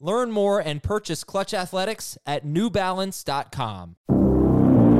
Learn 0.00 0.30
more 0.30 0.60
and 0.60 0.82
purchase 0.82 1.24
Clutch 1.24 1.54
Athletics 1.54 2.18
at 2.26 2.44
newbalance.com. 2.44 3.96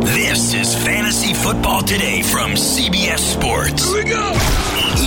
This 0.01 0.55
is 0.55 0.75
Fantasy 0.87 1.34
Football 1.34 1.83
Today 1.83 2.23
from 2.23 2.53
CBS 2.53 3.19
Sports. 3.19 3.84
Here 3.93 4.05
we 4.05 4.09
go. 4.09 4.29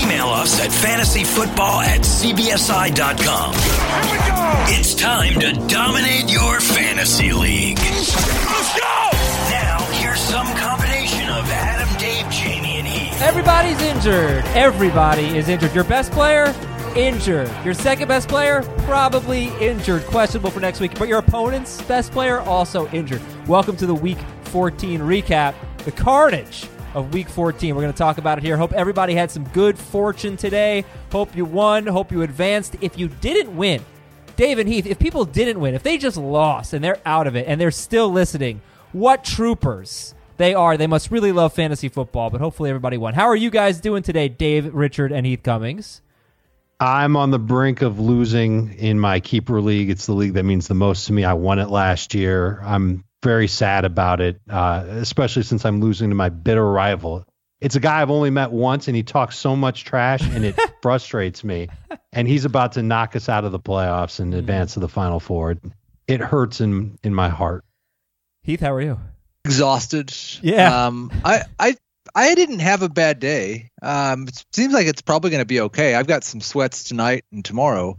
Email 0.04 0.28
us 0.28 0.60
at 0.64 0.70
fantasyfootball 0.70 1.84
at 1.84 2.02
cbsi.com. 2.02 3.54
Here 3.54 4.12
we 4.12 4.30
go. 4.30 4.80
It's 4.80 4.94
time 4.94 5.40
to 5.40 5.54
dominate 5.68 6.32
your 6.32 6.60
fantasy 6.60 7.34
league. 7.34 7.80
Let's 7.80 8.80
go. 8.80 9.10
Now, 9.50 9.80
here's 9.94 10.20
some 10.20 10.46
combination 10.58 11.30
of 11.30 11.50
Adam, 11.50 11.90
Dave, 11.98 12.30
Jamie, 12.30 12.78
and 12.78 12.88
Heath. 12.88 13.22
Everybody's 13.24 13.82
injured. 13.82 14.44
Everybody 14.54 15.36
is 15.36 15.50
injured. 15.50 15.74
Your 15.74 15.86
best 15.86 16.12
player, 16.12 16.54
injured. 16.96 17.50
Your 17.64 17.74
second 17.74 18.08
best 18.08 18.28
player, 18.30 18.64
probably 18.80 19.46
injured. 19.60 20.04
Questionable 20.06 20.52
for 20.52 20.60
next 20.60 20.80
week. 20.80 20.98
But 20.98 21.08
your 21.08 21.20
opponent's 21.20 21.82
best 21.84 22.12
player, 22.12 22.40
also 22.42 22.88
injured. 22.90 23.22
Welcome 23.48 23.76
to 23.78 23.86
the 23.86 23.94
Week 23.94 24.18
14 24.46 25.00
recap. 25.02 25.56
The 25.86 25.92
carnage 25.92 26.68
of 26.94 27.14
Week 27.14 27.30
14. 27.30 27.76
We're 27.76 27.82
going 27.82 27.94
to 27.94 27.98
talk 27.98 28.18
about 28.18 28.38
it 28.38 28.44
here. 28.44 28.58
Hope 28.58 28.74
everybody 28.74 29.14
had 29.14 29.32
some 29.32 29.44
good 29.50 29.78
fortune 29.78 30.38
today. 30.38 30.86
Hope 31.12 31.36
you 31.36 31.46
won. 31.46 31.86
Hope 31.88 32.12
you 32.12 32.22
advanced. 32.22 32.76
If 32.82 32.98
you 32.98 33.08
didn't 33.08 33.56
win, 33.56 33.84
Dave 34.36 34.60
and 34.60 34.70
Heath, 34.70 34.86
if 34.86 35.00
people 35.00 35.26
didn't 35.26 35.60
win, 35.60 35.76
if 35.76 35.84
they 35.84 35.98
just 35.98 36.18
lost 36.18 36.74
and 36.74 36.84
they're 36.84 37.02
out 37.06 37.28
of 37.28 37.36
it 37.36 37.48
and 37.48 37.60
they're 37.60 37.72
still 37.72 38.10
listening, 38.10 38.62
what 38.92 39.24
troopers 39.24 40.16
they 40.40 40.56
are. 40.56 40.78
They 40.78 40.88
must 40.88 41.12
really 41.12 41.32
love 41.32 41.54
fantasy 41.54 41.90
football, 41.90 42.32
but 42.32 42.42
hopefully 42.42 42.70
everybody 42.72 42.98
won. 42.98 43.14
How 43.14 43.28
are 43.28 43.36
you 43.36 43.52
guys 43.52 43.80
doing 43.80 44.02
today, 44.02 44.30
Dave, 44.30 44.74
Richard, 44.74 45.12
and 45.12 45.26
Heath 45.26 45.44
Cummings? 45.44 46.02
I'm 46.80 47.18
on 47.18 47.32
the 47.32 47.40
brink 47.40 47.82
of 47.82 48.00
losing 48.00 48.74
in 48.76 49.00
my 49.00 49.20
keeper 49.20 49.62
league. 49.62 49.90
It's 49.90 50.06
the 50.06 50.14
league 50.14 50.34
that 50.34 50.44
means 50.44 50.68
the 50.68 50.76
most 50.76 51.08
to 51.08 51.14
me. 51.14 51.26
I 51.26 51.34
won 51.34 51.60
it 51.60 51.70
last 51.70 52.14
year. 52.14 52.62
I'm 52.64 53.04
very 53.22 53.48
sad 53.48 53.84
about 53.84 54.22
it, 54.22 54.40
uh, 54.50 54.86
especially 54.88 55.44
since 55.44 55.66
I'm 55.66 55.82
losing 55.82 56.10
to 56.10 56.16
my 56.16 56.30
bitter 56.30 56.66
rival. 56.66 57.26
It's 57.60 57.76
a 57.76 57.82
guy 57.82 58.02
I've 58.02 58.12
only 58.12 58.30
met 58.30 58.52
once, 58.52 58.88
and 58.88 58.96
he 58.96 59.04
talks 59.04 59.38
so 59.38 59.58
much 59.58 59.84
trash, 59.84 60.22
and 60.22 60.46
it 60.46 60.58
frustrates 60.82 61.44
me. 61.44 61.68
And 62.14 62.26
he's 62.26 62.46
about 62.46 62.74
to 62.74 62.84
knock 62.84 63.18
us 63.18 63.28
out 63.28 63.44
of 63.44 63.52
the 63.52 63.60
playoffs 63.60 64.22
and 64.22 64.34
advance 64.34 64.76
to 64.76 64.80
the 64.80 64.88
Final 64.88 65.20
Four. 65.20 65.58
It 66.08 66.22
hurts 66.22 66.62
in 66.62 66.98
in 67.04 67.14
my 67.14 67.28
heart. 67.28 67.66
Heath, 68.44 68.62
how 68.62 68.74
are 68.74 68.82
you? 68.82 69.00
Exhausted. 69.44 70.14
Yeah. 70.42 70.86
Um, 70.86 71.12
I 71.26 71.44
I 71.60 71.76
I 72.16 72.36
didn't 72.36 72.60
have 72.60 72.82
a 72.82 72.90
bad 72.90 73.20
day. 73.20 73.70
Um, 73.82 74.28
it 74.28 74.46
seems 74.52 74.74
like 74.74 74.88
it's 74.88 75.02
probably 75.02 75.32
going 75.32 75.42
to 75.42 75.46
be 75.46 75.62
okay. 75.62 75.96
I've 75.96 76.08
got 76.08 76.24
some 76.24 76.42
sweats 76.42 76.84
tonight 76.84 77.26
and 77.32 77.44
tomorrow. 77.44 77.98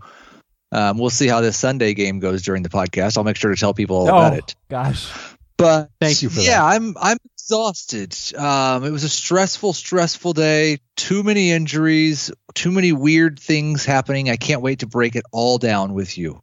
Um, 0.73 0.99
we'll 0.99 1.11
see 1.11 1.27
how 1.27 1.41
this 1.41 1.57
Sunday 1.57 1.95
game 1.95 2.21
goes 2.21 2.43
during 2.43 2.63
the 2.63 2.69
podcast. 2.69 3.17
I'll 3.17 3.25
make 3.25 3.37
sure 3.37 3.51
to 3.53 3.61
tell 3.61 3.75
people 3.75 3.97
all 3.97 4.09
about 4.09 4.33
oh, 4.33 4.37
it. 4.37 4.55
gosh. 4.69 5.11
But 5.57 5.91
Thank 6.01 6.23
you 6.23 6.31
for 6.31 6.41
yeah, 6.41 6.61
that. 6.61 6.75
I'm 6.77 6.97
I'm 6.99 7.19
exhausted. 7.35 8.17
Um, 8.35 8.85
it 8.85 8.91
was 8.91 9.05
a 9.05 9.09
stressful, 9.09 9.75
stressful 9.75 10.33
day. 10.33 10.79
Too 10.97 11.23
many 11.23 11.51
injuries, 11.51 12.31
too 12.55 12.71
many 12.71 12.93
weird 12.93 13.39
things 13.39 13.85
happening. 13.85 14.31
I 14.31 14.37
can't 14.37 14.63
wait 14.63 14.79
to 14.79 14.87
break 14.87 15.17
it 15.17 15.25
all 15.33 15.59
down 15.59 15.93
with 15.93 16.17
you. 16.17 16.43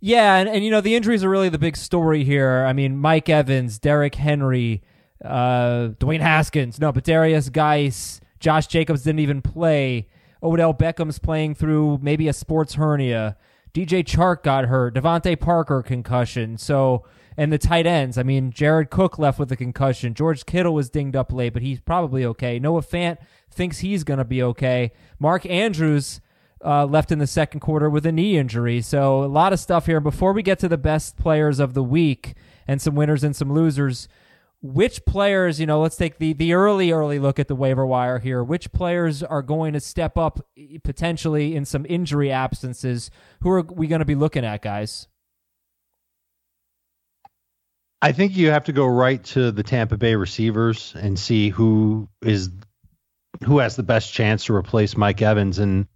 Yeah, 0.00 0.36
and, 0.36 0.48
and 0.48 0.64
you 0.64 0.70
know, 0.70 0.80
the 0.80 0.96
injuries 0.96 1.22
are 1.22 1.30
really 1.30 1.48
the 1.48 1.58
big 1.58 1.76
story 1.76 2.24
here. 2.24 2.66
I 2.66 2.72
mean, 2.72 2.98
Mike 2.98 3.28
Evans, 3.28 3.78
Derrick 3.78 4.16
Henry, 4.16 4.82
uh, 5.24 5.88
Dwayne 5.98 6.20
Haskins, 6.20 6.80
no, 6.80 6.92
but 6.92 7.04
Darius 7.04 7.48
Guice, 7.48 8.20
Josh 8.40 8.66
Jacobs 8.66 9.02
didn't 9.02 9.20
even 9.20 9.42
play. 9.42 10.08
Odell 10.42 10.74
Beckham's 10.74 11.18
playing 11.18 11.54
through 11.54 12.00
maybe 12.02 12.28
a 12.28 12.32
sports 12.32 12.74
hernia. 12.74 13.36
DJ 13.72 14.04
Chark 14.04 14.42
got 14.42 14.66
hurt. 14.66 14.94
DeVante 14.94 15.38
Parker 15.38 15.82
concussion. 15.82 16.58
So, 16.58 17.04
and 17.36 17.52
the 17.52 17.58
tight 17.58 17.86
ends. 17.86 18.18
I 18.18 18.22
mean, 18.22 18.50
Jared 18.50 18.90
Cook 18.90 19.18
left 19.18 19.38
with 19.38 19.50
a 19.52 19.56
concussion. 19.56 20.12
George 20.14 20.44
Kittle 20.44 20.74
was 20.74 20.90
dinged 20.90 21.16
up 21.16 21.32
late, 21.32 21.52
but 21.54 21.62
he's 21.62 21.80
probably 21.80 22.24
okay. 22.26 22.58
Noah 22.58 22.82
Fant 22.82 23.18
thinks 23.50 23.78
he's 23.78 24.04
going 24.04 24.18
to 24.18 24.24
be 24.24 24.42
okay. 24.42 24.92
Mark 25.18 25.46
Andrews 25.46 26.20
uh, 26.64 26.84
left 26.84 27.10
in 27.12 27.18
the 27.18 27.26
second 27.26 27.60
quarter 27.60 27.88
with 27.88 28.04
a 28.04 28.12
knee 28.12 28.36
injury. 28.36 28.82
So, 28.82 29.24
a 29.24 29.26
lot 29.26 29.52
of 29.52 29.60
stuff 29.60 29.86
here. 29.86 30.00
Before 30.00 30.32
we 30.32 30.42
get 30.42 30.58
to 30.58 30.68
the 30.68 30.76
best 30.76 31.16
players 31.16 31.58
of 31.58 31.72
the 31.74 31.82
week 31.82 32.34
and 32.66 32.82
some 32.82 32.94
winners 32.94 33.24
and 33.24 33.34
some 33.34 33.52
losers, 33.52 34.08
which 34.62 35.04
players, 35.04 35.58
you 35.58 35.66
know, 35.66 35.80
let's 35.80 35.96
take 35.96 36.18
the, 36.18 36.32
the 36.32 36.52
early, 36.52 36.92
early 36.92 37.18
look 37.18 37.40
at 37.40 37.48
the 37.48 37.54
waiver 37.54 37.84
wire 37.84 38.20
here. 38.20 38.44
Which 38.44 38.72
players 38.72 39.22
are 39.22 39.42
going 39.42 39.72
to 39.72 39.80
step 39.80 40.16
up 40.16 40.46
potentially 40.84 41.56
in 41.56 41.64
some 41.64 41.84
injury 41.88 42.30
absences? 42.30 43.10
Who 43.40 43.50
are 43.50 43.62
we 43.62 43.88
going 43.88 43.98
to 43.98 44.04
be 44.04 44.14
looking 44.14 44.44
at, 44.44 44.62
guys? 44.62 45.08
I 48.00 48.12
think 48.12 48.36
you 48.36 48.50
have 48.50 48.64
to 48.64 48.72
go 48.72 48.86
right 48.86 49.22
to 49.24 49.50
the 49.50 49.62
Tampa 49.64 49.96
Bay 49.96 50.14
receivers 50.14 50.94
and 50.96 51.18
see 51.18 51.50
who 51.50 52.08
is 52.20 52.50
who 53.44 53.58
has 53.58 53.74
the 53.76 53.82
best 53.82 54.12
chance 54.12 54.44
to 54.44 54.54
replace 54.54 54.96
Mike 54.96 55.22
Evans. 55.22 55.58
And 55.58 55.86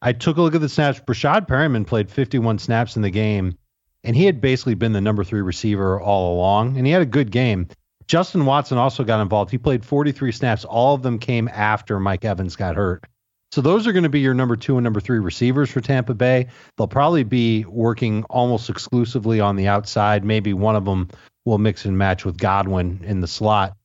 I 0.00 0.12
took 0.12 0.36
a 0.36 0.42
look 0.42 0.54
at 0.54 0.60
the 0.60 0.68
snaps. 0.68 1.00
Breshad 1.00 1.46
Perriman 1.46 1.86
played 1.86 2.10
51 2.10 2.58
snaps 2.58 2.96
in 2.96 3.02
the 3.02 3.10
game, 3.10 3.58
and 4.02 4.14
he 4.14 4.24
had 4.24 4.40
basically 4.40 4.74
been 4.74 4.92
the 4.92 5.00
number 5.00 5.24
three 5.24 5.40
receiver 5.42 6.00
all 6.00 6.34
along, 6.34 6.76
and 6.76 6.86
he 6.86 6.92
had 6.92 7.02
a 7.02 7.06
good 7.06 7.30
game. 7.30 7.68
Justin 8.06 8.46
Watson 8.46 8.78
also 8.78 9.04
got 9.04 9.20
involved. 9.20 9.50
He 9.50 9.58
played 9.58 9.84
43 9.84 10.32
snaps. 10.32 10.64
All 10.64 10.94
of 10.94 11.02
them 11.02 11.18
came 11.18 11.48
after 11.48 11.98
Mike 11.98 12.24
Evans 12.24 12.56
got 12.56 12.76
hurt. 12.76 13.04
So 13.52 13.60
those 13.60 13.86
are 13.86 13.92
going 13.92 14.02
to 14.02 14.08
be 14.08 14.20
your 14.20 14.34
number 14.34 14.56
two 14.56 14.76
and 14.76 14.84
number 14.84 15.00
three 15.00 15.20
receivers 15.20 15.70
for 15.70 15.80
Tampa 15.80 16.12
Bay. 16.12 16.48
They'll 16.76 16.88
probably 16.88 17.22
be 17.22 17.64
working 17.66 18.24
almost 18.24 18.68
exclusively 18.68 19.40
on 19.40 19.54
the 19.54 19.68
outside. 19.68 20.24
Maybe 20.24 20.52
one 20.52 20.74
of 20.74 20.84
them 20.84 21.08
will 21.44 21.58
mix 21.58 21.84
and 21.84 21.96
match 21.96 22.24
with 22.24 22.36
Godwin 22.36 23.00
in 23.04 23.20
the 23.20 23.28
slot. 23.28 23.76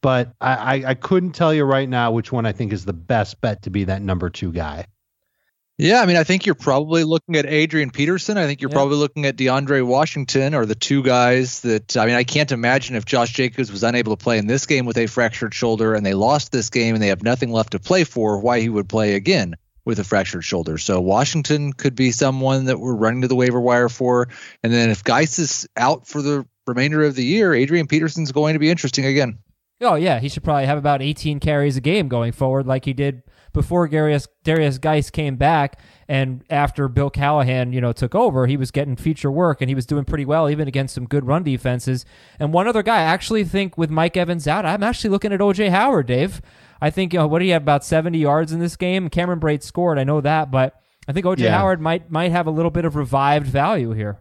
But 0.00 0.32
I, 0.40 0.54
I, 0.54 0.90
I 0.90 0.94
couldn't 0.94 1.32
tell 1.32 1.52
you 1.52 1.64
right 1.64 1.88
now 1.88 2.12
which 2.12 2.30
one 2.30 2.46
I 2.46 2.52
think 2.52 2.72
is 2.72 2.84
the 2.84 2.92
best 2.92 3.40
bet 3.40 3.62
to 3.62 3.70
be 3.70 3.84
that 3.84 4.00
number 4.00 4.30
two 4.30 4.52
guy. 4.52 4.86
Yeah, 5.78 6.00
I 6.00 6.06
mean, 6.06 6.16
I 6.16 6.24
think 6.24 6.46
you're 6.46 6.54
probably 6.54 7.04
looking 7.04 7.36
at 7.36 7.44
Adrian 7.44 7.90
Peterson. 7.90 8.38
I 8.38 8.46
think 8.46 8.62
you're 8.62 8.70
Yeah. 8.70 8.76
probably 8.76 8.96
looking 8.96 9.26
at 9.26 9.36
DeAndre 9.36 9.84
Washington 9.86 10.54
or 10.54 10.64
the 10.64 10.74
two 10.74 11.02
guys 11.02 11.60
that 11.60 11.98
I 11.98 12.06
mean, 12.06 12.14
I 12.14 12.24
can't 12.24 12.50
imagine 12.50 12.96
if 12.96 13.04
Josh 13.04 13.32
Jacobs 13.34 13.70
was 13.70 13.82
unable 13.82 14.16
to 14.16 14.22
play 14.22 14.38
in 14.38 14.46
this 14.46 14.64
game 14.64 14.86
with 14.86 14.96
a 14.96 15.06
fractured 15.06 15.52
shoulder 15.52 15.94
and 15.94 16.04
they 16.06 16.14
lost 16.14 16.50
this 16.50 16.70
game 16.70 16.94
and 16.94 17.02
they 17.02 17.08
have 17.08 17.22
nothing 17.22 17.52
left 17.52 17.72
to 17.72 17.78
play 17.78 18.04
for, 18.04 18.38
why 18.40 18.60
he 18.60 18.70
would 18.70 18.88
play 18.88 19.14
again 19.16 19.54
with 19.84 19.98
a 19.98 20.04
fractured 20.04 20.44
shoulder. 20.44 20.78
So 20.78 20.98
Washington 21.00 21.74
could 21.74 21.94
be 21.94 22.10
someone 22.10 22.64
that 22.64 22.80
we're 22.80 22.94
running 22.96 23.20
to 23.20 23.28
the 23.28 23.36
waiver 23.36 23.60
wire 23.60 23.90
for. 23.90 24.28
And 24.62 24.72
then 24.72 24.88
if 24.90 25.04
Guice 25.04 25.38
is 25.38 25.68
out 25.76 26.06
for 26.06 26.22
the 26.22 26.46
remainder 26.66 27.02
of 27.04 27.14
the 27.16 27.24
year, 27.24 27.52
Adrian 27.52 27.86
Peterson's 27.86 28.32
going 28.32 28.54
to 28.54 28.58
be 28.58 28.70
interesting 28.70 29.04
again. 29.04 29.38
Oh 29.82 29.94
yeah, 29.96 30.20
he 30.20 30.30
should 30.30 30.42
probably 30.42 30.64
have 30.64 30.78
about 30.78 31.02
18 31.02 31.38
carries 31.38 31.76
a 31.76 31.82
game 31.82 32.08
going 32.08 32.32
forward, 32.32 32.66
like 32.66 32.86
he 32.86 32.94
did 32.94 33.22
before 33.56 33.88
Darius 33.88 34.28
Darius 34.44 34.76
Guice 34.78 35.10
came 35.10 35.36
back, 35.36 35.80
and 36.06 36.44
after 36.50 36.88
Bill 36.88 37.08
Callahan, 37.10 37.72
you 37.72 37.80
know, 37.80 37.92
took 37.92 38.14
over. 38.14 38.46
He 38.46 38.56
was 38.56 38.70
getting 38.70 38.96
feature 38.96 39.30
work, 39.30 39.60
and 39.62 39.70
he 39.70 39.74
was 39.74 39.86
doing 39.86 40.04
pretty 40.04 40.26
well, 40.26 40.48
even 40.50 40.68
against 40.68 40.94
some 40.94 41.06
good 41.06 41.26
run 41.26 41.42
defenses. 41.42 42.04
And 42.38 42.52
one 42.52 42.68
other 42.68 42.82
guy, 42.82 42.98
I 42.98 43.04
actually 43.04 43.44
think 43.44 43.78
with 43.78 43.90
Mike 43.90 44.16
Evans 44.16 44.46
out, 44.46 44.66
I'm 44.66 44.82
actually 44.82 45.10
looking 45.10 45.32
at 45.32 45.40
OJ 45.40 45.70
Howard, 45.70 46.06
Dave. 46.06 46.42
I 46.80 46.90
think 46.90 47.14
you 47.14 47.18
know, 47.18 47.26
what 47.26 47.38
do 47.38 47.46
you 47.46 47.54
have 47.54 47.62
about 47.62 47.84
70 47.84 48.18
yards 48.18 48.52
in 48.52 48.60
this 48.60 48.76
game? 48.76 49.08
Cameron 49.08 49.40
Brate 49.40 49.62
scored, 49.62 49.98
I 49.98 50.04
know 50.04 50.20
that, 50.20 50.50
but 50.50 50.78
I 51.08 51.12
think 51.12 51.24
OJ 51.24 51.38
Yeah. 51.40 51.56
Howard 51.56 51.80
might 51.80 52.10
might 52.10 52.32
have 52.32 52.46
a 52.46 52.50
little 52.50 52.70
bit 52.70 52.84
of 52.84 52.94
revived 52.94 53.46
value 53.46 53.92
here. 53.92 54.20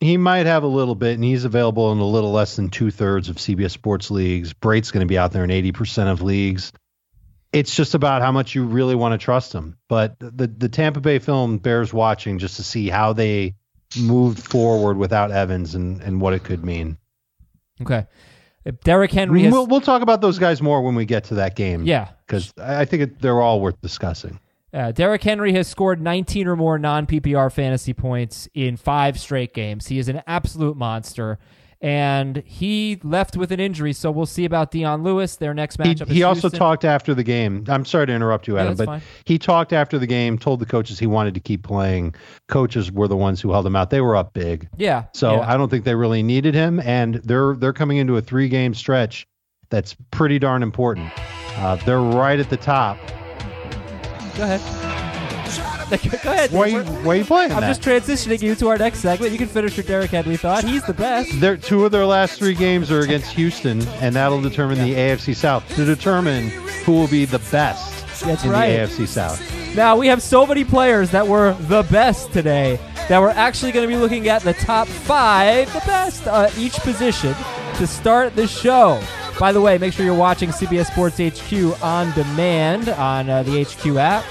He 0.00 0.16
might 0.16 0.46
have 0.46 0.64
a 0.64 0.68
little 0.68 0.94
bit, 0.94 1.14
and 1.14 1.24
he's 1.24 1.44
available 1.44 1.92
in 1.92 1.98
a 1.98 2.04
little 2.04 2.32
less 2.32 2.56
than 2.56 2.68
two 2.68 2.90
thirds 2.90 3.28
of 3.28 3.36
CBS 3.36 3.70
Sports 3.70 4.10
leagues. 4.10 4.52
Brate's 4.52 4.90
going 4.90 5.06
to 5.06 5.10
be 5.10 5.16
out 5.16 5.32
there 5.32 5.44
in 5.44 5.50
80% 5.50 6.10
of 6.10 6.20
leagues. 6.20 6.72
It's 7.54 7.74
just 7.74 7.94
about 7.94 8.22
how 8.22 8.32
much 8.32 8.54
you 8.54 8.64
really 8.64 8.94
want 8.94 9.18
to 9.18 9.24
trust 9.24 9.52
them. 9.52 9.76
But 9.88 10.18
the, 10.18 10.46
the 10.46 10.68
Tampa 10.68 11.00
Bay 11.00 11.18
film 11.18 11.58
bears 11.58 11.92
watching 11.92 12.38
just 12.38 12.56
to 12.56 12.62
see 12.62 12.88
how 12.88 13.12
they 13.12 13.54
moved 13.98 14.38
forward 14.40 14.96
without 14.96 15.30
Evans 15.30 15.74
and, 15.74 16.00
and 16.02 16.20
what 16.20 16.34
it 16.34 16.42
could 16.44 16.64
mean. 16.64 16.98
Okay. 17.82 18.06
If 18.64 18.80
Derrick 18.80 19.12
Henry 19.12 19.42
has, 19.42 19.52
We'll, 19.52 19.66
we'll 19.66 19.80
talk 19.80 20.02
about 20.02 20.20
those 20.20 20.38
guys 20.38 20.62
more 20.62 20.82
when 20.82 20.94
we 20.94 21.04
get 21.04 21.24
to 21.24 21.34
that 21.36 21.54
game. 21.54 21.84
yeah, 21.84 22.08
Because 22.26 22.52
I 22.56 22.84
think 22.86 23.02
it, 23.02 23.20
they're 23.20 23.40
all 23.40 23.60
worth 23.60 23.80
discussing. 23.80 24.40
Uh, 24.72 24.90
Derrick 24.90 25.22
Henry 25.22 25.52
has 25.52 25.68
scored 25.68 26.00
19 26.00 26.48
or 26.48 26.56
more 26.56 26.78
non 26.78 27.06
PPR 27.06 27.52
fantasy 27.52 27.92
points 27.92 28.48
in 28.54 28.76
five 28.76 29.20
straight 29.20 29.54
games. 29.54 29.86
He 29.86 29.98
is 29.98 30.08
an 30.08 30.22
absolute 30.26 30.76
monster. 30.76 31.38
And 31.84 32.38
he 32.46 32.98
left 33.04 33.36
with 33.36 33.52
an 33.52 33.60
injury. 33.60 33.92
So 33.92 34.10
we'll 34.10 34.24
see 34.24 34.46
about 34.46 34.70
Dion 34.70 35.02
Lewis. 35.02 35.36
Their 35.36 35.52
next 35.52 35.76
He, 35.76 35.82
matchup. 35.94 36.08
he 36.08 36.20
is 36.20 36.24
also 36.24 36.48
talked 36.48 36.82
after 36.82 37.12
the 37.12 37.22
game. 37.22 37.62
I'm 37.68 37.84
sorry 37.84 38.06
to 38.06 38.12
interrupt 38.14 38.48
you, 38.48 38.56
Adam, 38.56 38.74
that's 38.74 38.86
but 38.86 38.86
fine. 38.86 39.02
he 39.26 39.38
talked 39.38 39.74
after 39.74 39.98
the 39.98 40.06
game, 40.06 40.38
told 40.38 40.60
the 40.60 40.66
coaches 40.66 40.98
he 40.98 41.06
wanted 41.06 41.34
to 41.34 41.40
keep 41.40 41.62
playing. 41.62 42.14
Coaches 42.48 42.90
were 42.90 43.06
the 43.06 43.18
ones 43.18 43.38
who 43.42 43.52
held 43.52 43.66
him 43.66 43.76
out. 43.76 43.90
They 43.90 44.00
were 44.00 44.16
up 44.16 44.32
big. 44.32 44.66
Yeah. 44.78 45.04
So 45.12 45.34
yeah. 45.34 45.52
I 45.52 45.58
don't 45.58 45.68
think 45.68 45.84
they 45.84 45.94
really 45.94 46.22
needed 46.22 46.54
him, 46.54 46.80
and 46.80 47.16
they're 47.16 47.54
they're 47.54 47.74
coming 47.74 47.98
into 47.98 48.16
a 48.16 48.22
three 48.22 48.48
game 48.48 48.72
stretch 48.72 49.26
that's 49.68 49.94
pretty 50.10 50.38
darn 50.38 50.62
important. 50.62 51.12
Uh, 51.58 51.76
they're 51.84 52.00
right 52.00 52.40
at 52.40 52.48
the 52.48 52.56
top. 52.56 52.96
go 54.36 54.44
ahead. 54.44 54.93
go 56.22 56.30
ahead. 56.32 56.50
Why 56.52 56.60
are 56.60 56.68
you, 56.68 56.76
We're- 56.78 56.88
why 57.04 57.14
are 57.14 57.16
you 57.18 57.24
playing 57.24 57.52
I'm 57.52 57.60
that? 57.60 57.68
just 57.68 57.82
transitioning 57.82 58.40
you 58.42 58.54
to 58.56 58.68
our 58.68 58.78
next 58.78 59.00
segment. 59.00 59.32
You 59.32 59.38
can 59.38 59.48
finish 59.48 59.76
your 59.76 59.84
Derrick 59.84 60.10
Henry 60.10 60.36
thought. 60.36 60.64
He's 60.64 60.84
the 60.84 60.94
best. 60.94 61.40
Their 61.40 61.56
two 61.56 61.84
of 61.84 61.92
their 61.92 62.06
last 62.06 62.38
three 62.38 62.54
games 62.54 62.90
are 62.90 63.00
against 63.00 63.32
Houston, 63.32 63.86
and 64.00 64.14
that'll 64.14 64.40
determine 64.40 64.78
the 64.78 64.94
AFC 64.94 65.34
South 65.34 65.66
to 65.76 65.84
determine 65.84 66.48
who 66.84 66.92
will 66.92 67.08
be 67.08 67.24
the 67.24 67.38
best 67.50 68.20
That's 68.20 68.44
in 68.44 68.50
right. 68.50 68.70
the 68.70 68.78
AFC 69.04 69.06
South. 69.08 69.40
Now 69.74 69.96
we 69.96 70.06
have 70.06 70.22
so 70.22 70.46
many 70.46 70.64
players 70.64 71.10
that 71.10 71.26
were 71.26 71.54
the 71.62 71.82
best 71.90 72.32
today 72.32 72.78
that 73.08 73.20
we're 73.20 73.28
actually 73.30 73.72
going 73.72 73.86
to 73.88 73.92
be 73.94 74.00
looking 74.00 74.28
at 74.28 74.42
the 74.42 74.54
top 74.54 74.86
five, 74.88 75.70
the 75.74 75.80
best 75.80 76.26
uh, 76.26 76.48
each 76.56 76.74
position 76.74 77.34
to 77.76 77.86
start 77.86 78.34
the 78.36 78.46
show. 78.46 79.02
By 79.38 79.50
the 79.50 79.60
way, 79.60 79.76
make 79.78 79.92
sure 79.92 80.06
you're 80.06 80.14
watching 80.14 80.50
CBS 80.50 80.86
Sports 80.92 81.18
HQ 81.18 81.82
on 81.82 82.12
demand 82.12 82.88
on 82.90 83.28
uh, 83.28 83.42
the 83.42 83.64
HQ 83.64 83.96
app. 83.96 84.24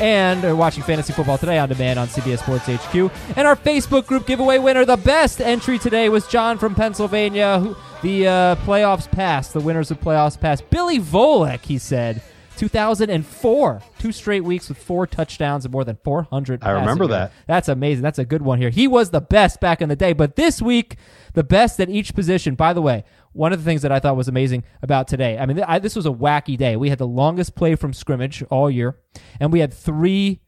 And 0.00 0.44
uh, 0.44 0.56
watching 0.56 0.82
Fantasy 0.82 1.12
Football 1.12 1.38
Today 1.38 1.58
on 1.58 1.68
demand 1.68 1.98
on 1.98 2.08
CBS 2.08 2.38
Sports 2.38 2.66
HQ. 2.66 3.12
And 3.36 3.46
our 3.46 3.56
Facebook 3.56 4.06
group 4.06 4.26
giveaway 4.26 4.58
winner, 4.58 4.84
the 4.84 4.96
best 4.96 5.40
entry 5.40 5.78
today 5.78 6.08
was 6.08 6.26
John 6.26 6.58
from 6.58 6.74
Pennsylvania. 6.74 7.60
Who, 7.60 7.76
the 8.02 8.28
uh, 8.28 8.56
playoffs 8.56 9.10
passed, 9.10 9.52
the 9.52 9.60
winners 9.60 9.90
of 9.90 10.00
playoffs 10.00 10.38
passed. 10.38 10.68
Billy 10.70 10.98
Volek, 10.98 11.64
he 11.64 11.78
said. 11.78 12.22
2004. 12.58 13.82
Two 13.98 14.12
straight 14.12 14.42
weeks 14.42 14.68
with 14.68 14.78
four 14.78 15.06
touchdowns 15.06 15.64
and 15.64 15.72
more 15.72 15.84
than 15.84 15.96
400. 16.02 16.62
I 16.62 16.70
remember 16.72 17.04
passing 17.04 17.10
that. 17.10 17.32
That's 17.46 17.68
amazing. 17.68 18.02
That's 18.02 18.18
a 18.18 18.24
good 18.24 18.42
one 18.42 18.58
here. 18.58 18.70
He 18.70 18.88
was 18.88 19.10
the 19.10 19.20
best 19.20 19.60
back 19.60 19.80
in 19.80 19.88
the 19.88 19.96
day, 19.96 20.12
but 20.12 20.36
this 20.36 20.60
week, 20.60 20.96
the 21.34 21.44
best 21.44 21.80
at 21.80 21.88
each 21.88 22.14
position. 22.14 22.56
By 22.56 22.72
the 22.72 22.82
way, 22.82 23.04
one 23.32 23.52
of 23.52 23.58
the 23.58 23.64
things 23.64 23.82
that 23.82 23.92
I 23.92 24.00
thought 24.00 24.16
was 24.16 24.28
amazing 24.28 24.64
about 24.82 25.08
today, 25.08 25.38
I 25.38 25.46
mean, 25.46 25.60
I, 25.60 25.78
this 25.78 25.96
was 25.96 26.06
a 26.06 26.10
wacky 26.10 26.56
day. 26.56 26.76
We 26.76 26.90
had 26.90 26.98
the 26.98 27.06
longest 27.06 27.54
play 27.54 27.74
from 27.74 27.92
scrimmage 27.92 28.42
all 28.50 28.70
year, 28.70 28.98
and 29.40 29.52
we 29.52 29.60
had 29.60 29.72
three 29.72 30.40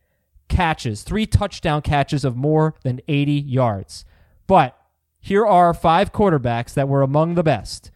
catches, 0.49 1.03
three 1.03 1.27
touchdown 1.27 1.83
catches 1.83 2.25
of 2.25 2.37
more 2.37 2.75
than 2.83 3.01
80 3.09 3.33
yards. 3.33 4.05
But 4.47 4.77
here 5.21 5.47
are 5.47 5.73
five 5.73 6.13
quarterbacks 6.13 6.75
that 6.75 6.89
were 6.89 7.03
among 7.03 7.35
the 7.35 7.43
best. 7.43 7.91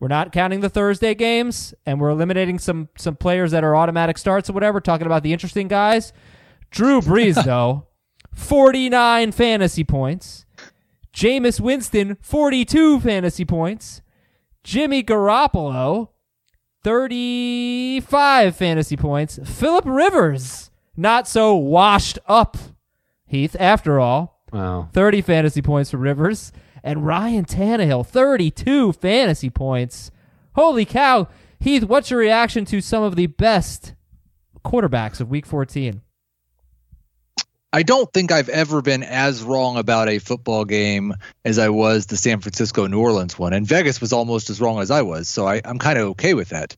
We're 0.00 0.08
not 0.08 0.32
counting 0.32 0.60
the 0.60 0.68
Thursday 0.68 1.14
games, 1.14 1.74
and 1.86 2.00
we're 2.00 2.10
eliminating 2.10 2.58
some 2.58 2.88
some 2.96 3.14
players 3.14 3.52
that 3.52 3.62
are 3.62 3.76
automatic 3.76 4.18
starts 4.18 4.50
or 4.50 4.52
whatever. 4.52 4.80
Talking 4.80 5.06
about 5.06 5.22
the 5.22 5.32
interesting 5.32 5.68
guys. 5.68 6.12
Drew 6.72 7.00
Brees, 7.00 7.44
though, 7.44 7.86
49 8.34 9.30
fantasy 9.30 9.84
points. 9.84 10.44
Jameis 11.14 11.60
Winston, 11.60 12.16
42 12.20 12.98
fantasy 12.98 13.44
points. 13.44 14.01
Jimmy 14.64 15.02
Garoppolo, 15.02 16.08
35 16.84 18.56
fantasy 18.56 18.96
points. 18.96 19.38
Philip 19.44 19.84
Rivers, 19.86 20.70
not 20.96 21.26
so 21.26 21.54
washed 21.56 22.18
up, 22.26 22.56
Heath, 23.26 23.56
after 23.58 23.98
all. 23.98 24.40
Wow. 24.52 24.88
30 24.92 25.22
fantasy 25.22 25.62
points 25.62 25.90
for 25.90 25.96
Rivers. 25.96 26.52
And 26.84 27.06
Ryan 27.06 27.44
Tannehill, 27.44 28.06
32 28.06 28.92
fantasy 28.92 29.50
points. 29.50 30.10
Holy 30.54 30.84
cow. 30.84 31.28
Heath, 31.60 31.84
what's 31.84 32.10
your 32.10 32.18
reaction 32.20 32.64
to 32.66 32.80
some 32.80 33.02
of 33.04 33.14
the 33.16 33.28
best 33.28 33.94
quarterbacks 34.64 35.20
of 35.20 35.30
week 35.30 35.46
14? 35.46 36.02
I 37.72 37.82
don't 37.82 38.12
think 38.12 38.32
I've 38.32 38.50
ever 38.50 38.82
been 38.82 39.02
as 39.02 39.42
wrong 39.42 39.78
about 39.78 40.08
a 40.08 40.18
football 40.18 40.66
game 40.66 41.14
as 41.44 41.58
I 41.58 41.70
was 41.70 42.06
the 42.06 42.18
San 42.18 42.40
Francisco 42.40 42.86
New 42.86 43.00
Orleans 43.00 43.38
one. 43.38 43.54
And 43.54 43.66
Vegas 43.66 44.00
was 44.00 44.12
almost 44.12 44.50
as 44.50 44.60
wrong 44.60 44.80
as 44.80 44.90
I 44.90 45.02
was. 45.02 45.28
So 45.28 45.46
I, 45.46 45.62
I'm 45.64 45.78
kind 45.78 45.98
of 45.98 46.08
okay 46.08 46.34
with 46.34 46.50
that. 46.50 46.76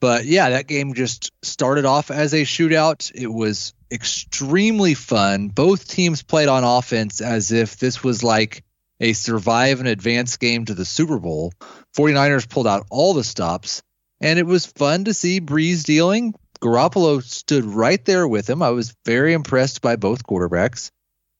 But 0.00 0.24
yeah, 0.24 0.50
that 0.50 0.66
game 0.66 0.94
just 0.94 1.30
started 1.42 1.84
off 1.84 2.10
as 2.10 2.32
a 2.32 2.42
shootout. 2.42 3.12
It 3.14 3.26
was 3.26 3.74
extremely 3.90 4.94
fun. 4.94 5.48
Both 5.48 5.88
teams 5.88 6.22
played 6.22 6.48
on 6.48 6.64
offense 6.64 7.20
as 7.20 7.52
if 7.52 7.76
this 7.76 8.02
was 8.02 8.24
like 8.24 8.64
a 8.98 9.12
survive 9.12 9.80
and 9.80 9.88
advance 9.88 10.38
game 10.38 10.64
to 10.64 10.74
the 10.74 10.86
Super 10.86 11.18
Bowl. 11.18 11.52
49ers 11.96 12.48
pulled 12.48 12.66
out 12.66 12.86
all 12.90 13.12
the 13.12 13.24
stops, 13.24 13.82
and 14.22 14.38
it 14.38 14.46
was 14.46 14.64
fun 14.64 15.04
to 15.04 15.12
see 15.12 15.40
Brees 15.40 15.84
dealing. 15.84 16.34
Garoppolo 16.60 17.22
stood 17.22 17.64
right 17.64 18.04
there 18.04 18.28
with 18.28 18.48
him. 18.48 18.62
I 18.62 18.70
was 18.70 18.94
very 19.04 19.32
impressed 19.32 19.80
by 19.80 19.96
both 19.96 20.26
quarterbacks. 20.26 20.90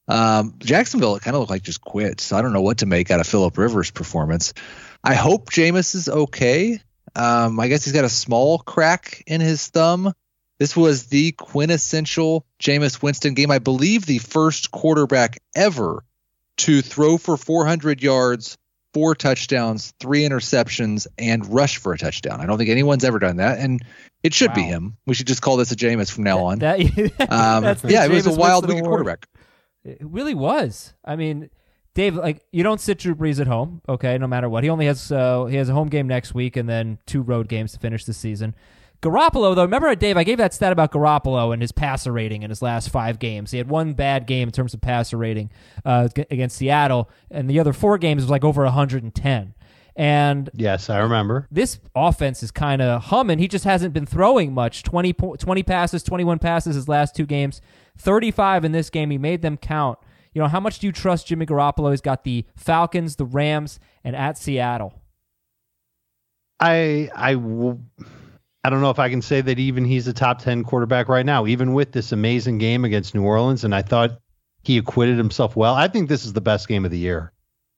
Um, 0.07 0.55
Jacksonville, 0.59 1.15
it 1.15 1.23
kind 1.23 1.35
of 1.35 1.41
looked 1.41 1.51
like 1.51 1.61
just 1.61 1.81
quit. 1.81 2.19
So 2.21 2.35
I 2.35 2.41
don't 2.41 2.53
know 2.53 2.61
what 2.61 2.79
to 2.79 2.85
make 2.85 3.11
out 3.11 3.19
of 3.19 3.27
Philip 3.27 3.57
Rivers' 3.57 3.91
performance. 3.91 4.53
I 5.03 5.13
hope 5.13 5.49
Jameis 5.49 5.95
is 5.95 6.09
okay. 6.09 6.81
Um, 7.15 7.59
I 7.59 7.67
guess 7.67 7.85
he's 7.85 7.93
got 7.93 8.05
a 8.05 8.09
small 8.09 8.59
crack 8.59 9.23
in 9.27 9.41
his 9.41 9.67
thumb. 9.67 10.13
This 10.59 10.75
was 10.75 11.07
the 11.07 11.31
quintessential 11.31 12.45
Jameis 12.59 13.01
Winston 13.01 13.33
game. 13.33 13.51
I 13.51 13.59
believe 13.59 14.05
the 14.05 14.19
first 14.19 14.71
quarterback 14.71 15.39
ever 15.55 16.03
to 16.57 16.81
throw 16.81 17.17
for 17.17 17.35
400 17.37 18.03
yards, 18.03 18.57
four 18.93 19.15
touchdowns, 19.15 19.93
three 19.99 20.21
interceptions, 20.21 21.07
and 21.17 21.51
rush 21.51 21.77
for 21.77 21.93
a 21.93 21.97
touchdown. 21.97 22.41
I 22.41 22.45
don't 22.45 22.57
think 22.57 22.69
anyone's 22.69 23.03
ever 23.03 23.17
done 23.17 23.37
that, 23.37 23.57
and 23.57 23.83
it 24.23 24.33
should 24.33 24.53
be 24.53 24.63
him. 24.63 24.97
We 25.05 25.13
should 25.13 25.27
just 25.27 25.41
call 25.41 25.57
this 25.57 25.71
a 25.71 25.75
Jameis 25.75 26.11
from 26.11 26.23
now 26.23 26.45
on. 26.45 26.59
That, 26.59 26.79
um, 27.29 27.63
that's 27.63 27.81
the 27.81 27.91
yeah, 27.91 28.05
it 28.05 28.11
was 28.11 28.27
a 28.27 28.33
wild 28.33 28.67
week 28.67 28.79
Award. 28.79 28.89
quarterback. 28.89 29.27
It 29.83 29.97
really 30.01 30.35
was. 30.35 30.93
I 31.03 31.15
mean, 31.15 31.49
Dave, 31.93 32.15
like 32.15 32.45
you 32.51 32.63
don't 32.63 32.79
sit 32.79 32.99
Drew 32.99 33.15
Brees 33.15 33.39
at 33.39 33.47
home, 33.47 33.81
okay? 33.89 34.17
No 34.17 34.27
matter 34.27 34.47
what, 34.47 34.63
he 34.63 34.69
only 34.69 34.85
has 34.85 35.11
uh, 35.11 35.45
he 35.45 35.57
has 35.57 35.69
a 35.69 35.73
home 35.73 35.89
game 35.89 36.07
next 36.07 36.33
week 36.33 36.55
and 36.55 36.69
then 36.69 36.99
two 37.05 37.21
road 37.21 37.47
games 37.47 37.73
to 37.73 37.79
finish 37.79 38.05
the 38.05 38.13
season. 38.13 38.55
Garoppolo, 39.01 39.55
though, 39.55 39.63
remember, 39.63 39.93
Dave, 39.95 40.15
I 40.15 40.23
gave 40.23 40.37
that 40.37 40.53
stat 40.53 40.71
about 40.71 40.91
Garoppolo 40.91 41.53
and 41.53 41.61
his 41.61 41.71
passer 41.71 42.11
rating 42.11 42.43
in 42.43 42.51
his 42.51 42.61
last 42.61 42.91
five 42.91 43.17
games. 43.17 43.49
He 43.49 43.57
had 43.57 43.67
one 43.67 43.93
bad 43.93 44.27
game 44.27 44.47
in 44.47 44.51
terms 44.51 44.75
of 44.75 44.81
passer 44.81 45.17
rating 45.17 45.49
uh, 45.83 46.07
against 46.29 46.57
Seattle, 46.57 47.09
and 47.31 47.49
the 47.49 47.59
other 47.59 47.73
four 47.73 47.97
games 47.97 48.21
was 48.21 48.29
like 48.29 48.43
over 48.43 48.63
110. 48.63 49.55
And 49.95 50.49
Yes, 50.53 50.89
I 50.89 50.99
remember. 50.99 51.47
this 51.51 51.79
offense 51.95 52.43
is 52.43 52.51
kind 52.51 52.81
of 52.81 53.03
humming. 53.05 53.39
He 53.39 53.47
just 53.47 53.65
hasn't 53.65 53.93
been 53.93 54.05
throwing 54.05 54.53
much. 54.53 54.83
20, 54.83 55.13
20 55.13 55.63
passes, 55.63 56.03
21 56.03 56.39
passes 56.39 56.75
his 56.75 56.87
last 56.87 57.15
two 57.15 57.25
games, 57.25 57.61
35 57.97 58.65
in 58.65 58.71
this 58.71 58.89
game. 58.89 59.09
He 59.11 59.17
made 59.17 59.41
them 59.41 59.57
count. 59.57 59.99
You 60.33 60.41
know, 60.41 60.47
how 60.47 60.61
much 60.61 60.79
do 60.79 60.87
you 60.87 60.93
trust 60.93 61.27
Jimmy 61.27 61.45
Garoppolo? 61.45 61.91
He's 61.91 61.99
got 61.99 62.23
the 62.23 62.45
Falcons, 62.55 63.17
the 63.17 63.25
Rams, 63.25 63.79
and 64.03 64.15
at 64.15 64.37
Seattle. 64.37 64.93
I 66.59 67.09
I 67.15 67.35
will. 67.35 67.81
I 68.63 68.69
don't 68.69 68.81
know 68.81 68.91
if 68.91 68.99
I 68.99 69.09
can 69.09 69.21
say 69.23 69.41
that 69.41 69.57
even 69.57 69.83
he's 69.85 70.07
a 70.07 70.13
top 70.13 70.39
10 70.39 70.63
quarterback 70.63 71.09
right 71.09 71.25
now, 71.25 71.47
even 71.47 71.73
with 71.73 71.91
this 71.91 72.11
amazing 72.11 72.59
game 72.59 72.85
against 72.85 73.15
New 73.15 73.23
Orleans. 73.23 73.63
And 73.63 73.73
I 73.73 73.81
thought 73.81 74.19
he 74.63 74.77
acquitted 74.77 75.17
himself 75.17 75.55
well. 75.55 75.73
I 75.73 75.87
think 75.87 76.07
this 76.07 76.23
is 76.25 76.33
the 76.33 76.41
best 76.41 76.67
game 76.67 76.85
of 76.85 76.91
the 76.91 76.99
year. 76.99 77.33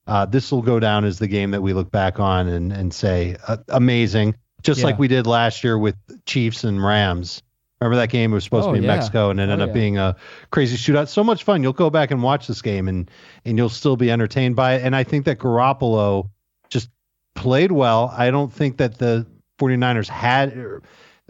Uh, 0.05 0.25
this 0.25 0.51
will 0.51 0.61
go 0.61 0.79
down 0.79 1.05
as 1.05 1.19
the 1.19 1.27
game 1.27 1.51
that 1.51 1.61
we 1.61 1.73
look 1.73 1.89
back 1.91 2.19
on 2.19 2.47
and, 2.47 2.71
and 2.73 2.93
say, 2.93 3.37
uh, 3.47 3.57
amazing, 3.69 4.35
just 4.61 4.79
Yeah. 4.81 4.87
like 4.87 4.99
we 4.99 5.07
did 5.07 5.25
last 5.27 5.63
year 5.63 5.77
with 5.77 5.95
Chiefs 6.25 6.63
and 6.63 6.83
Rams. 6.83 7.41
Remember 7.79 7.97
that 7.97 8.09
game 8.09 8.31
It 8.31 8.35
was 8.35 8.43
supposed 8.45 8.65
Oh, 8.65 8.67
to 8.69 8.73
be 8.73 8.77
in 8.79 8.83
yeah. 8.83 8.95
Mexico 8.95 9.29
and 9.29 9.39
it 9.39 9.43
ended 9.43 9.61
Oh, 9.61 9.63
up 9.65 9.73
being 9.73 9.97
a 9.97 10.15
crazy 10.51 10.77
shootout. 10.77 11.09
So 11.09 11.23
much 11.23 11.43
fun. 11.43 11.63
You'll 11.63 11.73
go 11.73 11.89
back 11.89 12.11
and 12.11 12.23
watch 12.23 12.47
this 12.47 12.61
game 12.61 12.87
and, 12.87 13.09
and 13.45 13.57
you'll 13.57 13.67
still 13.69 13.97
be 13.97 14.09
entertained 14.11 14.55
by 14.55 14.75
it. 14.75 14.83
And 14.83 14.95
I 14.95 15.03
think 15.03 15.25
that 15.25 15.39
Garoppolo 15.39 16.29
just 16.69 16.89
played 17.35 17.71
well. 17.73 18.13
I 18.17 18.31
don't 18.31 18.51
think 18.51 18.77
that 18.77 18.97
the 18.97 19.25
49ers 19.59 20.07
had 20.07 20.81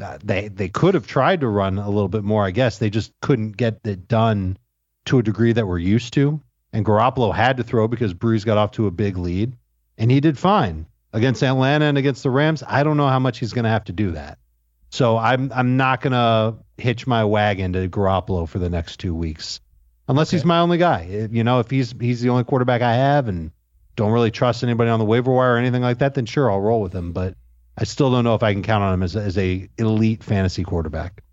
uh, 0.02 0.18
they 0.24 0.48
they 0.48 0.70
could 0.70 0.96
have 0.96 1.06
tried 1.06 1.42
to 1.42 1.48
run 1.48 1.78
a 1.78 1.88
little 1.90 2.08
bit 2.08 2.24
more, 2.24 2.44
I 2.46 2.50
guess. 2.52 2.80
They 2.80 2.90
just 2.90 3.12
couldn't 3.22 3.58
get 3.58 3.80
it 3.84 4.08
done 4.08 4.58
to 5.06 5.20
a 5.20 5.24
degree 5.24 5.54
that 5.54 5.68
we're 5.68 5.78
used 5.78 6.14
to. 6.14 6.42
And 6.74 6.84
Garoppolo 6.84 7.34
had 7.34 7.58
to 7.58 7.64
throw 7.64 7.88
because 7.88 8.14
Brees 8.14 8.46
got 8.46 8.58
off 8.58 8.72
to 8.72 8.88
a 8.88 8.92
big 8.92 9.18
lead, 9.18 9.56
and 9.98 10.10
he 10.10 10.20
did 10.20 10.38
fine 10.38 10.88
against 11.14 11.44
Atlanta 11.44 11.86
and 11.86 11.98
against 11.98 12.24
the 12.24 12.32
Rams. 12.32 12.64
I 12.68 12.84
don't 12.84 12.98
know 12.98 13.08
how 13.08 13.20
much 13.20 13.38
he's 13.38 13.54
going 13.54 13.64
to 13.64 13.70
have 13.70 13.84
to 13.86 13.94
do 13.94 14.12
that. 14.12 14.40
So 14.90 15.18
I'm 15.18 15.52
I'm 15.54 15.78
not 15.78 16.02
going 16.02 16.14
to 16.14 16.56
hitch 16.78 17.08
my 17.08 17.24
wagon 17.26 17.74
to 17.74 17.88
Garoppolo 17.88 18.48
for 18.48 18.60
the 18.60 18.70
next 18.70 19.00
two 19.00 19.16
weeks, 19.16 19.60
unless 20.08 20.30
he's 20.30 20.46
my 20.46 20.60
only 20.60 20.78
guy. 20.78 21.28
You 21.32 21.44
know, 21.44 21.60
if 21.60 21.70
he's 21.70 21.94
he's 22.00 22.22
the 22.22 22.30
only 22.30 22.44
quarterback 22.44 22.82
I 22.82 22.96
have 22.96 23.28
and 23.28 23.52
don't 23.96 24.12
really 24.12 24.32
trust 24.32 24.64
anybody 24.64 24.90
on 24.90 25.00
the 25.00 25.06
waiver 25.06 25.32
wire 25.32 25.54
or 25.54 25.58
anything 25.58 25.82
like 25.82 26.00
that, 26.00 26.16
then 26.16 26.26
sure 26.26 26.52
I'll 26.52 26.62
roll 26.62 26.82
with 26.82 26.94
him. 26.94 27.12
But 27.12 27.36
I 27.78 27.86
still 27.86 28.12
don't 28.12 28.24
know 28.24 28.36
if 28.36 28.44
I 28.44 28.54
can 28.54 28.64
count 28.64 28.84
on 28.84 28.94
him 28.94 29.04
as 29.04 29.16
as 29.16 29.38
a 29.38 29.70
elite 29.78 30.24
fantasy 30.24 30.64
quarterback. 30.64 31.24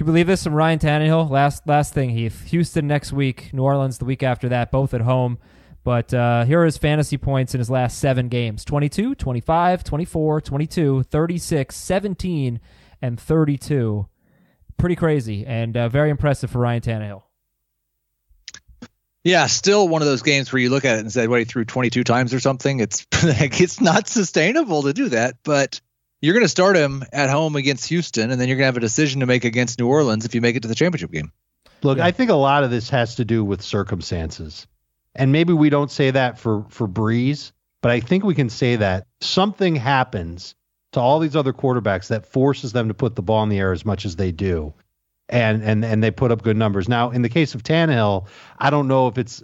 Can 0.00 0.06
you 0.06 0.12
believe 0.14 0.28
this 0.28 0.44
from 0.44 0.54
Ryan 0.54 0.78
Tannehill? 0.78 1.28
Last 1.28 1.66
last 1.66 1.92
thing, 1.92 2.08
Heath. 2.08 2.46
Houston 2.46 2.86
next 2.86 3.12
week, 3.12 3.52
New 3.52 3.62
Orleans 3.64 3.98
the 3.98 4.06
week 4.06 4.22
after 4.22 4.48
that, 4.48 4.70
both 4.70 4.94
at 4.94 5.02
home. 5.02 5.36
But 5.84 6.14
uh, 6.14 6.46
here 6.46 6.62
are 6.62 6.64
his 6.64 6.78
fantasy 6.78 7.18
points 7.18 7.54
in 7.54 7.58
his 7.58 7.68
last 7.68 7.98
seven 7.98 8.28
games 8.28 8.64
22, 8.64 9.14
25, 9.14 9.84
24, 9.84 10.40
22, 10.40 11.02
36, 11.02 11.76
17, 11.76 12.60
and 13.02 13.20
32. 13.20 14.08
Pretty 14.78 14.96
crazy 14.96 15.44
and 15.44 15.76
uh, 15.76 15.90
very 15.90 16.08
impressive 16.08 16.50
for 16.50 16.60
Ryan 16.60 16.80
Tannehill. 16.80 17.22
Yeah, 19.22 19.48
still 19.48 19.86
one 19.86 20.00
of 20.00 20.08
those 20.08 20.22
games 20.22 20.50
where 20.50 20.62
you 20.62 20.70
look 20.70 20.86
at 20.86 20.96
it 20.96 21.00
and 21.00 21.12
say, 21.12 21.26
"What 21.26 21.40
he 21.40 21.44
threw 21.44 21.66
22 21.66 22.04
times 22.04 22.32
or 22.32 22.40
something." 22.40 22.80
It's 22.80 23.06
like 23.22 23.60
it's 23.60 23.82
not 23.82 24.08
sustainable 24.08 24.84
to 24.84 24.94
do 24.94 25.10
that, 25.10 25.36
but 25.42 25.82
you're 26.20 26.34
going 26.34 26.44
to 26.44 26.48
start 26.48 26.76
him 26.76 27.04
at 27.12 27.30
home 27.30 27.56
against 27.56 27.88
Houston, 27.88 28.30
and 28.30 28.40
then 28.40 28.48
you're 28.48 28.56
going 28.56 28.64
to 28.64 28.72
have 28.72 28.76
a 28.76 28.80
decision 28.80 29.20
to 29.20 29.26
make 29.26 29.44
against 29.44 29.78
New 29.78 29.88
Orleans 29.88 30.24
if 30.24 30.34
you 30.34 30.40
make 30.40 30.56
it 30.56 30.62
to 30.62 30.68
the 30.68 30.74
championship 30.74 31.10
game. 31.10 31.32
Look, 31.82 31.98
I 31.98 32.10
think 32.10 32.30
a 32.30 32.34
lot 32.34 32.62
of 32.62 32.70
this 32.70 32.90
has 32.90 33.16
to 33.16 33.24
do 33.24 33.44
with 33.44 33.62
circumstances. 33.62 34.66
And 35.14 35.32
maybe 35.32 35.52
we 35.52 35.70
don't 35.70 35.90
say 35.90 36.10
that 36.10 36.38
for 36.38 36.66
for 36.68 36.86
Brees, 36.86 37.52
but 37.82 37.90
I 37.90 38.00
think 38.00 38.22
we 38.22 38.34
can 38.34 38.50
say 38.50 38.76
that 38.76 39.06
something 39.20 39.74
happens 39.76 40.54
to 40.92 41.00
all 41.00 41.18
these 41.18 41.36
other 41.36 41.52
quarterbacks 41.52 42.08
that 42.08 42.26
forces 42.26 42.72
them 42.72 42.88
to 42.88 42.94
put 42.94 43.16
the 43.16 43.22
ball 43.22 43.42
in 43.42 43.48
the 43.48 43.58
air 43.58 43.72
as 43.72 43.84
much 43.84 44.04
as 44.04 44.16
they 44.16 44.30
do. 44.30 44.74
And 45.28 45.62
and 45.62 45.84
and 45.84 46.02
they 46.02 46.10
put 46.10 46.32
up 46.32 46.42
good 46.42 46.56
numbers. 46.56 46.88
Now, 46.88 47.10
in 47.10 47.22
the 47.22 47.28
case 47.28 47.54
of 47.54 47.62
Tannehill, 47.62 48.26
I 48.58 48.70
don't 48.70 48.88
know 48.88 49.08
if 49.08 49.16
it's 49.18 49.42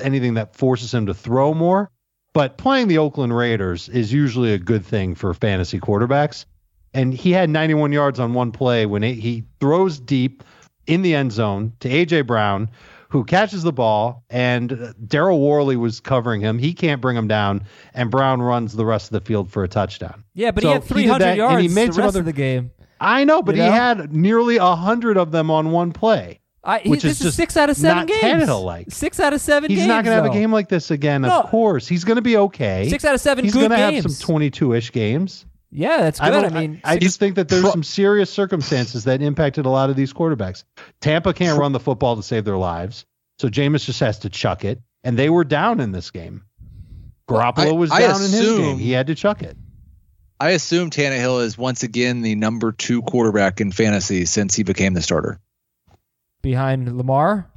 anything 0.00 0.34
that 0.34 0.56
forces 0.56 0.92
him 0.92 1.06
to 1.06 1.14
throw 1.14 1.54
more, 1.54 1.90
but 2.34 2.58
playing 2.58 2.88
the 2.88 2.98
Oakland 2.98 3.34
Raiders 3.34 3.88
is 3.88 4.12
usually 4.12 4.52
a 4.52 4.58
good 4.58 4.84
thing 4.84 5.14
for 5.14 5.32
fantasy 5.32 5.80
quarterbacks. 5.80 6.44
And 6.92 7.14
he 7.14 7.32
had 7.32 7.48
91 7.50 7.92
yards 7.92 8.20
on 8.20 8.34
one 8.34 8.52
play 8.52 8.86
when 8.86 9.02
it, 9.02 9.14
he 9.14 9.44
throws 9.60 9.98
deep 9.98 10.44
in 10.86 11.02
the 11.02 11.14
end 11.14 11.32
zone 11.32 11.72
to 11.80 11.88
AJ 11.88 12.26
Brown, 12.26 12.68
who 13.08 13.24
catches 13.24 13.62
the 13.62 13.72
ball, 13.72 14.22
and 14.30 14.70
Daryl 15.06 15.40
Worley 15.40 15.76
was 15.76 15.98
covering 16.00 16.40
him. 16.40 16.58
He 16.58 16.72
can't 16.74 17.00
bring 17.00 17.16
him 17.16 17.26
down, 17.28 17.64
and 17.94 18.10
Brown 18.10 18.42
runs 18.42 18.74
the 18.74 18.84
rest 18.84 19.06
of 19.06 19.12
the 19.12 19.20
field 19.26 19.50
for 19.50 19.64
a 19.64 19.68
touchdown. 19.68 20.22
Yeah, 20.34 20.50
but 20.50 20.62
So 20.62 20.68
he 20.68 20.72
had 20.74 20.82
did 20.82 20.88
300 20.88 21.18
that, 21.20 21.28
and 21.30 21.36
yards 21.38 21.62
he 21.62 21.68
made 21.68 21.92
the 21.92 21.98
rest 21.98 22.08
other- 22.08 22.20
of 22.20 22.26
the 22.26 22.32
game. 22.32 22.70
I 23.00 23.24
know, 23.24 23.42
but 23.42 23.56
You 23.56 23.62
he 23.62 23.68
know? 23.68 23.74
had 23.74 24.12
nearly 24.14 24.56
a 24.56 24.74
hundred 24.76 25.16
of 25.16 25.30
them 25.32 25.50
on 25.50 25.70
one 25.72 25.92
play. 25.92 26.40
I, 26.64 26.78
he- 26.78 26.88
Which 26.90 27.02
this 27.02 27.12
is 27.12 27.20
is 27.20 27.24
just 27.26 27.36
six 27.36 27.56
out 27.58 27.68
of 27.70 27.76
seven 27.76 27.98
not 27.98 28.06
games. 28.08 28.22
Tannehill-like. 28.22 28.90
Six 28.90 29.20
out 29.20 29.32
of 29.34 29.40
seven 29.40 29.70
He's 29.70 29.80
games. 29.80 29.88
not 29.88 30.04
going 30.04 30.16
to 30.16 30.22
have 30.22 30.30
a 30.30 30.34
game 30.34 30.50
like 30.50 30.68
this 30.68 30.90
again. 30.90 31.22
No. 31.22 31.40
Of 31.40 31.50
course, 31.50 31.86
he's 31.86 32.04
going 32.04 32.16
to 32.16 32.22
be 32.22 32.36
okay. 32.38 32.88
Six 32.88 33.04
out 33.04 33.14
of 33.14 33.20
seven 33.20 33.44
He's 33.44 33.54
gonna 33.54 33.76
have 33.76 34.00
some 34.02 34.10
22-ish 34.36 34.90
games. 34.92 35.44
yeah, 35.70 35.98
that's 35.98 36.20
I 36.20 36.30
good. 36.30 36.44
I. 36.44 36.46
I, 36.46 36.60
mean, 36.60 36.80
I 36.82 36.96
just 36.98 37.18
think 37.18 37.34
that 37.36 37.48
there's 37.48 37.62
pro- 37.62 37.70
some 37.72 37.82
serious 37.82 38.30
circumstances 38.30 39.04
that 39.04 39.20
impacted 39.20 39.66
a 39.66 39.68
lot 39.70 39.90
of 39.90 39.96
these 39.96 40.12
quarterbacks. 40.14 40.64
Tampa 41.00 41.34
can't 41.34 41.58
run 41.58 41.72
the 41.72 41.80
football 41.80 42.16
to 42.16 42.22
save 42.22 42.44
their 42.46 42.56
lives, 42.56 43.04
so 43.38 43.48
Jameis 43.48 43.84
just 43.84 44.00
has 44.00 44.20
to 44.20 44.30
chuck 44.30 44.64
it, 44.64 44.80
and 45.02 45.18
they 45.18 45.28
were 45.28 45.44
down 45.44 45.80
in 45.80 45.92
this 45.92 46.10
game. 46.10 46.44
Garoppolo 47.28 47.68
I- 47.68 47.72
was 47.72 47.90
I 47.90 48.00
down 48.00 48.16
in 48.16 48.30
his 48.30 48.34
assume- 48.40 48.58
game. 48.62 48.78
He 48.78 48.92
had 48.92 49.06
to 49.08 49.14
chuck 49.14 49.42
it. 49.42 49.56
I 50.40 50.50
assume 50.50 50.90
Tannehill 50.90 51.42
is 51.44 51.56
once 51.56 51.82
again 51.84 52.22
the 52.22 52.34
number 52.34 52.72
two 52.72 53.02
quarterback 53.02 53.60
in 53.60 53.70
fantasy 53.70 54.24
since 54.26 54.54
he 54.54 54.62
became 54.64 54.92
the 54.94 55.00
starter 55.02 55.40
behind 56.44 56.96
Lamar. 56.96 57.50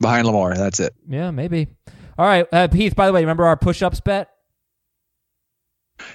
behind 0.00 0.26
Lamar. 0.26 0.54
That's 0.56 0.80
it. 0.80 0.94
Yeah, 1.06 1.30
maybe. 1.32 1.66
All 2.16 2.24
right, 2.26 2.46
uh, 2.52 2.68
Heath. 2.72 2.94
By 2.96 3.06
the 3.06 3.12
way, 3.12 3.20
remember 3.20 3.44
our 3.44 3.56
push-ups 3.56 4.00
bet? 4.00 4.30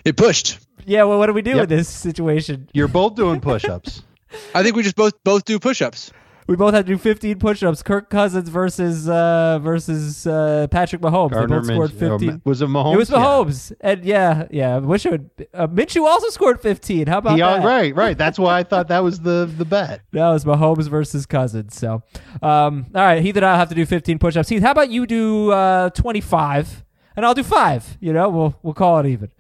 It 0.04 0.18
pushed. 0.18 0.58
Yeah. 0.86 1.04
Well, 1.04 1.20
what 1.20 1.28
do 1.28 1.34
we 1.34 1.42
do 1.44 1.52
Yep. 1.52 1.60
with 1.60 1.70
this 1.70 1.88
situation? 1.90 2.70
You're 2.74 2.88
both 2.88 3.16
doing 3.16 3.42
push-ups. 3.42 4.02
I 4.56 4.64
think 4.64 4.76
we 4.76 4.82
just 4.84 4.96
both 4.96 5.14
both 5.24 5.46
do 5.46 5.60
push-ups. 5.60 6.12
We 6.48 6.56
both 6.56 6.76
had 6.76 6.86
to 6.86 6.94
do 6.94 6.98
15 7.00 7.40
push-ups. 7.40 7.82
Kirk 7.82 8.10
Cousins 8.12 8.50
versus 8.50 9.10
uh, 9.10 9.58
versus 9.64 10.28
uh, 10.28 10.68
Patrick 10.70 11.02
Mahomes. 11.02 11.32
Gardner 11.32 11.62
they 11.62 11.76
both 11.76 11.90
scored 11.92 12.12
Minshew- 12.12 12.20
15. 12.20 12.42
Was 12.46 12.62
it 12.62 12.68
Mahomes? 12.68 12.94
It 12.94 12.98
was 12.98 13.10
Yeah. 13.10 13.18
Mahomes, 13.18 13.74
and 13.82 14.06
yeah, 14.06 14.48
yeah. 14.52 14.76
I 14.76 14.80
wish 14.80 15.06
it 15.08 15.12
would. 15.12 15.30
Uh, 15.54 15.66
Minshew 15.68 16.06
also 16.06 16.30
scored 16.30 16.62
15. 16.62 17.08
How 17.08 17.18
about 17.18 17.34
He, 17.34 17.40
that? 17.42 17.64
right, 17.66 17.96
right. 17.96 18.16
That's 18.16 18.38
why 18.38 18.60
I 18.60 18.64
thought 18.64 18.90
that 18.90 19.04
was 19.04 19.20
the 19.22 19.52
the 19.58 19.66
bet. 19.66 20.02
That 20.12 20.30
was 20.30 20.46
Mahomes 20.46 20.88
versus 20.88 21.26
Cousins. 21.26 21.76
So, 21.76 22.04
um, 22.44 22.86
all 22.94 23.02
right, 23.02 23.24
Heath 23.24 23.36
and 23.38 23.46
I'll 23.46 23.58
have 23.58 23.70
to 23.70 23.76
do 23.76 23.86
15 23.86 24.20
push-ups. 24.20 24.48
Heath, 24.48 24.62
how 24.62 24.72
about 24.72 24.90
you 24.92 25.08
do 25.08 25.52
uh, 25.52 25.90
25, 25.90 26.84
and 27.16 27.26
I'll 27.26 27.34
do 27.34 27.44
five. 27.44 27.98
You 28.00 28.14
know, 28.14 28.30
we'll 28.30 28.60
we'll 28.62 28.74
call 28.76 29.00
it 29.00 29.08
even. 29.08 29.32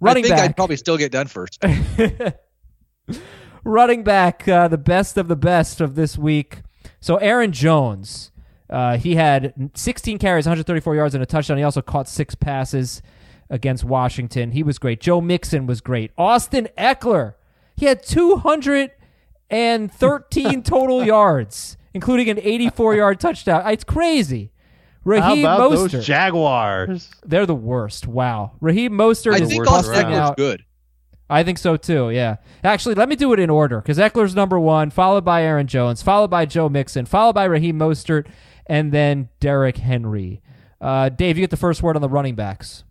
Running 0.00 0.24
I 0.24 0.28
think 0.28 0.36
back, 0.38 0.48
I'd 0.50 0.56
probably 0.56 0.76
still 0.76 0.96
get 0.96 1.12
done 1.12 1.28
first. 1.28 1.62
running 3.64 4.02
back, 4.02 4.46
uh, 4.48 4.68
the 4.68 4.78
best 4.78 5.16
of 5.16 5.28
the 5.28 5.36
best 5.36 5.80
of 5.80 5.94
this 5.94 6.18
week. 6.18 6.62
So 7.00 7.16
Aaron 7.16 7.52
Jones, 7.52 8.30
uh, 8.68 8.96
he 8.98 9.16
had 9.16 9.70
16 9.74 10.18
carries, 10.18 10.46
134 10.46 10.94
yards, 10.94 11.14
and 11.14 11.22
a 11.22 11.26
touchdown. 11.26 11.58
He 11.58 11.64
also 11.64 11.82
caught 11.82 12.08
six 12.08 12.34
passes 12.34 13.02
against 13.48 13.84
Washington. 13.84 14.52
He 14.52 14.62
was 14.62 14.78
great. 14.78 15.00
Joe 15.00 15.20
Mixon 15.20 15.66
was 15.66 15.80
great. 15.80 16.12
Austin 16.16 16.68
Ekeler, 16.78 17.34
he 17.76 17.86
had 17.86 18.02
213 18.02 20.62
total 20.62 21.04
yards, 21.04 21.76
including 21.94 22.28
an 22.28 22.38
84 22.40 22.94
yard 22.94 23.20
touchdown. 23.20 23.68
It's 23.70 23.84
crazy. 23.84 24.52
How 25.04 25.10
Raheem 25.12 25.44
about 25.46 25.72
Mostert, 25.72 25.92
those 25.92 26.06
Jaguars? 26.06 27.10
they're 27.24 27.46
the 27.46 27.54
worst. 27.54 28.06
Wow. 28.06 28.52
Raheem 28.60 28.92
Mostert 28.92 29.32
I 29.32 29.38
is 29.42 29.48
think 29.48 29.60
worst 29.60 29.70
Austin 29.72 29.92
busting 29.94 30.12
around. 30.12 30.32
Ekeler's 30.32 30.36
good. 30.36 30.64
I 31.30 31.44
think 31.44 31.58
so 31.58 31.76
too. 31.76 32.10
Yeah. 32.10 32.36
Actually, 32.64 32.96
let 32.96 33.08
me 33.08 33.16
do 33.16 33.32
it 33.32 33.38
in 33.38 33.48
order 33.48 33.80
because 33.80 33.98
Ekeler's 33.98 34.34
number 34.34 34.58
one, 34.58 34.90
followed 34.90 35.24
by 35.24 35.42
Aaron 35.42 35.68
Jones, 35.68 36.02
followed 36.02 36.28
by 36.28 36.44
Joe 36.44 36.68
Mixon, 36.68 37.06
followed 37.06 37.34
by 37.34 37.44
Raheem 37.44 37.78
Mostert, 37.78 38.26
and 38.66 38.92
then 38.92 39.28
Derrick 39.38 39.78
Henry. 39.78 40.42
Uh, 40.80 41.08
Dave, 41.08 41.38
you 41.38 41.42
get 41.42 41.50
the 41.50 41.56
first 41.56 41.82
word 41.82 41.96
on 41.96 42.02
the 42.02 42.08
running 42.08 42.34
backs. 42.34 42.84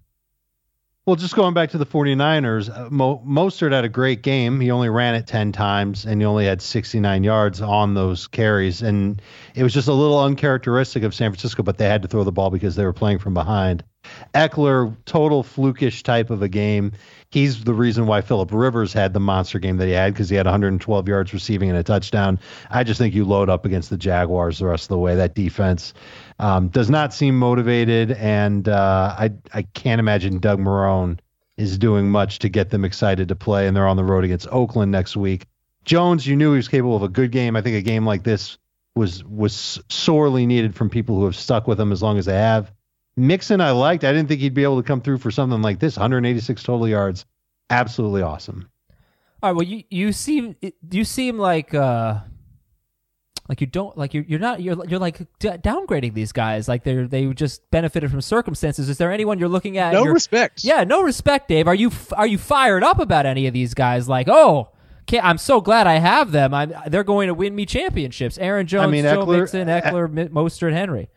Well, 1.06 1.16
just 1.16 1.36
going 1.36 1.56
back 1.56 1.72
to 1.72 1.80
the 1.80 1.88
49ers, 1.88 2.70
uh, 2.70 2.88
Mo- 2.92 3.24
Mostert 3.26 3.72
had 3.72 3.84
a 3.84 3.90
great 3.90 4.22
game. 4.22 4.60
He 4.60 4.70
only 4.70 4.90
ran 4.90 5.16
it 5.16 5.26
10 5.26 5.52
times 5.52 6.06
and 6.06 6.22
he 6.22 6.26
only 6.26 6.46
had 6.46 6.62
69 6.62 7.24
yards 7.24 7.62
on 7.62 7.96
those 7.96 8.28
carries. 8.28 8.84
And 8.84 9.20
it 9.56 9.64
was 9.64 9.74
just 9.74 9.88
a 9.88 9.94
little 9.94 10.20
uncharacteristic 10.20 11.02
of 11.02 11.16
San 11.16 11.32
Francisco, 11.32 11.64
but 11.64 11.80
they 11.80 11.86
had 11.86 12.04
to 12.04 12.08
throw 12.08 12.24
the 12.24 12.32
ball 12.32 12.52
because 12.52 12.76
they 12.76 12.86
were 12.86 12.94
playing 12.94 13.18
from 13.18 13.34
behind. 13.34 13.84
Ekeler, 14.36 14.96
total 15.06 15.42
flukish 15.44 16.04
type 16.04 16.30
of 16.30 16.44
a 16.44 16.48
game. 16.48 16.92
He's 17.32 17.64
the 17.64 17.76
reason 17.76 18.08
why 18.08 18.22
Philip 18.22 18.52
Rivers 18.52 18.92
had 18.92 19.14
the 19.14 19.20
monster 19.20 19.60
game 19.60 19.78
that 19.78 19.86
he 19.86 19.92
had 19.92 20.14
because 20.14 20.30
he 20.30 20.36
had 20.36 20.48
112 20.48 21.08
yards 21.08 21.32
receiving 21.32 21.70
and 21.70 21.78
a 21.78 21.84
touchdown. 21.84 22.40
I 22.72 22.84
just 22.84 22.98
think 22.98 23.14
you 23.14 23.24
load 23.24 23.50
up 23.50 23.66
against 23.66 23.92
the 23.92 23.98
Jaguars 23.98 24.58
the 24.58 24.66
rest 24.66 24.86
of 24.86 24.90
the 24.90 24.98
way. 24.98 25.16
That 25.16 25.36
defense 25.36 25.94
um, 26.40 26.70
does 26.70 26.90
not 26.90 27.14
seem 27.14 27.38
motivated, 27.38 28.14
and 28.14 28.68
uh, 28.68 29.16
I 29.18 29.32
I 29.54 29.62
can't 29.62 30.00
imagine 30.00 30.40
Doug 30.40 30.60
Marrone 30.60 31.20
is 31.56 31.78
doing 31.78 32.10
much 32.10 32.40
to 32.40 32.50
get 32.50 32.72
them 32.72 32.84
excited 32.86 33.28
to 33.28 33.36
play. 33.36 33.68
And 33.68 33.76
they're 33.76 33.88
on 33.88 33.98
the 33.98 34.04
road 34.04 34.24
against 34.24 34.48
Oakland 34.50 34.92
next 34.92 35.18
week. 35.18 35.46
Jones, 35.84 36.26
you 36.26 36.36
knew 36.36 36.52
he 36.52 36.58
was 36.58 36.68
capable 36.68 36.96
of 36.96 37.04
a 37.04 37.10
good 37.10 37.32
game. 37.32 37.56
I 37.56 37.62
think 37.62 37.76
a 37.76 37.82
game 37.82 38.06
like 38.06 38.24
this 38.24 38.58
was 38.96 39.24
was 39.24 39.80
sorely 39.90 40.46
needed 40.46 40.74
from 40.74 40.90
people 40.90 41.18
who 41.18 41.26
have 41.26 41.36
stuck 41.36 41.68
with 41.68 41.80
him 41.80 41.92
as 41.92 42.02
long 42.02 42.18
as 42.18 42.26
they 42.26 42.36
have. 42.36 42.72
Mixon, 43.20 43.62
I 43.62 43.72
liked. 43.72 44.04
I 44.04 44.12
didn't 44.14 44.28
think 44.30 44.42
he'd 44.42 44.54
be 44.54 44.64
able 44.64 44.82
to 44.82 44.88
come 44.88 45.02
through 45.02 45.18
for 45.20 45.32
something 45.32 45.62
like 45.62 45.80
this. 45.80 45.98
186 45.98 46.64
total 46.64 46.88
yards, 46.88 47.26
absolutely 47.70 48.22
awesome. 48.22 48.70
All 49.44 49.52
right. 49.52 49.56
Well, 49.56 49.66
you 49.66 49.84
you 49.90 50.12
seem 50.12 50.56
you 50.92 51.04
seem 51.06 51.38
like 51.38 51.74
uh 51.74 52.20
like 53.48 53.62
you 53.62 53.68
don't 53.68 53.98
like 53.98 54.14
you're 54.14 54.24
you're 54.28 54.40
not 54.40 54.62
you're 54.62 54.86
you're 54.86 55.00
like 55.00 55.18
d- 55.40 55.50
downgrading 55.50 56.14
these 56.14 56.32
guys 56.32 56.68
like 56.68 56.84
they're 56.84 57.08
they 57.08 57.26
just 57.34 57.70
benefited 57.72 58.12
from 58.12 58.22
circumstances. 58.22 58.90
Is 58.90 58.98
there 58.98 59.12
anyone 59.12 59.40
you're 59.40 59.50
looking 59.50 59.78
at? 59.78 59.94
No 59.94 60.02
you're- 60.04 60.14
respect. 60.14 60.64
Yeah, 60.64 60.84
no 60.84 61.02
respect, 61.02 61.48
Dave. 61.48 61.68
Are 61.68 61.76
you 61.76 61.92
are 62.14 62.28
you 62.28 62.38
fired 62.38 62.84
up 62.84 63.00
about 63.00 63.26
any 63.26 63.48
of 63.48 63.54
these 63.54 63.74
guys? 63.74 64.08
Like, 64.10 64.28
oh, 64.30 64.70
can 65.08 65.22
I'm 65.24 65.38
so 65.40 65.62
glad 65.62 65.88
I 65.88 66.00
have 66.00 66.32
them. 66.32 66.54
I'm 66.54 66.74
they're 66.88 67.04
going 67.04 67.28
to 67.28 67.34
win 67.34 67.56
me 67.56 67.66
championships. 67.66 68.38
Aaron 68.38 68.68
Jones, 68.68 68.92
mean, 68.92 69.04
Joe 69.04 69.26
Ekeler- 69.26 69.40
Mixon, 69.40 69.68
Ekeler, 69.68 70.12
Mi- 70.12 70.26
Mostert, 70.28 70.74
Henry, 70.74 71.02
H- 71.04 71.10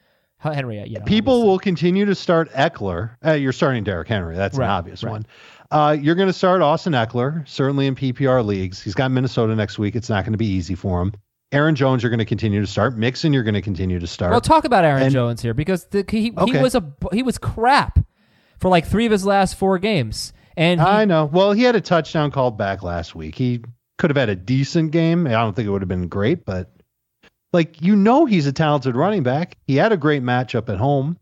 Henry. 0.42 0.80
uh, 0.80 0.84
know, 0.86 1.04
People 1.04 1.34
obviously. 1.34 1.48
will 1.50 1.58
continue 1.58 2.04
to 2.06 2.14
start 2.14 2.50
Ekeler. 2.52 3.10
Uh, 3.24 3.32
you're 3.32 3.52
starting 3.52 3.84
Derrick 3.84 4.08
Henry. 4.08 4.34
That's 4.36 4.56
Right, 4.58 4.64
an 4.66 4.70
obvious 4.70 5.02
right. 5.04 5.12
one. 5.12 5.26
Uh, 5.70 5.96
you're 5.98 6.14
going 6.14 6.28
to 6.28 6.32
start 6.34 6.60
Austin 6.60 6.92
Ekeler, 6.92 7.48
certainly 7.48 7.86
in 7.86 7.94
PPR 7.94 8.44
leagues. 8.44 8.82
He's 8.82 8.94
got 8.94 9.10
Minnesota 9.10 9.54
next 9.56 9.78
week. 9.78 9.96
It's 9.96 10.10
not 10.10 10.24
going 10.24 10.32
to 10.32 10.38
be 10.38 10.46
easy 10.48 10.74
for 10.74 11.00
him. 11.00 11.12
Aaron 11.52 11.74
Jones, 11.74 12.02
you're 12.02 12.10
going 12.10 12.18
to 12.18 12.24
continue 12.24 12.60
to 12.60 12.66
start. 12.66 12.96
Mixon, 12.96 13.32
you're 13.32 13.42
going 13.42 13.54
to 13.54 13.62
continue 13.62 13.98
to 13.98 14.06
start. 14.06 14.32
Well, 14.32 14.40
talk 14.40 14.64
about 14.64 14.84
Aaron 14.84 15.04
And- 15.04 15.12
Jones 15.12 15.40
here 15.42 15.54
because 15.54 15.84
the, 15.86 16.04
he 16.08 16.32
he 16.46 16.58
was 16.58 16.74
a 16.74 16.92
he 17.12 17.22
was 17.22 17.36
crap 17.38 17.98
for 18.58 18.68
like 18.68 18.86
three 18.86 19.04
of 19.06 19.12
his 19.12 19.24
last 19.26 19.56
four 19.56 19.78
games, 19.78 20.32
and 20.56 20.80
he, 20.80 20.86
I 20.86 21.04
know. 21.04 21.26
Well, 21.26 21.52
he 21.52 21.62
had 21.62 21.76
a 21.76 21.80
touchdown 21.80 22.30
called 22.30 22.56
back 22.56 22.82
last 22.82 23.14
week. 23.14 23.34
He 23.34 23.62
could 23.98 24.08
have 24.10 24.16
had 24.16 24.30
a 24.30 24.34
decent 24.36 24.92
game. 24.92 25.26
I 25.26 25.30
don't 25.32 25.54
think 25.54 25.66
it 25.66 25.70
would 25.70 25.82
have 25.82 25.88
been 25.90 26.08
great, 26.08 26.44
but 26.46 26.70
like 27.52 27.82
you 27.82 27.96
know, 27.96 28.26
he's 28.26 28.46
a 28.46 28.52
talented 28.52 28.96
running 28.96 29.22
back. 29.22 29.56
He 29.66 29.76
had 29.76 29.92
a 29.92 29.96
great 29.96 30.22
matchup 30.22 30.68
at 30.68 30.78
home. 30.78 31.18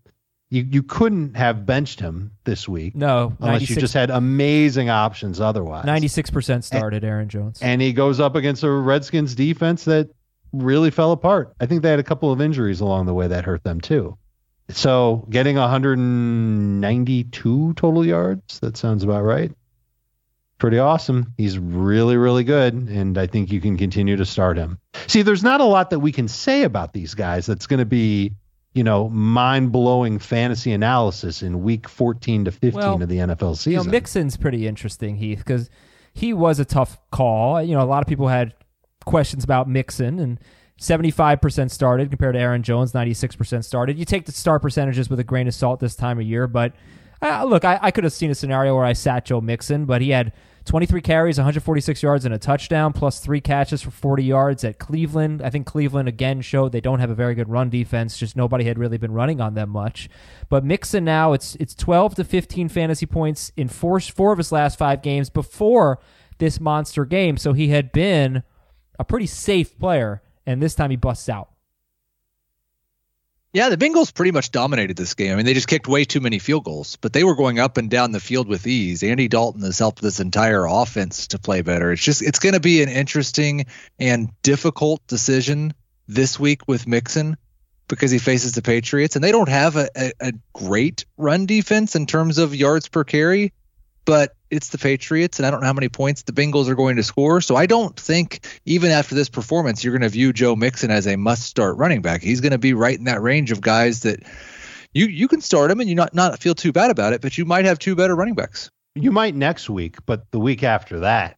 You 0.50 0.66
you 0.68 0.82
couldn't 0.82 1.36
have 1.36 1.64
benched 1.64 2.00
him 2.00 2.32
this 2.44 2.68
week 2.68 2.96
no 2.96 3.36
unless 3.38 3.70
you 3.70 3.76
just 3.76 3.94
had 3.94 4.10
amazing 4.10 4.90
options 4.90 5.40
otherwise. 5.40 5.84
ninety 5.84 6.08
six 6.08 6.28
percent 6.28 6.64
started 6.64 7.04
Aaron 7.04 7.28
Jones. 7.28 7.60
and 7.62 7.80
he 7.80 7.92
goes 7.92 8.18
up 8.18 8.34
against 8.34 8.64
a 8.64 8.70
Redskins 8.70 9.36
defense 9.36 9.84
that 9.84 10.10
really 10.52 10.90
fell 10.90 11.12
apart. 11.12 11.54
I 11.60 11.66
think 11.66 11.82
they 11.82 11.90
had 11.90 12.00
a 12.00 12.04
couple 12.04 12.32
of 12.32 12.40
injuries 12.40 12.80
along 12.80 13.06
the 13.06 13.14
way 13.14 13.28
that 13.28 13.44
hurt 13.44 13.62
them 13.62 13.80
too. 13.80 14.18
So 14.70 15.24
getting 15.30 15.54
192 15.56 17.74
total 17.74 18.04
yards, 18.04 18.58
that 18.60 18.76
sounds 18.76 19.04
about 19.04 19.22
right. 19.22 19.52
Pretty 20.60 20.78
awesome. 20.78 21.32
He's 21.38 21.58
really, 21.58 22.18
really 22.18 22.44
good. 22.44 22.74
And 22.74 23.16
I 23.16 23.26
think 23.26 23.50
you 23.50 23.62
can 23.62 23.78
continue 23.78 24.16
to 24.16 24.26
start 24.26 24.58
him. 24.58 24.78
See, 25.06 25.22
there's 25.22 25.42
not 25.42 25.62
a 25.62 25.64
lot 25.64 25.88
that 25.90 26.00
we 26.00 26.12
can 26.12 26.28
say 26.28 26.64
about 26.64 26.92
these 26.92 27.14
guys 27.14 27.46
that's 27.46 27.66
going 27.66 27.78
to 27.78 27.86
be, 27.86 28.34
you 28.74 28.84
know, 28.84 29.08
mind 29.08 29.72
blowing 29.72 30.18
fantasy 30.18 30.72
analysis 30.72 31.42
in 31.42 31.62
week 31.62 31.88
14 31.88 32.44
to 32.44 32.52
15 32.52 32.72
Well, 32.74 33.02
of 33.02 33.08
the 33.08 33.16
NFL 33.16 33.56
season. 33.56 33.72
You 33.72 33.78
know, 33.78 33.90
Mixon's 33.90 34.36
pretty 34.36 34.68
interesting, 34.68 35.16
Heath, 35.16 35.38
because 35.38 35.70
he 36.12 36.34
was 36.34 36.60
a 36.60 36.66
tough 36.66 37.00
call. 37.10 37.62
You 37.62 37.74
know, 37.74 37.82
a 37.82 37.88
lot 37.88 38.02
of 38.02 38.06
people 38.06 38.28
had 38.28 38.54
questions 39.06 39.42
about 39.42 39.66
Mixon, 39.66 40.18
and 40.18 40.38
75% 40.78 41.70
started 41.70 42.10
compared 42.10 42.34
to 42.34 42.40
Aaron 42.40 42.62
Jones, 42.62 42.92
96% 42.92 43.64
started. 43.64 43.98
You 43.98 44.04
take 44.04 44.26
the 44.26 44.32
start 44.32 44.60
percentages 44.60 45.08
with 45.08 45.20
a 45.20 45.24
grain 45.24 45.48
of 45.48 45.54
salt 45.54 45.80
this 45.80 45.96
time 45.96 46.18
of 46.18 46.26
year, 46.26 46.46
but 46.46 46.74
uh, 47.22 47.44
look, 47.44 47.64
I, 47.64 47.78
I 47.80 47.90
could 47.90 48.04
have 48.04 48.12
seen 48.12 48.30
a 48.30 48.34
scenario 48.34 48.74
where 48.74 48.84
I 48.84 48.92
sat 48.92 49.24
Joe 49.24 49.40
Mixon, 49.40 49.84
but 49.84 50.00
he 50.00 50.10
had 50.10 50.32
23 50.64 51.00
carries, 51.00 51.38
146 51.38 52.02
yards, 52.02 52.24
and 52.24 52.34
a 52.34 52.38
touchdown, 52.38 52.92
plus 52.92 53.18
three 53.18 53.40
catches 53.40 53.82
for 53.82 53.90
40 53.90 54.24
yards 54.24 54.64
at 54.64 54.78
Cleveland. 54.78 55.42
I 55.42 55.50
think 55.50 55.66
Cleveland 55.66 56.08
again 56.08 56.40
showed 56.40 56.72
they 56.72 56.80
don't 56.80 57.00
have 57.00 57.10
a 57.10 57.14
very 57.14 57.34
good 57.34 57.48
run 57.48 57.70
defense. 57.70 58.18
Just 58.18 58.36
nobody 58.36 58.64
had 58.64 58.78
really 58.78 58.98
been 58.98 59.12
running 59.12 59.40
on 59.40 59.54
them 59.54 59.70
much. 59.70 60.08
But 60.48 60.64
Mixon 60.64 61.04
now 61.04 61.32
it's 61.32 61.56
it's 61.56 61.74
12 61.74 62.16
to 62.16 62.24
15 62.24 62.68
fantasy 62.68 63.06
points 63.06 63.52
in 63.56 63.68
four 63.68 64.00
four 64.00 64.32
of 64.32 64.38
his 64.38 64.52
last 64.52 64.78
five 64.78 65.02
games 65.02 65.30
before 65.30 65.98
this 66.38 66.60
monster 66.60 67.04
game. 67.04 67.36
So 67.36 67.52
he 67.52 67.68
had 67.68 67.92
been 67.92 68.42
a 68.98 69.04
pretty 69.04 69.26
safe 69.26 69.78
player, 69.78 70.22
and 70.46 70.62
this 70.62 70.74
time 70.74 70.90
he 70.90 70.96
busts 70.96 71.28
out. 71.28 71.49
Yeah, 73.52 73.68
the 73.68 73.76
Bengals 73.76 74.14
pretty 74.14 74.30
much 74.30 74.52
dominated 74.52 74.96
this 74.96 75.14
game. 75.14 75.32
I 75.32 75.36
mean, 75.36 75.44
they 75.44 75.54
just 75.54 75.66
kicked 75.66 75.88
way 75.88 76.04
too 76.04 76.20
many 76.20 76.38
field 76.38 76.62
goals, 76.62 76.94
but 76.96 77.12
they 77.12 77.24
were 77.24 77.34
going 77.34 77.58
up 77.58 77.78
and 77.78 77.90
down 77.90 78.12
the 78.12 78.20
field 78.20 78.46
with 78.46 78.64
ease. 78.64 79.02
Andy 79.02 79.26
Dalton 79.26 79.62
has 79.62 79.76
helped 79.76 80.00
this 80.00 80.20
entire 80.20 80.66
offense 80.66 81.26
to 81.28 81.38
play 81.40 81.62
better. 81.62 81.90
It's 81.90 82.02
just 82.02 82.22
it's 82.22 82.38
going 82.38 82.52
to 82.52 82.60
be 82.60 82.80
an 82.80 82.88
interesting 82.88 83.66
and 83.98 84.30
difficult 84.42 85.04
decision 85.08 85.74
this 86.06 86.38
week 86.38 86.68
with 86.68 86.86
Mixon 86.86 87.36
because 87.88 88.12
he 88.12 88.18
faces 88.18 88.52
the 88.52 88.62
Patriots 88.62 89.16
and 89.16 89.24
they 89.24 89.32
don't 89.32 89.48
have 89.48 89.74
a, 89.74 89.88
a, 89.96 90.12
a 90.20 90.32
great 90.52 91.04
run 91.16 91.46
defense 91.46 91.96
in 91.96 92.06
terms 92.06 92.38
of 92.38 92.54
yards 92.54 92.86
per 92.86 93.02
carry, 93.02 93.52
but 94.04 94.34
it's 94.50 94.68
the 94.70 94.78
Patriots, 94.78 95.38
and 95.38 95.46
I 95.46 95.50
don't 95.50 95.60
know 95.60 95.66
how 95.66 95.72
many 95.72 95.88
points 95.88 96.22
the 96.22 96.32
Bengals 96.32 96.68
are 96.68 96.74
going 96.74 96.96
to 96.96 97.02
score. 97.02 97.40
So 97.40 97.56
I 97.56 97.66
don't 97.66 97.98
think 97.98 98.46
even 98.64 98.90
after 98.90 99.14
this 99.14 99.28
performance, 99.28 99.84
you're 99.84 99.92
going 99.92 100.02
to 100.02 100.08
view 100.08 100.32
Joe 100.32 100.56
Mixon 100.56 100.90
as 100.90 101.06
a 101.06 101.16
must-start 101.16 101.76
running 101.76 102.02
back. 102.02 102.22
He's 102.22 102.40
going 102.40 102.52
to 102.52 102.58
be 102.58 102.72
right 102.72 102.98
in 102.98 103.04
that 103.04 103.22
range 103.22 103.50
of 103.52 103.60
guys 103.60 104.00
that 104.00 104.22
you 104.92 105.06
you 105.06 105.28
can 105.28 105.40
start 105.40 105.70
him 105.70 105.80
and 105.80 105.88
you 105.88 105.94
not 105.94 106.14
not 106.14 106.40
feel 106.40 106.54
too 106.54 106.72
bad 106.72 106.90
about 106.90 107.12
it, 107.12 107.20
but 107.20 107.38
you 107.38 107.44
might 107.44 107.64
have 107.64 107.78
two 107.78 107.94
better 107.94 108.16
running 108.16 108.34
backs. 108.34 108.70
you 108.96 109.12
might 109.12 109.36
next 109.36 109.70
week, 109.70 109.96
but 110.06 110.28
the 110.32 110.40
week 110.40 110.64
after 110.64 111.00
that, 111.00 111.36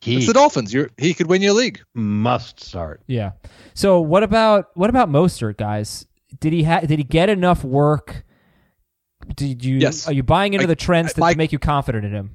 he 0.00 0.16
It's 0.16 0.26
the 0.26 0.32
Dolphins. 0.32 0.72
You're, 0.72 0.88
he 0.96 1.12
could 1.12 1.26
win 1.26 1.42
you 1.42 1.52
a 1.52 1.54
league. 1.54 1.82
must 1.94 2.58
start. 2.60 3.02
Yeah. 3.06 3.32
So 3.74 4.00
what 4.00 4.22
about 4.22 4.68
what 4.74 4.88
about 4.88 5.10
Mostert, 5.10 5.58
guys? 5.58 6.06
Did 6.38 6.54
he 6.54 6.62
ha- 6.62 6.80
did 6.80 6.98
he 6.98 7.04
get 7.04 7.28
enough 7.28 7.62
work? 7.64 8.24
Did 9.36 9.64
you 9.64 9.76
Yes. 9.78 10.06
are 10.08 10.12
you 10.12 10.22
buying 10.22 10.54
into 10.54 10.64
I- 10.64 10.68
the 10.68 10.76
trends 10.76 11.10
I- 11.10 11.14
that 11.14 11.20
my- 11.20 11.34
make 11.34 11.52
you 11.52 11.58
confident 11.58 12.04
in 12.04 12.12
him? 12.12 12.30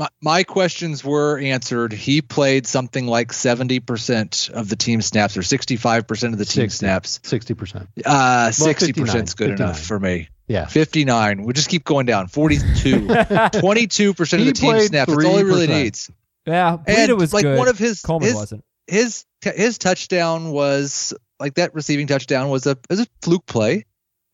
My, 0.00 0.08
my 0.22 0.42
questions 0.44 1.02
were 1.02 1.38
answered. 1.40 1.92
He 1.92 2.22
played 2.22 2.68
something 2.68 3.08
like 3.08 3.32
70% 3.32 4.48
of 4.50 4.68
the 4.68 4.76
team 4.76 5.02
snaps 5.02 5.36
or 5.36 5.42
65% 5.42 6.32
of 6.32 6.38
the 6.38 6.44
team 6.44 6.68
60. 6.68 6.68
snaps. 6.68 7.18
60%. 7.24 7.88
Uh, 8.06 8.50
60% 8.52 9.24
is 9.24 9.34
good 9.34 9.48
59. 9.50 9.54
enough 9.56 9.80
for 9.80 9.98
me. 9.98 10.28
Yeah. 10.46 10.66
59. 10.66 11.42
We'll 11.42 11.52
just 11.52 11.68
keep 11.68 11.82
going 11.84 12.06
down. 12.06 12.28
42. 12.28 13.06
22% 13.08 14.38
of 14.38 14.46
the 14.46 14.52
team 14.52 14.70
played 14.70 14.86
snaps. 14.88 15.10
That's 15.12 15.24
all 15.24 15.36
he 15.36 15.42
really 15.42 15.66
needs. 15.66 16.10
Yeah, 16.46 16.76
Breida 16.76 16.82
And 16.86 17.10
it 17.10 17.16
was 17.16 17.34
like 17.34 17.42
good. 17.42 17.58
one 17.58 17.66
of 17.68 17.76
his 17.78 18.00
Coleman 18.00 18.28
his, 18.28 18.36
wasn't. 18.36 18.64
his 18.86 19.24
his 19.42 19.78
touchdown 19.78 20.50
was 20.50 21.12
like 21.40 21.54
that 21.54 21.74
receiving 21.74 22.06
touchdown 22.06 22.48
was 22.50 22.66
a 22.66 22.78
was 22.88 23.00
a 23.00 23.06
fluke 23.20 23.46
play. 23.46 23.84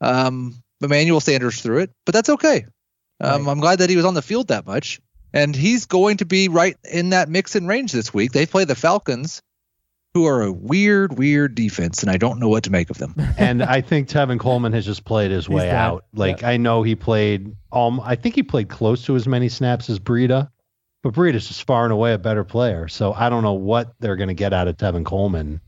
Um, 0.00 0.62
Emmanuel 0.80 1.20
Sanders 1.20 1.60
threw 1.60 1.78
it, 1.78 1.90
but 2.04 2.14
that's 2.14 2.28
okay. 2.28 2.66
Um, 3.20 3.44
Right. 3.44 3.52
I'm 3.52 3.60
glad 3.60 3.78
that 3.78 3.90
he 3.90 3.96
was 3.96 4.04
on 4.04 4.14
the 4.14 4.22
field 4.22 4.48
that 4.48 4.66
much, 4.66 5.00
and 5.32 5.54
he's 5.54 5.86
going 5.86 6.18
to 6.18 6.24
be 6.24 6.48
right 6.48 6.76
in 6.90 7.10
that 7.10 7.28
mix 7.28 7.54
and 7.56 7.68
range 7.68 7.92
this 7.92 8.12
week. 8.12 8.32
They 8.32 8.46
play 8.46 8.64
the 8.64 8.74
Falcons, 8.74 9.40
who 10.14 10.26
are 10.26 10.42
a 10.42 10.52
weird, 10.52 11.18
weird 11.18 11.54
defense, 11.54 12.02
and 12.02 12.10
I 12.10 12.16
don't 12.16 12.38
know 12.38 12.48
what 12.48 12.64
to 12.64 12.70
make 12.70 12.90
of 12.90 12.98
them. 12.98 13.14
and 13.38 13.62
I 13.62 13.80
think 13.80 14.08
Tevin 14.08 14.38
Coleman 14.38 14.72
has 14.72 14.84
just 14.84 15.04
played 15.04 15.30
his 15.30 15.48
way 15.48 15.70
out. 15.70 16.04
Like 16.14 16.42
I 16.44 16.56
know 16.56 16.82
he 16.82 16.94
played 16.94 17.54
um 17.72 18.00
I 18.00 18.14
think 18.16 18.34
he 18.34 18.42
played 18.42 18.68
close 18.68 19.04
to 19.06 19.16
as 19.16 19.26
many 19.26 19.48
snaps 19.48 19.90
as 19.90 19.98
Breida, 19.98 20.50
but 21.02 21.14
Breida's 21.14 21.48
just 21.48 21.64
far 21.64 21.84
and 21.84 21.92
away 21.92 22.12
a 22.12 22.18
better 22.18 22.44
player. 22.44 22.86
So 22.88 23.12
I 23.12 23.28
don't 23.28 23.42
know 23.42 23.54
what 23.54 23.94
they're 24.00 24.16
gonna 24.16 24.34
get 24.34 24.52
out 24.52 24.68
of 24.68 24.76
Tevin 24.76 25.04
Coleman 25.04 25.60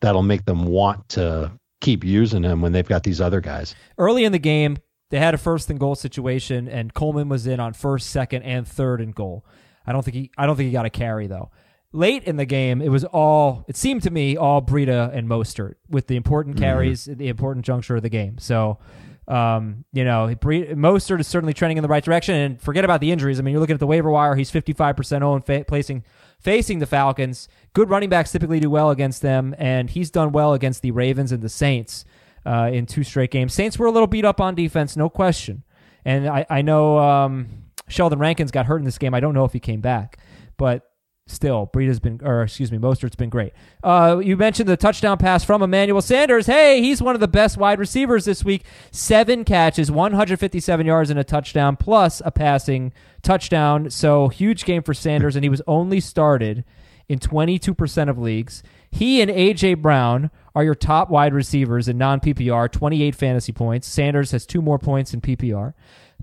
that'll 0.00 0.22
make 0.22 0.44
them 0.44 0.66
want 0.66 1.08
to 1.10 1.52
keep 1.84 2.04
using 2.04 2.42
him 2.42 2.60
when 2.60 2.72
they've 2.72 2.88
got 2.88 3.02
these 3.02 3.20
other 3.20 3.40
guys. 3.40 3.74
Early 3.98 4.24
in 4.24 4.32
the 4.32 4.38
game, 4.38 4.78
they 5.10 5.18
had 5.18 5.34
a 5.34 5.38
first 5.38 5.70
and 5.70 5.78
goal 5.78 5.94
situation, 5.94 6.66
and 6.66 6.92
Coleman 6.94 7.28
was 7.28 7.46
in 7.46 7.60
on 7.60 7.74
first, 7.74 8.10
second, 8.10 8.42
and 8.42 8.66
third 8.66 9.00
and 9.00 9.14
goal. 9.14 9.44
I 9.86 9.92
don't 9.92 10.02
think 10.02 10.14
he 10.14 10.30
I 10.36 10.46
don't 10.46 10.56
think 10.56 10.66
he 10.66 10.72
got 10.72 10.86
a 10.86 10.90
carry 10.90 11.26
though. 11.26 11.50
Late 11.92 12.24
in 12.24 12.36
the 12.36 12.46
game, 12.46 12.82
it 12.82 12.88
was 12.88 13.04
all 13.04 13.64
it 13.68 13.76
seemed 13.76 14.02
to 14.02 14.10
me 14.10 14.36
all 14.36 14.62
Breida 14.62 15.14
and 15.14 15.28
Mostert 15.28 15.74
with 15.88 16.06
the 16.08 16.16
important 16.16 16.56
carries, 16.56 17.06
at 17.06 17.18
the 17.18 17.28
important 17.28 17.64
juncture 17.64 17.96
of 17.96 18.02
the 18.02 18.08
game. 18.10 18.38
So. 18.38 18.78
Um, 19.26 19.86
you 19.94 20.04
know, 20.04 20.34
Bre- 20.38 20.74
Mostert 20.74 21.18
is 21.18 21.26
certainly 21.26 21.54
trending 21.54 21.78
in 21.78 21.82
the 21.82 21.88
right 21.88 22.04
direction. 22.04 22.34
And 22.34 22.60
forget 22.60 22.84
about 22.84 23.00
the 23.00 23.10
injuries. 23.10 23.38
I 23.38 23.42
mean, 23.42 23.52
you're 23.52 23.60
looking 23.60 23.72
at 23.72 23.80
the 23.80 23.86
waiver 23.86 24.10
wire. 24.10 24.34
He's 24.34 24.50
55% 24.50 25.22
owned, 25.22 25.46
fa- 25.46 25.64
placing 25.66 26.04
facing 26.44 26.78
the 26.78 26.86
Falcons. 26.86 27.48
Good 27.72 27.90
running 27.90 28.10
backs 28.10 28.30
typically 28.30 28.60
do 28.60 28.70
well 28.70 28.90
against 28.90 29.22
them, 29.22 29.54
and 29.58 29.90
he's 29.90 30.10
done 30.10 30.30
well 30.30 30.52
against 30.52 30.82
the 30.82 30.92
Ravens 30.92 31.32
and 31.32 31.42
the 31.42 31.48
Saints 31.48 32.04
uh, 32.46 32.70
in 32.72 32.86
two 32.86 33.02
straight 33.02 33.30
games. 33.30 33.54
Saints 33.54 33.78
were 33.78 33.86
a 33.86 33.90
little 33.90 34.06
beat 34.06 34.24
up 34.24 34.40
on 34.40 34.54
defense, 34.54 34.96
no 34.96 35.08
question. 35.08 35.64
And 36.04 36.28
I, 36.28 36.46
I 36.50 36.62
know 36.62 36.98
um, 36.98 37.48
Sheldon 37.88 38.18
Rankins 38.18 38.50
got 38.50 38.66
hurt 38.66 38.78
in 38.78 38.84
this 38.84 38.98
game. 38.98 39.14
I 39.14 39.20
don't 39.20 39.34
know 39.34 39.44
if 39.44 39.54
he 39.54 39.60
came 39.60 39.80
back, 39.80 40.18
but 40.58 40.82
still, 41.26 41.70
Breida's 41.72 42.00
been, 42.00 42.20
or 42.22 42.42
excuse 42.42 42.70
me, 42.70 42.78
Mostert's 42.78 43.16
been 43.16 43.30
great. 43.30 43.52
Uh, 43.82 44.20
you 44.22 44.36
mentioned 44.36 44.68
the 44.68 44.76
touchdown 44.76 45.16
pass 45.18 45.44
from 45.44 45.62
Emmanuel 45.62 46.02
Sanders. 46.02 46.46
Hey, 46.46 46.80
he's 46.82 47.00
one 47.00 47.14
of 47.14 47.20
the 47.20 47.28
best 47.28 47.56
wide 47.56 47.78
receivers 47.78 48.24
this 48.24 48.44
week. 48.44 48.64
Seven 48.90 49.44
catches, 49.44 49.90
157 49.90 50.86
yards, 50.86 51.10
and 51.10 51.18
a 51.18 51.24
touchdown, 51.24 51.76
plus 51.76 52.20
a 52.24 52.30
passing 52.30 52.92
touchdown. 53.22 53.90
So 53.90 54.28
huge 54.28 54.64
game 54.64 54.82
for 54.82 54.94
Sanders, 54.94 55.36
and 55.36 55.44
he 55.44 55.48
was 55.48 55.62
only 55.66 56.00
started 56.00 56.64
in 57.08 57.18
22% 57.18 58.08
of 58.08 58.18
leagues. 58.18 58.62
He 58.90 59.20
and 59.20 59.30
A.J. 59.30 59.74
Brown 59.74 60.30
are 60.54 60.64
your 60.64 60.74
top 60.74 61.10
wide 61.10 61.34
receivers 61.34 61.88
in 61.88 61.98
non 61.98 62.20
PPR, 62.20 62.70
28 62.70 63.14
fantasy 63.14 63.52
points. 63.52 63.88
Sanders 63.88 64.30
has 64.30 64.46
two 64.46 64.62
more 64.62 64.78
points 64.78 65.12
in 65.14 65.20
PPR, 65.20 65.74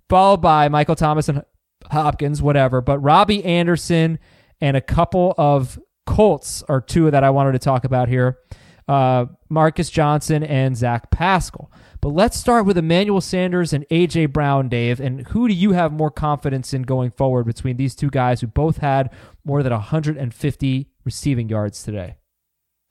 followed 0.10 0.42
by 0.42 0.70
Michael 0.70 0.96
Thomas 0.96 1.28
and 1.28 1.44
Hopkins, 1.90 2.42
whatever. 2.42 2.82
But 2.82 3.00
Robbie 3.00 3.44
Anderson 3.44 4.20
and 4.62 4.78
a 4.78 4.82
couple 4.82 5.34
of 5.38 5.80
Colts 6.06 6.64
are 6.68 6.82
two 6.82 7.12
that 7.12 7.24
I 7.24 7.30
wanted 7.30 7.54
to 7.54 7.60
talk 7.60 7.84
about 7.84 8.10
here 8.10 8.40
uh, 8.88 9.26
Marcus 9.50 9.90
Johnson 9.90 10.44
and 10.44 10.76
Zach 10.76 11.12
Pascal. 11.12 11.72
But 12.02 12.10
let's 12.10 12.38
start 12.38 12.66
with 12.66 12.78
Emmanuel 12.78 13.22
Sanders 13.22 13.74
and 13.74 13.86
A.J. 13.90 14.26
Brown, 14.28 14.70
Dave. 14.70 15.00
And 15.00 15.26
who 15.28 15.48
do 15.48 15.54
you 15.54 15.72
have 15.72 15.94
more 15.94 16.12
confidence 16.12 16.74
in 16.74 16.82
going 16.82 17.12
forward 17.12 17.46
between 17.46 17.78
these 17.78 17.96
two 17.96 18.10
guys 18.10 18.42
who 18.42 18.48
both 18.48 18.78
had 18.78 19.12
more 19.46 19.64
than 19.64 19.72
150 19.72 20.90
receiving 21.06 21.48
yards 21.48 21.84
today? 21.84 22.16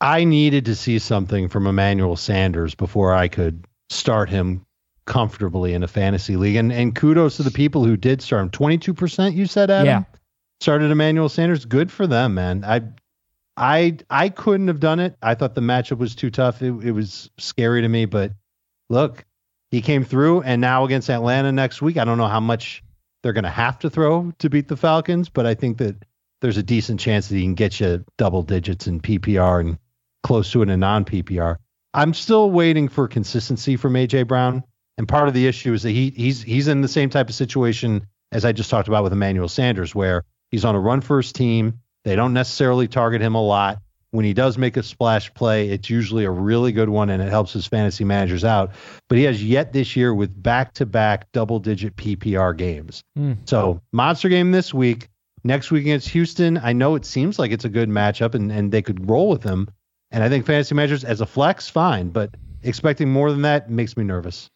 I 0.01 0.25
needed 0.25 0.65
to 0.67 0.75
see 0.75 0.99
something 0.99 1.49
from 1.49 1.67
Emmanuel 1.67 2.17
Sanders 2.17 2.75
before 2.75 3.13
I 3.13 3.29
could 3.29 3.67
start 3.91 4.31
him 4.31 4.65
comfortably 5.05 5.75
in 5.75 5.83
a 5.83 5.89
fantasy 5.89 6.37
league. 6.37 6.57
And 6.57 6.73
and 6.73 6.95
kudos 6.95 7.37
to 7.37 7.43
the 7.43 7.51
people 7.51 7.85
who 7.85 7.97
did 7.99 8.23
start 8.23 8.43
him. 8.43 8.51
Twenty 8.51 8.79
two 8.79 8.95
percent, 8.95 9.35
you 9.35 9.45
said, 9.45 9.71
Adam. 9.71 9.87
Yeah. 9.87 10.20
Started 10.61 10.91
Emmanuel 10.91 11.29
Sanders. 11.29 11.65
Good 11.65 11.91
for 11.91 12.07
them, 12.07 12.35
man. 12.35 12.65
I 12.65 12.83
I 13.57 13.99
I 14.11 14.29
couldn't 14.29 14.69
have 14.69 14.81
done 14.81 15.01
it. 15.01 15.17
I 15.23 15.35
thought 15.35 15.55
the 15.55 15.61
matchup 15.61 15.99
was 15.99 16.15
too 16.15 16.31
tough. 16.31 16.63
It, 16.63 16.73
it 16.85 16.93
was 16.93 17.31
scary 17.39 17.83
to 17.83 17.89
me. 17.89 18.05
But 18.05 18.33
look, 18.91 19.25
he 19.71 19.81
came 19.81 20.05
through, 20.05 20.43
and 20.43 20.61
now 20.61 20.85
against 20.85 21.09
Atlanta 21.09 21.51
next 21.51 21.81
week, 21.81 21.97
I 21.97 22.05
don't 22.05 22.19
know 22.19 22.27
how 22.27 22.41
much 22.41 22.83
they're 23.23 23.33
going 23.33 23.45
to 23.45 23.51
have 23.51 23.79
to 23.81 23.91
throw 23.91 24.33
to 24.39 24.51
beat 24.51 24.69
the 24.69 24.77
Falcons, 24.77 25.29
but 25.29 25.47
I 25.47 25.55
think 25.55 25.79
that 25.79 25.97
there's 26.41 26.57
a 26.57 26.63
decent 26.63 27.01
chance 27.01 27.29
that 27.29 27.37
he 27.37 27.43
can 27.43 27.55
get 27.55 27.81
you 27.81 28.05
double 28.17 28.43
digits 28.43 28.87
in 28.87 29.01
PPR 29.01 29.61
and 29.61 29.79
close 30.23 30.51
to 30.53 30.63
it 30.63 30.69
in 30.69 30.81
non 30.81 31.05
PPR. 31.05 31.57
I'm 31.95 32.15
still 32.15 32.51
waiting 32.51 32.89
for 32.89 33.09
consistency 33.09 33.77
from 33.77 33.95
AJ 33.95 34.29
Brown, 34.29 34.63
and 34.99 35.09
part 35.09 35.29
of 35.29 35.35
the 35.35 35.47
issue 35.47 35.73
is 35.73 35.83
that 35.85 35.91
he 35.91 36.11
he's 36.11 36.43
he's 36.43 36.69
in 36.69 36.83
the 36.83 36.89
same 36.89 37.09
type 37.09 37.29
of 37.29 37.35
situation 37.35 38.07
as 38.33 38.45
I 38.45 38.53
just 38.53 38.71
talked 38.71 38.89
about 38.89 39.05
with 39.05 39.13
Emmanuel 39.13 39.49
Sanders, 39.49 39.95
where 39.95 40.25
he's 40.51 40.65
on 40.65 40.75
a 40.75 40.81
run 40.81 41.01
first 41.01 41.35
team. 41.35 41.81
They 42.05 42.17
don't 42.17 42.33
necessarily 42.33 42.89
target 42.89 43.21
him 43.21 43.35
a 43.35 43.43
lot. 43.43 43.81
When 44.13 44.25
he 44.25 44.35
does 44.35 44.59
make 44.59 44.77
a 44.77 44.83
splash 44.83 45.33
play, 45.35 45.69
it's 45.69 45.89
usually 45.89 46.25
a 46.25 46.31
really 46.31 46.73
good 46.73 46.89
one 46.89 47.11
and 47.11 47.23
it 47.23 47.29
helps 47.29 47.53
his 47.53 47.67
fantasy 47.67 48.03
managers 48.05 48.45
out. 48.45 48.73
But 49.09 49.19
he 49.19 49.25
has 49.25 49.43
yet 49.43 49.73
this 49.73 49.95
year 49.95 50.13
with 50.13 50.43
back 50.43 50.75
to 50.75 50.87
back 50.87 51.31
double 51.33 51.61
digit 51.61 51.95
PPR 51.95 52.57
games. 52.57 53.05
Mm. 53.17 53.49
So, 53.49 53.81
monster 53.93 54.29
game 54.29 54.51
this 54.51 54.75
week. 54.75 55.09
Next 55.45 55.71
week 55.71 55.83
against 55.83 56.09
Houston, 56.09 56.59
I 56.59 56.73
know 56.73 56.97
it 56.97 57.07
seems 57.07 57.39
like 57.39 57.51
it's 57.51 57.65
a 57.65 57.71
good 57.71 57.89
matchup 57.89 58.35
and, 58.35 58.51
and 58.51 58.73
they 58.73 58.83
could 58.83 59.09
roll 59.09 59.31
with 59.31 59.43
him. 59.43 59.69
And 60.11 60.25
I 60.25 60.29
think 60.29 60.45
fantasy 60.45 60.75
managers 60.75 61.05
as 61.05 61.21
a 61.21 61.27
flex, 61.27 61.69
fine. 61.69 62.11
But 62.11 62.35
expecting 62.63 63.11
more 63.11 63.31
than 63.31 63.43
that 63.43 63.71
makes 63.71 63.97
me 63.97 64.05
nervous. 64.05 64.51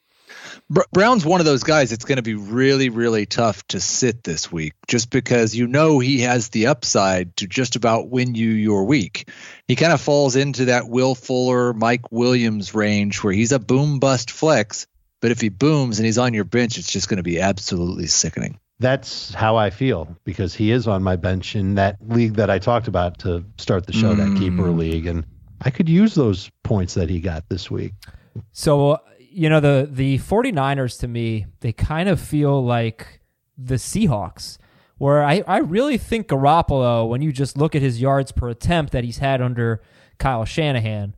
Br- 0.71 0.83
Brown's 0.93 1.25
one 1.25 1.41
of 1.41 1.47
those 1.47 1.63
guys 1.63 1.93
it's 1.93 2.05
going 2.05 2.17
to 2.17 2.23
be 2.23 2.35
really, 2.35 2.89
really 2.89 3.27
tough 3.27 3.67
to 3.69 3.81
sit 3.81 4.23
this 4.25 4.51
week 4.51 4.75
just 4.87 5.11
because 5.11 5.55
you 5.55 5.67
know 5.67 5.99
he 5.99 6.21
has 6.21 6.49
the 6.49 6.69
upside 6.69 7.37
to 7.37 7.47
just 7.47 7.77
about 7.77 8.09
win 8.09 8.35
you 8.35 8.51
your 8.51 8.85
week. 8.85 9.29
He 9.69 9.77
kind 9.77 9.93
of 9.93 10.01
falls 10.01 10.37
into 10.37 10.67
that 10.67 10.89
Will 10.89 11.15
Fuller, 11.15 11.73
Mike 11.73 12.11
Williams 12.11 12.75
range 12.75 13.23
where 13.23 13.33
he's 13.33 13.53
a 13.53 13.59
boom 13.59 13.99
bust 13.99 14.31
flex, 14.31 14.87
but 15.21 15.31
if 15.31 15.41
he 15.41 15.49
booms 15.49 15.99
and 15.99 16.07
he's 16.07 16.19
on 16.19 16.35
your 16.35 16.45
bench, 16.45 16.79
it's 16.79 16.91
just 16.91 17.09
going 17.09 17.19
to 17.19 17.23
be 17.23 17.41
absolutely 17.41 18.07
sickening. 18.07 18.59
That's 18.81 19.33
how 19.33 19.57
I 19.57 19.71
feel 19.71 20.17
because 20.25 20.55
he 20.55 20.71
is 20.71 20.89
on 20.89 21.03
my 21.03 21.17
bench 21.17 21.55
in 21.55 21.77
that 21.77 21.97
league 22.07 22.35
that 22.35 22.51
I 22.51 22.59
talked 22.59 22.89
about 22.89 23.21
to 23.21 23.45
start 23.57 23.87
the 23.87 23.93
show, 23.93 24.15
that 24.15 24.37
keeper 24.39 24.69
league. 24.71 25.07
And 25.07 25.25
I 25.61 25.71
could 25.71 25.89
use 25.89 26.15
those 26.15 26.51
points 26.63 26.95
that 26.95 27.09
he 27.09 27.21
got 27.21 27.49
this 27.49 27.71
week. 27.71 27.95
So, 28.53 28.91
uh, 28.91 28.99
you 29.35 29.49
know, 29.49 29.61
the 29.61 29.89
the 29.91 30.19
49ers 30.19 30.99
to 31.01 31.09
me, 31.09 31.47
they 31.61 31.73
kind 31.73 32.09
of 32.09 32.21
feel 32.21 32.65
like 32.65 33.21
the 33.59 33.75
Seahawks, 33.75 34.59
where 34.99 35.25
I, 35.25 35.43
I 35.47 35.59
really 35.59 35.99
think 35.99 36.29
Garoppolo, 36.29 37.09
when 37.09 37.21
you 37.21 37.33
just 37.33 37.57
look 37.57 37.75
at 37.75 37.83
his 37.83 38.01
yards 38.01 38.31
per 38.31 38.49
attempt 38.49 38.93
that 38.93 39.05
he's 39.05 39.19
had 39.19 39.43
under 39.43 39.83
Kyle 40.19 40.45
Shanahan, 40.45 41.15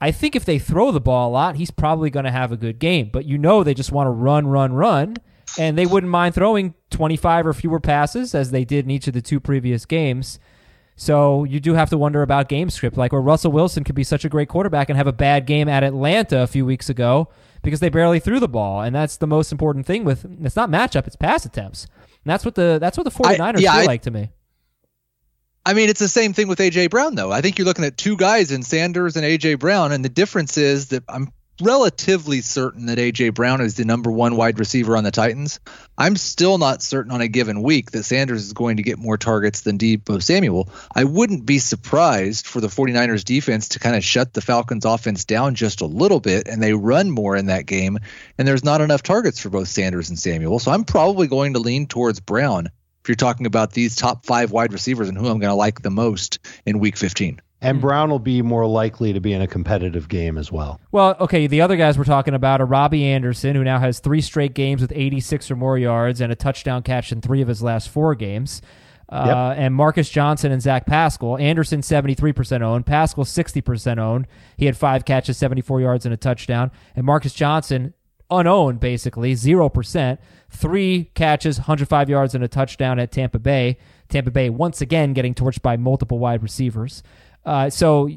I 0.00 0.10
think 0.10 0.34
if 0.34 0.44
they 0.44 0.58
throw 0.58 0.90
the 0.90 1.00
ball 1.00 1.30
a 1.30 1.32
lot, 1.32 1.56
he's 1.56 1.70
probably 1.70 2.10
going 2.10 2.24
to 2.24 2.32
have 2.32 2.50
a 2.50 2.56
good 2.56 2.80
game. 2.80 3.10
But 3.12 3.26
you 3.26 3.38
know, 3.38 3.62
they 3.62 3.74
just 3.74 3.92
want 3.92 4.08
to 4.08 4.10
run, 4.10 4.48
run, 4.48 4.72
run, 4.72 5.16
and 5.56 5.78
they 5.78 5.86
wouldn't 5.86 6.10
mind 6.10 6.34
throwing 6.34 6.74
25 6.90 7.46
or 7.46 7.52
fewer 7.52 7.80
passes 7.80 8.34
as 8.34 8.50
they 8.50 8.64
did 8.64 8.84
in 8.84 8.90
each 8.90 9.06
of 9.06 9.14
the 9.14 9.22
two 9.22 9.38
previous 9.38 9.86
games. 9.86 10.40
So 10.96 11.44
you 11.44 11.60
do 11.60 11.74
have 11.74 11.90
to 11.90 11.98
wonder 11.98 12.22
about 12.22 12.48
game 12.48 12.70
script, 12.70 12.96
like 12.96 13.12
where 13.12 13.20
Russell 13.22 13.52
Wilson 13.52 13.84
could 13.84 13.94
be 13.94 14.04
such 14.04 14.24
a 14.24 14.28
great 14.28 14.48
quarterback 14.48 14.88
and 14.88 14.96
have 14.96 15.06
a 15.06 15.12
bad 15.12 15.46
game 15.46 15.68
at 15.68 15.84
Atlanta 15.84 16.40
a 16.40 16.46
few 16.46 16.66
weeks 16.66 16.88
ago 16.88 17.28
because 17.62 17.80
they 17.80 17.88
barely 17.88 18.20
threw 18.20 18.40
the 18.40 18.48
ball, 18.48 18.82
and 18.82 18.94
that's 18.94 19.16
the 19.16 19.26
most 19.26 19.52
important 19.52 19.86
thing 19.86 20.04
with 20.04 20.24
it's 20.42 20.56
not 20.56 20.70
matchup, 20.70 21.06
it's 21.06 21.16
pass 21.16 21.44
attempts. 21.44 21.86
And 22.24 22.30
that's 22.30 22.44
what 22.44 22.54
the 22.54 22.78
that's 22.80 22.96
what 22.96 23.04
the 23.04 23.10
49ers 23.10 23.60
yeah, 23.60 23.72
feel 23.72 23.82
I- 23.82 23.84
like 23.84 24.02
to 24.02 24.10
me. 24.10 24.30
I 25.64 25.74
mean, 25.74 25.88
it's 25.88 26.00
the 26.00 26.08
same 26.08 26.32
thing 26.32 26.48
with 26.48 26.58
AJ 26.58 26.90
Brown, 26.90 27.14
though. 27.14 27.30
I 27.30 27.40
think 27.40 27.56
you're 27.56 27.66
looking 27.66 27.84
at 27.84 27.96
two 27.96 28.16
guys 28.16 28.50
in 28.50 28.64
Sanders 28.64 29.16
and 29.16 29.24
AJ 29.24 29.60
Brown, 29.60 29.92
and 29.92 30.04
the 30.04 30.08
difference 30.08 30.58
is 30.58 30.88
that 30.88 31.04
I'm 31.08 31.32
relatively 31.60 32.40
certain 32.40 32.86
that 32.86 32.98
AJ 32.98 33.34
Brown 33.34 33.60
is 33.60 33.74
the 33.74 33.84
number 33.84 34.10
one 34.10 34.36
wide 34.36 34.58
receiver 34.58 34.96
on 34.96 35.04
the 35.04 35.10
Titans. 35.10 35.60
I'm 35.98 36.16
still 36.16 36.58
not 36.58 36.82
certain 36.82 37.12
on 37.12 37.20
a 37.20 37.28
given 37.28 37.62
week 37.62 37.90
that 37.90 38.04
Sanders 38.04 38.44
is 38.44 38.52
going 38.52 38.78
to 38.78 38.82
get 38.82 38.98
more 38.98 39.18
targets 39.18 39.60
than 39.60 39.78
Deebo 39.78 40.22
Samuel. 40.22 40.68
I 40.94 41.04
wouldn't 41.04 41.44
be 41.44 41.58
surprised 41.58 42.46
for 42.46 42.60
the 42.60 42.68
49ers 42.68 43.24
defense 43.24 43.70
to 43.70 43.78
kind 43.78 43.96
of 43.96 44.04
shut 44.04 44.32
the 44.32 44.40
Falcons 44.40 44.84
offense 44.84 45.24
down 45.24 45.54
just 45.54 45.80
a 45.80 45.86
little 45.86 46.20
bit 46.20 46.48
and 46.48 46.62
they 46.62 46.72
run 46.72 47.10
more 47.10 47.36
in 47.36 47.46
that 47.46 47.66
game 47.66 47.98
and 48.38 48.48
there's 48.48 48.64
not 48.64 48.80
enough 48.80 49.02
targets 49.02 49.38
for 49.38 49.50
both 49.50 49.68
Sanders 49.68 50.08
and 50.08 50.18
Samuel. 50.18 50.58
So 50.58 50.70
I'm 50.70 50.84
probably 50.84 51.26
going 51.26 51.52
to 51.54 51.60
lean 51.60 51.86
towards 51.86 52.20
Brown 52.20 52.66
if 53.02 53.08
you're 53.08 53.16
talking 53.16 53.46
about 53.46 53.72
these 53.72 53.96
top 53.96 54.26
5 54.26 54.52
wide 54.52 54.72
receivers 54.72 55.08
and 55.08 55.18
who 55.18 55.26
I'm 55.26 55.40
going 55.40 55.50
to 55.50 55.54
like 55.54 55.82
the 55.82 55.90
most 55.90 56.38
in 56.64 56.78
week 56.78 56.96
15. 56.96 57.40
And 57.62 57.80
Brown 57.80 58.10
will 58.10 58.18
be 58.18 58.42
more 58.42 58.66
likely 58.66 59.12
to 59.12 59.20
be 59.20 59.32
in 59.32 59.40
a 59.40 59.46
competitive 59.46 60.08
game 60.08 60.36
as 60.36 60.50
well. 60.50 60.80
Well, 60.90 61.16
okay, 61.20 61.46
the 61.46 61.60
other 61.60 61.76
guys 61.76 61.96
we're 61.96 62.04
talking 62.04 62.34
about 62.34 62.60
are 62.60 62.66
Robbie 62.66 63.04
Anderson, 63.06 63.54
who 63.54 63.64
now 63.64 63.78
has 63.78 64.00
three 64.00 64.20
straight 64.20 64.54
games 64.54 64.82
with 64.82 64.92
86 64.94 65.50
or 65.50 65.56
more 65.56 65.78
yards 65.78 66.20
and 66.20 66.32
a 66.32 66.36
touchdown 66.36 66.82
catch 66.82 67.12
in 67.12 67.20
three 67.20 67.40
of 67.40 67.48
his 67.48 67.62
last 67.62 67.88
four 67.88 68.14
games. 68.14 68.62
Uh, 69.08 69.54
and 69.58 69.74
Marcus 69.74 70.08
Johnson 70.08 70.52
and 70.52 70.62
Zach 70.62 70.86
Pascal. 70.86 71.36
Anderson 71.36 71.82
73% 71.82 72.62
owned, 72.62 72.86
Pascal 72.86 73.24
60% 73.24 73.98
owned. 73.98 74.26
He 74.56 74.64
had 74.64 74.76
five 74.76 75.04
catches, 75.04 75.36
74 75.36 75.82
yards, 75.82 76.06
and 76.06 76.14
a 76.14 76.16
touchdown. 76.16 76.70
And 76.96 77.04
Marcus 77.04 77.34
Johnson, 77.34 77.92
unowned 78.30 78.80
basically, 78.80 79.34
0%, 79.34 80.18
three 80.50 81.10
catches, 81.14 81.58
105 81.58 82.08
yards, 82.08 82.34
and 82.34 82.42
a 82.42 82.48
touchdown 82.48 82.98
at 82.98 83.12
Tampa 83.12 83.38
Bay. 83.38 83.76
Tampa 84.08 84.30
Bay 84.30 84.48
once 84.48 84.80
again 84.80 85.12
getting 85.12 85.34
torched 85.34 85.62
by 85.62 85.76
multiple 85.76 86.18
wide 86.18 86.42
receivers. 86.42 87.02
Uh, 87.44 87.70
so, 87.70 88.08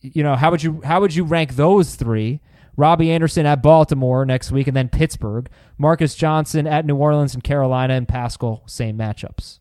you 0.00 0.22
know, 0.22 0.36
how 0.36 0.50
would 0.50 0.62
you 0.62 0.80
how 0.84 1.00
would 1.00 1.14
you 1.14 1.24
rank 1.24 1.56
those 1.56 1.94
three? 1.94 2.40
Robbie 2.76 3.12
Anderson 3.12 3.46
at 3.46 3.62
Baltimore 3.62 4.26
next 4.26 4.50
week, 4.50 4.66
and 4.66 4.76
then 4.76 4.88
Pittsburgh. 4.88 5.48
Marcus 5.78 6.14
Johnson 6.14 6.66
at 6.66 6.84
New 6.84 6.96
Orleans 6.96 7.34
and 7.34 7.44
Carolina, 7.44 7.94
and 7.94 8.08
Pascal 8.08 8.64
same 8.66 8.98
matchups. 8.98 9.60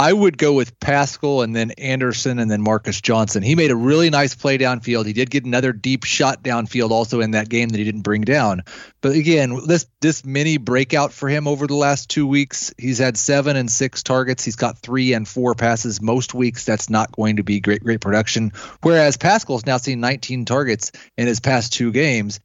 I 0.00 0.12
would 0.12 0.36
go 0.36 0.52
with 0.52 0.80
Pascal 0.80 1.42
and 1.42 1.54
then 1.54 1.70
Anderson 1.72 2.40
and 2.40 2.50
then 2.50 2.60
Marcus 2.60 3.00
Johnson. 3.00 3.44
He 3.44 3.54
made 3.54 3.70
a 3.70 3.76
really 3.76 4.10
nice 4.10 4.34
play 4.34 4.58
downfield. 4.58 5.06
He 5.06 5.12
did 5.12 5.30
get 5.30 5.44
another 5.44 5.72
deep 5.72 6.02
shot 6.02 6.42
downfield 6.42 6.90
also 6.90 7.20
in 7.20 7.30
that 7.30 7.48
game 7.48 7.68
that 7.68 7.78
he 7.78 7.84
didn't 7.84 8.02
bring 8.02 8.22
down. 8.22 8.62
But 9.00 9.12
again, 9.12 9.60
this 9.66 9.86
this 10.00 10.24
mini 10.24 10.56
breakout 10.56 11.12
for 11.12 11.28
him 11.28 11.46
over 11.46 11.68
the 11.68 11.76
last 11.76 12.10
two 12.10 12.26
weeks, 12.26 12.74
he's 12.76 12.98
had 12.98 13.16
seven 13.16 13.56
and 13.56 13.70
six 13.70 14.02
targets. 14.02 14.44
He's 14.44 14.56
got 14.56 14.78
three 14.78 15.12
and 15.12 15.28
four 15.28 15.54
passes. 15.54 16.02
Most 16.02 16.34
weeks 16.34 16.64
that's 16.64 16.90
not 16.90 17.12
going 17.12 17.36
to 17.36 17.44
be 17.44 17.60
great 17.60 17.84
great 17.84 18.00
production. 18.00 18.50
Whereas 18.82 19.16
Pascal's 19.16 19.64
now 19.64 19.76
seen 19.76 20.00
19 20.00 20.44
targets 20.44 20.90
in 21.16 21.28
his 21.28 21.38
past 21.38 21.72
two 21.72 21.92
games 21.92 22.40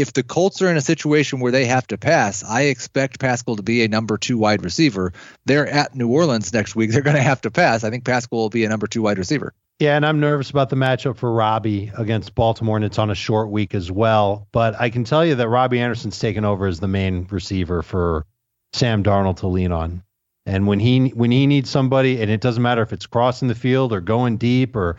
if 0.00 0.12
the 0.12 0.22
Colts 0.22 0.62
are 0.62 0.68
in 0.68 0.76
a 0.76 0.80
situation 0.80 1.40
where 1.40 1.52
they 1.52 1.66
have 1.66 1.86
to 1.88 1.98
pass, 1.98 2.44
I 2.44 2.62
expect 2.62 3.18
Pascal 3.18 3.56
to 3.56 3.62
be 3.62 3.82
a 3.82 3.88
number 3.88 4.16
two 4.16 4.38
wide 4.38 4.64
receiver. 4.64 5.12
They're 5.44 5.66
at 5.66 5.94
New 5.94 6.08
Orleans 6.08 6.52
next 6.52 6.76
week. 6.76 6.90
They're 6.92 7.02
going 7.02 7.16
to 7.16 7.22
have 7.22 7.40
to 7.42 7.50
pass. 7.50 7.84
I 7.84 7.90
think 7.90 8.04
Pascal 8.04 8.38
will 8.38 8.50
be 8.50 8.64
a 8.64 8.68
number 8.68 8.86
two 8.86 9.02
wide 9.02 9.18
receiver. 9.18 9.52
Yeah, 9.78 9.96
and 9.96 10.04
I'm 10.04 10.18
nervous 10.18 10.50
about 10.50 10.70
the 10.70 10.76
matchup 10.76 11.18
for 11.18 11.32
Robbie 11.32 11.92
against 11.96 12.34
Baltimore, 12.34 12.76
and 12.76 12.84
it's 12.84 12.98
on 12.98 13.10
a 13.10 13.14
short 13.14 13.50
week 13.50 13.74
as 13.74 13.92
well. 13.92 14.48
But 14.50 14.80
I 14.80 14.90
can 14.90 15.04
tell 15.04 15.24
you 15.24 15.36
that 15.36 15.48
Robbie 15.48 15.78
Anderson's 15.78 16.18
taken 16.18 16.44
over 16.44 16.66
as 16.66 16.80
the 16.80 16.88
main 16.88 17.28
receiver 17.30 17.82
for 17.82 18.26
Sam 18.72 19.04
Darnold 19.04 19.38
to 19.38 19.46
lean 19.46 19.70
on. 19.70 20.02
And 20.46 20.66
when 20.66 20.80
he 20.80 21.10
when 21.10 21.30
he 21.30 21.46
needs 21.46 21.68
somebody, 21.68 22.22
and 22.22 22.30
it 22.30 22.40
doesn't 22.40 22.62
matter 22.62 22.82
if 22.82 22.92
it's 22.92 23.06
crossing 23.06 23.48
the 23.48 23.54
field 23.54 23.92
or 23.92 24.00
going 24.00 24.38
deep 24.38 24.74
or 24.74 24.96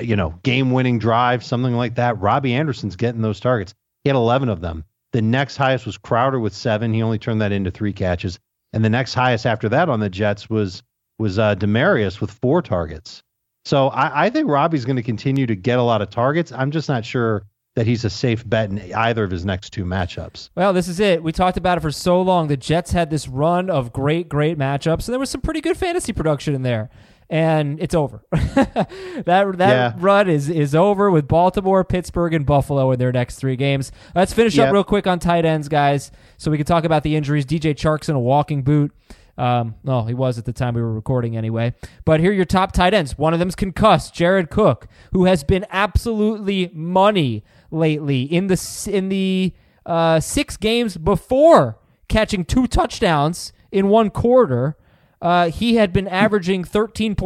you 0.00 0.16
know 0.16 0.34
game 0.42 0.72
winning 0.72 0.98
drive, 0.98 1.44
something 1.44 1.74
like 1.74 1.94
that, 1.94 2.18
Robbie 2.20 2.54
Anderson's 2.54 2.96
getting 2.96 3.22
those 3.22 3.40
targets. 3.40 3.74
Had 4.08 4.16
11 4.16 4.48
of 4.48 4.60
them. 4.60 4.84
The 5.12 5.22
next 5.22 5.56
highest 5.56 5.86
was 5.86 5.96
Crowder 5.96 6.38
with 6.38 6.54
seven. 6.54 6.92
He 6.92 7.02
only 7.02 7.18
turned 7.18 7.40
that 7.40 7.52
into 7.52 7.70
three 7.70 7.92
catches. 7.92 8.38
And 8.72 8.84
the 8.84 8.90
next 8.90 9.14
highest 9.14 9.46
after 9.46 9.68
that 9.70 9.88
on 9.88 10.00
the 10.00 10.10
Jets 10.10 10.50
was 10.50 10.82
was 11.18 11.38
uh, 11.38 11.54
Demaryius 11.56 12.20
with 12.20 12.30
four 12.30 12.62
targets. 12.62 13.22
So 13.64 13.88
I, 13.88 14.26
I 14.26 14.30
think 14.30 14.48
Robbie's 14.48 14.84
going 14.84 14.96
to 14.96 15.02
continue 15.02 15.46
to 15.46 15.56
get 15.56 15.78
a 15.78 15.82
lot 15.82 16.00
of 16.00 16.10
targets. 16.10 16.52
I'm 16.52 16.70
just 16.70 16.88
not 16.88 17.04
sure 17.04 17.44
that 17.74 17.86
he's 17.86 18.04
a 18.04 18.10
safe 18.10 18.48
bet 18.48 18.70
in 18.70 18.92
either 18.92 19.24
of 19.24 19.30
his 19.30 19.44
next 19.44 19.70
two 19.70 19.84
matchups. 19.84 20.50
Well, 20.56 20.72
this 20.72 20.88
is 20.88 21.00
it. 21.00 21.22
We 21.22 21.32
talked 21.32 21.56
about 21.56 21.78
it 21.78 21.80
for 21.80 21.90
so 21.90 22.20
long. 22.22 22.48
The 22.48 22.56
Jets 22.56 22.92
had 22.92 23.10
this 23.10 23.28
run 23.28 23.68
of 23.70 23.92
great, 23.92 24.28
great 24.28 24.58
matchups, 24.58 25.06
and 25.06 25.12
there 25.12 25.18
was 25.18 25.30
some 25.30 25.40
pretty 25.40 25.60
good 25.60 25.76
fantasy 25.76 26.12
production 26.12 26.54
in 26.54 26.62
there. 26.62 26.90
And 27.30 27.78
it's 27.80 27.94
over. 27.94 28.22
that 28.32 28.88
that 29.26 29.58
Yeah. 29.58 29.92
run 29.98 30.28
is 30.30 30.48
is 30.48 30.74
over 30.74 31.10
with 31.10 31.28
Baltimore, 31.28 31.84
Pittsburgh, 31.84 32.32
and 32.32 32.46
Buffalo 32.46 32.90
in 32.90 32.98
their 32.98 33.12
next 33.12 33.36
three 33.36 33.56
games. 33.56 33.92
Let's 34.14 34.32
finish 34.32 34.58
up 34.58 34.72
real 34.72 34.82
quick 34.84 35.06
on 35.06 35.18
tight 35.18 35.44
ends, 35.44 35.68
guys, 35.68 36.10
so 36.38 36.50
we 36.50 36.56
can 36.56 36.64
talk 36.66 36.84
about 36.84 37.02
the 37.02 37.16
injuries. 37.16 37.44
DJ 37.44 37.74
Chark's 37.74 38.08
in 38.08 38.16
a 38.16 38.20
walking 38.20 38.62
boot. 38.62 38.92
Um, 39.36 39.76
well, 39.84 40.06
he 40.06 40.14
was 40.14 40.36
at 40.38 40.46
the 40.46 40.52
time 40.52 40.74
we 40.74 40.80
were 40.82 40.92
recording 40.92 41.36
anyway. 41.36 41.74
But 42.04 42.18
here 42.20 42.30
are 42.30 42.34
your 42.34 42.44
top 42.44 42.72
tight 42.72 42.92
ends. 42.94 43.16
One 43.16 43.32
of 43.34 43.38
them's 43.38 43.54
concussed, 43.54 44.12
Jared 44.14 44.50
Cook, 44.50 44.88
who 45.12 45.26
has 45.26 45.44
been 45.44 45.64
absolutely 45.70 46.70
money 46.74 47.44
lately 47.70 48.22
in 48.22 48.46
the 48.48 48.88
in 48.90 49.10
the 49.10 49.52
uh, 49.86 50.18
six 50.20 50.56
games 50.56 50.96
before 50.96 51.78
catching 52.08 52.44
two 52.44 52.66
touchdowns 52.66 53.52
in 53.70 53.88
one 53.88 54.08
quarter. 54.10 54.76
Uh, 55.20 55.50
he 55.50 55.76
had 55.76 55.92
been 55.92 56.06
averaging 56.06 56.62
13.7 56.64 57.16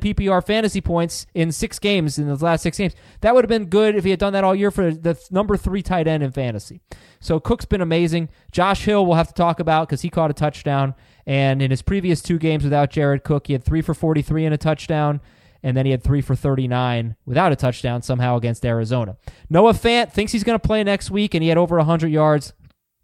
PPR 0.00 0.44
fantasy 0.44 0.80
points 0.80 1.26
in 1.32 1.52
six 1.52 1.78
games 1.78 2.18
in 2.18 2.26
the 2.26 2.34
last 2.36 2.62
six 2.62 2.78
games. 2.78 2.94
That 3.20 3.34
would 3.34 3.44
have 3.44 3.48
been 3.48 3.66
good 3.66 3.94
if 3.94 4.04
he 4.04 4.10
had 4.10 4.18
done 4.18 4.32
that 4.32 4.42
all 4.42 4.54
year 4.54 4.70
for 4.70 4.90
the 4.90 5.14
th- 5.14 5.30
number 5.30 5.56
three 5.56 5.82
tight 5.82 6.08
end 6.08 6.22
in 6.22 6.32
fantasy. 6.32 6.80
So 7.20 7.38
Cook's 7.38 7.64
been 7.64 7.80
amazing. 7.80 8.30
Josh 8.50 8.84
Hill 8.84 9.06
we'll 9.06 9.16
have 9.16 9.28
to 9.28 9.34
talk 9.34 9.60
about 9.60 9.88
because 9.88 10.02
he 10.02 10.10
caught 10.10 10.30
a 10.30 10.34
touchdown. 10.34 10.94
And 11.24 11.62
in 11.62 11.70
his 11.70 11.82
previous 11.82 12.20
two 12.20 12.38
games 12.38 12.64
without 12.64 12.90
Jared 12.90 13.22
Cook, 13.22 13.46
he 13.46 13.52
had 13.52 13.64
three 13.64 13.82
for 13.82 13.94
43 13.94 14.44
and 14.44 14.54
a 14.54 14.58
touchdown. 14.58 15.20
And 15.62 15.76
then 15.76 15.86
he 15.86 15.90
had 15.90 16.02
three 16.02 16.20
for 16.20 16.36
39 16.36 17.16
without 17.26 17.52
a 17.52 17.56
touchdown 17.56 18.02
somehow 18.02 18.36
against 18.36 18.64
Arizona. 18.64 19.16
Noah 19.50 19.72
Fant 19.72 20.12
thinks 20.12 20.32
he's 20.32 20.44
going 20.44 20.58
to 20.58 20.64
play 20.64 20.84
next 20.84 21.10
week, 21.10 21.34
and 21.34 21.42
he 21.42 21.48
had 21.48 21.58
over 21.58 21.76
100 21.76 22.08
yards 22.08 22.52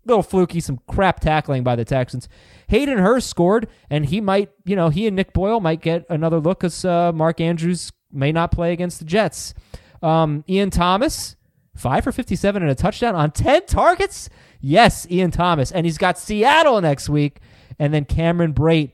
little 0.04 0.22
fluky, 0.22 0.60
some 0.60 0.80
crap 0.88 1.20
tackling 1.20 1.62
by 1.62 1.76
the 1.76 1.84
Texans. 1.84 2.28
Hayden 2.68 2.98
Hurst 2.98 3.28
scored, 3.28 3.68
and 3.90 4.06
he 4.06 4.20
might, 4.20 4.50
you 4.64 4.76
know, 4.76 4.88
he 4.88 5.06
and 5.06 5.16
Nick 5.16 5.32
Boyle 5.32 5.60
might 5.60 5.80
get 5.80 6.04
another 6.08 6.40
look 6.40 6.60
because 6.60 6.84
uh, 6.84 7.12
Mark 7.12 7.40
Andrews 7.40 7.92
may 8.10 8.32
not 8.32 8.52
play 8.52 8.72
against 8.72 8.98
the 8.98 9.04
Jets. 9.04 9.54
Um, 10.02 10.44
Ian 10.48 10.70
Thomas, 10.70 11.36
five 11.76 12.04
for 12.04 12.12
57 12.12 12.62
and 12.62 12.70
a 12.70 12.74
touchdown 12.74 13.14
on 13.14 13.30
10 13.30 13.66
targets. 13.66 14.28
Yes, 14.60 15.06
Ian 15.10 15.30
Thomas. 15.30 15.70
And 15.70 15.86
he's 15.86 15.98
got 15.98 16.18
Seattle 16.18 16.80
next 16.80 17.08
week. 17.08 17.40
And 17.78 17.92
then 17.92 18.04
Cameron 18.04 18.52
Brate 18.52 18.92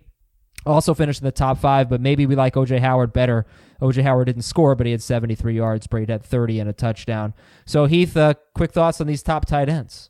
also 0.67 0.95
finished 0.95 1.21
in 1.21 1.25
the 1.25 1.33
top 1.33 1.59
five, 1.59 1.89
but 1.89 2.01
maybe 2.01 2.27
we 2.27 2.35
like 2.35 2.55
OJ 2.55 2.81
Howard 2.81 3.13
better. 3.13 3.47
OJ 3.81 4.03
Howard 4.03 4.27
didn't 4.27 4.43
score, 4.43 4.75
but 4.75 4.87
he 4.87 4.93
had 4.93 5.03
73 5.03 5.55
yards. 5.55 5.87
Brate 5.87 6.09
had 6.09 6.23
30 6.23 6.61
and 6.61 6.71
a 6.71 6.73
touchdown. 6.73 7.35
So, 7.65 7.87
Heath, 7.87 8.17
uh, 8.17 8.35
quick 8.55 8.73
thoughts 8.73 9.01
on 9.01 9.07
these 9.07 9.23
top 9.23 9.47
tight 9.47 9.69
ends. 9.69 10.08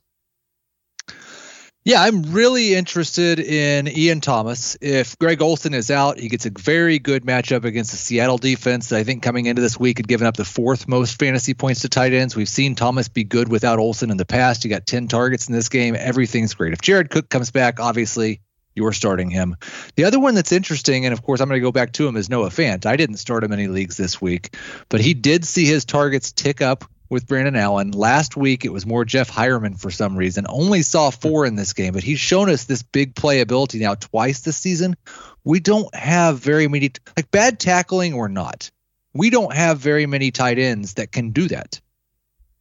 Yeah, 1.89 2.03
I'm 2.03 2.21
really 2.35 2.75
interested 2.75 3.41
in 3.41 3.89
Ian 3.89 4.21
Thomas. 4.21 4.77
If 4.83 5.19
Greg 5.19 5.41
Olsen 5.41 5.73
is 5.73 5.91
out, 5.91 6.19
he 6.19 6.29
gets 6.29 6.45
a 6.45 6.51
very 6.51 6.99
good 6.99 7.25
matchup 7.25 7.65
against 7.65 7.93
the 7.93 7.97
Seattle 7.97 8.37
defense 8.37 8.93
I 8.93 9.05
think 9.05 9.23
coming 9.23 9.47
into 9.47 9.63
this 9.63 9.81
week 9.81 9.97
had 9.97 10.07
given 10.07 10.27
up 10.27 10.37
the 10.37 10.45
fourth 10.45 10.87
most 10.87 11.19
fantasy 11.19 11.55
points 11.55 11.81
to 11.81 11.89
tight 11.89 12.13
ends. 12.13 12.37
We've 12.37 12.47
seen 12.47 12.75
Thomas 12.75 13.09
be 13.09 13.25
good 13.25 13.49
without 13.49 13.79
Olson 13.79 14.11
in 14.11 14.19
the 14.19 14.27
past. 14.27 14.65
He 14.65 14.69
got 14.69 14.85
10 14.85 15.09
targets 15.09 15.49
in 15.49 15.55
this 15.55 15.71
game. 15.71 15.97
Everything's 15.99 16.53
great. 16.53 16.75
If 16.75 16.83
Jared 16.83 17.09
Cook 17.09 17.31
comes 17.31 17.51
back, 17.51 17.81
obviously 17.81 18.43
you're 18.75 18.93
starting 18.93 19.31
him. 19.31 19.57
The 19.97 20.05
other 20.05 20.21
one 20.21 20.35
that's 20.35 20.53
interesting, 20.53 21.07
and 21.07 21.15
of 21.15 21.23
course 21.23 21.41
I'm 21.41 21.49
going 21.49 21.59
to 21.59 21.67
go 21.67 21.73
back 21.73 21.93
to 21.95 22.07
him, 22.07 22.19
is 22.19 22.29
Noah 22.29 22.51
Fant. 22.51 22.85
I 22.85 22.97
didn't 22.97 23.17
start 23.17 23.45
him 23.45 23.53
any 23.55 23.67
leagues 23.67 23.97
this 23.97 24.21
week, 24.21 24.59
but 24.91 25.01
he 25.01 25.15
did 25.15 25.47
see 25.47 25.65
his 25.65 25.87
targets 25.87 26.33
tick 26.33 26.61
up 26.61 26.85
with 27.11 27.27
Brandon 27.27 27.57
Allen. 27.57 27.91
Last 27.93 28.37
week 28.37 28.65
it 28.65 28.73
was 28.73 28.87
more 28.87 29.05
Jeff 29.05 29.31
Heuerman 29.31 29.81
for 29.81 29.91
some 29.91 30.17
reason. 30.17 30.47
Only 30.49 30.83
saw 30.83 31.11
four 31.11 31.47
in 31.47 31.57
this 31.57 31.73
game, 31.73 31.93
but 31.93 32.03
he's 32.03 32.21
shown 32.21 32.51
us 32.51 32.65
this 32.65 32.83
big 32.83 33.15
playability 33.15 33.81
now 33.81 33.95
twice 33.95 34.41
this 34.41 34.57
season. 34.57 34.97
We 35.45 35.61
don't 35.61 35.95
have 35.95 36.39
very 36.39 36.69
many 36.69 36.93
like 37.17 37.31
bad 37.31 37.59
tackling 37.59 38.15
or 38.15 38.29
not. 38.29 38.71
We 39.15 39.31
don't 39.31 39.55
have 39.55 39.79
very 39.79 40.07
many 40.07 40.31
tight 40.31 40.59
ends 40.59 40.95
that 40.95 41.13
can 41.13 41.31
do 41.31 41.49
that. 41.49 41.81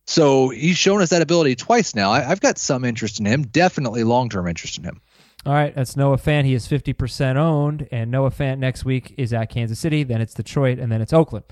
So 0.08 0.50
he's 0.50 0.78
shown 0.78 1.02
us 1.02 1.10
that 1.10 1.22
ability 1.22 1.56
twice 1.56 1.94
now. 1.94 2.12
I, 2.12 2.22
have 2.22 2.40
got 2.40 2.58
some 2.58 2.86
interest 2.86 3.20
in 3.20 3.26
him, 3.26 3.44
definitely 3.44 4.06
long 4.06 4.30
term 4.30 4.48
interest 4.48 4.78
in 4.78 4.86
him. 4.86 5.02
All 5.46 5.54
right, 5.54 5.76
that's 5.76 5.96
Noah 5.96 6.18
Fant. 6.18 6.46
He 6.46 6.54
is 6.54 6.68
50% 6.68 7.36
owned, 7.36 7.88
and 7.92 8.10
Noah 8.10 8.32
Fant 8.32 8.58
next 8.58 8.84
week 8.84 9.14
is 9.18 9.32
at 9.34 9.50
Kansas 9.50 9.80
City, 9.80 10.04
then 10.04 10.20
it's 10.20 10.34
Detroit, 10.34 10.80
and 10.80 10.92
then 10.92 11.02
it's 11.02 11.14
Oakland. 11.14 11.46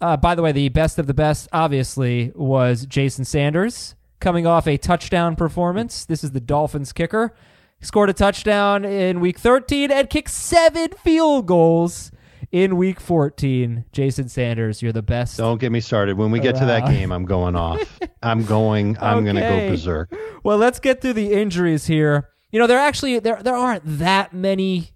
Uh, 0.00 0.16
by 0.16 0.34
the 0.34 0.42
way, 0.42 0.52
the 0.52 0.68
best 0.68 0.98
of 0.98 1.06
the 1.06 1.14
best, 1.14 1.48
obviously, 1.52 2.32
was 2.34 2.86
Jason 2.86 3.24
Sanders 3.24 3.94
coming 4.20 4.46
off 4.46 4.66
a 4.66 4.76
touchdown 4.76 5.36
performance. 5.36 6.04
This 6.04 6.24
is 6.24 6.32
the 6.32 6.40
Dolphins 6.40 6.92
kicker. 6.92 7.34
He 7.78 7.86
scored 7.86 8.10
a 8.10 8.14
touchdown 8.14 8.84
in 8.84 9.20
week 9.20 9.38
13 9.38 9.90
and 9.90 10.08
kicked 10.08 10.30
seven 10.30 10.90
field 11.02 11.46
goals 11.46 12.10
in 12.50 12.76
week 12.76 13.00
14. 13.00 13.84
Jason 13.92 14.28
Sanders, 14.28 14.82
you're 14.82 14.92
the 14.92 15.02
best. 15.02 15.36
Don't 15.36 15.60
get 15.60 15.72
me 15.72 15.80
started. 15.80 16.16
When 16.16 16.30
we 16.30 16.40
get 16.40 16.56
to 16.56 16.66
that 16.66 16.86
game, 16.86 17.12
I'm 17.12 17.24
going 17.24 17.56
off. 17.56 18.00
I'm 18.22 18.44
going, 18.44 18.96
I'm 18.98 19.18
okay. 19.18 19.24
going 19.24 19.36
to 19.36 19.42
go 19.42 19.68
berserk. 19.68 20.14
Well, 20.42 20.58
let's 20.58 20.80
get 20.80 21.00
through 21.00 21.14
the 21.14 21.32
injuries 21.32 21.86
here. 21.86 22.30
You 22.50 22.60
know, 22.60 22.66
there 22.66 22.78
actually 22.78 23.18
there 23.18 23.42
there 23.42 23.56
aren't 23.56 23.82
that 23.84 24.32
many 24.32 24.90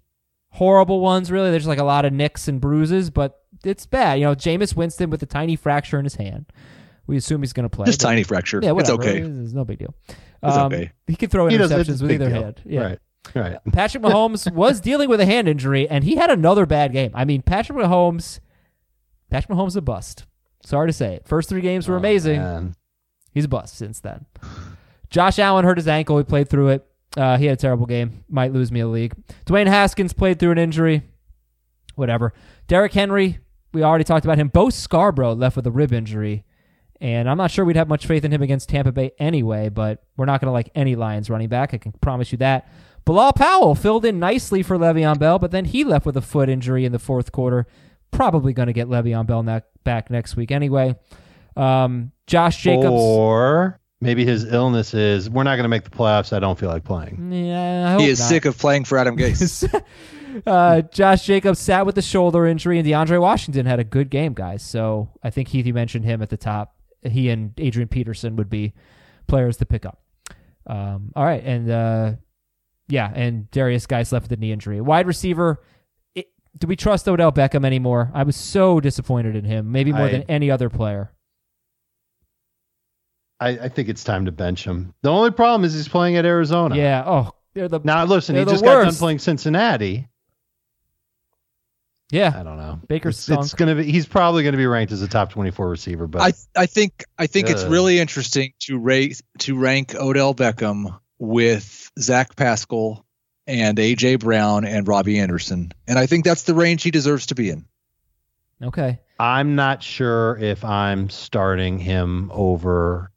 horrible 0.49 1.01
ones 1.01 1.29
really. 1.29 1.51
There's 1.51 1.67
like 1.67 1.79
a 1.79 1.83
lot 1.83 2.05
of 2.05 2.13
nicks 2.13 2.47
and 2.47 2.59
bruises, 2.59 3.09
but 3.09 3.40
it's 3.63 3.85
bad. 3.85 4.19
You 4.19 4.25
know, 4.25 4.35
Jameis 4.35 4.75
Winston 4.75 5.09
with 5.09 5.23
a 5.23 5.25
tiny 5.25 5.55
fracture 5.55 5.99
in 5.99 6.05
his 6.05 6.15
hand. 6.15 6.45
We 7.07 7.17
assume 7.17 7.41
he's 7.41 7.53
going 7.53 7.67
to 7.67 7.69
play. 7.69 7.85
Just 7.85 7.99
tiny 8.01 8.23
fracture. 8.23 8.59
Yeah, 8.61 8.71
whatever. 8.71 9.01
It's 9.01 9.09
okay. 9.09 9.21
It's 9.21 9.53
no 9.53 9.65
big 9.65 9.79
deal. 9.79 9.93
It's 10.07 10.55
um, 10.55 10.71
okay. 10.71 10.91
He 11.07 11.15
can 11.15 11.29
throw 11.29 11.45
interceptions 11.45 12.01
with 12.01 12.11
either 12.11 12.29
deal. 12.29 12.43
hand. 12.43 12.61
Yeah. 12.65 12.81
Right. 12.81 12.99
Right. 13.35 13.57
Patrick 13.73 14.03
Mahomes 14.03 14.51
was 14.51 14.79
dealing 14.81 15.09
with 15.09 15.19
a 15.19 15.25
hand 15.25 15.47
injury, 15.47 15.87
and 15.89 16.03
he 16.03 16.15
had 16.15 16.29
another 16.29 16.65
bad 16.65 16.91
game. 16.91 17.11
I 17.13 17.25
mean, 17.25 17.41
Patrick 17.41 17.77
Mahomes, 17.77 18.39
Patrick 19.29 19.55
Mahomes 19.55 19.69
is 19.69 19.75
a 19.75 19.81
bust. 19.81 20.25
Sorry 20.65 20.87
to 20.87 20.93
say 20.93 21.15
it. 21.15 21.27
First 21.27 21.49
three 21.49 21.61
games 21.61 21.87
were 21.87 21.95
oh, 21.95 21.99
amazing. 21.99 22.39
Man. 22.39 22.75
He's 23.33 23.45
a 23.45 23.49
bust 23.49 23.77
since 23.77 23.99
then. 23.99 24.25
Josh 25.09 25.39
Allen 25.39 25.65
hurt 25.65 25.77
his 25.77 25.87
ankle. 25.87 26.17
He 26.17 26.23
played 26.23 26.49
through 26.49 26.69
it. 26.69 26.87
Uh, 27.17 27.37
he 27.37 27.45
had 27.45 27.57
a 27.57 27.61
terrible 27.61 27.85
game. 27.85 28.23
Might 28.29 28.53
lose 28.53 28.71
me 28.71 28.79
a 28.79 28.87
league. 28.87 29.13
Dwayne 29.45 29.67
Haskins 29.67 30.13
played 30.13 30.39
through 30.39 30.51
an 30.51 30.57
injury. 30.57 31.03
Whatever. 31.95 32.33
Derrick 32.67 32.93
Henry 32.93 33.39
we 33.73 33.83
already 33.83 34.03
talked 34.03 34.25
about 34.25 34.37
him. 34.37 34.47
Bo 34.49 34.69
Scarborough 34.69 35.33
left 35.33 35.55
with 35.55 35.65
a 35.67 35.71
rib 35.71 35.93
injury, 35.93 36.43
and 36.99 37.29
I'm 37.29 37.37
not 37.37 37.51
sure 37.51 37.65
we'd 37.65 37.75
have 37.75 37.87
much 37.87 38.05
faith 38.05 38.23
in 38.25 38.31
him 38.31 38.41
against 38.41 38.69
Tampa 38.69 38.91
Bay 38.91 39.11
anyway. 39.19 39.69
But 39.69 40.03
we're 40.17 40.25
not 40.25 40.41
going 40.41 40.47
to 40.47 40.53
like 40.53 40.69
any 40.75 40.95
Lions 40.95 41.29
running 41.29 41.49
back. 41.49 41.73
I 41.73 41.77
can 41.77 41.91
promise 41.93 42.31
you 42.31 42.37
that. 42.39 42.67
Bilal 43.05 43.33
Powell 43.33 43.73
filled 43.75 44.05
in 44.05 44.19
nicely 44.19 44.61
for 44.61 44.77
Le'Veon 44.77 45.17
Bell, 45.17 45.39
but 45.39 45.51
then 45.51 45.65
he 45.65 45.83
left 45.83 46.05
with 46.05 46.15
a 46.17 46.21
foot 46.21 46.49
injury 46.49 46.85
in 46.85 46.91
the 46.91 46.99
fourth 46.99 47.31
quarter. 47.31 47.65
Probably 48.11 48.53
going 48.53 48.67
to 48.67 48.73
get 48.73 48.87
Le'Veon 48.87 49.25
Bell 49.25 49.41
ne- 49.41 49.61
back 49.83 50.11
next 50.11 50.35
week 50.35 50.51
anyway. 50.51 50.95
Um, 51.57 52.11
Josh 52.27 52.61
Jacobs. 52.61 52.91
Or 52.91 53.79
maybe 54.01 54.23
his 54.23 54.43
illness 54.51 54.93
is 54.93 55.29
we're 55.29 55.43
not 55.43 55.55
going 55.55 55.63
to 55.63 55.69
make 55.69 55.83
the 55.83 55.89
playoffs. 55.89 56.31
I 56.31 56.39
don't 56.39 56.59
feel 56.59 56.69
like 56.69 56.83
playing. 56.83 57.31
Yeah, 57.31 57.97
he 57.97 58.07
is 58.07 58.19
not. 58.19 58.29
sick 58.29 58.45
of 58.45 58.57
playing 58.57 58.83
for 58.85 58.97
Adam 58.99 59.17
Gase. 59.17 59.63
Uh, 60.45 60.81
Josh 60.81 61.25
Jacobs 61.25 61.59
sat 61.59 61.85
with 61.85 61.95
the 61.95 62.01
shoulder 62.01 62.45
injury, 62.45 62.79
and 62.79 62.87
DeAndre 62.87 63.21
Washington 63.21 63.65
had 63.65 63.79
a 63.79 63.83
good 63.83 64.09
game, 64.09 64.33
guys. 64.33 64.63
So 64.63 65.09
I 65.23 65.29
think 65.29 65.49
Heath, 65.49 65.65
you 65.65 65.73
mentioned 65.73 66.05
him 66.05 66.21
at 66.21 66.29
the 66.29 66.37
top. 66.37 66.75
He 67.03 67.29
and 67.29 67.53
Adrian 67.57 67.87
Peterson 67.87 68.35
would 68.35 68.49
be 68.49 68.73
players 69.27 69.57
to 69.57 69.65
pick 69.65 69.85
up. 69.85 70.01
Um, 70.67 71.11
all 71.15 71.23
right, 71.23 71.43
and 71.43 71.69
uh, 71.69 72.13
yeah, 72.87 73.11
and 73.13 73.49
Darius 73.51 73.87
Guice 73.87 74.11
left 74.11 74.23
with 74.23 74.37
a 74.37 74.39
knee 74.39 74.51
injury. 74.51 74.81
Wide 74.81 75.07
receiver. 75.07 75.63
It, 76.13 76.27
do 76.57 76.67
we 76.67 76.75
trust 76.75 77.07
Odell 77.07 77.31
Beckham 77.31 77.65
anymore? 77.65 78.11
I 78.13 78.23
was 78.23 78.35
so 78.35 78.79
disappointed 78.79 79.35
in 79.35 79.45
him, 79.45 79.71
maybe 79.71 79.91
more 79.91 80.07
I, 80.07 80.11
than 80.11 80.23
any 80.23 80.51
other 80.51 80.69
player. 80.69 81.11
I, 83.39 83.49
I, 83.49 83.69
think 83.69 83.89
it's 83.89 84.03
time 84.03 84.25
to 84.25 84.31
bench 84.31 84.63
him. 84.63 84.93
The 85.01 85.09
only 85.09 85.31
problem 85.31 85.65
is 85.65 85.73
he's 85.73 85.87
playing 85.87 86.15
at 86.15 86.25
Arizona. 86.25 86.75
Yeah. 86.75 87.03
Oh, 87.03 87.31
they're 87.55 87.67
the 87.67 87.79
now. 87.83 88.05
Listen, 88.05 88.35
he 88.35 88.43
just 88.43 88.63
worst. 88.63 88.63
got 88.63 88.83
done 88.83 88.95
playing 88.95 89.19
Cincinnati. 89.19 90.07
Yeah, 92.11 92.33
I 92.35 92.43
don't 92.43 92.57
know. 92.57 92.79
Baker's 92.87 93.29
it's, 93.29 93.45
it's, 93.45 93.53
gonna 93.53 93.75
be. 93.75 93.89
He's 93.89 94.05
probably 94.05 94.43
gonna 94.43 94.57
be 94.57 94.67
ranked 94.67 94.91
as 94.91 95.01
a 95.01 95.07
top 95.07 95.31
twenty-four 95.31 95.67
receiver. 95.67 96.07
But 96.07 96.21
I, 96.21 96.61
I 96.61 96.65
think, 96.65 97.05
I 97.17 97.27
think 97.27 97.47
uh, 97.47 97.53
it's 97.53 97.63
really 97.63 97.99
interesting 97.99 98.53
to 98.59 98.77
rate 98.77 99.21
to 99.39 99.57
rank 99.57 99.95
Odell 99.95 100.35
Beckham 100.35 100.99
with 101.19 101.89
Zach 101.97 102.35
Pascal 102.35 103.05
and 103.47 103.77
AJ 103.77 104.19
Brown 104.19 104.65
and 104.65 104.85
Robbie 104.87 105.19
Anderson, 105.19 105.71
and 105.87 105.97
I 105.97 106.05
think 106.05 106.25
that's 106.25 106.43
the 106.43 106.53
range 106.53 106.83
he 106.83 106.91
deserves 106.91 107.27
to 107.27 107.35
be 107.35 107.49
in. 107.49 107.65
Okay. 108.61 108.99
I'm 109.19 109.55
not 109.55 109.81
sure 109.81 110.37
if 110.37 110.63
I'm 110.65 111.09
starting 111.09 111.79
him 111.79 112.31
over. 112.33 113.11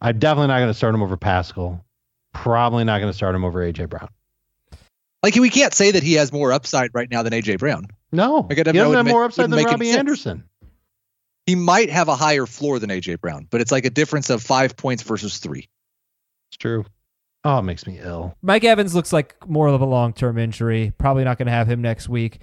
I'm 0.00 0.18
definitely 0.18 0.48
not 0.48 0.58
going 0.58 0.70
to 0.70 0.74
start 0.74 0.94
him 0.94 1.02
over 1.02 1.16
Pascal. 1.16 1.84
Probably 2.32 2.84
not 2.84 2.98
going 2.98 3.10
to 3.10 3.16
start 3.16 3.34
him 3.34 3.44
over 3.44 3.60
AJ 3.60 3.88
Brown. 3.88 4.08
Like 5.22 5.36
we 5.36 5.50
can't 5.50 5.72
say 5.72 5.92
that 5.92 6.02
he 6.02 6.14
has 6.14 6.32
more 6.32 6.52
upside 6.52 6.90
right 6.94 7.10
now 7.10 7.22
than 7.22 7.32
AJ 7.32 7.58
Brown. 7.58 7.86
No, 8.12 8.46
like, 8.48 8.58
he 8.58 8.62
doesn't 8.64 8.94
have 8.94 9.06
more 9.06 9.24
upside 9.24 9.50
than 9.50 9.64
Robbie 9.64 9.90
Anderson. 9.90 10.44
He 11.46 11.54
might 11.56 11.90
have 11.90 12.08
a 12.08 12.14
higher 12.14 12.46
floor 12.46 12.78
than 12.78 12.90
AJ 12.90 13.20
Brown, 13.20 13.48
but 13.50 13.60
it's 13.60 13.72
like 13.72 13.84
a 13.84 13.90
difference 13.90 14.30
of 14.30 14.42
five 14.42 14.76
points 14.76 15.02
versus 15.02 15.38
three. 15.38 15.68
It's 16.50 16.56
true. 16.58 16.84
Oh, 17.44 17.58
it 17.58 17.62
makes 17.62 17.86
me 17.86 17.98
ill. 18.00 18.36
Mike 18.42 18.62
Evans 18.62 18.94
looks 18.94 19.12
like 19.12 19.34
more 19.48 19.66
of 19.66 19.80
a 19.80 19.84
long 19.84 20.12
term 20.12 20.38
injury. 20.38 20.92
Probably 20.98 21.24
not 21.24 21.38
going 21.38 21.46
to 21.46 21.52
have 21.52 21.66
him 21.66 21.82
next 21.82 22.08
week. 22.08 22.38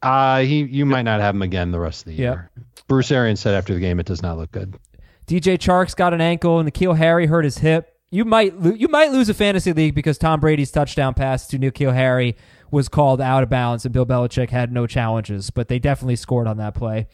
Uh, 0.00 0.40
he 0.40 0.62
you 0.62 0.86
might 0.86 1.02
not 1.02 1.20
have 1.20 1.34
him 1.34 1.42
again 1.42 1.72
the 1.72 1.80
rest 1.80 2.02
of 2.02 2.06
the 2.06 2.14
year. 2.14 2.50
Bruce 2.86 3.10
Arians 3.10 3.40
said 3.40 3.54
after 3.54 3.74
the 3.74 3.80
game 3.80 4.00
it 4.00 4.06
does 4.06 4.22
not 4.22 4.38
look 4.38 4.50
good. 4.52 4.78
DJ 5.26 5.58
Chark's 5.58 5.94
got 5.94 6.14
an 6.14 6.20
ankle, 6.22 6.58
and 6.58 6.72
N'Keal 6.72 6.96
Harry 6.96 7.26
hurt 7.26 7.44
his 7.44 7.58
hip. 7.58 7.94
You 8.10 8.24
might 8.24 8.58
lo- 8.58 8.72
you 8.72 8.88
might 8.88 9.10
lose 9.12 9.28
a 9.28 9.34
fantasy 9.34 9.72
league 9.74 9.94
because 9.94 10.16
Tom 10.16 10.40
Brady's 10.40 10.70
touchdown 10.70 11.12
pass 11.12 11.46
to 11.48 11.58
N'Keal 11.58 11.92
Harry 11.92 12.36
was 12.70 12.88
called 12.88 13.20
out 13.20 13.42
of 13.42 13.50
bounds, 13.50 13.84
and 13.84 13.92
Bill 13.92 14.06
Belichick 14.06 14.50
had 14.50 14.72
no 14.72 14.86
challenges, 14.86 15.50
but 15.50 15.68
they 15.68 15.78
definitely 15.78 16.16
scored 16.16 16.46
on 16.46 16.56
that 16.58 16.74
play. 16.74 17.06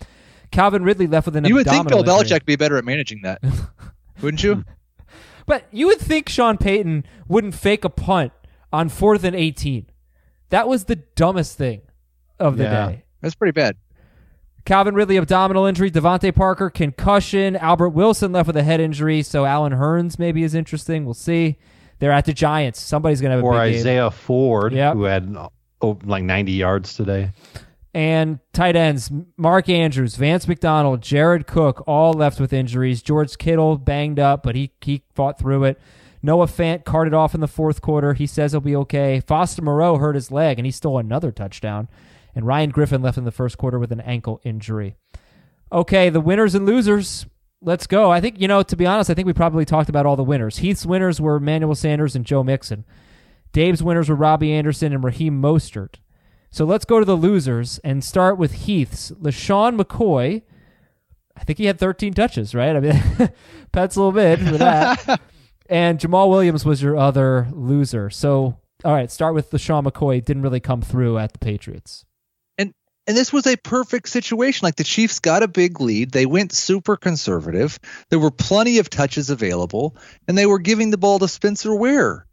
Calvin 0.51 0.85
Ridley 0.85 1.07
left 1.07 1.27
with 1.27 1.37
an. 1.37 1.45
You 1.45 1.55
would 1.55 1.67
think 1.67 1.89
Bill 1.89 2.01
injury. 2.01 2.15
Belichick 2.15 2.45
be 2.45 2.57
better 2.57 2.77
at 2.77 2.85
managing 2.85 3.23
that, 3.23 3.43
wouldn't 4.21 4.43
you? 4.43 4.65
But 5.47 5.67
you 5.71 5.89
would 5.89 6.01
think 6.01 6.31
Sean 6.31 6.57
Payton 6.57 7.05
wouldn't 7.29 7.55
fake 7.55 7.85
a 7.85 7.91
punt 7.91 8.33
on 8.73 8.89
fourth 8.89 9.25
and 9.25 9.37
eighteen. 9.37 9.85
That 10.49 10.67
was 10.69 10.85
the 10.85 10.97
dumbest 10.97 11.59
thing 11.59 11.83
of 12.39 12.57
the 12.57 12.65
yeah. 12.65 12.87
day. 12.87 13.05
That's 13.21 13.35
pretty 13.35 13.53
bad. 13.53 13.77
Calvin 14.65 14.95
Ridley 14.95 15.19
abdominal 15.19 15.67
injury, 15.67 15.91
DeVante 15.91 16.35
Parker 16.35 16.71
concussion, 16.71 17.57
Albert 17.57 17.91
Wilson 17.91 18.33
left 18.33 18.47
with 18.47 18.57
a 18.57 18.63
head 18.63 18.81
injury, 18.81 19.23
so 19.23 19.45
Allen 19.45 19.75
Hurns 19.75 20.19
maybe 20.19 20.43
is 20.43 20.55
interesting. 20.55 21.05
We'll 21.05 21.13
see. 21.13 21.59
They're 21.99 22.13
at 22.13 22.25
the 22.25 22.33
Giants. 22.33 22.81
Somebody's 22.81 23.21
going 23.21 23.31
to 23.31 23.37
have 23.37 23.45
a 23.45 23.47
or 23.47 23.53
big 23.53 23.77
Isaiah 23.77 24.11
game. 24.11 24.11
Ford, 24.11 24.73
yep. 24.73 24.95
who 24.95 25.05
had 25.05 25.37
oh, 25.81 25.99
like 26.05 26.25
90 26.25 26.53
yards 26.53 26.95
today. 26.95 27.31
And 27.95 28.41
tight 28.53 28.75
ends, 28.75 29.13
Mark 29.37 29.69
Andrews, 29.69 30.17
Vance 30.17 30.49
McDonald, 30.49 31.01
Jared 31.01 31.47
Cook, 31.47 31.85
all 31.87 32.13
left 32.13 32.41
with 32.41 32.53
injuries. 32.53 33.03
George 33.03 33.39
Kittle 33.39 33.79
banged 33.79 34.19
up, 34.19 34.43
but 34.43 34.57
he, 34.57 34.73
he 34.81 35.03
fought 35.15 35.39
through 35.39 35.65
it. 35.65 35.81
Noah 36.21 36.47
Fant 36.47 36.85
carted 36.85 37.15
off 37.15 37.35
in 37.35 37.41
the 37.41 37.47
fourth 37.47 37.83
quarter. 37.83 38.15
He 38.15 38.27
says 38.27 38.53
he'll 38.53 38.61
be 38.61 38.75
okay. 38.75 39.21
Foster 39.21 39.63
Moreau 39.63 39.99
hurt 39.99 40.15
his 40.15 40.33
leg, 40.33 40.59
and 40.59 40.67
he 40.67 40.73
stole 40.73 40.99
another 40.99 41.31
touchdown. 41.31 41.87
And 42.35 42.47
Ryan 42.47 42.71
Griffin 42.71 43.03
left 43.03 43.19
in 43.19 43.25
the 43.25 43.31
first 43.31 43.59
quarter 43.59 43.79
with 43.79 43.93
an 43.93 44.01
ankle 44.01 44.41
injury. 44.43 44.97
Okay, 45.71 46.09
the 46.09 46.21
winners 46.21 46.55
and 46.55 46.67
losers. 46.67 47.27
Let's 47.65 47.87
go. 47.87 48.11
I 48.11 48.21
think, 48.21 48.39
you 48.39 48.47
know, 48.47 48.63
to 48.63 48.77
be 48.77 48.85
honest, 48.85 49.09
I 49.09 49.15
think 49.15 49.27
we 49.27 49.33
probably 49.33 49.65
talked 49.65 49.89
about 49.89 50.05
all 50.05 50.17
the 50.17 50.23
winners. 50.23 50.59
Heath's 50.59 50.85
winners 50.85 51.21
were 51.21 51.41
Manuel 51.41 51.75
Sanders 51.75 52.15
and 52.15 52.27
Joe 52.27 52.45
Mixon. 52.45 52.85
Dave's 53.53 53.83
winners 53.83 54.09
were 54.09 54.15
Robbie 54.15 54.53
Anderson 54.53 54.93
and 54.93 55.03
Raheem 55.03 55.41
Mostert. 55.41 55.95
So 56.51 56.65
let's 56.65 56.85
go 56.85 56.99
to 56.99 57.07
the 57.07 57.17
losers 57.17 57.79
and 57.79 58.05
start 58.05 58.37
with 58.37 58.53
Heath's. 58.53 59.13
LeSean 59.13 59.81
McCoy, 59.81 60.43
I 61.37 61.45
think 61.45 61.59
he 61.59 61.65
had 61.65 61.79
13 61.79 62.13
touches, 62.13 62.55
right? 62.55 62.77
I 62.77 62.81
mean, 62.81 63.03
pets 63.73 63.97
a 63.97 64.03
little 64.03 64.13
bit 64.13 64.39
for 64.41 64.59
that. 64.59 65.21
and 65.69 65.99
Jamaal 65.99 66.29
Williams 66.29 66.65
was 66.65 66.83
your 66.83 66.97
other 66.97 67.49
loser. 67.53 68.11
So, 68.11 68.59
all 68.85 68.93
right, 68.93 69.11
start 69.11 69.35
with 69.35 69.51
LeSean 69.51 69.87
McCoy. 69.87 70.23
Didn't 70.23 70.43
really 70.43 70.61
come 70.61 70.83
through 70.83 71.19
at 71.19 71.33
the 71.33 71.39
Patriots. 71.39 72.05
And 73.07 73.17
this 73.17 73.33
was 73.33 73.47
a 73.47 73.57
perfect 73.57 74.09
situation. 74.09 74.65
Like 74.65 74.77
the 74.77 74.85
Chiefs 74.85 75.21
got 75.21 75.43
a 75.43 75.49
big 75.49 75.81
lead. 75.81 76.11
They 76.11 76.27
went 76.27 76.53
super 76.53 76.97
conservative. 76.97 77.79
There 78.09 78.19
were 78.19 78.31
plenty 78.31 78.79
of 78.79 78.89
touches 78.89 79.31
available, 79.31 79.97
and 80.27 80.39
they 80.39 80.47
were 80.47 80.59
giving 80.59 80.91
the 80.91 80.99
ball 80.99 81.19
to 81.19 81.29
Spencer 81.29 81.75
Ware. 81.75 82.27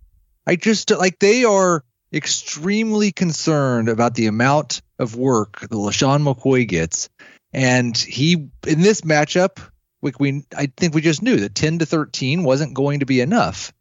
I 0.48 0.56
just 0.56 0.90
like 0.92 1.20
they 1.20 1.44
are 1.44 1.84
extremely 2.14 3.12
concerned 3.12 3.90
about 3.90 4.16
the 4.16 4.28
amount 4.28 4.82
of 4.98 5.16
work 5.16 5.60
that 5.62 5.72
LeSean 5.72 6.24
McCoy 6.24 6.68
gets. 6.68 7.10
And 7.54 7.98
he 7.98 8.50
in 8.66 8.82
this 8.82 9.02
matchup, 9.02 9.60
we, 10.02 10.44
I 10.58 10.72
think 10.78 10.96
we 10.96 11.02
just 11.02 11.22
knew 11.22 11.38
that 11.38 11.54
10 11.54 11.80
to 11.80 11.86
13 11.86 12.44
wasn't 12.44 12.74
going 12.74 13.02
to 13.02 13.06
be 13.06 13.22
enough 13.22 13.74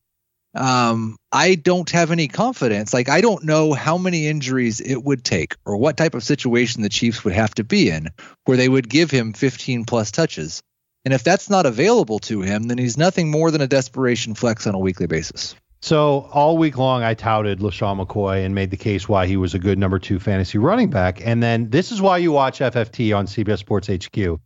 um, 0.54 1.16
I 1.32 1.54
don't 1.54 1.88
have 1.90 2.10
any 2.10 2.28
confidence. 2.28 2.92
Like, 2.92 3.08
I 3.08 3.20
don't 3.20 3.44
know 3.44 3.72
how 3.72 3.98
many 3.98 4.26
injuries 4.26 4.80
it 4.80 5.02
would 5.04 5.24
take 5.24 5.56
or 5.64 5.76
what 5.76 5.96
type 5.96 6.14
of 6.14 6.24
situation 6.24 6.82
the 6.82 6.88
Chiefs 6.88 7.24
would 7.24 7.34
have 7.34 7.54
to 7.54 7.64
be 7.64 7.90
in 7.90 8.08
where 8.44 8.56
they 8.56 8.68
would 8.68 8.88
give 8.88 9.10
him 9.10 9.32
15 9.32 9.84
plus 9.84 10.10
touches. 10.10 10.62
And 11.04 11.14
if 11.14 11.22
that's 11.22 11.48
not 11.48 11.66
available 11.66 12.18
to 12.20 12.42
him, 12.42 12.64
then 12.64 12.78
he's 12.78 12.98
nothing 12.98 13.30
more 13.30 13.50
than 13.50 13.60
a 13.60 13.66
desperation 13.66 14.34
flex 14.34 14.66
on 14.66 14.74
a 14.74 14.78
weekly 14.78 15.06
basis. 15.06 15.54
So 15.82 16.28
all 16.32 16.58
week 16.58 16.76
long, 16.76 17.02
I 17.02 17.14
touted 17.14 17.60
LeSean 17.60 18.04
McCoy 18.04 18.44
and 18.44 18.54
made 18.54 18.70
the 18.70 18.76
case 18.76 19.08
why 19.08 19.26
he 19.26 19.38
was 19.38 19.54
a 19.54 19.58
good 19.58 19.78
number 19.78 19.98
two 19.98 20.18
fantasy 20.18 20.58
running 20.58 20.90
back. 20.90 21.24
And 21.24 21.42
then 21.42 21.70
this 21.70 21.90
is 21.90 22.02
why 22.02 22.18
you 22.18 22.32
watch 22.32 22.58
FFT 22.58 23.16
on 23.16 23.26
CBS 23.26 23.58
Sports 23.58 23.88
HQ. 23.88 24.40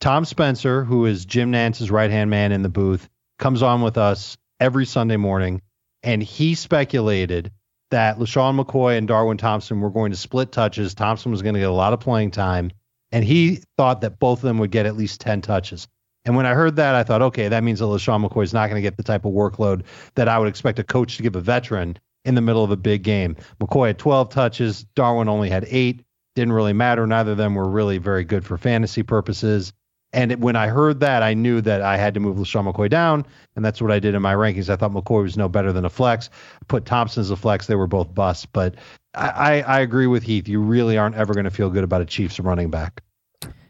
Tom 0.00 0.24
Spencer, 0.24 0.84
who 0.84 1.04
is 1.04 1.26
Jim 1.26 1.50
Nantz's 1.50 1.90
right 1.90 2.10
hand 2.10 2.30
man 2.30 2.52
in 2.52 2.62
the 2.62 2.68
booth, 2.70 3.06
comes 3.38 3.62
on 3.62 3.82
with 3.82 3.98
us 3.98 4.38
every 4.60 4.86
Sunday 4.86 5.16
morning, 5.16 5.62
and 6.02 6.22
he 6.22 6.54
speculated 6.54 7.52
that 7.90 8.18
LeSean 8.18 8.62
McCoy 8.62 8.98
and 8.98 9.08
Darwin 9.08 9.38
Thompson 9.38 9.80
were 9.80 9.90
going 9.90 10.10
to 10.10 10.16
split 10.16 10.52
touches. 10.52 10.94
Thompson 10.94 11.30
was 11.30 11.42
going 11.42 11.54
to 11.54 11.60
get 11.60 11.68
a 11.68 11.72
lot 11.72 11.92
of 11.92 12.00
playing 12.00 12.30
time, 12.30 12.70
and 13.12 13.24
he 13.24 13.62
thought 13.76 14.02
that 14.02 14.18
both 14.18 14.40
of 14.40 14.42
them 14.42 14.58
would 14.58 14.70
get 14.70 14.86
at 14.86 14.96
least 14.96 15.20
10 15.20 15.40
touches. 15.40 15.88
And 16.24 16.36
when 16.36 16.46
I 16.46 16.54
heard 16.54 16.76
that, 16.76 16.94
I 16.94 17.04
thought, 17.04 17.22
okay, 17.22 17.48
that 17.48 17.64
means 17.64 17.78
that 17.78 17.86
LeSean 17.86 18.26
McCoy 18.26 18.42
is 18.42 18.52
not 18.52 18.68
going 18.68 18.76
to 18.76 18.86
get 18.86 18.96
the 18.96 19.02
type 19.02 19.24
of 19.24 19.32
workload 19.32 19.84
that 20.14 20.28
I 20.28 20.38
would 20.38 20.48
expect 20.48 20.78
a 20.78 20.84
coach 20.84 21.16
to 21.16 21.22
give 21.22 21.36
a 21.36 21.40
veteran 21.40 21.98
in 22.24 22.34
the 22.34 22.42
middle 22.42 22.64
of 22.64 22.70
a 22.70 22.76
big 22.76 23.02
game. 23.02 23.36
McCoy 23.60 23.88
had 23.88 23.98
12 23.98 24.28
touches, 24.28 24.84
Darwin 24.94 25.28
only 25.28 25.48
had 25.48 25.66
eight. 25.70 26.04
Didn't 26.34 26.52
really 26.52 26.74
matter. 26.74 27.06
Neither 27.06 27.32
of 27.32 27.38
them 27.38 27.54
were 27.54 27.68
really 27.68 27.98
very 27.98 28.22
good 28.22 28.44
for 28.44 28.58
fantasy 28.58 29.02
purposes. 29.02 29.72
And 30.12 30.42
when 30.42 30.56
I 30.56 30.68
heard 30.68 31.00
that, 31.00 31.22
I 31.22 31.34
knew 31.34 31.60
that 31.60 31.82
I 31.82 31.98
had 31.98 32.14
to 32.14 32.20
move 32.20 32.38
LeSean 32.38 32.72
McCoy 32.72 32.88
down, 32.88 33.26
and 33.56 33.64
that's 33.64 33.82
what 33.82 33.92
I 33.92 33.98
did 33.98 34.14
in 34.14 34.22
my 34.22 34.34
rankings. 34.34 34.70
I 34.70 34.76
thought 34.76 34.92
McCoy 34.92 35.22
was 35.22 35.36
no 35.36 35.50
better 35.50 35.70
than 35.70 35.84
a 35.84 35.90
flex. 35.90 36.30
Put 36.66 36.86
Thompson 36.86 37.20
as 37.20 37.30
a 37.30 37.36
flex; 37.36 37.66
they 37.66 37.74
were 37.74 37.86
both 37.86 38.14
busts. 38.14 38.46
But 38.46 38.76
I, 39.14 39.28
I, 39.28 39.60
I 39.60 39.80
agree 39.80 40.06
with 40.06 40.22
Heath. 40.22 40.48
You 40.48 40.60
really 40.60 40.96
aren't 40.96 41.16
ever 41.16 41.34
going 41.34 41.44
to 41.44 41.50
feel 41.50 41.68
good 41.68 41.84
about 41.84 42.00
a 42.00 42.06
Chiefs 42.06 42.40
running 42.40 42.70
back. 42.70 43.02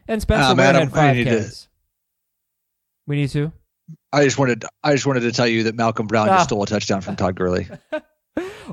And 0.07 0.21
Spencer 0.21 0.51
um, 0.51 0.59
Adam, 0.59 0.83
had 0.83 0.91
five 0.93 1.23
carries. 1.25 1.67
We 3.05 3.17
need 3.17 3.29
to. 3.31 3.51
I 4.13 4.23
just 4.23 4.37
wanted 4.37 4.63
I 4.83 4.93
just 4.93 5.05
wanted 5.05 5.21
to 5.21 5.31
tell 5.31 5.47
you 5.47 5.63
that 5.63 5.75
Malcolm 5.75 6.07
Brown 6.07 6.29
ah. 6.29 6.37
just 6.37 6.49
stole 6.49 6.63
a 6.63 6.67
touchdown 6.67 7.01
from 7.01 7.15
Todd 7.15 7.35
Gurley. 7.35 7.67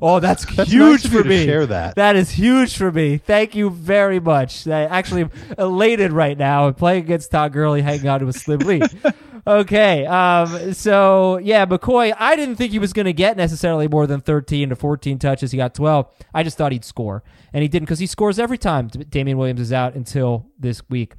Oh, 0.00 0.20
that's, 0.20 0.44
that's 0.56 0.70
huge 0.70 1.04
nice 1.04 1.12
for 1.12 1.24
me. 1.24 1.44
Share 1.44 1.66
that. 1.66 1.96
That 1.96 2.16
is 2.16 2.30
huge 2.30 2.76
for 2.76 2.92
me. 2.92 3.18
Thank 3.18 3.54
you 3.54 3.70
very 3.70 4.20
much. 4.20 4.66
I 4.66 4.84
actually 4.84 5.22
am 5.22 5.30
elated 5.58 6.12
right 6.12 6.36
now 6.36 6.70
playing 6.72 7.04
against 7.04 7.30
Todd 7.30 7.52
Gurley, 7.52 7.82
hanging 7.82 8.08
on 8.08 8.20
to 8.20 8.28
a 8.28 8.32
slim 8.32 8.60
Lee. 8.60 8.82
okay, 9.46 10.06
um, 10.06 10.72
so 10.74 11.38
yeah, 11.38 11.66
McCoy. 11.66 12.14
I 12.18 12.36
didn't 12.36 12.56
think 12.56 12.72
he 12.72 12.78
was 12.78 12.92
going 12.92 13.06
to 13.06 13.12
get 13.12 13.36
necessarily 13.36 13.88
more 13.88 14.06
than 14.06 14.20
thirteen 14.20 14.68
to 14.70 14.76
fourteen 14.76 15.18
touches. 15.18 15.52
He 15.52 15.56
got 15.56 15.74
twelve. 15.74 16.08
I 16.34 16.42
just 16.42 16.56
thought 16.58 16.72
he'd 16.72 16.84
score, 16.84 17.22
and 17.52 17.62
he 17.62 17.68
didn't 17.68 17.86
because 17.86 17.98
he 17.98 18.06
scores 18.06 18.38
every 18.38 18.58
time 18.58 18.88
Damien 18.88 19.38
Williams 19.38 19.60
is 19.60 19.72
out 19.72 19.94
until 19.94 20.46
this 20.58 20.82
week. 20.88 21.14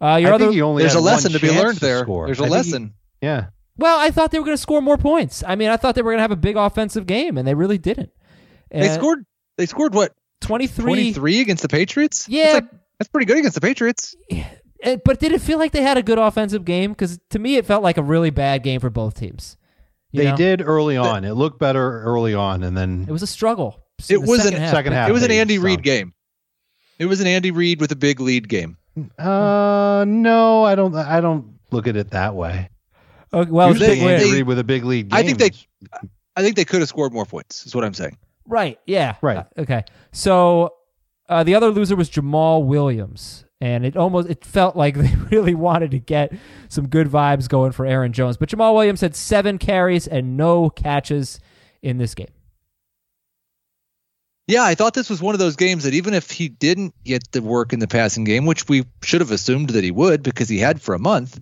Uh, 0.00 0.16
your 0.16 0.32
I 0.32 0.34
other, 0.34 0.52
there's 0.52 0.94
a 0.94 1.00
lesson 1.00 1.32
to 1.32 1.40
be 1.40 1.50
learned 1.50 1.78
there. 1.78 2.04
There's 2.04 2.40
a 2.40 2.44
I 2.44 2.48
lesson. 2.48 2.94
He, 3.20 3.26
yeah. 3.26 3.46
Well, 3.78 3.98
I 3.98 4.10
thought 4.10 4.30
they 4.30 4.38
were 4.38 4.44
going 4.44 4.56
to 4.56 4.62
score 4.62 4.80
more 4.80 4.96
points. 4.96 5.42
I 5.46 5.54
mean, 5.54 5.68
I 5.68 5.76
thought 5.76 5.94
they 5.94 6.02
were 6.02 6.12
going 6.12 6.18
to 6.18 6.22
have 6.22 6.30
a 6.30 6.36
big 6.36 6.56
offensive 6.56 7.06
game, 7.06 7.36
and 7.36 7.46
they 7.46 7.54
really 7.54 7.78
didn't. 7.78 8.10
And 8.70 8.82
they 8.82 8.94
scored. 8.94 9.24
They 9.58 9.66
scored 9.66 9.94
what? 9.94 10.12
23. 10.42 10.84
23 10.84 11.40
against 11.40 11.62
the 11.62 11.68
Patriots. 11.68 12.28
Yeah, 12.28 12.52
like, 12.54 12.64
that's 12.98 13.08
pretty 13.08 13.26
good 13.26 13.38
against 13.38 13.54
the 13.54 13.60
Patriots. 13.60 14.14
But 15.04 15.18
did 15.20 15.32
it 15.32 15.40
feel 15.40 15.58
like 15.58 15.72
they 15.72 15.82
had 15.82 15.96
a 15.96 16.02
good 16.02 16.18
offensive 16.18 16.64
game? 16.64 16.92
Because 16.92 17.18
to 17.30 17.38
me, 17.38 17.56
it 17.56 17.66
felt 17.66 17.82
like 17.82 17.96
a 17.96 18.02
really 18.02 18.30
bad 18.30 18.62
game 18.62 18.80
for 18.80 18.90
both 18.90 19.14
teams. 19.14 19.56
You 20.12 20.22
they 20.22 20.30
know? 20.30 20.36
did 20.36 20.62
early 20.62 20.96
on. 20.96 21.24
it 21.24 21.32
looked 21.32 21.58
better 21.58 22.02
early 22.02 22.34
on, 22.34 22.62
and 22.62 22.76
then 22.76 23.06
it 23.08 23.12
was 23.12 23.22
a 23.22 23.26
struggle. 23.26 23.82
It 24.08 24.20
was 24.20 24.42
second, 24.42 24.56
an, 24.56 24.60
half. 24.60 24.70
second 24.72 24.92
half. 24.92 25.08
It 25.08 25.12
was 25.12 25.22
an 25.22 25.30
Andy 25.30 25.58
Reid 25.58 25.82
game. 25.82 26.12
It 26.98 27.06
was 27.06 27.20
an 27.20 27.26
Andy 27.26 27.50
Reid 27.50 27.80
with 27.80 27.92
a 27.92 27.96
big 27.96 28.20
lead 28.20 28.48
game. 28.48 28.76
Uh, 29.18 30.04
no, 30.06 30.64
I 30.64 30.74
don't. 30.74 30.94
I 30.94 31.20
don't 31.20 31.58
look 31.70 31.86
at 31.86 31.96
it 31.96 32.10
that 32.10 32.34
way. 32.34 32.70
Okay, 33.36 33.50
well, 33.50 33.74
they, 33.74 34.00
Andy 34.00 34.32
Reid 34.32 34.46
with 34.46 34.58
a 34.58 34.64
big 34.64 34.84
lead. 34.84 35.10
Game. 35.10 35.18
I 35.18 35.22
think 35.22 35.38
they. 35.38 35.50
I 36.36 36.42
think 36.42 36.56
they 36.56 36.64
could 36.64 36.80
have 36.80 36.88
scored 36.88 37.12
more 37.12 37.26
points. 37.26 37.66
Is 37.66 37.74
what 37.74 37.84
I'm 37.84 37.92
saying. 37.92 38.16
Right. 38.46 38.78
Yeah. 38.86 39.16
Right. 39.20 39.38
Uh, 39.38 39.44
okay. 39.58 39.84
So 40.12 40.74
uh, 41.28 41.44
the 41.44 41.54
other 41.54 41.70
loser 41.70 41.96
was 41.96 42.08
Jamaal 42.08 42.64
Williams, 42.64 43.44
and 43.60 43.84
it 43.84 43.94
almost 43.94 44.30
it 44.30 44.42
felt 44.42 44.74
like 44.74 44.94
they 44.96 45.14
really 45.30 45.54
wanted 45.54 45.90
to 45.90 45.98
get 45.98 46.32
some 46.70 46.88
good 46.88 47.08
vibes 47.08 47.46
going 47.46 47.72
for 47.72 47.84
Aaron 47.84 48.14
Jones, 48.14 48.38
but 48.38 48.48
Jamaal 48.48 48.74
Williams 48.74 49.02
had 49.02 49.14
seven 49.14 49.58
carries 49.58 50.06
and 50.06 50.38
no 50.38 50.70
catches 50.70 51.38
in 51.82 51.98
this 51.98 52.14
game. 52.14 52.28
Yeah, 54.48 54.62
I 54.62 54.76
thought 54.76 54.94
this 54.94 55.10
was 55.10 55.20
one 55.20 55.34
of 55.34 55.40
those 55.40 55.56
games 55.56 55.82
that 55.82 55.92
even 55.92 56.14
if 56.14 56.30
he 56.30 56.48
didn't 56.48 56.94
get 57.04 57.32
the 57.32 57.42
work 57.42 57.72
in 57.72 57.80
the 57.80 57.88
passing 57.88 58.22
game, 58.22 58.46
which 58.46 58.68
we 58.68 58.84
should 59.02 59.20
have 59.20 59.32
assumed 59.32 59.70
that 59.70 59.82
he 59.82 59.90
would 59.90 60.22
because 60.22 60.48
he 60.48 60.58
had 60.58 60.80
for 60.80 60.94
a 60.94 61.00
month, 61.00 61.40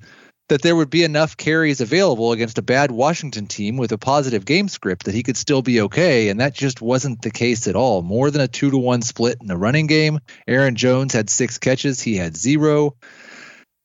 that 0.49 0.61
there 0.61 0.77
would 0.77 0.91
be 0.91 1.05
enough 1.05 1.37
carries 1.37 1.81
available 1.81 2.33
against 2.33 2.59
a 2.59 2.63
bad 2.63 2.91
Washington 2.91 3.47
team 3.47 3.77
with 3.77 3.93
a 3.93 3.99
positive 3.99 4.45
game 4.45 4.69
script 4.69 5.07
that 5.07 5.15
he 5.15 5.23
could 5.23 5.37
still 5.37 5.63
be 5.63 5.81
okay. 5.83 6.29
And 6.29 6.41
that 6.41 6.55
just 6.55 6.83
wasn't 6.83 7.23
the 7.23 7.31
case 7.31 7.67
at 7.67 7.77
all. 7.77 8.03
More 8.03 8.31
than 8.31 8.43
a 8.43 8.49
two 8.49 8.71
to 8.71 8.77
one 8.77 9.01
split 9.03 9.39
in 9.41 9.47
the 9.47 9.57
running 9.57 9.87
game. 9.87 10.21
Aaron 10.47 10.77
Jones 10.77 11.15
had 11.15 11.31
six 11.31 11.59
catches, 11.59 12.01
he 12.01 12.17
had 12.17 12.37
zero. 12.37 12.97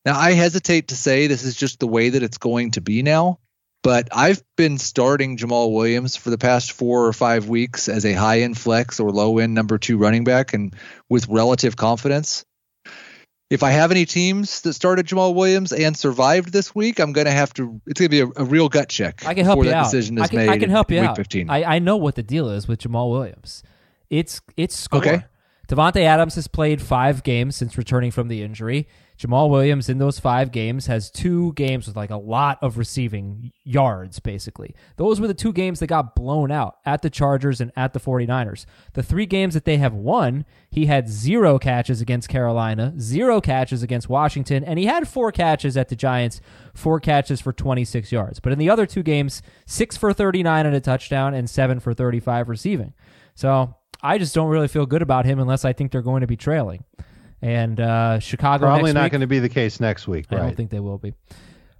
Now, 0.06 0.18
I 0.18 0.32
hesitate 0.32 0.90
to 0.90 0.96
say 0.96 1.28
this 1.28 1.44
is 1.44 1.56
just 1.56 1.80
the 1.80 1.88
way 1.88 2.10
that 2.10 2.24
it's 2.24 2.38
going 2.38 2.72
to 2.72 2.82
be 2.82 3.04
now, 3.04 3.40
but 3.84 4.10
I've 4.12 4.42
been 4.58 4.78
starting 4.78 5.38
Jamaal 5.38 5.74
Williams 5.74 6.16
for 6.16 6.30
the 6.30 6.38
past 6.38 6.72
four 6.72 7.06
or 7.06 7.14
five 7.14 7.48
weeks 7.48 7.88
as 7.90 8.06
a 8.06 8.14
high 8.14 8.42
end 8.42 8.58
flex 8.58 9.00
or 9.00 9.12
low 9.12 9.40
end 9.40 9.54
number 9.54 9.78
two 9.78 9.98
running 9.98 10.24
back 10.24 10.54
and 10.54 10.74
with 11.10 11.28
relative 11.28 11.76
confidence 11.76 12.46
if 13.50 13.64
I 13.64 13.72
have 13.72 13.92
any 13.92 14.06
teams 14.06 14.62
that 14.62 14.74
started 14.74 15.08
Jamaal 15.08 15.34
Williams 15.34 15.72
and 15.74 15.98
survived 15.98 16.52
this 16.52 16.76
week, 16.76 17.00
I'm 17.00 17.14
going 17.14 17.26
to 17.26 17.32
have 17.32 17.54
to. 17.56 17.82
It's 17.88 18.00
going 18.00 18.10
to 18.12 18.26
be 18.26 18.32
a, 18.38 18.44
a, 18.44 18.46
real 18.46 18.70
gut 18.70 18.90
check. 18.90 19.26
I 19.26 19.34
can 19.34 19.44
help 19.44 19.58
you 19.58 19.66
that 19.66 19.74
out. 19.74 19.84
Decision 19.86 20.18
is 20.18 20.24
I 20.24 20.28
can, 20.28 20.38
made 20.38 20.50
I 20.50 20.58
can 20.60 20.70
help 20.70 20.92
you 20.92 21.00
week 21.00 21.10
out. 21.10 21.16
15. 21.16 21.50
I, 21.50 21.64
I 21.64 21.80
know 21.80 21.98
what 21.98 22.16
the 22.16 22.24
deal 22.24 22.50
is 22.50 22.68
with 22.68 22.80
Jamaal 22.80 23.10
Williams. 23.12 23.64
It's 24.10 24.42
it's 24.56 24.78
score. 24.78 25.02
Okay. 25.02 25.24
Davante 25.68 26.02
Adams 26.02 26.36
has 26.36 26.48
played 26.48 26.82
five 26.82 27.24
games 27.24 27.56
since 27.56 27.78
returning 27.78 28.12
from 28.12 28.28
the 28.28 28.42
injury. 28.42 28.88
Jamaal 29.20 29.50
Williams 29.50 29.90
in 29.90 29.98
those 29.98 30.18
five 30.18 30.50
games 30.50 30.88
has 30.88 31.12
two 31.12 31.52
games 31.54 31.88
with 31.88 31.98
like 31.98 32.10
a 32.10 32.16
lot 32.16 32.58
of 32.62 32.78
receiving 32.78 33.52
yards, 33.66 34.20
basically. 34.20 34.74
Those 34.96 35.20
were 35.20 35.28
the 35.28 35.34
two 35.34 35.52
games 35.52 35.82
that 35.82 35.88
got 35.88 36.16
blown 36.16 36.52
out 36.52 36.78
at 36.86 37.02
the 37.02 37.10
Chargers 37.10 37.60
and 37.60 37.74
at 37.76 37.92
the 37.92 38.00
49ers. 38.00 38.66
The 38.94 39.04
three 39.04 39.26
games 39.26 39.56
that 39.56 39.66
they 39.66 39.76
have 39.76 39.94
won, 39.94 40.46
he 40.72 40.86
had 40.86 41.10
zero 41.10 41.60
catches 41.60 42.00
against 42.00 42.30
Carolina, 42.30 42.94
zero 42.98 43.42
catches 43.42 43.84
against 43.84 44.08
Washington, 44.08 44.64
and 44.64 44.80
he 44.80 44.86
had 44.86 45.06
four 45.06 45.34
catches 45.34 45.76
at 45.76 45.90
the 45.90 45.98
Giants, 45.98 46.40
four 46.74 47.02
catches 47.02 47.42
for 47.42 47.52
26 47.52 48.14
yards. 48.14 48.40
But 48.40 48.54
in 48.54 48.60
the 48.60 48.70
other 48.70 48.86
two 48.86 49.04
games, 49.04 49.42
six 49.66 49.98
for 49.98 50.14
39 50.14 50.66
and 50.66 50.76
a 50.76 50.80
touchdown 50.80 51.34
and 51.34 51.50
seven 51.50 51.82
for 51.82 51.94
35 51.94 52.48
receiving. 52.48 52.94
So 53.36 53.76
I 54.02 54.18
just 54.18 54.34
don't 54.34 54.48
really 54.48 54.70
feel 54.70 54.86
good 54.86 55.02
about 55.02 55.26
him 55.26 55.40
unless 55.40 55.66
I 55.66 55.74
think 55.74 55.92
they're 55.92 56.02
going 56.02 56.22
to 56.22 56.28
be 56.28 56.38
trailing. 56.38 56.86
And 57.42 57.80
uh, 57.80 58.20
Chicago 58.20 58.66
probably 58.66 58.94
not 58.94 59.12
going 59.12 59.22
to 59.22 59.28
be 59.28 59.40
the 59.40 59.50
case 59.50 59.80
next 59.80 60.08
week. 60.08 60.26
I 60.32 60.36
don't 60.36 60.56
think 60.58 60.70
they 60.72 60.80
will 60.80 60.98
be. 60.98 61.14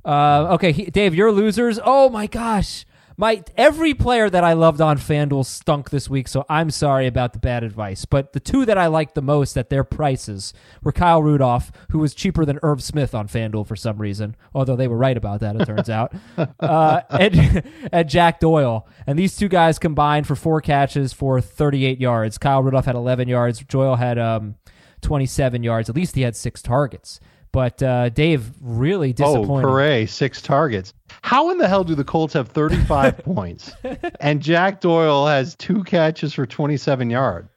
Uh, 0.06 0.54
okay, 0.54 0.72
he, 0.72 0.86
Dave, 0.86 1.14
your 1.14 1.32
losers. 1.32 1.80
Oh 1.84 2.08
my 2.10 2.26
gosh, 2.26 2.86
My 3.18 3.44
every 3.58 3.94
player 3.94 4.30
that 4.30 4.46
I 4.46 4.54
loved 4.54 4.80
on 4.80 4.98
FanDuel 4.98 5.46
stunk 5.46 5.90
this 5.90 6.10
week, 6.10 6.30
so 6.30 6.46
I'm 6.48 6.70
sorry 6.70 7.06
about 7.06 7.34
the 7.34 7.40
bad 7.40 7.66
advice. 7.66 8.06
But 8.06 8.32
the 8.32 8.40
two 8.40 8.66
that 8.66 8.78
I 8.78 8.88
liked 8.88 9.14
the 9.14 9.22
most 9.22 9.58
at 9.58 9.70
their 9.70 9.84
prices 9.84 10.54
were 10.82 10.94
Kyle 10.94 11.22
Rudolph, 11.22 11.74
who 11.92 12.00
was 12.00 12.14
cheaper 12.16 12.46
than 12.46 12.60
Irv 12.64 12.82
Smith 12.82 13.14
on 13.14 13.28
FanDuel 13.28 13.68
for 13.68 13.76
some 13.76 13.98
reason, 13.98 14.38
although 14.56 14.78
they 14.78 14.88
were 14.88 14.98
right 14.98 15.18
about 15.18 15.42
that, 15.42 15.58
it 15.58 15.66
turns 15.66 15.90
out, 15.90 16.14
uh, 16.62 17.02
and, 17.10 17.64
and 17.92 18.10
Jack 18.10 18.40
Doyle. 18.40 18.88
And 19.06 19.20
these 19.20 19.36
two 19.36 19.50
guys 19.50 19.78
combined 19.80 20.26
for 20.26 20.38
four 20.38 20.62
catches 20.62 21.12
for 21.12 21.42
38 21.42 22.00
yards. 22.00 22.38
Kyle 22.38 22.64
Rudolph 22.64 22.86
had 22.86 22.96
11 22.96 23.28
yards. 23.28 23.60
Doyle 23.60 23.96
had 23.98 24.18
um, 24.18 24.56
27 25.02 25.64
yards. 25.64 25.90
At 25.90 25.96
least 25.96 26.16
he 26.16 26.22
had 26.22 26.36
six 26.36 26.62
targets. 26.62 27.20
But 27.52 27.82
uh, 27.82 28.10
Dave, 28.10 28.52
really 28.62 29.12
disappointed. 29.12 29.66
Oh, 29.68 29.72
hooray, 29.72 30.06
six 30.06 30.42
targets. 30.42 30.94
How 31.24 31.50
in 31.50 31.58
the 31.58 31.68
hell 31.68 31.84
do 31.84 31.96
the 31.96 32.04
Colts 32.04 32.34
have 32.34 32.50
35 32.50 33.18
points 33.26 33.74
and 34.20 34.42
Jack 34.42 34.82
Doyle 34.82 35.26
has 35.26 35.56
two 35.56 35.84
catches 35.84 36.34
for 36.34 36.46
27 36.46 37.10
yards? 37.10 37.50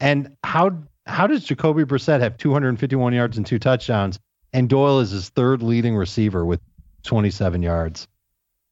And 0.00 0.36
how 0.44 0.78
how 1.06 1.26
does 1.26 1.44
Jacoby 1.44 1.84
Brissett 1.84 2.20
have 2.20 2.38
251 2.38 3.12
yards 3.12 3.36
and 3.36 3.44
two 3.44 3.58
touchdowns 3.58 4.18
and 4.52 4.68
Doyle 4.68 5.00
is 5.00 5.10
his 5.10 5.28
third 5.30 5.62
leading 5.62 5.96
receiver 5.96 6.44
with 6.44 6.60
27 7.02 7.62
yards? 7.62 8.06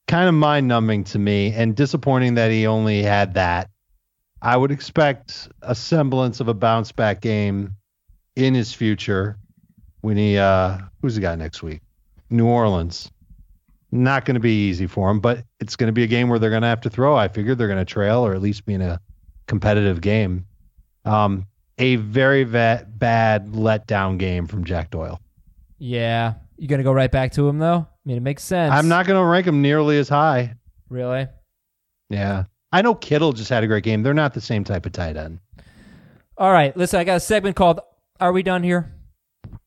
Kind 0.07 0.29
of 0.29 0.35
mind 0.35 0.69
numbing 0.69 1.05
to 1.05 1.19
me 1.19 1.53
and 1.53 1.75
disappointing 1.75 2.35
that 2.35 2.51
he 2.51 2.67
only 2.67 3.03
had 3.03 3.35
that. 3.35 3.71
I 4.41 4.57
would 4.57 4.71
expect 4.71 5.49
a 5.63 5.75
semblance 5.75 6.41
of 6.41 6.49
a 6.49 6.55
bounce 6.55 6.93
back 6.93 7.21
game 7.21 7.77
in 8.37 8.55
his 8.55 8.73
future 8.73 9.37
when 10.01 10.17
he 10.17 10.39
uh 10.39 10.79
who's 11.01 11.15
the 11.15 11.21
guy 11.21 11.35
next 11.35 11.63
week? 11.63 11.81
New 12.31 12.47
Orleans. 12.47 13.11
Not 13.95 14.25
going 14.25 14.37
to 14.37 14.41
be 14.41 14.69
easy 14.69 14.87
for 14.87 15.11
him, 15.11 15.21
but 15.21 15.45
it's 15.61 15.77
going 15.77 15.89
to 15.89 15.93
be 15.93 16.03
a 16.03 16.07
game 16.07 16.31
where 16.31 16.39
they're 16.39 16.49
going 16.49 16.63
to 16.63 16.69
have 16.69 16.81
to 16.83 16.91
throw. 16.91 17.15
I 17.15 17.29
figured 17.29 17.59
they're 17.59 17.69
going 17.69 17.79
to 17.79 17.85
trail 17.85 18.25
or 18.25 18.35
at 18.35 18.41
least 18.41 18.65
be 18.65 18.73
in 18.73 18.81
a 18.81 18.99
competitive 19.47 20.01
game. 20.01 20.47
Um, 21.05 21.47
a 21.77 21.97
very 21.97 22.45
va- 22.45 22.87
bad 22.89 23.49
letdown 23.49 24.17
game 24.17 24.47
from 24.47 24.65
Jack 24.65 24.91
Doyle. 24.91 25.21
Yeah. 25.79 26.35
You 26.57 26.69
going 26.69 26.79
to 26.79 26.85
go 26.85 26.93
right 26.93 27.11
back 27.11 27.33
to 27.33 27.47
him, 27.47 27.59
though? 27.59 27.87
I 27.87 27.99
mean, 28.07 28.17
it 28.17 28.21
makes 28.21 28.43
sense. 28.45 28.73
I'm 28.73 28.89
not 28.89 29.07
going 29.07 29.21
to 29.21 29.27
rank 29.27 29.47
him 29.47 29.61
nearly 29.61 29.99
as 29.99 30.09
high. 30.09 30.55
Really? 30.89 31.27
Yeah. 32.09 32.45
I 32.73 32.81
know 32.81 32.95
Kittle 32.95 33.35
just 33.35 33.51
had 33.51 33.63
a 33.63 33.67
great 33.67 33.85
game. 33.85 34.03
They're 34.03 34.15
not 34.15 34.33
the 34.33 34.41
same 34.41 34.65
type 34.65 34.87
of 34.87 34.93
tight 34.93 35.19
end. 35.19 35.39
All 36.39 36.51
right. 36.51 36.75
Listen, 36.75 36.99
I 36.99 37.05
got 37.05 37.17
a 37.17 37.21
segment 37.21 37.57
called 37.57 37.81
Are 38.23 38.33
We 38.33 38.45
Done 38.45 38.63
Here? 38.63 38.95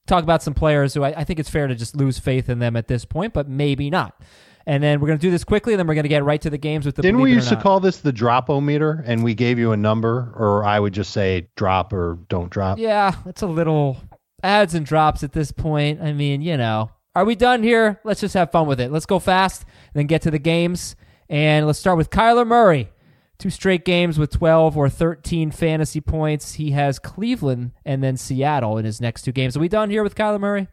Talk 0.08 0.24
about 0.24 0.42
some 0.42 0.54
players 0.54 0.94
who 0.94 1.04
I, 1.04 1.10
I 1.10 1.24
think 1.26 1.40
it's 1.42 1.50
fair 1.50 1.68
to 1.68 1.76
just 1.76 1.94
lose 1.94 2.20
faith 2.20 2.48
in 2.48 2.60
them 2.60 2.78
at 2.78 2.88
this 2.88 3.04
point, 3.04 3.34
but 3.34 3.50
maybe 3.50 3.90
not. 3.90 4.22
And 4.66 4.82
then 4.82 5.02
we're 5.02 5.08
going 5.08 5.20
to 5.20 5.22
do 5.22 5.30
this 5.30 5.44
quickly, 5.44 5.74
and 5.74 5.80
then 5.80 5.88
we're 5.88 5.94
going 5.94 6.04
to 6.04 6.10
get 6.10 6.24
right 6.24 6.42
to 6.42 6.50
the 6.50 6.58
games 6.58 6.86
with 6.86 6.96
the 6.96 7.02
Didn't 7.02 7.18
we 7.18 7.24
believe 7.24 7.34
it 7.34 7.36
or 7.36 7.40
used 7.40 7.50
to 7.50 7.58
call 7.58 7.82
this 7.82 7.98
the 7.98 8.14
drop-o-meter 8.14 9.04
and 9.06 9.26
we 9.26 9.36
gave 9.36 9.60
you 9.60 9.74
a 9.74 9.78
number 9.78 10.32
or 10.38 10.64
I 10.64 10.80
would 10.80 10.94
just 10.94 11.12
say 11.12 11.50
drop 11.58 11.92
or 11.92 12.18
don't 12.30 12.50
drop? 12.50 12.80
Yeah, 12.80 13.16
it's 13.26 13.42
a 13.42 13.48
little 13.48 13.98
ads 14.42 14.74
and 14.74 14.86
drops 14.86 15.22
at 15.22 15.34
this 15.34 15.52
point. 15.52 16.02
I 16.02 16.14
mean, 16.14 16.42
you 16.42 16.56
know. 16.56 16.92
Are 17.14 17.26
we 17.26 17.36
done 17.36 17.62
here? 17.62 18.00
Let's 18.06 18.22
just 18.22 18.36
have 18.36 18.52
fun 18.52 18.68
with 18.68 18.80
it. 18.80 18.90
Let's 18.90 19.06
go 19.06 19.20
fast 19.20 19.64
and 19.64 20.00
then 20.00 20.08
get 20.08 20.22
to 20.22 20.32
the 20.32 20.40
games. 20.40 20.96
And 21.28 21.68
let's 21.68 21.80
start 21.80 21.98
with 21.98 22.10
Kyler 22.10 22.48
Murray. 22.48 22.90
Two 23.38 23.50
straight 23.50 23.84
games 23.84 24.18
with 24.18 24.32
12 24.32 24.78
or 24.78 24.90
13 24.90 25.52
fantasy 25.52 26.00
points. 26.02 26.54
He 26.54 26.72
has 26.72 27.00
Cleveland 27.00 27.72
and 27.84 28.02
then 28.04 28.16
Seattle 28.18 28.78
in 28.78 28.86
his 28.86 29.02
next 29.02 29.24
two 29.24 29.32
games. 29.34 29.58
Are 29.58 29.60
we 29.60 29.68
done 29.68 29.90
here 29.90 30.04
with 30.04 30.16
Kyler 30.16 30.40
Murray? 30.40 30.68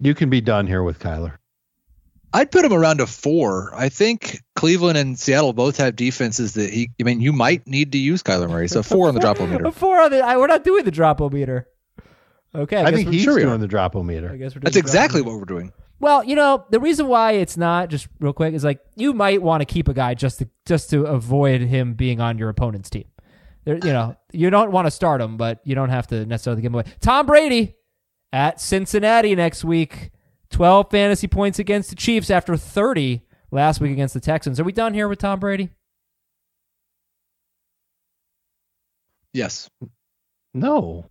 You 0.00 0.14
can 0.14 0.30
be 0.30 0.40
done 0.40 0.66
here 0.66 0.82
with 0.82 0.98
Kyler. 0.98 1.34
I'd 2.32 2.50
put 2.50 2.64
him 2.64 2.72
around 2.72 3.00
a 3.00 3.06
four. 3.06 3.72
I 3.74 3.88
think 3.88 4.40
Cleveland 4.56 4.96
and 4.98 5.18
Seattle 5.18 5.52
both 5.52 5.76
have 5.78 5.96
defenses 5.96 6.54
that 6.54 6.70
he. 6.72 6.90
I 7.00 7.04
mean, 7.04 7.20
you 7.20 7.32
might 7.32 7.66
need 7.66 7.92
to 7.92 7.98
use 7.98 8.22
Kyler 8.22 8.48
Murray. 8.48 8.68
So 8.68 8.82
four 8.84 9.08
on 9.08 9.14
the 9.14 9.20
drop 9.20 9.40
meter. 9.40 9.70
four 9.72 10.00
on 10.00 10.10
the. 10.12 10.20
I, 10.24 10.36
we're 10.36 10.46
not 10.46 10.62
doing 10.64 10.84
the 10.84 10.90
drop 10.92 11.20
meter. 11.32 11.66
Okay, 12.54 12.76
I, 12.78 12.80
I, 12.80 12.84
guess 12.90 12.94
think 12.98 13.06
we're- 13.06 13.16
he's 13.16 13.24
sure 13.24 13.34
we 13.36 13.42
are. 13.42 13.46
doing 13.46 13.60
the 13.60 13.66
I 13.66 13.68
drop-o-meter. 13.68 14.28
guess 14.36 14.54
we're 14.54 14.60
doing 14.60 14.64
That's 14.64 14.76
exactly 14.76 15.22
what 15.22 15.36
we're 15.38 15.44
doing. 15.44 15.72
Well, 16.00 16.24
you 16.24 16.34
know, 16.34 16.64
the 16.70 16.80
reason 16.80 17.06
why 17.08 17.32
it's 17.32 17.56
not 17.56 17.90
just 17.90 18.08
real 18.20 18.32
quick 18.32 18.54
is 18.54 18.64
like 18.64 18.80
you 18.96 19.12
might 19.12 19.42
want 19.42 19.60
to 19.60 19.66
keep 19.66 19.86
a 19.86 19.94
guy 19.94 20.14
just 20.14 20.38
to 20.38 20.48
just 20.66 20.90
to 20.90 21.04
avoid 21.04 21.60
him 21.60 21.94
being 21.94 22.20
on 22.20 22.38
your 22.38 22.48
opponent's 22.48 22.88
team. 22.88 23.04
There, 23.64 23.76
you 23.76 23.92
know, 23.92 24.16
you 24.32 24.48
don't 24.48 24.72
want 24.72 24.86
to 24.86 24.90
start 24.90 25.20
him, 25.20 25.36
but 25.36 25.60
you 25.64 25.74
don't 25.74 25.90
have 25.90 26.06
to 26.08 26.24
necessarily 26.24 26.62
give 26.62 26.70
him 26.70 26.76
away. 26.76 26.84
Tom 27.00 27.26
Brady 27.26 27.76
at 28.32 28.60
Cincinnati 28.60 29.34
next 29.34 29.62
week. 29.64 30.10
12 30.50 30.90
fantasy 30.90 31.28
points 31.28 31.60
against 31.60 31.90
the 31.90 31.96
Chiefs 31.96 32.28
after 32.28 32.56
30 32.56 33.22
last 33.52 33.80
week 33.80 33.92
against 33.92 34.14
the 34.14 34.20
Texans. 34.20 34.58
Are 34.58 34.64
we 34.64 34.72
done 34.72 34.94
here 34.94 35.06
with 35.06 35.20
Tom 35.20 35.38
Brady? 35.38 35.68
Yes. 39.32 39.70
No, 40.52 41.08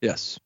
Yes. 0.00 0.38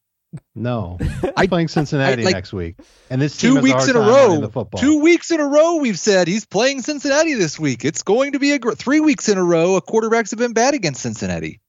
No. 0.55 0.99
I'm 1.37 1.49
playing 1.49 1.69
Cincinnati 1.69 2.23
I- 2.23 2.25
like, 2.25 2.35
next 2.35 2.53
week, 2.53 2.77
and 3.09 3.21
this 3.21 3.37
Two 3.37 3.61
weeks 3.61 3.89
in 3.89 3.97
a 3.97 4.01
row. 4.01 4.49
Two 4.77 5.01
weeks 5.01 5.31
in 5.31 5.41
a 5.41 5.47
row, 5.47 5.77
we've 5.77 5.99
said 5.99 6.29
he's 6.29 6.45
playing 6.47 6.83
Cincinnati 6.83 7.35
this 7.35 7.59
week. 7.59 7.85
It's 7.85 8.03
going 8.03 8.33
to 8.33 8.39
be 8.39 8.53
a 8.53 8.59
gr- 8.59 8.73
three 8.73 9.01
weeks 9.01 9.29
in 9.29 9.39
a 9.39 9.45
row. 9.45 9.77
A 9.77 9.83
quarterbacks 9.83 10.31
have 10.31 10.39
been 10.39 10.53
bad 10.53 10.75
against 10.75 11.03
Cincinnati. 11.03 11.61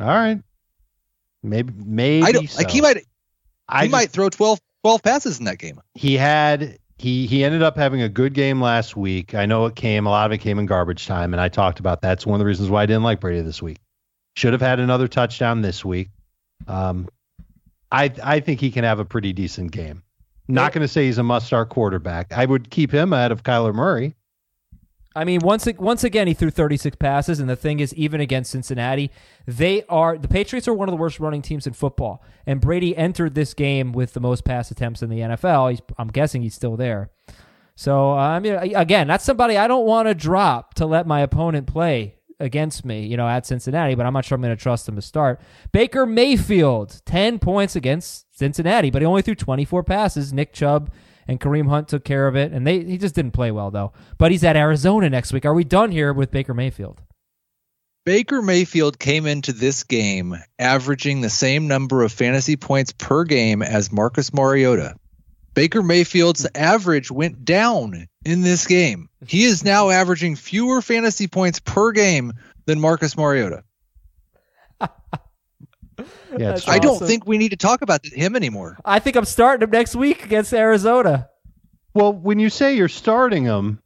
All 0.00 0.06
right. 0.06 0.40
Maybe, 1.42 1.72
maybe. 1.76 2.26
I 2.26 2.32
So. 2.46 2.58
like. 2.58 2.70
He 2.70 2.80
might. 2.80 3.04
I 3.68 3.82
he 3.82 3.88
just- 3.88 3.92
might 3.92 4.10
throw 4.10 4.28
12, 4.28 4.60
12 4.82 5.02
passes 5.02 5.38
in 5.38 5.44
that 5.46 5.58
game. 5.58 5.80
He 5.94 6.16
had. 6.16 6.78
He 6.98 7.26
he 7.26 7.44
ended 7.44 7.62
up 7.62 7.78
having 7.78 8.02
a 8.02 8.10
good 8.10 8.34
game 8.34 8.60
last 8.60 8.94
week. 8.94 9.34
I 9.34 9.46
know 9.46 9.64
it 9.64 9.74
came. 9.74 10.04
A 10.06 10.10
lot 10.10 10.26
of 10.26 10.32
it 10.32 10.38
came 10.38 10.58
in 10.58 10.66
garbage 10.66 11.06
time, 11.06 11.32
and 11.32 11.40
I 11.40 11.48
talked 11.48 11.80
about 11.80 12.02
that. 12.02 12.12
It's 12.18 12.26
one 12.26 12.34
of 12.34 12.40
the 12.40 12.44
reasons 12.44 12.68
why 12.68 12.82
I 12.82 12.86
didn't 12.86 13.04
like 13.04 13.20
Brady 13.20 13.40
this 13.40 13.62
week. 13.62 13.78
Should 14.36 14.52
have 14.52 14.60
had 14.60 14.80
another 14.80 15.08
touchdown 15.08 15.62
this 15.62 15.82
week. 15.82 16.10
Um, 16.68 17.08
I 17.92 18.12
I 18.22 18.40
think 18.40 18.60
he 18.60 18.70
can 18.70 18.84
have 18.84 18.98
a 18.98 19.04
pretty 19.04 19.32
decent 19.32 19.72
game. 19.72 20.02
Not 20.48 20.72
going 20.72 20.82
to 20.82 20.88
say 20.88 21.06
he's 21.06 21.18
a 21.18 21.22
must-start 21.22 21.68
quarterback. 21.68 22.32
I 22.32 22.44
would 22.44 22.70
keep 22.70 22.92
him 22.92 23.12
ahead 23.12 23.30
of 23.30 23.44
Kyler 23.44 23.72
Murray. 23.72 24.16
I 25.14 25.24
mean, 25.24 25.40
once 25.42 25.66
once 25.78 26.04
again, 26.04 26.28
he 26.28 26.34
threw 26.34 26.50
36 26.50 26.96
passes, 26.96 27.40
and 27.40 27.50
the 27.50 27.56
thing 27.56 27.80
is, 27.80 27.92
even 27.94 28.20
against 28.20 28.52
Cincinnati, 28.52 29.10
they 29.46 29.82
are 29.88 30.16
the 30.16 30.28
Patriots 30.28 30.68
are 30.68 30.74
one 30.74 30.88
of 30.88 30.92
the 30.92 30.96
worst 30.96 31.18
running 31.18 31.42
teams 31.42 31.66
in 31.66 31.72
football. 31.72 32.22
And 32.46 32.60
Brady 32.60 32.96
entered 32.96 33.34
this 33.34 33.52
game 33.52 33.92
with 33.92 34.12
the 34.12 34.20
most 34.20 34.44
pass 34.44 34.70
attempts 34.70 35.02
in 35.02 35.10
the 35.10 35.18
NFL. 35.18 35.70
He's, 35.70 35.80
I'm 35.98 36.08
guessing 36.08 36.42
he's 36.42 36.54
still 36.54 36.76
there. 36.76 37.10
So 37.74 38.12
I 38.12 38.38
mean, 38.38 38.54
again, 38.54 39.08
that's 39.08 39.24
somebody 39.24 39.56
I 39.56 39.66
don't 39.66 39.86
want 39.86 40.06
to 40.06 40.14
drop 40.14 40.74
to 40.74 40.86
let 40.86 41.08
my 41.08 41.20
opponent 41.20 41.66
play 41.66 42.19
against 42.40 42.84
me, 42.84 43.06
you 43.06 43.16
know, 43.16 43.28
at 43.28 43.46
Cincinnati. 43.46 43.94
But 43.94 44.06
I'm 44.06 44.12
not 44.12 44.24
sure 44.24 44.36
I'm 44.36 44.42
going 44.42 44.56
to 44.56 44.62
trust 44.62 44.88
him 44.88 44.96
to 44.96 45.02
start. 45.02 45.40
Baker 45.72 46.06
Mayfield, 46.06 47.00
10 47.04 47.38
points 47.38 47.76
against 47.76 48.26
Cincinnati, 48.36 48.90
but 48.90 49.02
he 49.02 49.06
only 49.06 49.22
threw 49.22 49.34
24 49.34 49.84
passes. 49.84 50.32
Nick 50.32 50.52
Chubb 50.52 50.90
and 51.28 51.40
Kareem 51.40 51.68
Hunt 51.68 51.88
took 51.88 52.04
care 52.04 52.26
of 52.26 52.36
it, 52.36 52.52
and 52.52 52.66
they 52.66 52.82
he 52.82 52.98
just 52.98 53.14
didn't 53.14 53.32
play 53.32 53.50
well 53.50 53.70
though. 53.70 53.92
But 54.18 54.32
he's 54.32 54.42
at 54.42 54.56
Arizona 54.56 55.08
next 55.08 55.32
week. 55.32 55.44
Are 55.44 55.54
we 55.54 55.64
done 55.64 55.92
here 55.92 56.12
with 56.12 56.30
Baker 56.30 56.54
Mayfield? 56.54 57.02
Baker 58.04 58.40
Mayfield 58.42 58.98
came 58.98 59.26
into 59.26 59.52
this 59.52 59.84
game 59.84 60.34
averaging 60.58 61.20
the 61.20 61.28
same 61.28 61.68
number 61.68 62.02
of 62.02 62.10
fantasy 62.10 62.56
points 62.56 62.92
per 62.92 63.24
game 63.24 63.62
as 63.62 63.92
Marcus 63.92 64.32
Mariota. 64.32 64.96
Baker 65.54 65.82
Mayfield's 65.82 66.46
average 66.54 67.10
went 67.10 67.44
down 67.44 68.06
in 68.24 68.42
this 68.42 68.66
game. 68.66 69.08
He 69.26 69.44
is 69.44 69.64
now 69.64 69.90
averaging 69.90 70.36
fewer 70.36 70.80
fantasy 70.80 71.26
points 71.26 71.58
per 71.60 71.92
game 71.92 72.32
than 72.66 72.80
Marcus 72.80 73.16
Mariota. 73.16 73.64
Yeah, 76.38 76.52
it's 76.52 76.64
That's 76.64 76.68
I 76.68 76.78
don't 76.78 76.98
think 76.98 77.26
we 77.26 77.36
need 77.36 77.50
to 77.50 77.56
talk 77.58 77.82
about 77.82 78.06
him 78.06 78.34
anymore. 78.34 78.78
I 78.84 79.00
think 79.00 79.16
I'm 79.16 79.24
starting 79.26 79.64
him 79.64 79.70
next 79.70 79.94
week 79.94 80.24
against 80.24 80.54
Arizona. 80.54 81.28
Well, 81.92 82.12
when 82.14 82.38
you 82.38 82.48
say 82.48 82.74
you're 82.76 82.88
starting 82.88 83.44
him, 83.44 83.82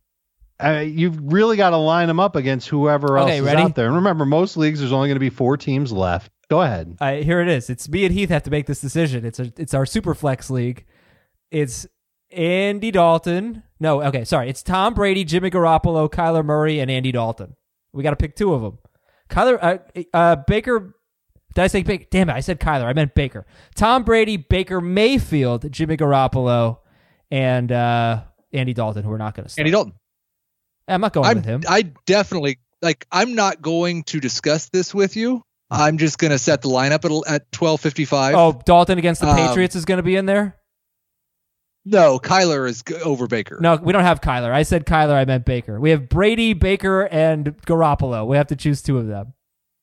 uh, 0.63 0.85
you've 0.87 1.33
really 1.33 1.57
got 1.57 1.71
to 1.71 1.77
line 1.77 2.07
them 2.07 2.21
up 2.21 2.37
against 2.37 2.69
whoever 2.69 3.19
else 3.19 3.29
Okay, 3.29 3.39
is 3.39 3.45
ready? 3.45 3.63
out 3.63 3.75
there. 3.75 3.87
And 3.87 3.97
remember, 3.97 4.25
most 4.27 4.57
leagues 4.57 4.79
there's 4.79 4.93
only 4.93 5.09
going 5.09 5.17
to 5.17 5.21
be 5.21 5.31
four 5.31 5.57
teams 5.57 5.91
left. 5.91 6.31
Go 6.49 6.61
ahead. 6.61 6.97
I, 7.01 7.17
here 7.17 7.41
it 7.41 7.49
is. 7.49 7.69
It's 7.71 7.89
me 7.89 8.05
and 8.05 8.15
Heath 8.15 8.29
have 8.29 8.43
to 8.45 8.51
make 8.51 8.67
this 8.67 8.81
decision. 8.81 9.25
It's 9.25 9.41
a, 9.41 9.53
it's 9.57 9.75
our 9.75 9.87
super 9.87 10.15
flex 10.15 10.51
league. 10.51 10.85
It's 11.55 11.87
Andy 12.33 12.91
Dalton. 12.91 13.63
No, 13.79 14.03
okay, 14.03 14.25
sorry. 14.25 14.51
It's 14.51 14.61
Tom 14.61 14.93
Brady, 14.93 15.23
Jimmy 15.23 15.51
Garoppolo, 15.51 16.11
Kyler 16.11 16.45
Murray, 16.45 16.81
and 16.81 16.91
Andy 16.91 17.13
Dalton. 17.13 17.55
We 17.93 18.03
got 18.03 18.11
to 18.11 18.17
pick 18.17 18.35
two 18.35 18.53
of 18.53 18.63
them. 18.63 18.79
Kyler, 19.31 19.59
uh, 19.63 20.03
uh, 20.13 20.37
Baker. 20.49 20.97
Did 21.55 21.63
I 21.63 21.69
say 21.69 21.85
Baker? 21.85 22.07
Damn 22.11 22.29
it! 22.29 22.33
I 22.33 22.41
said 22.41 22.59
Kyler. 22.59 22.87
I 22.87 22.93
meant 22.93 23.15
Baker. 23.15 23.47
Tom 23.77 24.03
Brady, 24.03 24.37
Baker 24.37 24.81
Mayfield, 24.81 25.71
Jimmy 25.71 25.97
Garoppolo, 25.97 26.79
and 27.31 27.71
uh, 27.71 28.25
Andy 28.53 28.75
Dalton, 28.75 29.05
who 29.05 29.11
we're 29.11 29.19
not 29.19 29.37
going 29.37 29.47
to. 29.47 29.61
Andy 29.61 29.71
Dalton. 29.71 29.93
I'm 30.89 31.01
not 31.01 31.13
going 31.13 31.29
I'm, 31.29 31.37
with 31.37 31.45
him. 31.45 31.63
I 31.69 31.83
definitely 32.05 32.59
like. 32.83 33.07
I'm 33.13 33.37
not 33.37 33.63
going 33.63 34.03
to 34.05 34.19
discuss 34.19 34.71
this 34.71 34.93
with 34.93 35.15
you. 35.15 35.41
I'm 35.71 35.99
just 35.99 36.19
going 36.19 36.33
to 36.33 36.39
set 36.41 36.63
the 36.63 36.69
lineup 36.69 37.05
at 37.29 37.33
at 37.33 37.51
12:55. 37.53 38.35
oh, 38.35 38.61
Dalton 38.67 38.99
against 38.99 39.21
the 39.21 39.29
Um, 39.29 39.37
Patriots 39.37 39.77
is 39.77 39.85
going 39.85 39.99
to 39.99 40.03
be 40.03 40.17
in 40.17 40.27
there. 40.27 40.57
No, 41.85 42.19
Kyler 42.19 42.69
is 42.69 42.83
over 43.05 43.27
Baker. 43.27 43.59
No, 43.61 43.77
we 43.77 43.93
don't 43.93 44.05
have 44.05 44.21
Kyler. 44.23 44.51
I 44.51 44.63
said 44.63 44.87
Kyler. 44.87 45.13
I 45.15 45.25
meant 45.27 45.45
Baker. 45.45 45.79
We 45.79 45.91
have 45.91 46.09
Brady, 46.09 46.55
Baker, 46.55 47.03
and 47.11 47.57
Garoppolo. 47.67 48.27
We 48.27 48.37
have 48.39 48.47
to 48.49 48.57
choose 48.57 48.81
two 48.83 48.97
of 48.99 49.07
them. 49.07 49.35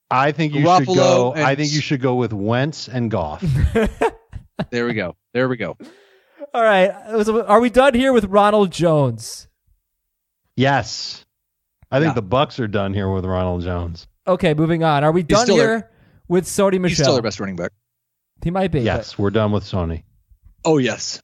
I 0.09 0.31
think 0.31 0.53
you 0.55 0.61
Garoppolo 0.65 0.77
should 0.85 0.95
go. 0.95 1.33
and- 1.33 1.43
I 1.43 1.55
think 1.55 1.71
you 1.71 1.79
should 1.81 2.01
go 2.01 2.15
with 2.15 2.33
Wentz 2.33 2.87
and 2.87 3.09
Goff. 3.11 3.43
There 4.69 4.85
we 4.85 4.93
go. 4.93 5.15
There 5.33 5.49
we 5.49 5.57
go. 5.57 5.75
All 6.53 6.61
right. 6.63 6.89
Are 7.47 7.59
we 7.59 7.71
done 7.71 7.95
here 7.95 8.13
with 8.13 8.25
Ronald 8.25 8.71
Jones? 8.71 9.47
yes, 10.55 11.25
I 11.89 11.99
think 11.99 12.11
Yeah. 12.11 12.13
the 12.15 12.21
Bucks 12.21 12.59
are 12.59 12.67
done 12.67 12.93
here 12.93 13.09
with 13.11 13.25
Ronald 13.25 13.63
Jones. 13.63 14.07
Okay, 14.27 14.53
moving 14.53 14.83
on. 14.83 15.03
Are 15.03 15.11
we 15.11 15.23
done 15.23 15.49
here 15.49 15.65
their- 15.65 15.91
with 16.27 16.45
Sony 16.45 16.79
Michel? 16.79 16.87
He's 16.89 16.97
still 16.97 17.05
Michel? 17.05 17.13
their 17.15 17.21
best 17.23 17.39
running 17.39 17.55
back. 17.55 17.71
He 18.43 18.51
might 18.51 18.71
be. 18.71 18.79
but- 18.79 18.85
Yes, 18.85 19.17
we're 19.17 19.31
done 19.31 19.51
with 19.51 19.63
Sony. 19.63 20.03
Oh 20.63 20.77
yes. 20.77 21.21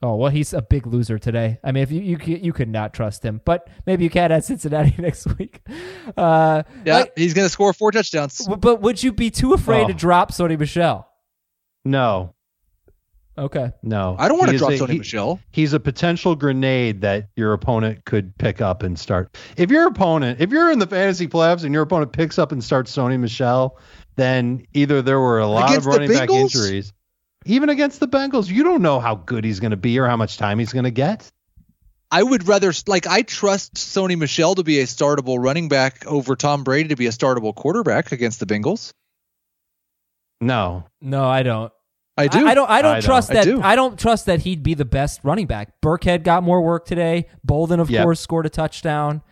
Oh 0.00 0.14
well, 0.14 0.30
he's 0.30 0.52
a 0.52 0.62
big 0.62 0.86
loser 0.86 1.18
today. 1.18 1.58
I 1.64 1.72
mean, 1.72 1.82
if 1.82 1.90
you 1.90 2.00
you 2.00 2.18
c- 2.24 2.38
you 2.38 2.52
could 2.52 2.68
not 2.68 2.94
trust 2.94 3.24
him, 3.24 3.40
but 3.44 3.68
maybe 3.84 4.04
you 4.04 4.10
can 4.10 4.30
at 4.30 4.44
Cincinnati 4.44 4.94
next 5.02 5.26
week. 5.38 5.60
Uh, 6.16 6.62
Yeah, 6.84 6.98
like- 6.98 7.12
he's 7.16 7.34
gonna 7.34 7.48
score 7.48 7.72
four 7.72 7.90
touchdowns. 7.90 8.38
w- 8.38 8.56
but 8.58 8.80
would 8.80 9.02
you 9.02 9.12
be 9.12 9.30
too 9.30 9.54
afraid 9.54 9.84
Oh. 9.84 9.88
to 9.88 9.94
drop 9.94 10.30
Sony 10.32 10.56
Michel? 10.58 11.08
No, 11.84 12.34
Okay. 13.36 13.72
no. 13.82 14.14
I 14.18 14.28
don't 14.28 14.38
want 14.38 14.50
to 14.52 14.58
drop 14.58 14.70
a- 14.70 14.74
Sony 14.78 14.90
he- 14.90 14.98
Michel. 14.98 15.40
He's 15.50 15.72
a 15.72 15.80
potential 15.80 16.34
grenade 16.36 17.00
that 17.02 17.28
your 17.36 17.52
opponent 17.52 18.04
could 18.04 18.36
pick 18.38 18.60
up 18.60 18.82
and 18.82 18.96
start. 18.98 19.36
If 19.56 19.70
your 19.70 19.86
opponent, 19.88 20.40
if 20.40 20.50
you're 20.50 20.70
in 20.70 20.78
the 20.80 20.86
fantasy 20.86 21.26
playoffs 21.28 21.64
and 21.64 21.72
your 21.72 21.82
opponent 21.82 22.12
picks 22.12 22.38
up 22.38 22.52
and 22.52 22.62
starts 22.62 22.94
Sony 22.96 23.18
Michel, 23.18 23.78
then 24.16 24.64
either 24.74 25.02
there 25.02 25.20
were 25.20 25.38
a 25.38 25.46
lot 25.46 25.70
Against 25.70 25.86
of 25.88 25.92
running 25.94 26.10
back 26.12 26.30
injuries. 26.30 26.92
Even 27.46 27.68
against 27.68 28.00
the 28.00 28.08
Bengals, 28.08 28.48
you 28.48 28.62
don't 28.64 28.82
know 28.82 29.00
how 29.00 29.14
good 29.14 29.44
he's 29.44 29.60
going 29.60 29.70
to 29.70 29.76
be 29.76 29.98
or 29.98 30.06
how 30.06 30.16
much 30.16 30.36
time 30.36 30.58
he's 30.58 30.72
going 30.72 30.84
to 30.84 30.90
get. 30.90 31.30
I 32.10 32.22
would 32.22 32.48
rather 32.48 32.72
like 32.86 33.06
I 33.06 33.22
trust 33.22 33.74
Sony 33.74 34.16
Michel 34.18 34.54
to 34.54 34.62
be 34.62 34.80
a 34.80 34.84
startable 34.84 35.36
running 35.38 35.68
back 35.68 36.06
over 36.06 36.36
Tom 36.36 36.64
Brady 36.64 36.88
to 36.88 36.96
be 36.96 37.06
a 37.06 37.10
startable 37.10 37.54
quarterback 37.54 38.12
against 38.12 38.40
the 38.40 38.46
Bengals. 38.46 38.92
No, 40.40 40.84
No, 41.00 41.24
I 41.28 41.42
don't. 41.42 41.72
I 42.16 42.26
do. 42.26 42.46
I, 42.46 42.54
don't. 42.54 42.68
I 42.70 42.82
don't 42.82 42.96
I 42.96 43.00
trust 43.00 43.28
don't. 43.28 43.36
I 43.36 43.44
that. 43.44 43.50
do. 43.50 43.62
I 43.62 43.76
don't 43.76 43.98
trust 43.98 44.26
that 44.26 44.40
he'd 44.40 44.62
be 44.64 44.74
the 44.74 44.84
best 44.84 45.20
running 45.22 45.46
back. 45.46 45.80
Burkhead 45.80 46.24
got 46.24 46.42
more 46.42 46.60
work 46.60 46.84
today. 46.84 47.26
Bolden, 47.44 47.78
of 47.78 47.90
Yep. 47.90 48.02
course, 48.02 48.20
scored 48.20 48.44
a 48.46 48.50
touchdown. 48.50 49.22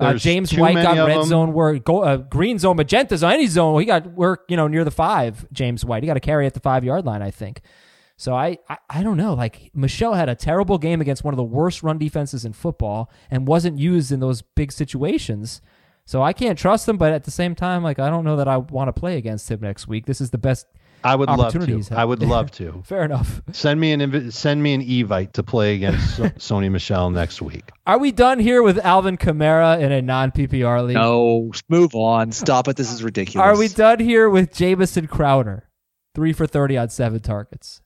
Uh, 0.00 0.14
James 0.14 0.56
White 0.56 0.74
got 0.74 1.06
red 1.06 1.18
them. 1.18 1.26
zone 1.26 1.52
work, 1.52 1.84
go, 1.84 2.02
uh, 2.02 2.16
green 2.16 2.58
zone, 2.58 2.76
magenta 2.76 3.16
zone, 3.18 3.32
any 3.32 3.46
zone. 3.46 3.78
He 3.80 3.86
got 3.86 4.06
work, 4.12 4.44
you 4.48 4.56
know, 4.56 4.66
near 4.66 4.84
the 4.84 4.90
five. 4.90 5.46
James 5.52 5.84
White, 5.84 6.02
he 6.02 6.06
got 6.06 6.16
a 6.16 6.20
carry 6.20 6.46
at 6.46 6.54
the 6.54 6.60
five 6.60 6.84
yard 6.84 7.04
line, 7.04 7.22
I 7.22 7.30
think. 7.30 7.60
So 8.16 8.34
I, 8.34 8.58
I, 8.68 8.76
I 8.90 9.02
don't 9.02 9.16
know. 9.16 9.34
Like 9.34 9.70
Michel 9.74 10.14
had 10.14 10.28
a 10.28 10.34
terrible 10.34 10.78
game 10.78 11.00
against 11.00 11.24
one 11.24 11.32
of 11.32 11.36
the 11.38 11.42
worst 11.42 11.82
run 11.82 11.96
defenses 11.96 12.44
in 12.44 12.52
football 12.52 13.10
and 13.30 13.48
wasn't 13.48 13.78
used 13.78 14.12
in 14.12 14.20
those 14.20 14.42
big 14.42 14.72
situations. 14.72 15.62
So 16.04 16.22
I 16.22 16.32
can't 16.32 16.58
trust 16.58 16.88
him, 16.88 16.98
but 16.98 17.12
at 17.12 17.24
the 17.24 17.30
same 17.30 17.54
time, 17.54 17.82
like 17.82 17.98
I 17.98 18.10
don't 18.10 18.24
know 18.24 18.36
that 18.36 18.48
I 18.48 18.56
want 18.58 18.88
to 18.88 18.92
play 18.92 19.16
against 19.16 19.50
him 19.50 19.60
next 19.60 19.88
week. 19.88 20.06
This 20.06 20.20
is 20.20 20.30
the 20.30 20.38
best. 20.38 20.66
I 21.02 21.16
would 21.16 21.28
love 21.30 21.52
to. 21.52 21.60
have- 21.60 21.92
I 21.92 22.04
would 22.04 22.22
love 22.22 22.50
to. 22.52 22.82
Fair 22.86 23.04
enough. 23.04 23.40
Send 23.52 23.80
me 23.80 23.92
an 23.92 24.00
invi- 24.00 24.32
send 24.32 24.62
me 24.62 24.74
an 24.74 24.82
evite 24.82 25.32
to 25.32 25.42
play 25.42 25.74
against 25.74 26.16
So- 26.16 26.24
Sony 26.30 26.70
Michel 26.70 27.10
next 27.10 27.40
week. 27.40 27.70
Are 27.86 27.98
we 27.98 28.12
done 28.12 28.38
here 28.38 28.62
with 28.62 28.78
Alvin 28.84 29.16
Kamara 29.16 29.80
in 29.80 29.92
a 29.92 30.02
non 30.02 30.30
PPR 30.30 30.86
league? 30.86 30.94
no, 30.96 31.50
move 31.68 31.94
on. 31.94 32.32
Stop 32.32 32.68
it. 32.68 32.76
This 32.76 32.92
is 32.92 33.02
ridiculous. 33.02 33.44
Are 33.44 33.58
we 33.58 33.68
done 33.68 33.98
here 33.98 34.28
with 34.28 34.52
Jamison 34.54 35.06
Crowder? 35.06 35.68
Three 36.14 36.32
for 36.32 36.46
30 36.46 36.76
on 36.76 36.88
seven 36.90 37.20
targets. 37.20 37.80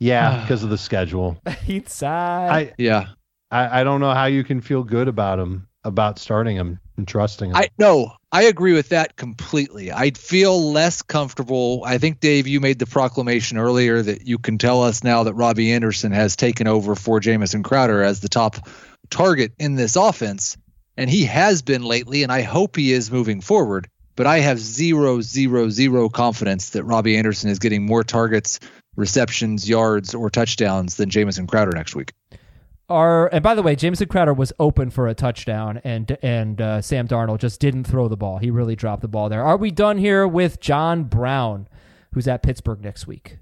Yeah, 0.00 0.40
because 0.42 0.62
of 0.62 0.70
the 0.70 0.78
schedule. 0.78 1.38
Each 1.66 1.88
side. 1.88 2.50
I, 2.50 2.72
Yeah. 2.78 3.08
I 3.50 3.80
I 3.80 3.84
don't 3.84 4.00
know 4.00 4.12
how 4.14 4.24
you 4.26 4.42
can 4.42 4.60
feel 4.60 4.82
good 4.82 5.06
about 5.08 5.38
him, 5.38 5.68
about 5.84 6.18
starting 6.18 6.56
him 6.56 6.80
and 6.96 7.06
trusting 7.06 7.50
him. 7.50 7.56
I 7.56 7.68
no, 7.78 8.12
I 8.34 8.42
agree 8.42 8.72
with 8.72 8.88
that 8.88 9.14
completely. 9.14 9.92
I'd 9.92 10.18
feel 10.18 10.72
less 10.72 11.02
comfortable. 11.02 11.84
I 11.86 11.98
think 11.98 12.18
Dave, 12.18 12.48
you 12.48 12.58
made 12.58 12.80
the 12.80 12.84
proclamation 12.84 13.58
earlier 13.58 14.02
that 14.02 14.26
you 14.26 14.38
can 14.38 14.58
tell 14.58 14.82
us 14.82 15.04
now 15.04 15.22
that 15.22 15.34
Robbie 15.34 15.70
Anderson 15.70 16.10
has 16.10 16.34
taken 16.34 16.66
over 16.66 16.96
for 16.96 17.20
Jamison 17.20 17.62
Crowder 17.62 18.02
as 18.02 18.18
the 18.18 18.28
top 18.28 18.68
target 19.08 19.52
in 19.60 19.76
this 19.76 19.94
offense, 19.94 20.56
and 20.96 21.08
he 21.08 21.26
has 21.26 21.62
been 21.62 21.84
lately, 21.84 22.24
and 22.24 22.32
I 22.32 22.42
hope 22.42 22.74
he 22.74 22.92
is 22.92 23.08
moving 23.08 23.40
forward. 23.40 23.86
But 24.16 24.26
I 24.26 24.40
have 24.40 24.58
zero, 24.58 25.20
zero, 25.20 25.68
zero 25.68 26.08
confidence 26.08 26.70
that 26.70 26.82
Robbie 26.82 27.16
Anderson 27.16 27.50
is 27.50 27.60
getting 27.60 27.86
more 27.86 28.02
targets, 28.02 28.58
receptions, 28.96 29.68
yards, 29.68 30.12
or 30.12 30.28
touchdowns 30.28 30.96
than 30.96 31.08
Jamison 31.08 31.46
Crowder 31.46 31.70
next 31.70 31.94
week. 31.94 32.12
Are 32.88 33.28
and 33.32 33.42
by 33.42 33.54
the 33.54 33.62
way, 33.62 33.74
Jamison 33.76 34.08
Crowder 34.08 34.34
was 34.34 34.52
open 34.58 34.90
for 34.90 35.08
a 35.08 35.14
touchdown, 35.14 35.80
and 35.84 36.18
and 36.22 36.60
uh, 36.60 36.82
Sam 36.82 37.08
Darnold 37.08 37.38
just 37.38 37.58
didn't 37.60 37.84
throw 37.84 38.08
the 38.08 38.16
ball. 38.16 38.36
He 38.38 38.50
really 38.50 38.76
dropped 38.76 39.00
the 39.02 39.08
ball 39.08 39.28
there. 39.30 39.42
Are 39.42 39.56
we 39.56 39.70
done 39.70 39.96
here 39.96 40.28
with 40.28 40.60
John 40.60 41.04
Brown, 41.04 41.66
who's 42.12 42.28
at 42.28 42.42
Pittsburgh 42.42 42.82
next 42.82 43.06
week? 43.06 43.38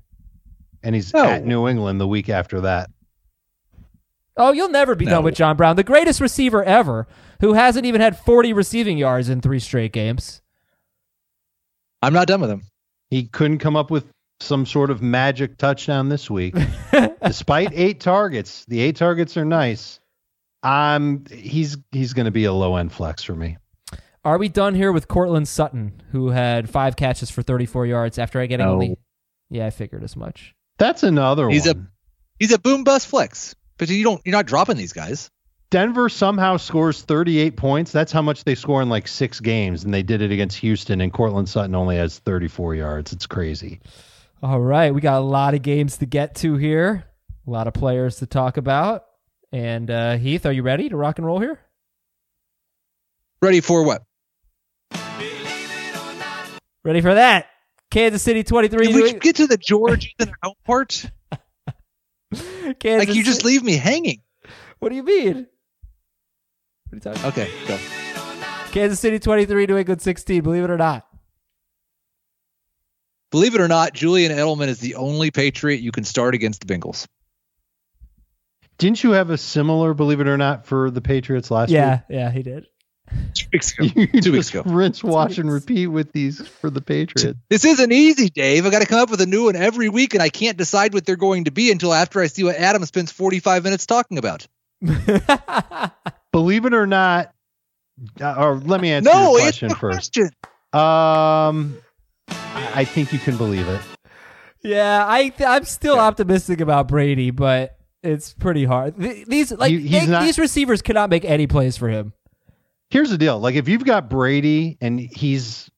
and 0.84 0.96
he's 0.96 1.12
No. 1.14 1.24
at 1.24 1.44
New 1.46 1.68
England 1.68 2.00
the 2.00 2.08
week 2.08 2.28
after 2.28 2.60
that. 2.62 2.90
Oh, 4.36 4.50
you'll 4.52 4.68
never 4.70 4.94
be 4.96 5.04
done 5.04 5.22
with 5.22 5.34
John 5.36 5.56
Brown, 5.56 5.76
the 5.76 5.84
greatest 5.84 6.20
receiver 6.20 6.64
ever, 6.64 7.06
who 7.40 7.52
hasn't 7.52 7.86
even 7.86 8.00
had 8.00 8.18
40 8.18 8.52
receiving 8.52 8.98
yards 8.98 9.28
in 9.28 9.40
three 9.40 9.60
straight 9.60 9.92
games. 9.92 10.40
I'm 12.02 12.12
not 12.12 12.26
done 12.26 12.40
with 12.40 12.50
him. 12.50 12.62
He 13.10 13.24
couldn't 13.28 13.58
come 13.58 13.76
up 13.76 13.92
with 13.92 14.06
some 14.40 14.66
sort 14.66 14.90
of 14.90 15.02
magic 15.02 15.56
touchdown 15.56 16.08
this 16.08 16.28
week. 16.28 16.56
Despite 17.26 17.70
eight 17.72 18.00
targets, 18.00 18.64
the 18.66 18.80
eight 18.80 18.96
targets 18.96 19.36
are 19.36 19.44
nice. 19.44 20.00
Um, 20.62 21.24
he's 21.30 21.76
he's 21.90 22.12
going 22.12 22.26
to 22.26 22.30
be 22.30 22.44
a 22.44 22.52
low 22.52 22.76
end 22.76 22.92
flex 22.92 23.22
for 23.24 23.34
me. 23.34 23.56
Are 24.24 24.38
we 24.38 24.48
done 24.48 24.74
here 24.74 24.92
with 24.92 25.08
Courtland 25.08 25.48
Sutton, 25.48 26.00
who 26.12 26.28
had 26.30 26.70
five 26.70 26.94
catches 26.94 27.30
for 27.30 27.42
34 27.42 27.86
yards 27.86 28.18
after 28.18 28.44
getting 28.46 28.64
No. 28.66 28.76
a 28.76 28.78
lead? 28.78 28.98
Yeah, 29.50 29.66
I 29.66 29.70
figured 29.70 30.04
as 30.04 30.14
much. 30.16 30.54
That's 30.78 31.02
another 31.02 31.48
He's 31.48 31.66
a- 31.66 31.74
He's 32.38 32.52
a 32.52 32.58
boom 32.58 32.82
bust 32.84 33.06
flex, 33.08 33.54
but 33.78 33.88
you 33.88 34.02
don't. 34.02 34.20
You're 34.24 34.32
not 34.32 34.46
dropping 34.46 34.76
these 34.76 34.92
guys. 34.92 35.30
Denver 35.70 36.08
somehow 36.08 36.56
scores 36.56 37.00
38 37.02 37.56
points. 37.56 37.92
That's 37.92 38.10
how 38.12 38.20
much 38.22 38.44
they 38.44 38.54
score 38.56 38.82
in 38.82 38.88
like 38.88 39.06
six 39.08 39.38
games, 39.40 39.84
and 39.84 39.94
they 39.94 40.02
did 40.02 40.22
it 40.22 40.30
against 40.32 40.58
Houston. 40.58 41.00
And 41.00 41.12
Courtland 41.12 41.48
Sutton 41.48 41.74
only 41.74 41.96
has 41.96 42.18
34 42.18 42.74
yards. 42.74 43.12
It's 43.12 43.26
crazy. 43.26 43.80
All 44.42 44.60
right, 44.60 44.92
we 44.92 45.00
got 45.00 45.18
a 45.18 45.24
lot 45.24 45.54
of 45.54 45.62
games 45.62 45.98
to 45.98 46.06
get 46.06 46.34
to 46.36 46.56
here, 46.56 47.04
a 47.46 47.50
lot 47.50 47.66
of 47.66 47.74
players 47.74 48.16
to 48.16 48.26
talk 48.26 48.56
about. 48.56 49.04
And 49.52 49.90
uh, 49.90 50.16
Heath, 50.16 50.46
are 50.46 50.52
you 50.52 50.62
ready 50.62 50.88
to 50.88 50.96
rock 50.96 51.18
and 51.18 51.26
roll 51.26 51.38
here? 51.38 51.60
Ready 53.40 53.60
for 53.60 53.84
what? 53.84 54.02
Ready 56.84 57.00
for 57.00 57.14
that? 57.14 57.46
Kansas 57.90 58.22
City 58.22 58.42
23. 58.42 58.86
Did 58.86 58.94
we 58.94 59.12
get 59.14 59.36
to 59.36 59.46
the 59.46 59.58
George 59.58 60.14
Ethan 60.18 60.34
Out 60.44 60.56
part? 60.64 61.04
Kansas 62.32 63.08
Like 63.08 63.14
you 63.14 63.22
just 63.22 63.44
leave 63.44 63.62
me 63.62 63.76
hanging. 63.76 64.22
What 64.78 64.88
do 64.88 64.96
you 64.96 65.02
mean? 65.02 65.46
What 66.88 66.92
are 66.92 66.94
you 66.94 67.00
talking 67.00 67.24
Okay, 67.26 67.50
go. 67.68 67.78
Kansas 68.72 68.98
City 68.98 69.18
23, 69.18 69.66
New 69.66 69.76
England 69.76 70.00
16, 70.00 70.42
believe 70.42 70.64
it 70.64 70.70
or 70.70 70.78
not. 70.78 71.06
Believe 73.30 73.54
it 73.54 73.60
or 73.60 73.68
not, 73.68 73.92
Julian 73.92 74.32
Edelman 74.32 74.68
is 74.68 74.78
the 74.78 74.94
only 74.94 75.30
Patriot 75.30 75.80
you 75.80 75.92
can 75.92 76.04
start 76.04 76.34
against 76.34 76.66
the 76.66 76.72
Bengals. 76.72 77.06
Didn't 78.82 79.04
you 79.04 79.12
have 79.12 79.30
a 79.30 79.38
similar, 79.38 79.94
believe 79.94 80.18
it 80.18 80.26
or 80.26 80.36
not, 80.36 80.66
for 80.66 80.90
the 80.90 81.00
Patriots 81.00 81.52
last 81.52 81.68
week? 81.68 81.76
Yeah, 81.76 82.00
yeah, 82.08 82.32
he 82.32 82.42
did. 82.42 82.66
Two 83.32 83.46
weeks 83.52 83.78
ago. 83.78 83.84
You 84.12 84.20
Two 84.20 84.32
weeks 84.32 84.50
ago. 84.50 84.62
Rinse, 84.66 85.04
wash, 85.04 85.38
and 85.38 85.48
repeat 85.48 85.86
with 85.86 86.10
these 86.10 86.44
for 86.44 86.68
the 86.68 86.80
Patriots. 86.80 87.38
This 87.48 87.64
isn't 87.64 87.92
easy, 87.92 88.28
Dave. 88.28 88.66
I 88.66 88.70
got 88.70 88.80
to 88.80 88.88
come 88.88 88.98
up 88.98 89.08
with 89.08 89.20
a 89.20 89.26
new 89.26 89.44
one 89.44 89.54
every 89.54 89.88
week, 89.88 90.14
and 90.14 90.22
I 90.22 90.30
can't 90.30 90.58
decide 90.58 90.94
what 90.94 91.06
they're 91.06 91.14
going 91.14 91.44
to 91.44 91.52
be 91.52 91.70
until 91.70 91.94
after 91.94 92.20
I 92.20 92.26
see 92.26 92.42
what 92.42 92.56
Adam 92.56 92.84
spends 92.84 93.12
45 93.12 93.62
minutes 93.62 93.86
talking 93.86 94.18
about. 94.18 94.48
Believe 96.32 96.64
it 96.64 96.74
or 96.74 96.88
not, 96.88 97.32
uh, 98.20 98.34
or 98.36 98.56
let 98.56 98.80
me 98.80 98.90
answer 98.90 99.10
no, 99.12 99.36
your 99.36 99.46
it's 99.46 99.58
question 99.60 99.68
the 99.68 99.76
first. 99.76 100.12
question. 100.12 100.30
Um, 100.72 101.78
I 102.26 102.72
I 102.74 102.84
think 102.84 103.12
you 103.12 103.20
can 103.20 103.36
believe 103.36 103.68
it. 103.68 103.80
yeah, 104.64 105.04
I 105.06 105.28
th- 105.28 105.48
I'm 105.48 105.66
still 105.66 106.00
optimistic 106.00 106.60
about 106.60 106.88
Brady, 106.88 107.30
but 107.30 107.78
it's 108.02 108.32
pretty 108.34 108.64
hard. 108.64 108.98
Th- 108.98 109.26
These 109.26 109.52
like 109.52 109.70
He- 109.70 109.80
he's 109.80 110.06
they- 110.06 110.12
not- 110.12 110.22
these 110.24 110.38
receivers 110.38 110.82
cannot 110.82 111.10
make 111.10 111.24
any 111.24 111.46
plays 111.46 111.76
for 111.76 111.88
him. 111.88 112.12
Here's 112.90 113.10
the 113.10 113.18
deal: 113.18 113.38
like 113.38 113.54
if 113.54 113.68
you've 113.68 113.84
got 113.84 114.10
Brady 114.10 114.76
and 114.80 115.00
he's, 115.00 115.70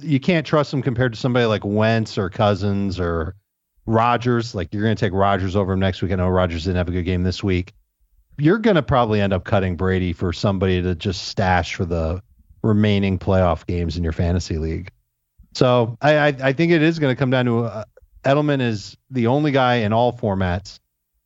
you 0.00 0.18
can't 0.18 0.46
trust 0.46 0.72
him 0.72 0.82
compared 0.82 1.12
to 1.12 1.18
somebody 1.18 1.46
like 1.46 1.64
Wentz 1.64 2.18
or 2.18 2.28
Cousins 2.30 2.98
or 2.98 3.36
Rodgers. 3.86 4.54
Like 4.54 4.72
you're 4.72 4.82
going 4.82 4.96
to 4.96 5.00
take 5.00 5.12
Rodgers 5.12 5.54
over 5.56 5.72
him 5.72 5.80
next 5.80 6.02
week. 6.02 6.10
I 6.12 6.16
know 6.16 6.28
Rodgers 6.28 6.64
didn't 6.64 6.76
have 6.78 6.88
a 6.88 6.92
good 6.92 7.04
game 7.04 7.22
this 7.22 7.42
week. 7.44 7.72
You're 8.38 8.58
going 8.58 8.76
to 8.76 8.82
probably 8.82 9.20
end 9.20 9.32
up 9.32 9.44
cutting 9.44 9.76
Brady 9.76 10.12
for 10.12 10.32
somebody 10.32 10.80
to 10.82 10.94
just 10.94 11.28
stash 11.28 11.74
for 11.74 11.84
the 11.84 12.22
remaining 12.62 13.18
playoff 13.18 13.66
games 13.66 13.96
in 13.96 14.02
your 14.02 14.12
fantasy 14.12 14.56
league. 14.58 14.90
So 15.54 15.96
I 16.00 16.16
I, 16.16 16.26
I 16.28 16.52
think 16.54 16.72
it 16.72 16.82
is 16.82 16.98
going 16.98 17.14
to 17.14 17.18
come 17.18 17.30
down 17.30 17.44
to 17.44 17.64
uh, 17.64 17.84
Edelman 18.24 18.60
is 18.60 18.96
the 19.10 19.26
only 19.26 19.50
guy 19.52 19.76
in 19.76 19.92
all 19.92 20.12
formats, 20.12 20.78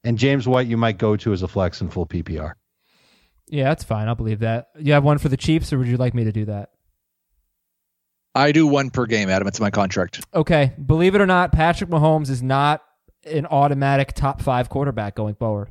And 0.07 0.17
James 0.19 0.47
White, 0.47 0.67
you 0.69 0.77
might 0.77 0.99
go 0.99 1.17
to 1.17 1.33
as 1.33 1.43
a 1.43 1.49
flex 1.49 1.81
in 1.81 1.91
full 1.91 2.07
PPR. 2.07 2.53
Yeah, 3.49 3.65
that's 3.65 3.85
fine. 3.85 4.09
I'll 4.09 4.15
believe 4.15 4.41
that. 4.41 4.69
You 4.79 4.93
have 4.93 5.05
one 5.05 5.19
for 5.19 5.29
the 5.29 5.37
Chiefs, 5.37 5.73
or 5.73 5.79
would 5.79 5.87
you 5.89 5.97
like 5.97 6.15
me 6.15 6.25
to 6.25 6.33
do 6.33 6.45
that? 6.47 6.71
I 8.35 8.53
do 8.53 8.67
one 8.67 8.91
per 8.91 9.07
game, 9.07 9.29
Adam. 9.31 9.49
It's 9.49 9.61
my 9.61 9.71
contract. 9.71 10.25
Okay. 10.35 10.73
Believe 10.85 11.15
it 11.15 11.21
or 11.21 11.27
not, 11.27 11.53
Patrick 11.53 11.91
Mahomes 11.91 12.29
is 12.31 12.43
not 12.43 12.83
an 13.25 13.47
automatic 13.47 14.13
top 14.13 14.43
five 14.43 14.69
quarterback 14.69 15.15
going 15.17 15.35
forward. 15.35 15.71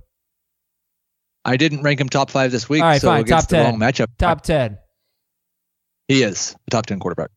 I 1.45 1.57
didn't 1.57 1.83
rank 1.83 2.01
him 2.01 2.09
top 2.09 2.31
five 2.31 2.51
this 2.51 2.67
week, 2.67 2.81
All 2.81 2.87
right, 2.89 2.99
so 3.01 3.07
fine. 3.09 3.21
against 3.21 3.49
Top 3.49 3.49
the 3.49 3.55
10. 3.57 3.65
wrong 3.65 3.79
matchup. 3.79 4.07
Top 4.17 4.41
10. 4.41 4.77
He 6.07 6.23
is 6.23 6.55
a 6.67 6.71
top 6.71 6.85
ten 6.87 6.99
quarterback. 6.99 7.29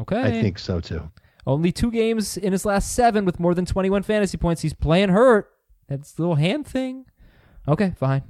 Okay. 0.00 0.20
I 0.20 0.30
think 0.30 0.58
so 0.58 0.80
too. 0.80 1.10
Only 1.46 1.72
two 1.72 1.90
games 1.90 2.36
in 2.36 2.52
his 2.52 2.64
last 2.64 2.94
seven 2.94 3.24
with 3.24 3.40
more 3.40 3.54
than 3.54 3.66
21 3.66 4.02
fantasy 4.04 4.36
points. 4.36 4.62
He's 4.62 4.74
playing 4.74 5.08
hurt. 5.08 5.50
That's 5.88 6.12
the 6.12 6.22
little 6.22 6.36
hand 6.36 6.66
thing. 6.66 7.06
Okay, 7.66 7.94
fine. 7.98 8.22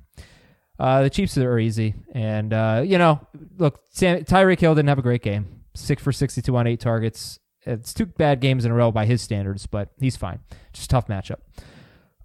Uh, 0.78 1.02
the 1.02 1.10
Chiefs 1.10 1.36
are 1.36 1.58
easy. 1.58 1.94
And, 2.14 2.52
uh, 2.52 2.82
you 2.84 2.98
know, 2.98 3.20
look, 3.58 3.80
Sam, 3.90 4.24
Tyreek 4.24 4.60
Hill 4.60 4.74
didn't 4.74 4.88
have 4.88 4.98
a 4.98 5.02
great 5.02 5.22
game. 5.22 5.62
Six 5.74 6.02
for 6.02 6.12
62 6.12 6.56
on 6.56 6.66
eight 6.66 6.80
targets. 6.80 7.38
It's 7.64 7.94
two 7.94 8.06
bad 8.06 8.40
games 8.40 8.64
in 8.64 8.72
a 8.72 8.74
row 8.74 8.90
by 8.90 9.06
his 9.06 9.22
standards, 9.22 9.66
but 9.66 9.90
he's 10.00 10.16
fine. 10.16 10.40
Just 10.72 10.90
tough 10.90 11.06
matchup. 11.06 11.38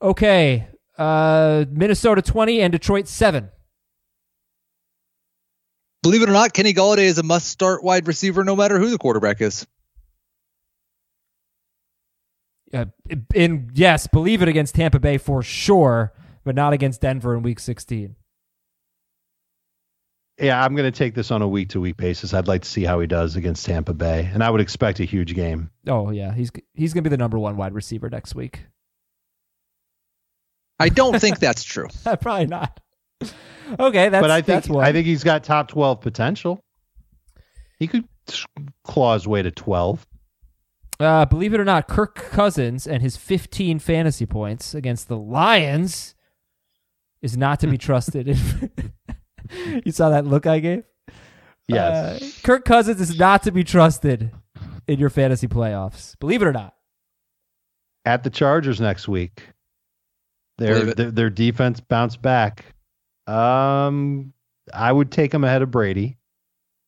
Okay. 0.01 0.67
Uh, 0.97 1.65
Minnesota 1.69 2.21
20 2.21 2.61
and 2.61 2.71
Detroit 2.71 3.07
7. 3.07 3.49
Believe 6.01 6.21
it 6.21 6.29
or 6.29 6.33
not, 6.33 6.53
Kenny 6.53 6.73
Golladay 6.73 6.99
is 7.05 7.17
a 7.17 7.23
must-start 7.23 7.83
wide 7.83 8.07
receiver, 8.07 8.43
no 8.43 8.55
matter 8.55 8.79
who 8.79 8.89
the 8.89 8.97
quarterback 8.97 9.41
is. 9.41 9.67
Uh, 12.73 12.85
in 13.33 13.71
yes, 13.73 14.07
believe 14.07 14.41
it 14.41 14.47
against 14.47 14.75
Tampa 14.75 14.99
Bay 14.99 15.17
for 15.17 15.41
sure, 15.41 16.13
but 16.43 16.55
not 16.55 16.73
against 16.73 17.01
Denver 17.01 17.35
in 17.35 17.43
Week 17.43 17.59
16. 17.59 18.15
Yeah, 20.39 20.63
I'm 20.63 20.75
going 20.75 20.91
to 20.91 20.95
take 20.95 21.15
this 21.15 21.31
on 21.31 21.41
a 21.41 21.47
week 21.47 21.69
to 21.69 21.81
week 21.81 21.97
basis. 21.97 22.33
I'd 22.33 22.47
like 22.47 22.61
to 22.61 22.69
see 22.69 22.83
how 22.83 22.99
he 22.99 23.07
does 23.07 23.35
against 23.35 23.65
Tampa 23.65 23.93
Bay, 23.93 24.29
and 24.31 24.43
I 24.43 24.49
would 24.49 24.61
expect 24.61 24.99
a 24.99 25.03
huge 25.03 25.33
game. 25.33 25.71
Oh 25.87 26.11
yeah, 26.11 26.33
he's 26.33 26.51
he's 26.73 26.93
gonna 26.93 27.01
be 27.01 27.09
the 27.09 27.17
number 27.17 27.39
one 27.39 27.57
wide 27.57 27.73
receiver 27.73 28.09
next 28.09 28.35
week. 28.35 28.65
I 30.79 30.89
don't 30.89 31.19
think 31.19 31.39
that's 31.39 31.63
true. 31.63 31.87
Probably 32.21 32.45
not. 32.45 32.79
Okay, 33.79 34.09
that's 34.09 34.21
but 34.21 34.29
I 34.29 34.41
think 34.41 34.45
that's 34.45 34.69
one. 34.69 34.85
I 34.85 34.91
think 34.91 35.07
he's 35.07 35.23
got 35.23 35.43
top 35.43 35.69
12 35.69 36.01
potential. 36.01 36.63
He 37.79 37.87
could 37.87 38.07
claw 38.83 39.13
his 39.15 39.27
way 39.27 39.41
to 39.41 39.51
12. 39.51 40.05
Uh, 40.99 41.25
believe 41.25 41.53
it 41.53 41.59
or 41.59 41.65
not, 41.65 41.87
Kirk 41.87 42.15
Cousins 42.15 42.87
and 42.87 43.01
his 43.01 43.17
15 43.17 43.79
fantasy 43.79 44.25
points 44.25 44.73
against 44.73 45.07
the 45.07 45.17
Lions 45.17 46.15
is 47.21 47.37
not 47.37 47.59
to 47.59 47.67
be 47.67 47.77
trusted. 47.77 48.27
you 49.85 49.91
saw 49.91 50.09
that 50.09 50.25
look 50.25 50.45
I 50.45 50.59
gave. 50.59 50.83
Yes. 51.67 52.21
Uh, 52.21 52.25
Kirk 52.43 52.65
Cousins 52.65 53.01
is 53.01 53.19
not 53.19 53.43
to 53.43 53.51
be 53.51 53.63
trusted 53.63 54.31
in 54.87 54.99
your 54.99 55.09
fantasy 55.09 55.47
playoffs. 55.47 56.17
Believe 56.19 56.41
it 56.41 56.47
or 56.47 56.53
not. 56.53 56.73
At 58.05 58.23
the 58.23 58.29
Chargers 58.29 58.79
next 58.79 59.07
week. 59.07 59.43
Their, 60.57 60.85
their 60.95 61.11
their 61.11 61.29
defense 61.29 61.79
bounced 61.79 62.21
back. 62.21 62.65
Um 63.27 64.33
I 64.73 64.91
would 64.91 65.11
take 65.11 65.33
him 65.33 65.43
ahead 65.43 65.61
of 65.61 65.69
Brady. 65.69 66.17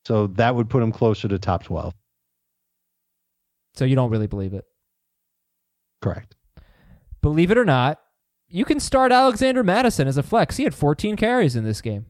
So 0.06 0.28
that 0.28 0.56
would 0.56 0.70
put 0.70 0.82
him 0.82 0.92
closer 0.92 1.28
to 1.28 1.38
top 1.38 1.64
12. 1.64 1.94
So 3.80 3.86
you 3.86 3.96
don't 3.96 4.10
really 4.12 4.28
believe 4.28 4.54
it. 4.54 4.66
Correct. 6.02 6.36
Believe 7.22 7.50
it 7.50 7.58
or 7.58 7.64
not, 7.64 7.98
you 8.50 8.66
can 8.66 8.82
start 8.82 9.14
Alexander 9.14 9.64
Mattison 9.64 10.06
as 10.06 10.18
a 10.18 10.24
flex. 10.24 10.58
He 10.58 10.66
had 10.66 10.76
14 10.76 11.16
carries 11.16 11.56
in 11.56 11.64
this 11.64 11.80
game. 11.80 12.06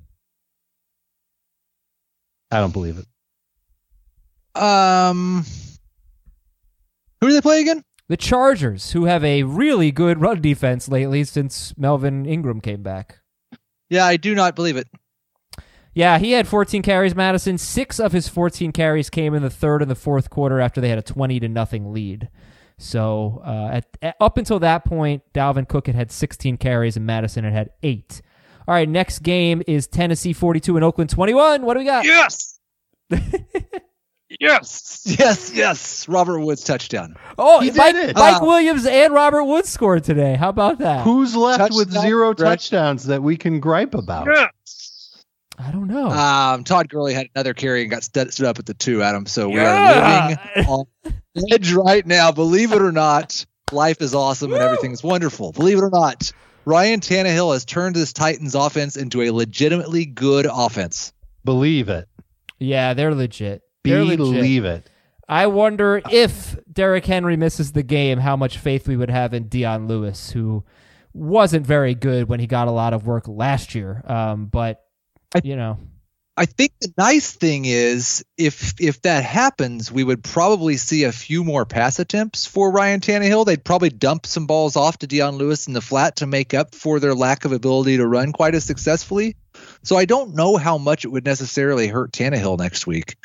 I 2.50 2.60
don't 2.60 2.74
believe 2.74 2.98
it. 2.98 3.06
Um, 4.60 5.46
who 7.22 7.28
do 7.28 7.34
they 7.34 7.42
play 7.42 7.62
again? 7.62 7.84
The 8.08 8.18
Chargers, 8.18 8.94
who 8.94 9.06
have 9.06 9.24
a 9.24 9.44
really 9.44 9.92
good 9.92 10.22
run 10.22 10.42
defense 10.42 10.90
lately 10.90 11.24
since 11.24 11.78
Melvin 11.78 12.26
Ingram 12.26 12.62
came 12.62 12.82
back. 12.82 13.20
Yeah, 13.92 14.08
I 14.08 14.18
do 14.18 14.34
not 14.34 14.56
believe 14.56 14.76
it. 14.76 14.88
Yeah, 16.00 16.18
he 16.18 16.32
had 16.32 16.48
14 16.48 16.82
carries, 16.82 17.14
Mattison. 17.14 17.58
Six 17.58 18.00
of 18.00 18.14
his 18.14 18.30
14 18.30 18.72
carries 18.72 19.10
came 19.10 19.34
in 19.34 19.42
the 19.44 19.50
third 19.50 19.82
and 19.82 19.92
the 19.92 19.96
fourth 19.96 20.30
quarter 20.30 20.62
after 20.62 20.80
they 20.80 20.88
had 20.88 20.98
a 20.98 21.02
20 21.02 21.42
to 21.42 21.50
nothing 21.50 21.92
lead. 21.92 22.30
So 22.78 23.42
uh, 23.46 23.70
at, 23.74 23.86
at- 24.02 24.16
up 24.22 24.38
until 24.38 24.60
that 24.60 24.86
point, 24.86 25.24
Dalvin 25.34 25.68
Cook 25.68 25.88
had 25.88 25.96
had 25.98 26.10
16 26.10 26.56
carries 26.56 26.96
and 26.96 27.06
Mattison 27.06 27.44
had 27.44 27.52
had 27.52 27.72
eight. 27.84 28.22
All 28.66 28.74
right, 28.74 28.88
next 28.88 29.20
game 29.20 29.62
is 29.68 29.88
Tennessee 29.88 30.32
42 30.32 30.78
and 30.78 30.86
Oakland 30.86 31.10
21. 31.10 31.64
What 31.64 31.74
do 31.74 31.80
we 31.80 31.86
got? 31.86 32.06
Yes. 32.06 32.60
yes. 34.40 35.04
Yes, 35.20 35.54
yes. 35.54 36.08
Robert 36.08 36.40
Woods 36.40 36.64
touchdown. 36.64 37.16
Oh, 37.38 37.60
He 37.60 37.72
Mike, 37.72 37.94
did 37.94 38.10
it. 38.12 38.16
Mike 38.16 38.42
Ah. 38.42 38.46
Williams 38.46 38.86
and 38.86 39.14
Robert 39.14 39.44
Woods 39.44 39.68
scored 39.70 40.04
today. 40.06 40.36
How 40.36 40.50
about 40.50 40.80
that? 40.80 41.04
Who's 41.04 41.36
left 41.36 41.74
with 41.74 41.92
zero 41.92 42.34
touchdowns 42.34 43.06
that 43.08 43.22
we 43.22 43.36
can 43.38 43.60
gripe 43.60 43.94
about? 43.96 44.28
Yes. 44.28 44.89
I 45.60 45.72
don't 45.72 45.88
know. 45.88 46.10
Um, 46.10 46.64
Todd 46.64 46.88
Gurley 46.90 47.14
had 47.14 47.28
another 47.36 47.54
carry 47.54 47.82
and 47.82 47.92
got 47.92 48.04
stood, 48.04 48.34
stood 48.34 48.46
up 48.46 48.60
at 48.60 48.66
the 48.66 48.74
two, 48.74 49.04
Adam. 49.04 49.26
So 49.26 49.50
we 49.50 49.60
are 49.60 50.30
living 50.30 50.66
on 50.68 50.86
edge 51.52 51.74
right 51.74 52.06
now. 52.06 52.32
Believe 52.32 52.72
it 52.72 52.82
or 52.82 52.92
not, 52.94 53.46
life 53.72 54.02
is 54.02 54.16
awesome 54.16 54.54
and 54.54 54.62
everything 54.62 54.92
is 54.92 55.04
wonderful. 55.04 55.52
Believe 55.52 55.78
it 55.78 55.84
or 55.84 55.90
not, 55.90 56.32
Ryan 56.66 57.02
Tannehill 57.02 57.54
has 57.54 57.66
turned 57.66 57.96
this 57.96 58.14
Titans 58.14 58.56
offense 58.56 58.96
into 58.96 59.22
a 59.22 59.32
legitimately 59.32 60.06
good 60.06 60.48
offense. 60.50 61.12
Believe 61.44 61.90
it. 61.90 62.08
yeah, 62.60 62.94
they're 62.94 63.14
legit. 63.14 63.62
They're 63.84 64.04
legit. 64.04 64.18
Believe 64.18 64.66
it. 64.66 64.90
I 65.28 65.48
wonder 65.48 66.02
if 66.10 66.58
Derrick 66.72 67.06
Henry 67.06 67.38
misses 67.38 67.74
the 67.74 67.84
game, 67.84 68.18
how 68.20 68.36
much 68.36 68.58
faith 68.58 68.88
we 68.88 68.98
would 68.98 69.10
have 69.12 69.34
in 69.34 69.48
Dion 69.48 69.88
Lewis, 69.88 70.32
who 70.32 70.64
wasn't 71.14 71.66
very 71.66 71.96
good 71.96 72.28
when 72.30 72.40
he 72.40 72.48
got 72.48 72.68
a 72.68 72.72
lot 72.72 72.94
of 72.94 73.06
work 73.06 73.28
last 73.28 73.76
year. 73.76 74.02
Um, 74.08 74.48
but 74.48 74.84
you 75.44 75.56
know, 75.56 75.78
I 76.40 76.46
think 76.46 76.72
the 76.80 76.94
nice 76.98 77.34
thing 77.34 77.66
is 77.66 78.24
if 78.38 78.80
if 78.80 79.02
that 79.02 79.26
happens, 79.26 79.92
we 79.92 80.06
would 80.06 80.24
probably 80.24 80.78
see 80.78 81.04
a 81.04 81.12
few 81.12 81.44
more 81.44 81.66
pass 81.66 82.00
attempts 82.00 82.46
for 82.46 82.72
Ryan 82.72 83.02
Tannehill. 83.02 83.46
They'd 83.46 83.64
probably 83.64 83.90
dump 83.90 84.26
some 84.26 84.48
balls 84.48 84.78
off 84.78 85.00
to 85.00 85.08
Dion 85.08 85.36
Lewis 85.36 85.68
in 85.68 85.74
the 85.74 85.82
flat 85.82 86.16
to 86.18 86.28
make 86.28 86.54
up 86.54 86.74
for 86.74 87.02
their 87.02 87.14
lack 87.14 87.44
of 87.44 87.52
ability 87.52 87.98
to 87.98 88.08
run 88.08 88.32
quite 88.32 88.56
as 88.56 88.64
successfully. 88.64 89.36
So 89.84 89.98
I 89.98 90.06
don't 90.06 90.34
know 90.34 90.56
how 90.56 90.78
much 90.78 91.04
it 91.04 91.10
would 91.10 91.26
necessarily 91.26 91.88
hurt 91.88 92.14
Tannehill 92.14 92.58
next 92.58 92.88
week. 92.88 93.18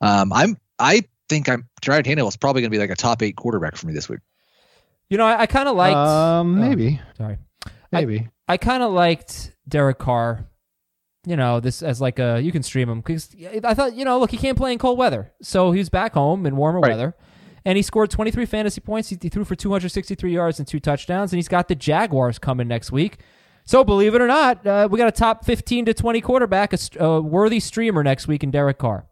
Um, 0.00 0.32
I'm 0.32 0.56
I 0.78 1.04
think 1.28 1.50
I'm 1.50 1.68
Ryan 1.86 2.04
Tannehill 2.04 2.28
is 2.28 2.38
probably 2.38 2.62
going 2.62 2.70
to 2.70 2.74
be 2.74 2.80
like 2.80 2.88
a 2.88 2.96
top 2.96 3.22
eight 3.22 3.36
quarterback 3.36 3.76
for 3.76 3.86
me 3.86 3.92
this 3.92 4.08
week. 4.08 4.20
you 5.10 5.18
know, 5.18 5.26
I, 5.26 5.42
I 5.42 5.46
kind 5.46 5.68
of 5.68 5.76
liked. 5.76 5.96
um, 5.96 6.56
oh, 6.56 6.68
maybe. 6.68 6.98
sorry, 7.18 7.36
Maybe. 7.92 8.30
I 8.48 8.56
kind 8.56 8.82
of 8.82 8.90
liked 8.92 9.52
Derek 9.68 9.98
Carr. 9.98 10.46
You 11.26 11.36
know, 11.36 11.60
this 11.60 11.82
as 11.82 12.00
like 12.00 12.18
a 12.18 12.40
you 12.40 12.52
can 12.52 12.62
stream 12.62 12.88
him 12.88 13.00
because 13.00 13.34
I 13.64 13.74
thought 13.74 13.94
you 13.94 14.04
know, 14.04 14.18
look, 14.18 14.30
he 14.30 14.36
can't 14.36 14.58
play 14.58 14.72
in 14.72 14.78
cold 14.78 14.98
weather, 14.98 15.32
so 15.42 15.72
he's 15.72 15.88
back 15.88 16.14
home 16.14 16.44
in 16.46 16.56
warmer 16.56 16.80
Right. 16.80 16.90
weather, 16.90 17.14
and 17.64 17.76
he 17.76 17.82
scored 17.82 18.10
23 18.10 18.44
fantasy 18.46 18.80
points. 18.80 19.08
He, 19.08 19.16
threw 19.16 19.44
for 19.44 19.54
263 19.54 20.32
yards 20.34 20.58
and 20.58 20.68
two 20.68 20.80
touchdowns, 20.80 21.32
and 21.32 21.38
he's 21.38 21.48
got 21.48 21.68
the 21.68 21.74
Jaguars 21.74 22.38
coming 22.38 22.68
next 22.68 22.92
week. 22.92 23.18
So 23.64 23.82
believe 23.84 24.14
it 24.14 24.20
or 24.20 24.26
not, 24.26 24.66
uh, 24.66 24.86
we 24.90 24.98
got 24.98 25.08
a 25.08 25.12
top 25.12 25.46
15 25.46 25.86
to 25.86 25.94
20 25.94 26.20
quarterback, 26.20 26.74
a, 26.74 26.78
a 27.02 27.20
worthy 27.22 27.58
streamer 27.60 28.04
next 28.04 28.28
week 28.28 28.42
in 28.44 28.50
Derek 28.50 28.76
Carr. 28.76 29.06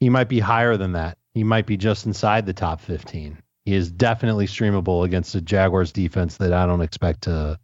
he 0.00 0.08
might 0.08 0.30
be 0.30 0.40
higher 0.40 0.78
than 0.78 0.92
that. 0.92 1.18
He 1.34 1.44
might 1.44 1.66
be 1.66 1.76
just 1.76 2.06
inside 2.06 2.46
the 2.46 2.54
top 2.54 2.80
15. 2.80 3.36
He 3.66 3.74
is 3.74 3.90
definitely 3.92 4.46
streamable 4.46 5.04
against 5.04 5.34
a 5.34 5.42
Jaguars 5.42 5.92
defense 5.92 6.38
that 6.38 6.52
I 6.54 6.64
don't 6.64 6.80
expect 6.80 7.22
to 7.24 7.58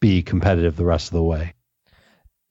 be 0.00 0.22
competitive 0.22 0.76
the 0.76 0.84
rest 0.84 1.08
of 1.08 1.14
the 1.14 1.22
way. 1.22 1.54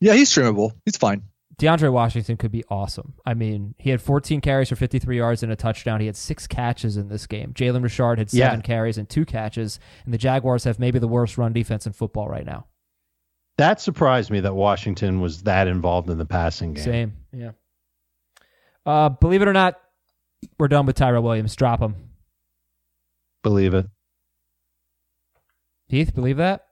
Yeah, 0.05 0.13
he's 0.13 0.29
streamable. 0.29 0.71
He's 0.85 0.97
fine. 0.97 1.23
DeAndre 1.57 1.91
Washington 1.91 2.37
could 2.37 2.51
be 2.51 2.63
awesome. 2.69 3.13
I 3.25 3.33
mean, 3.33 3.73
he 3.79 3.89
had 3.89 4.01
14 4.01 4.39
carries 4.41 4.69
for 4.69 4.75
53 4.75 5.17
yards 5.17 5.41
and 5.41 5.51
a 5.51 5.55
touchdown. 5.55 5.99
He 6.01 6.05
had 6.05 6.15
six 6.15 6.45
catches 6.47 6.97
in 6.97 7.07
this 7.07 7.25
game. 7.25 7.53
Jalen 7.53 7.81
Richard 7.81 8.19
had 8.19 8.29
seven 8.29 8.59
Yeah. 8.59 8.61
carries 8.61 8.97
and 8.97 9.09
two 9.09 9.25
catches, 9.25 9.79
and 10.03 10.13
the 10.13 10.17
Jaguars 10.17 10.65
have 10.65 10.77
maybe 10.79 10.99
the 10.99 11.07
worst 11.07 11.37
run 11.37 11.53
defense 11.53 11.87
in 11.87 11.93
football 11.93 12.27
right 12.27 12.45
now. 12.45 12.67
That 13.57 13.79
surprised 13.81 14.29
me 14.29 14.41
that 14.41 14.53
Washington 14.53 15.21
was 15.21 15.43
that 15.43 15.67
involved 15.67 16.09
in 16.09 16.17
the 16.17 16.25
passing 16.25 16.73
game. 16.73 16.83
Same, 16.83 17.13
yeah. 17.31 17.51
Uh, 18.85 19.09
believe 19.09 19.41
it 19.41 19.47
or 19.47 19.53
not, 19.53 19.79
we're 20.59 20.67
done 20.67 20.85
with 20.85 20.97
Tyrell 20.97 21.23
Williams. 21.23 21.55
Drop 21.55 21.79
him. 21.81 21.95
Believe 23.43 23.73
it. 23.73 23.87
Heath, 25.87 26.13
believe 26.13 26.37
that? 26.37 26.67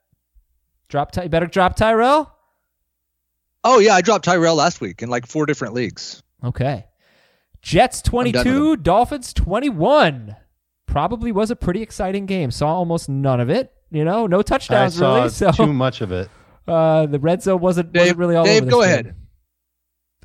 Drop. 0.90 1.12
Ty- 1.12 1.24
you 1.24 1.30
better 1.30 1.46
drop 1.48 1.76
Tyrell. 1.78 2.33
Oh 3.64 3.80
yeah, 3.80 3.94
I 3.96 4.02
dropped 4.02 4.26
Tyrell 4.26 4.56
last 4.56 4.82
week 4.82 5.02
in 5.02 5.10
like 5.10 5.26
four 5.26 5.46
different 5.46 5.74
leagues. 5.74 6.22
Okay. 6.44 6.86
Jets 7.62 8.02
22, 8.02 8.76
Dolphins 8.78 9.32
21. 9.34 10.36
Probably 10.86 11.32
was 11.32 11.50
a 11.50 11.56
pretty 11.56 11.82
exciting 11.82 12.26
game. 12.26 12.52
Saw 12.52 12.74
almost 12.76 13.08
none 13.08 13.40
of 13.40 13.50
it. 13.50 13.72
You 13.90 14.04
know, 14.04 14.28
no 14.28 14.40
I 14.40 14.42
touchdowns 14.42 14.96
saw 14.96 15.16
really. 15.16 15.30
So 15.30 15.52
too 15.52 15.72
much 15.74 16.02
of 16.02 16.12
it. 16.12 16.30
uh, 16.68 17.06
the 17.06 17.20
red 17.20 17.42
zone 17.42 17.62
wasn't, 17.62 17.94
Dave, 17.94 18.02
wasn't 18.02 18.18
really 18.20 18.36
all 18.36 18.44
Dave 18.44 18.64
over 18.64 18.66
this 18.66 18.74
go 18.74 18.82
game. 18.82 18.90
ahead. 18.90 19.16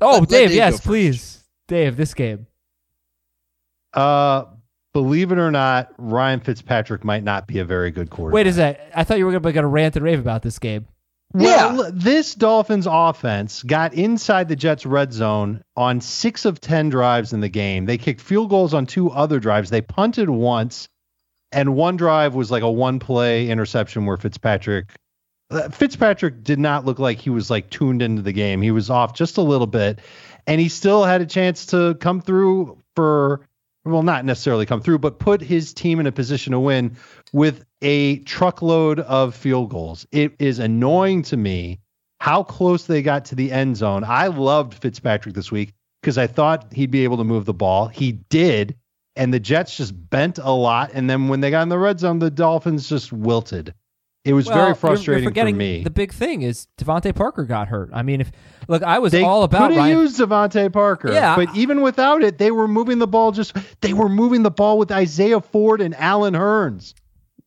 Oh, 0.01 0.11
Let- 0.11 0.19
let 0.21 0.29
Dave, 0.29 0.47
Dave 0.49 0.57
yes, 0.57 0.81
please, 0.81 1.43
Dave. 1.67 1.95
This 1.95 2.13
game. 2.13 2.47
Uh, 3.93 4.45
believe 4.93 5.31
it 5.31 5.37
or 5.37 5.51
not, 5.51 5.93
Ryan 5.97 6.39
Fitzpatrick 6.41 7.03
might 7.03 7.23
not 7.23 7.47
be 7.47 7.59
a 7.59 7.65
very 7.65 7.91
good 7.91 8.09
quarterback. 8.09 8.35
Wait 8.35 8.47
a 8.47 8.53
sec. 8.53 8.79
I 8.95 9.03
thought 9.03 9.17
you 9.17 9.25
were 9.25 9.39
going 9.39 9.53
to 9.53 9.65
rant 9.67 9.95
and 9.95 10.03
rave 10.05 10.19
about 10.19 10.41
this 10.41 10.59
game. 10.59 10.87
Well, 11.33 11.83
Yeah. 11.83 11.89
this 11.93 12.33
Dolphins 12.33 12.87
offense 12.89 13.61
got 13.63 13.93
inside 13.93 14.47
the 14.47 14.55
Jets' 14.55 14.85
red 14.85 15.13
zone 15.13 15.61
on 15.75 16.01
six 16.01 16.45
of 16.45 16.59
10 16.59 16.89
drives 16.89 17.33
in 17.33 17.39
the 17.39 17.49
game. 17.49 17.85
They 17.85 17.97
kicked 17.99 18.21
field 18.21 18.49
goals 18.49 18.73
on 18.73 18.85
two 18.87 19.11
other 19.11 19.39
drives. 19.39 19.69
They 19.69 19.81
punted 19.81 20.29
once, 20.29 20.87
and 21.51 21.75
one 21.75 21.97
drive 21.97 22.33
was 22.33 22.49
like 22.49 22.63
a 22.63 22.71
one 22.71 22.97
play 22.99 23.47
interception 23.49 24.05
where 24.05 24.17
Fitzpatrick. 24.17 24.87
uh, 25.51 25.69
Fitzpatrick 25.69 26.43
did 26.43 26.59
not 26.59 26.85
look 26.85 26.99
like 26.99 27.17
he 27.19 27.29
was 27.29 27.49
like 27.49 27.69
tuned 27.69 28.01
into 28.01 28.21
the 28.21 28.31
game. 28.33 28.61
He 28.61 28.71
was 28.71 28.89
off 28.89 29.13
just 29.15 29.37
a 29.37 29.41
little 29.41 29.67
bit, 29.67 29.99
and 30.47 30.59
he 30.61 30.69
still 30.69 31.03
had 31.03 31.21
a 31.21 31.25
chance 31.25 31.67
to 31.67 31.95
come 31.95 32.21
through 32.21 32.77
for, 32.95 33.41
well, 33.91 34.03
not 34.03 34.25
necessarily 34.25 34.65
come 34.65 34.81
through, 34.81 34.99
but 34.99 35.19
put 35.19 35.41
his 35.41 35.73
team 35.73 35.99
in 35.99 36.07
a 36.07 36.11
position 36.11 36.51
to 36.51 36.59
win 36.59 36.97
with 37.33 37.65
a 37.81 38.19
truckload 38.19 38.99
of 38.99 39.35
field 39.35 39.69
goals. 39.69 40.05
It 40.11 40.35
is 40.39 40.59
annoying 40.59 41.23
to 41.23 41.37
me 41.37 41.79
how 42.19 42.43
close 42.43 42.85
they 42.85 43.01
got 43.01 43.25
to 43.25 43.35
the 43.35 43.51
end 43.51 43.77
zone. 43.77 44.03
I 44.03 44.27
loved 44.27 44.73
Fitzpatrick 44.73 45.35
this 45.35 45.51
week 45.51 45.73
because 46.01 46.17
I 46.17 46.27
thought 46.27 46.73
he'd 46.73 46.91
be 46.91 47.03
able 47.03 47.17
to 47.17 47.23
move 47.23 47.45
the 47.45 47.53
ball. 47.53 47.87
He 47.87 48.11
did, 48.11 48.75
and 49.15 49.33
the 49.33 49.39
Jets 49.39 49.77
just 49.77 49.93
bent 50.09 50.37
a 50.37 50.51
lot. 50.51 50.91
And 50.93 51.09
then 51.09 51.27
when 51.27 51.41
they 51.41 51.51
got 51.51 51.63
in 51.63 51.69
the 51.69 51.79
red 51.79 51.99
zone, 51.99 52.19
the 52.19 52.29
Dolphins 52.29 52.89
just 52.89 53.11
wilted. 53.11 53.73
It 54.25 54.33
was 54.33 54.47
Well, 54.47 54.55
very 54.57 54.75
frustrating 54.75 55.23
you're 55.23 55.29
forgetting 55.31 55.55
for 55.55 55.59
me. 55.59 55.83
The 55.83 55.89
big 55.89 56.13
thing 56.13 56.41
is 56.41 56.67
DeVante 56.77 57.15
Parker 57.15 57.45
got 57.45 57.69
hurt. 57.69 57.89
I 57.93 58.03
mean, 58.03 58.19
if 58.19 58.31
look, 58.67 58.83
I 58.83 58.99
was 58.99 59.13
they 59.13 59.23
all 59.23 59.43
about 59.43 59.69
could 59.69 59.77
have 59.79 59.89
used 59.89 60.19
DeVante 60.19 60.71
Parker, 60.73 61.11
Yeah. 61.11 61.35
but 61.37 61.55
even 61.55 61.81
without 61.81 62.21
it, 62.21 62.37
they 62.37 62.51
were 62.51 62.67
moving 62.67 62.99
the 62.99 63.07
ball. 63.07 63.31
Just 63.31 63.55
they 63.81 63.93
were 63.93 64.09
moving 64.09 64.43
the 64.43 64.51
ball 64.51 64.77
with 64.77 64.91
Isaiah 64.91 65.39
Ford 65.39 65.79
and 65.79 65.95
Allen 65.95 66.33
Hurns. 66.33 66.93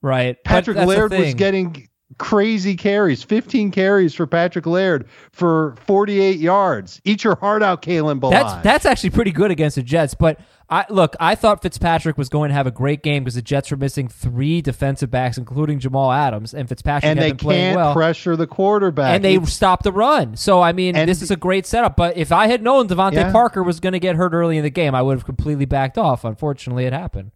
right, 0.01 0.43
Patrick 0.45 0.79
Laird 0.79 1.13
was 1.13 1.35
getting 1.35 1.89
crazy 2.19 2.77
carries, 2.77 3.23
15 3.23 3.71
carries 3.71 4.15
for 4.15 4.27
Patrick 4.27 4.67
Laird 4.67 5.07
for 5.33 5.75
48 5.87 6.39
yards. 6.39 7.01
Eat 7.05 7.25
your 7.25 7.37
heart 7.37 7.63
out, 7.63 7.83
Kalen 7.83 8.21
Ballage. 8.21 8.31
That's 8.33 8.63
that's 8.63 8.87
actually 8.87 9.11
pretty 9.11 9.33
good 9.33 9.51
against 9.51 9.77
the 9.77 9.83
Jets. 9.83 10.15
But 10.15 10.39
I 10.71 10.87
look, 10.89 11.15
I 11.21 11.35
thought 11.35 11.61
Fitzpatrick 11.61 12.17
was 12.17 12.29
going 12.31 12.49
to 12.49 12.55
have 12.55 12.67
a 12.67 12.71
great 12.71 13.03
game 13.03 13.25
because 13.25 13.35
the 13.35 13.43
Jets 13.43 13.71
were 13.71 13.77
missing 13.77 14.09
three 14.09 14.63
defensive 14.63 15.11
backs, 15.11 15.37
including 15.37 15.79
Jamal 15.81 16.11
Adams, 16.13 16.55
and 16.55 16.69
Fitzpatrick 16.69 17.11
and 17.11 17.21
they 17.21 17.33
can't 17.33 17.77
well. 17.77 17.93
pressure 17.93 18.37
the 18.37 18.47
quarterback. 18.47 19.15
and 19.15 19.25
they 19.25 19.35
It's- 19.35 19.53
stopped 19.53 19.83
the 19.85 19.93
run. 19.93 20.37
So 20.37 20.63
I 20.63 20.73
mean, 20.73 20.95
this 20.95 21.21
is 21.21 21.31
a 21.31 21.37
great 21.37 21.67
setup. 21.67 21.97
But 21.97 22.17
if 22.17 22.33
I 22.33 22.47
had 22.47 22.63
known 22.63 22.89
DeVante 22.89 23.15
Yeah. 23.15 23.33
Parker 23.33 23.63
was 23.63 23.81
going 23.81 23.93
to 23.93 24.01
get 24.01 24.17
hurt 24.17 24.33
early 24.33 24.57
in 24.57 24.63
the 24.63 24.71
game, 24.71 24.95
I 24.95 25.03
would 25.03 25.15
have 25.17 25.25
completely 25.27 25.67
backed 25.67 25.99
off. 25.99 26.25
Unfortunately, 26.25 26.85
it 26.87 26.93
happened. 26.93 27.33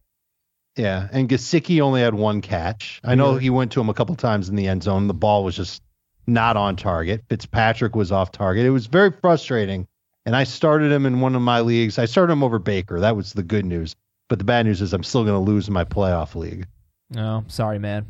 Yeah, 0.77 1.09
and 1.13 1.29
Gesicki 1.29 1.81
only 1.81 2.03
had 2.03 2.15
one 2.15 2.41
catch. 2.43 3.01
I 3.03 3.15
know 3.15 3.31
Really? 3.31 3.43
he 3.45 3.51
went 3.51 3.73
to 3.73 3.81
him 3.81 3.89
a 3.89 3.95
couple 3.95 4.15
times 4.15 4.49
in 4.49 4.57
the 4.57 4.69
end 4.69 4.83
zone. 4.83 5.07
The 5.07 5.15
ball 5.15 5.43
was 5.45 5.57
just 5.57 5.83
not 6.27 6.57
on 6.57 6.77
target. 6.77 7.23
Fitzpatrick 7.31 7.97
was 7.97 8.13
off 8.13 8.31
target. 8.33 8.67
It 8.67 8.71
was 8.71 8.87
very 8.87 9.11
frustrating. 9.11 9.87
And 10.27 10.35
I 10.37 10.45
started 10.45 10.91
him 10.93 11.07
in 11.07 11.21
one 11.21 11.35
of 11.37 11.43
my 11.43 11.61
leagues. 11.61 11.99
I 11.99 12.05
started 12.05 12.33
him 12.33 12.43
over 12.43 12.59
Baker. 12.59 13.01
That 13.01 13.17
was 13.17 13.33
the 13.33 13.43
good 13.45 13.65
news. 13.65 13.95
But 14.29 14.39
the 14.41 14.45
bad 14.45 14.67
news 14.67 14.83
is 14.83 14.93
I'm 14.93 15.05
still 15.05 15.23
going 15.25 15.37
to 15.37 15.51
lose 15.51 15.69
in 15.69 15.73
my 15.73 15.85
playoff 15.85 16.35
league. 16.35 16.67
No, 17.11 17.45
sorry, 17.47 17.79
man. 17.79 18.07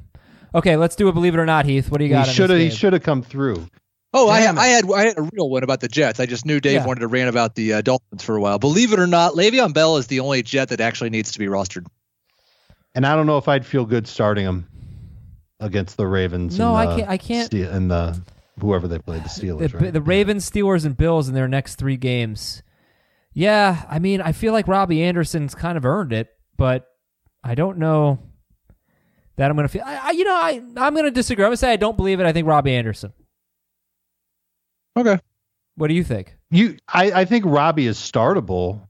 Okay, 0.55 0.77
let's 0.77 0.97
do 0.97 1.09
it. 1.09 1.13
Believe 1.13 1.35
it 1.35 1.39
or 1.39 1.45
not, 1.47 1.67
Heath. 1.67 1.91
What 1.91 1.99
do 1.99 2.05
you 2.05 2.11
got? 2.11 2.25
He 2.25 2.31
in 2.31 2.35
should 2.35 2.51
have. 2.51 2.59
He 2.59 2.71
should 2.71 2.95
have 2.95 3.03
come 3.03 3.23
through. 3.23 3.69
Oh, 4.15 4.31
I, 4.31 4.41
Damn 4.41 4.59
I 4.59 4.67
had 4.69 4.91
I 4.91 5.05
had 5.09 5.19
a 5.19 5.23
real 5.23 5.51
one 5.51 5.63
about 5.63 5.81
the 5.81 5.89
Jets. 5.89 6.19
I 6.19 6.25
just 6.25 6.47
knew 6.47 6.59
Dave 6.59 6.77
Yeah. 6.81 6.87
wanted 6.87 7.01
to 7.01 7.07
rant 7.09 7.29
about 7.29 7.55
the 7.55 7.75
uh, 7.75 7.81
Dolphins 7.83 8.25
for 8.25 8.35
a 8.35 8.41
while. 8.41 8.59
Believe 8.59 8.95
it 8.95 8.99
or 8.99 9.07
not, 9.07 9.35
Le'Veon 9.35 9.75
Bell 9.75 9.99
is 9.99 10.07
the 10.07 10.21
only 10.21 10.43
Jet 10.43 10.71
that 10.71 10.81
actually 10.81 11.11
needs 11.11 11.33
to 11.33 11.39
be 11.39 11.47
rostered. 11.47 11.85
And 12.97 13.07
I 13.07 13.15
don't 13.15 13.27
know 13.27 13.39
if 13.39 13.47
I'd 13.47 13.65
feel 13.65 13.85
good 13.85 14.09
starting 14.09 14.45
him 14.45 14.67
against 15.61 15.97
the 15.97 16.07
Ravens. 16.07 16.59
No, 16.59 16.75
and 16.75 16.89
I 16.91 16.97
can't- 16.97 17.09
I 17.11 17.17
can't- 17.19 17.47
Ste- 17.47 17.71
And 17.71 17.91
the 17.91 18.21
whoever 18.59 18.89
they 18.89 18.99
played, 18.99 19.23
the 19.23 19.29
Steelers. 19.29 19.71
the, 19.71 19.79
right? 19.79 19.93
the 19.93 20.03
Ravens, 20.03 20.51
Steelers, 20.51 20.85
and 20.85 20.97
Bills 20.97 21.29
in 21.29 21.35
their 21.35 21.47
next 21.47 21.77
three 21.77 21.97
games. 21.97 22.63
Yeah, 23.33 23.85
I 23.89 23.99
mean, 23.99 24.21
I 24.23 24.33
feel 24.33 24.53
like 24.55 24.67
Robbie 24.67 25.03
Anderson's 25.03 25.55
kind 25.55 25.77
of 25.79 25.85
earned 25.85 26.13
it, 26.15 26.29
but 26.57 26.87
I 27.45 27.55
don't 27.55 27.77
know 27.79 28.19
that 29.37 29.51
I'm 29.51 29.57
going 29.57 29.69
to 29.69 29.73
feel. 29.73 29.83
I, 29.85 29.97
I, 30.09 30.11
you 30.13 30.25
know, 30.25 30.35
I 30.35 30.63
I'm 30.79 30.95
going 30.95 31.05
to 31.05 31.11
disagree. 31.11 31.45
I'm 31.45 31.49
going 31.51 31.53
to 31.55 31.59
say 31.59 31.71
I 31.73 31.77
don't 31.77 31.99
believe 31.99 32.19
it. 32.19 32.25
I 32.27 32.33
think 32.33 32.47
Robbie 32.49 32.75
Anderson. 32.75 33.13
Okay. 34.97 35.19
What 35.77 35.89
do 35.89 35.95
you 35.95 36.03
think? 36.05 36.35
You, 36.51 36.79
I, 36.89 37.13
I 37.13 37.25
think 37.27 37.45
Robbie 37.45 37.87
is 37.87 37.99
startable. 37.99 38.81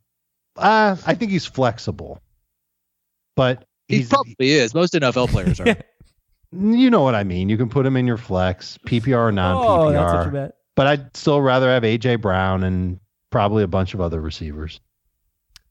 Uh, 0.57 0.97
I 1.05 1.15
think 1.15 1.33
he's 1.33 1.45
flexible, 1.47 2.21
but 3.35 3.66
He 3.89 4.05
probably 4.05 4.51
is. 4.51 4.75
Most 4.75 4.95
NFL 4.95 5.29
players 5.29 5.61
are. 5.61 5.77
you 6.53 6.91
know 6.91 7.03
what 7.03 7.15
I 7.15 7.25
mean. 7.25 7.49
You 7.49 7.57
can 7.57 7.69
put 7.69 7.87
him 7.87 7.97
in 7.97 8.07
your 8.07 8.17
flex, 8.17 8.79
PPR, 8.87 9.29
or 9.29 9.33
non 9.33 9.57
Oh, 9.57 9.93
that's 9.93 10.13
what 10.13 10.25
you 10.25 10.31
PPR. 10.31 10.33
meant. 10.33 10.55
but 10.75 10.87
I'd 10.87 11.17
still 11.17 11.41
rather 11.41 11.69
have 11.69 11.83
AJ 11.85 12.21
Brown 12.21 12.65
and 12.65 12.99
probably 13.31 13.63
a 13.63 13.69
bunch 13.69 13.95
of 13.95 14.01
other 14.01 14.21
receivers. 14.21 14.81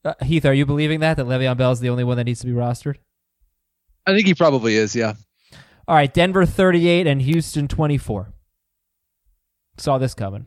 Uh, 0.03 0.13
Heath, 0.23 0.45
are 0.45 0.53
you 0.53 0.65
believing 0.65 0.99
that 0.99 1.17
that 1.17 1.25
Le'Veon 1.25 1.57
Bell 1.57 1.71
is 1.71 1.79
the 1.79 1.89
only 1.89 2.03
one 2.03 2.15
that 2.17 2.25
needs 2.25 2.39
to 2.41 2.45
be 2.45 2.53
rostered? 2.53 2.97
I 4.05 4.13
think 4.13 4.27
he 4.27 4.33
probably 4.35 4.75
is. 4.75 4.95
Yeah. 4.95 5.13
All 5.87 5.95
right, 5.95 6.13
Denver 6.13 6.45
38 6.45 7.07
and 7.07 7.21
Houston 7.21 7.67
24. 7.67 8.31
Saw 9.77 9.97
this 9.97 10.13
coming. 10.13 10.45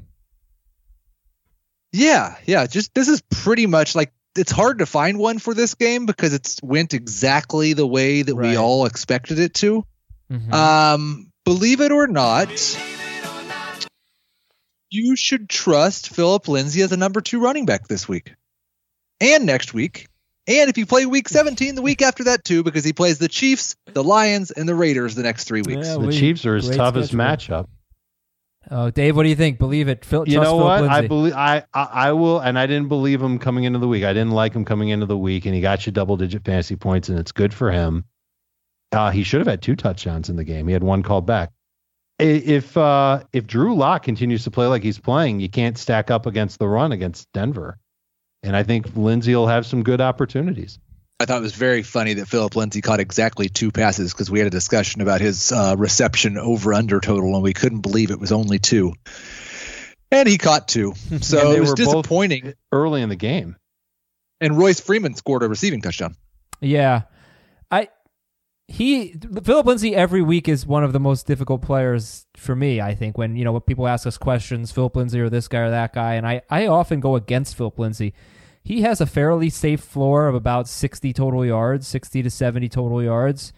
Yeah, 1.93 2.37
yeah. 2.47 2.67
Just 2.67 2.95
this 2.95 3.09
is 3.09 3.21
pretty 3.31 3.67
much 3.67 3.95
like 3.95 4.13
it's 4.39 4.53
hard 4.53 4.79
to 4.79 4.87
find 4.87 5.19
one 5.19 5.39
for 5.39 5.53
this 5.55 5.75
game 5.75 6.07
because 6.07 6.33
it's 6.33 6.61
went 6.63 6.95
exactly 6.95 7.73
the 7.75 7.87
way 7.87 8.23
that 8.23 8.35
Right. 8.35 8.51
we 8.51 8.57
all 8.57 8.87
expected 8.87 9.39
it 9.39 9.55
to. 9.55 9.85
Mhm. 10.31 10.53
Um, 10.53 11.33
believe 11.45 11.81
it 11.81 11.93
or 11.93 12.07
not, 12.07 12.49
you 14.91 15.17
should 15.17 15.49
trust 15.49 16.11
Philip 16.15 16.49
Lindsay 16.49 16.83
as 16.83 16.93
a 16.93 16.97
number 16.97 17.21
two 17.21 17.41
running 17.41 17.67
back 17.67 17.89
this 17.89 18.09
week 18.09 18.35
and 19.21 19.45
next 19.45 19.75
week. 19.75 20.07
And 20.47 20.71
if 20.71 20.79
you 20.79 20.87
play 20.87 21.05
week 21.05 21.29
17, 21.29 21.75
the 21.75 21.83
week 21.83 22.01
after 22.01 22.25
that 22.25 22.43
too, 22.45 22.63
because 22.63 22.85
he 22.85 22.95
plays 22.95 23.19
the 23.19 23.29
Chiefs, 23.29 23.77
the 23.93 24.03
Lions, 24.03 24.51
and 24.51 24.67
the 24.67 24.75
Raiders 24.75 25.15
the 25.15 25.23
next 25.23 25.45
three 25.45 25.61
weeks. 25.61 25.87
Yeah, 25.87 25.95
the 25.95 26.07
we- 26.07 26.19
Chiefs 26.19 26.47
are 26.47 26.57
his 26.57 26.67
great 26.69 26.77
toughest 26.77 27.13
schedule. 27.13 27.25
matchup. 27.25 27.67
Oh, 28.71 28.91
Dave, 28.91 29.17
what 29.17 29.23
do 29.23 29.29
you 29.29 29.37
think? 29.37 29.59
Believe 29.59 29.89
it. 29.89 30.05
Phil, 30.05 30.29
You 30.29 30.41
know 30.41 30.57
what? 30.57 30.85
I 30.85 31.07
believe 31.07 31.33
I, 31.35 31.65
I 31.73 31.89
I 31.93 32.13
will, 32.13 32.41
and 32.41 32.59
I 32.59 32.67
didn't 32.67 32.89
believe 32.89 33.23
him 33.23 33.39
coming 33.39 33.65
into 33.65 33.79
the 33.79 33.89
week. 33.89 34.05
I 34.05 34.13
didn't 34.13 34.33
like 34.33 34.53
him 34.53 34.65
coming 34.65 34.91
into 34.91 35.07
the 35.07 35.17
week, 35.17 35.47
and 35.47 35.55
he 35.55 35.61
got 35.61 35.87
you 35.87 35.93
double 35.93 36.17
digit 36.17 36.45
fantasy 36.45 36.77
points, 36.77 37.09
and 37.09 37.19
it's 37.19 37.33
good 37.33 37.55
for 37.55 37.71
him. 37.71 38.05
Uh, 38.93 39.11
he 39.11 39.23
should 39.23 39.41
have 39.41 39.47
had 39.47 39.63
two 39.63 39.77
touchdowns 39.77 40.29
in 40.29 40.37
the 40.37 40.45
game. 40.45 40.67
He 40.67 40.73
had 40.73 40.83
one 40.83 41.03
called 41.03 41.27
back. 41.27 41.51
If 42.19 42.77
uh, 42.77 43.23
if 43.33 43.47
Drew 43.47 43.75
Lock 43.77 44.03
continues 44.03 44.45
to 44.45 44.51
play 44.51 44.67
like 44.67 44.83
he's 44.83 44.99
playing, 44.99 45.41
you 45.41 45.49
can't 45.49 45.79
stack 45.79 46.11
up 46.11 46.27
against 46.27 46.59
the 46.59 46.69
run 46.69 46.93
against 46.93 47.33
Denver, 47.33 47.79
and 48.43 48.57
I 48.57 48.65
think 48.65 48.97
Lindsay 48.97 49.35
will 49.35 49.47
have 49.47 49.67
some 49.67 49.83
good 49.83 50.01
opportunities. 50.01 50.79
I 51.21 51.25
thought 51.25 51.39
it 51.39 51.43
was 51.43 51.55
very 51.55 51.83
funny 51.83 52.15
that 52.15 52.29
Philip 52.29 52.55
Lindsay 52.55 52.81
caught 52.81 53.01
exactly 53.01 53.49
two 53.49 53.73
passes 53.73 54.13
because 54.13 54.31
we 54.31 54.39
had 54.39 54.47
a 54.47 54.51
discussion 54.51 55.01
about 55.01 55.21
his 55.21 55.51
uh, 55.51 55.75
reception 55.77 56.39
over 56.39 56.73
under 56.73 57.01
total 57.01 57.35
and 57.35 57.43
we 57.43 57.53
couldn't 57.53 57.81
believe 57.81 58.13
it 58.13 58.21
was 58.21 58.31
only 58.31 58.61
two. 58.61 58.93
And 60.13 60.29
he 60.29 60.39
caught 60.39 60.69
two. 60.69 60.95
So 61.21 61.53
it 61.53 61.61
was 61.61 61.75
disappointing. 61.75 62.55
Early 62.71 63.03
in 63.03 63.09
the 63.09 63.17
game, 63.17 63.57
And 64.41 64.57
Royce 64.57 64.79
Freeman 64.81 65.15
scored 65.15 65.43
a 65.43 65.49
receiving 65.49 65.83
touchdown. 65.83 66.15
Yeah, 66.61 67.03
I 67.71 67.89
he 68.69 69.15
Philip 69.43 69.67
Lindsay 69.67 69.97
every 69.97 70.23
week 70.23 70.49
is 70.49 70.67
one 70.67 70.85
of 70.85 70.93
the 70.93 71.01
most 71.01 71.27
difficult 71.27 71.63
players 71.63 72.27
for 72.37 72.55
me. 72.55 72.81
I 72.81 72.95
think 72.95 73.19
when 73.19 73.37
you 73.37 73.45
know 73.45 73.53
when 73.53 73.63
people 73.63 73.89
ask 73.89 74.07
us 74.07 74.19
questions, 74.19 74.71
Philip 74.71 74.97
Lindsay 74.97 75.21
or 75.21 75.29
this 75.29 75.49
guy 75.49 75.61
or 75.61 75.71
that 75.71 75.93
guy, 75.93 76.15
and 76.15 76.27
I 76.27 76.43
I 76.49 76.67
often 76.67 77.01
go 77.01 77.17
against 77.17 77.57
Philip 77.57 77.79
Lindsay. 77.79 78.15
He 78.69 78.83
has 78.83 79.01
a 79.01 79.07
fairly 79.07 79.49
safe 79.49 79.81
floor 79.81 80.29
of 80.29 80.35
about 80.35 80.69
sixty 80.69 81.15
total 81.15 81.43
yards, 81.43 81.87
sixty 81.87 82.23
to 82.23 82.29
seventy 82.29 82.69
total 82.69 83.03
yards. 83.03 83.55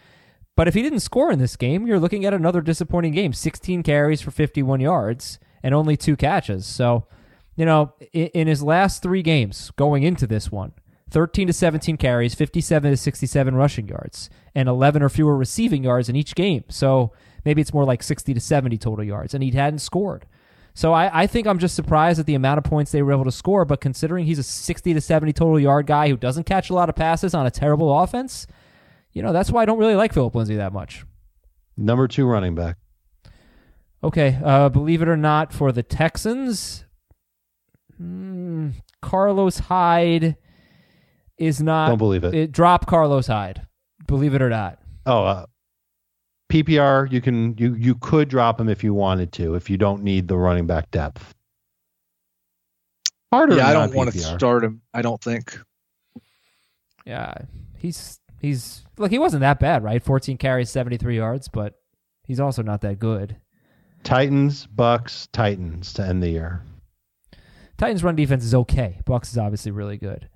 But 0.54 0.68
if 0.68 0.74
he 0.74 0.82
didn't 0.82 1.00
score 1.00 1.32
in 1.32 1.40
this 1.40 1.56
game, 1.56 1.84
you're 1.84 1.98
looking 1.98 2.24
at 2.24 2.32
another 2.32 2.60
disappointing 2.60 3.12
game. 3.12 3.32
16 3.32 3.82
carries 3.82 4.20
for 4.20 4.30
51 4.30 4.78
yards 4.78 5.40
and 5.64 5.74
only 5.74 5.96
two 5.96 6.16
catches. 6.16 6.64
So, 6.64 7.08
you 7.56 7.64
know, 7.64 7.94
in 8.12 8.46
his 8.46 8.62
last 8.62 9.02
three 9.02 9.22
games 9.22 9.72
going 9.76 10.04
into 10.04 10.28
this 10.28 10.52
one, 10.52 10.74
13 11.10 11.48
to 11.48 11.52
17 11.52 11.96
carries, 11.96 12.36
57 12.36 12.92
to 12.92 12.96
67 12.96 13.54
rushing 13.56 13.88
yards, 13.88 14.30
and 14.54 14.68
11 14.68 15.02
or 15.02 15.08
fewer 15.08 15.36
receiving 15.36 15.82
yards 15.82 16.08
in 16.08 16.14
each 16.14 16.36
game. 16.36 16.62
So 16.68 17.12
maybe 17.44 17.60
it's 17.60 17.74
more 17.74 17.84
like 17.84 18.04
60 18.04 18.32
to 18.32 18.40
70 18.40 18.78
total 18.78 19.04
yards, 19.04 19.34
and 19.34 19.42
he 19.42 19.50
hadn't 19.50 19.80
scored. 19.80 20.26
So 20.74 20.92
I, 20.92 21.22
I 21.22 21.26
think 21.26 21.46
I'm 21.46 21.58
just 21.58 21.74
surprised 21.74 22.20
at 22.20 22.26
the 22.26 22.34
amount 22.34 22.58
of 22.58 22.64
points 22.64 22.92
they 22.92 23.02
were 23.02 23.12
able 23.12 23.24
to 23.24 23.32
score. 23.32 23.64
But 23.64 23.80
considering 23.80 24.24
he's 24.26 24.38
a 24.38 24.42
60 24.42 24.94
to 24.94 25.00
70 25.00 25.32
total 25.32 25.58
yard 25.58 25.86
guy 25.86 26.08
who 26.08 26.16
doesn't 26.16 26.44
catch 26.44 26.70
a 26.70 26.74
lot 26.74 26.88
of 26.88 26.94
passes 26.94 27.34
on 27.34 27.46
a 27.46 27.50
terrible 27.50 27.98
offense, 28.00 28.46
you 29.12 29.22
know, 29.22 29.32
that's 29.32 29.50
why 29.50 29.62
I 29.62 29.64
don't 29.64 29.78
really 29.78 29.94
like 29.96 30.12
Philip 30.12 30.34
Lindsay 30.34 30.56
that 30.56 30.72
much. 30.72 31.04
Number 31.76 32.06
two 32.06 32.26
running 32.26 32.54
back. 32.54 32.76
Okay, 34.02 34.38
uh, 34.42 34.68
believe 34.70 35.02
it 35.02 35.08
or 35.08 35.16
not, 35.16 35.52
for 35.52 35.72
the 35.72 35.82
Texans, 35.82 36.84
mm, 38.00 38.72
Carlos 39.02 39.58
Hyde 39.58 40.36
is 41.36 41.60
not. 41.60 41.88
Don't 41.88 41.98
believe 41.98 42.24
it. 42.24 42.34
it. 42.34 42.52
Drop 42.52 42.86
Carlos 42.86 43.26
Hyde. 43.26 43.66
Believe 44.06 44.34
it 44.34 44.40
or 44.40 44.48
not. 44.48 44.78
Oh, 45.04 45.24
uh, 45.24 45.46
PPR. 46.50 47.10
You 47.10 47.20
can 47.20 47.56
you 47.56 47.74
you 47.74 47.94
could 47.94 48.28
drop 48.28 48.60
him 48.60 48.68
if 48.68 48.84
you 48.84 48.92
wanted 48.92 49.32
to. 49.32 49.54
If 49.54 49.70
you 49.70 49.76
don't 49.76 50.02
need 50.02 50.28
the 50.28 50.36
running 50.36 50.66
back 50.66 50.90
depth. 50.90 51.34
Harder. 53.32 53.56
Yeah, 53.56 53.68
I 53.68 53.72
don't 53.72 53.94
want 53.94 54.12
to 54.12 54.18
start 54.18 54.64
him. 54.64 54.82
I 54.92 55.02
don't 55.02 55.22
think. 55.22 55.58
Yeah, 57.06 57.32
he's 57.78 58.20
he's 58.40 58.84
look. 58.98 59.10
He 59.10 59.18
wasn't 59.18 59.40
that 59.40 59.60
bad, 59.60 59.84
right? 59.84 60.02
14 60.02 60.36
carries, 60.36 60.70
73 60.70 61.16
yards, 61.16 61.48
but 61.48 61.74
he's 62.24 62.40
also 62.40 62.62
not 62.62 62.80
that 62.82 62.98
good. 62.98 63.36
Titans, 64.02 64.66
Bucks, 64.66 65.28
Titans 65.32 65.92
to 65.94 66.02
end 66.06 66.22
the 66.22 66.30
year. 66.30 66.62
Titans' 67.76 68.02
run 68.02 68.16
defense 68.16 68.44
is 68.44 68.54
okay. 68.54 68.98
Bucks 69.04 69.30
is 69.30 69.38
obviously 69.38 69.72
really 69.72 69.96
good. 69.96 70.28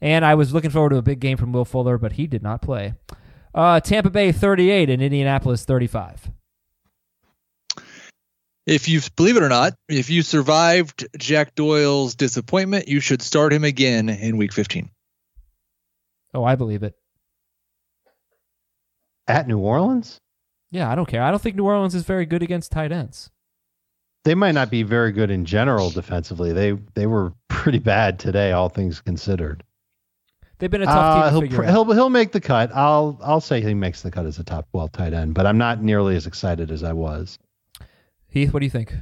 And 0.00 0.24
I 0.24 0.34
was 0.34 0.52
looking 0.54 0.70
forward 0.70 0.90
to 0.90 0.96
a 0.96 1.02
big 1.02 1.20
game 1.20 1.36
from 1.36 1.52
Will 1.52 1.64
Fuller, 1.64 1.98
but 1.98 2.12
he 2.12 2.26
did 2.26 2.42
not 2.42 2.62
play. 2.62 2.94
Uh, 3.54 3.80
Tampa 3.80 4.10
Bay 4.10 4.32
38 4.32 4.90
and 4.90 5.02
Indianapolis 5.02 5.64
35. 5.64 6.30
If 8.66 8.88
you 8.88 9.00
believe 9.16 9.36
it 9.36 9.42
or 9.42 9.48
not, 9.48 9.74
if 9.88 10.10
you 10.10 10.22
survived 10.22 11.08
Jack 11.18 11.54
Doyle's 11.54 12.14
disappointment, 12.14 12.86
you 12.88 13.00
should 13.00 13.22
start 13.22 13.52
him 13.52 13.64
again 13.64 14.08
in 14.08 14.36
Week 14.36 14.52
15. 14.52 14.90
Oh, 16.34 16.44
I 16.44 16.54
believe 16.54 16.82
it. 16.84 16.94
At 19.26 19.48
New 19.48 19.58
Orleans, 19.58 20.20
Yeah, 20.70 20.90
I 20.90 20.94
don't 20.94 21.06
care. 21.08 21.22
I 21.22 21.30
don't 21.30 21.40
think 21.42 21.56
New 21.56 21.64
Orleans 21.64 21.94
is 21.94 22.04
very 22.04 22.26
good 22.26 22.42
against 22.42 22.70
tight 22.70 22.92
ends. 22.92 23.30
they 24.24 24.34
might 24.34 24.52
not 24.52 24.70
be 24.70 24.82
very 24.82 25.10
good 25.12 25.30
in 25.30 25.44
general 25.44 25.90
defensively. 25.90 26.52
They 26.52 26.72
they 26.94 27.06
were 27.06 27.32
pretty 27.48 27.78
bad 27.78 28.18
today, 28.18 28.52
all 28.52 28.68
things 28.68 29.00
considered. 29.00 29.64
They've 30.60 30.70
been 30.70 30.82
a 30.82 30.86
tough 30.86 30.94
Uh, 30.96 31.14
team 31.14 31.22
to 31.24 31.30
he'll, 31.30 31.40
figure 31.40 31.62
he'll 31.64 31.92
he'll 31.92 32.10
make 32.10 32.32
the 32.32 32.40
cut. 32.40 32.70
I'll 32.74 33.18
I'll 33.22 33.40
say 33.40 33.60
he 33.60 33.74
makes 33.74 34.02
the 34.02 34.10
cut 34.10 34.26
as 34.26 34.38
a 34.38 34.44
top 34.44 34.66
twelve 34.70 34.92
tight 34.92 35.12
end, 35.14 35.34
but 35.34 35.46
I'm 35.46 35.58
not 35.58 35.82
nearly 35.82 36.14
as 36.16 36.26
excited 36.26 36.70
as 36.70 36.84
I 36.84 36.92
was. 36.92 37.38
Heath, 38.28 38.52
what 38.52 38.60
do 38.60 38.66
you 38.66 38.70
think? 38.70 38.94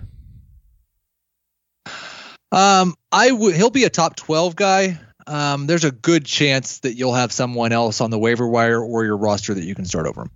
Um, 2.51 2.95
I 3.13 3.31
would. 3.31 3.55
He'll 3.55 3.71
be 3.71 3.85
a 3.85 3.91
top 3.91 4.17
12 4.17 4.57
guy. 4.57 4.99
Um, 5.27 5.67
there's 5.67 5.85
a 5.85 5.91
good 5.91 6.25
chance 6.25 6.79
that 6.79 6.95
you'll 6.95 7.13
have 7.15 7.31
someone 7.31 7.73
else 7.73 8.01
on 8.01 8.11
the 8.11 8.19
waiver 8.19 8.49
wire 8.49 8.81
or 8.83 9.05
your 9.05 9.19
roster 9.19 9.53
that 9.53 9.65
you 9.65 9.75
can 9.75 9.85
start 9.85 10.07
over 10.07 10.23
him. 10.23 10.31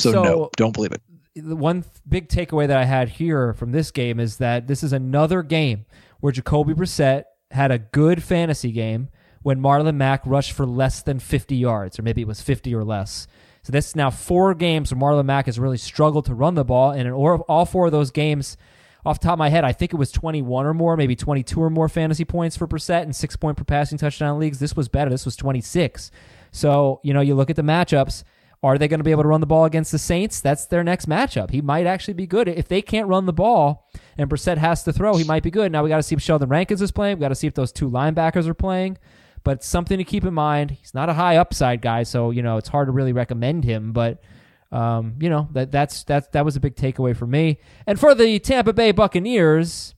So, 0.00 0.10
So- 0.12 0.22
no, 0.24 0.50
don't 0.56 0.72
believe 0.74 0.90
it. 0.92 1.00
the 1.36 1.54
one 1.54 1.82
th- 1.82 1.94
big 2.08 2.28
takeaway 2.28 2.66
that 2.66 2.76
I 2.76 2.84
had 2.84 3.08
here 3.08 3.54
from 3.54 3.70
this 3.70 3.90
game 3.92 4.18
is 4.18 4.38
that 4.38 4.66
this 4.66 4.82
is 4.82 4.92
another 4.92 5.42
game 5.44 5.86
where 6.20 6.32
Jacoby 6.32 6.74
Brissett 6.74 7.24
had 7.52 7.70
a 7.70 7.78
good 7.78 8.22
fantasy 8.22 8.72
game 8.72 9.08
when 9.42 9.60
Marlon 9.60 9.96
Mack 9.96 10.22
rushed 10.24 10.52
for 10.52 10.66
less 10.66 11.02
than 11.02 11.18
50 11.18 11.56
yards, 11.56 11.98
or 11.98 12.02
maybe 12.02 12.22
it 12.22 12.28
was 12.28 12.40
50 12.40 12.74
or 12.74 12.84
less. 12.84 13.26
So 13.62 13.72
this 13.72 13.88
is 13.88 13.96
now 13.96 14.10
four 14.10 14.54
games 14.54 14.92
where 14.92 15.00
Marlon 15.00 15.26
Mack 15.26 15.46
has 15.46 15.58
really 15.58 15.78
struggled 15.78 16.26
to 16.26 16.34
run 16.34 16.54
the 16.54 16.64
ball, 16.64 16.90
and 16.90 17.06
in 17.06 17.12
all 17.12 17.64
four 17.64 17.86
of 17.86 17.92
those 17.92 18.10
games, 18.10 18.56
off 19.04 19.18
top 19.18 19.32
of 19.32 19.38
my 19.38 19.48
head, 19.48 19.64
I 19.64 19.72
think 19.72 19.92
it 19.92 19.96
was 19.96 20.12
21 20.12 20.64
or 20.64 20.74
more, 20.74 20.96
maybe 20.96 21.16
22 21.16 21.60
or 21.60 21.70
more 21.70 21.88
fantasy 21.88 22.24
points 22.24 22.56
for 22.56 22.68
Brissett 22.68 23.02
and 23.02 23.14
six 23.14 23.36
point 23.36 23.56
per 23.56 23.64
passing 23.64 23.98
touchdown 23.98 24.38
leagues. 24.38 24.60
This 24.60 24.76
was 24.76 24.88
better. 24.88 25.10
This 25.10 25.24
was 25.24 25.36
26. 25.36 26.10
So 26.52 27.00
you 27.02 27.12
know, 27.12 27.20
you 27.20 27.34
look 27.34 27.50
at 27.50 27.56
the 27.56 27.62
matchups. 27.62 28.24
Are 28.64 28.78
they 28.78 28.86
going 28.86 29.00
to 29.00 29.04
be 29.04 29.10
able 29.10 29.24
to 29.24 29.28
run 29.28 29.40
the 29.40 29.46
ball 29.46 29.64
against 29.64 29.90
the 29.90 29.98
Saints? 29.98 30.40
That's 30.40 30.66
their 30.66 30.84
next 30.84 31.08
matchup. 31.08 31.50
He 31.50 31.60
might 31.60 31.84
actually 31.84 32.14
be 32.14 32.28
good. 32.28 32.46
If 32.46 32.68
they 32.68 32.80
can't 32.80 33.08
run 33.08 33.26
the 33.26 33.32
ball 33.32 33.88
and 34.16 34.30
Brissett 34.30 34.56
has 34.58 34.84
to 34.84 34.92
throw, 34.92 35.16
he 35.16 35.24
might 35.24 35.42
be 35.42 35.50
good. 35.50 35.72
Now 35.72 35.82
we 35.82 35.88
got 35.88 35.96
to 35.96 36.02
see 36.04 36.14
if 36.14 36.22
Sheldon 36.22 36.48
Rankins 36.48 36.80
is 36.80 36.92
playing. 36.92 37.16
We 37.16 37.22
got 37.22 37.30
to 37.30 37.34
see 37.34 37.48
if 37.48 37.54
those 37.54 37.72
two 37.72 37.90
linebackers 37.90 38.46
are 38.46 38.54
playing. 38.54 38.98
But 39.44 39.64
something 39.64 39.98
to 39.98 40.04
keep 40.04 40.24
in 40.24 40.34
mind. 40.34 40.70
He's 40.70 40.94
not 40.94 41.08
a 41.08 41.14
high 41.14 41.36
upside 41.36 41.82
guy, 41.82 42.04
so 42.04 42.30
you 42.30 42.42
know 42.42 42.56
it's 42.56 42.68
hard 42.68 42.88
to 42.88 42.92
really 42.92 43.12
recommend 43.12 43.64
him. 43.64 43.92
But 43.92 44.22
um, 44.70 45.16
you 45.20 45.28
know 45.28 45.48
that 45.52 45.70
that's 45.72 46.04
that 46.04 46.32
that 46.32 46.44
was 46.44 46.56
a 46.56 46.60
big 46.60 46.76
takeaway 46.76 47.16
for 47.16 47.26
me. 47.26 47.58
And 47.86 47.98
for 47.98 48.14
the 48.14 48.38
Tampa 48.38 48.72
Bay 48.72 48.92
Buccaneers, 48.92 49.94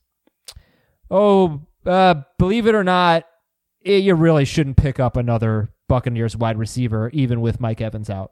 oh, 1.11 1.61
uh, 1.85 2.15
believe 2.37 2.67
it 2.67 2.75
or 2.75 2.83
not, 2.83 3.25
eh, 3.85 3.97
you 3.97 4.15
really 4.15 4.45
shouldn't 4.45 4.77
pick 4.77 4.99
up 4.99 5.15
another 5.15 5.69
Buccaneers 5.87 6.35
wide 6.35 6.57
receiver, 6.57 7.09
even 7.13 7.41
with 7.41 7.59
Mike 7.59 7.81
Evans 7.81 8.09
out. 8.09 8.31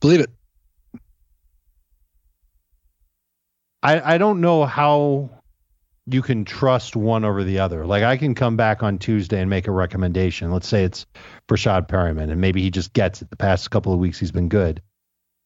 Believe 0.00 0.20
it. 0.20 0.30
I 3.82 4.14
I 4.14 4.18
don't 4.18 4.40
know 4.40 4.64
how 4.64 5.41
you 6.06 6.22
can 6.22 6.44
trust 6.44 6.96
one 6.96 7.24
over 7.24 7.44
the 7.44 7.58
other. 7.60 7.86
Like 7.86 8.02
I 8.02 8.16
can 8.16 8.34
come 8.34 8.56
back 8.56 8.82
on 8.82 8.98
Tuesday 8.98 9.40
and 9.40 9.48
make 9.48 9.68
a 9.68 9.72
recommendation. 9.72 10.50
Let's 10.50 10.66
say 10.68 10.84
it's 10.84 11.06
Breshad 11.48 11.88
Perriman, 11.88 12.30
and 12.30 12.40
maybe 12.40 12.60
he 12.62 12.70
just 12.70 12.92
gets 12.92 13.22
it. 13.22 13.30
The 13.30 13.36
past 13.36 13.70
couple 13.70 13.92
of 13.92 13.98
weeks 14.00 14.18
he's 14.18 14.32
been 14.32 14.48
good. 14.48 14.82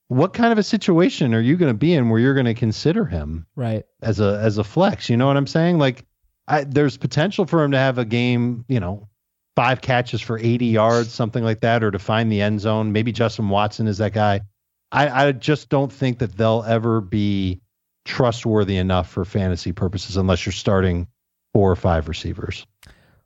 What 0.08 0.32
kind 0.34 0.52
of 0.52 0.58
a 0.58 0.62
situation 0.62 1.34
are 1.34 1.40
you 1.40 1.56
going 1.56 1.70
to 1.72 1.76
be 1.78 1.92
in 1.92 2.08
where 2.08 2.20
you're 2.20 2.34
going 2.34 2.46
to 2.46 2.54
consider 2.54 3.04
him 3.04 3.46
Right. 3.56 3.84
as 4.00 4.20
a 4.20 4.38
as 4.42 4.56
a 4.58 4.64
flex? 4.64 5.10
You 5.10 5.16
know 5.16 5.26
what 5.26 5.36
I'm 5.36 5.46
saying? 5.48 5.78
Like 5.78 6.04
I, 6.48 6.62
there's 6.64 6.96
potential 6.96 7.44
for 7.44 7.62
him 7.64 7.72
to 7.72 7.78
have 7.78 7.98
a 7.98 8.04
game, 8.04 8.64
you 8.68 8.78
know, 8.78 9.08
five 9.56 9.80
catches 9.80 10.20
for 10.20 10.38
80 10.38 10.66
yards, 10.66 11.12
something 11.12 11.42
like 11.42 11.60
that, 11.62 11.82
or 11.82 11.90
to 11.90 11.98
find 11.98 12.30
the 12.30 12.40
end 12.40 12.60
zone. 12.60 12.92
Maybe 12.92 13.10
Justin 13.10 13.48
Watson 13.48 13.88
is 13.88 13.98
that 13.98 14.12
guy. 14.12 14.42
I, 14.92 15.26
I 15.26 15.32
just 15.32 15.68
don't 15.68 15.92
think 15.92 16.20
that 16.20 16.36
they'll 16.36 16.62
ever 16.66 17.00
be 17.00 17.60
trustworthy 18.06 18.76
enough 18.76 19.10
for 19.10 19.24
fantasy 19.24 19.72
purposes 19.72 20.16
unless 20.16 20.46
you're 20.46 20.52
starting 20.52 21.08
four 21.52 21.70
or 21.70 21.76
five 21.76 22.08
receivers. 22.08 22.66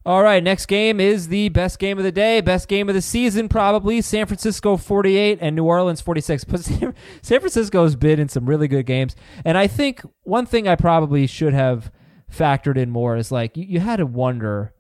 All 0.07 0.23
right, 0.23 0.43
next 0.43 0.67
game 0.67 0.99
is 0.99 1.29
the 1.29 1.51
best 1.51 1.79
game 1.79 1.99
of 1.99 2.05
the 2.05 2.13
day, 2.13 2.41
best 2.41 2.69
game 2.69 2.89
of 2.89 2.95
the 2.95 3.03
season, 3.03 3.51
probably. 3.51 4.01
San 4.01 4.25
Francisco 4.25 4.79
48 4.79 5.39
and 5.43 5.55
New 5.55 5.65
Orleans 5.65 6.01
46. 6.01 6.45
But 6.49 6.61
San 6.63 6.95
Francisco's 7.23 7.97
been 7.97 8.19
in 8.19 8.31
some 8.31 8.47
really 8.47 8.67
good 8.67 8.87
games. 8.87 9.15
And 9.45 9.59
I 9.59 9.67
think 9.67 10.01
one 10.23 10.47
thing 10.47 10.67
I 10.67 10.75
probably 10.75 11.27
should 11.27 11.53
have 11.53 11.93
factored 12.33 12.79
in 12.79 12.91
more 12.91 13.17
is 13.17 13.31
like, 13.31 13.59
you, 13.59 13.65
you 13.65 13.81
had 13.81 13.97
to 13.97 14.07
wonder 14.07 14.73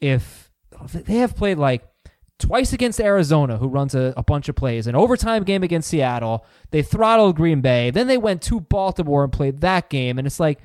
if 0.00 0.52
they 0.92 1.16
have 1.16 1.34
played 1.34 1.58
like 1.58 1.84
twice 2.44 2.74
against 2.74 3.00
Arizona, 3.00 3.56
who 3.56 3.68
runs 3.68 3.94
a, 3.94 4.12
a 4.18 4.22
bunch 4.22 4.50
of 4.50 4.54
plays, 4.54 4.86
an 4.86 4.94
overtime 4.94 5.44
game 5.44 5.62
against 5.62 5.88
Seattle. 5.88 6.44
They 6.72 6.82
throttled 6.82 7.36
Green 7.36 7.62
Bay. 7.62 7.90
Then 7.90 8.06
they 8.06 8.18
went 8.18 8.42
to 8.42 8.60
Baltimore 8.60 9.24
and 9.24 9.32
played 9.32 9.62
that 9.62 9.88
game. 9.88 10.18
And 10.18 10.26
it's 10.26 10.38
like, 10.38 10.58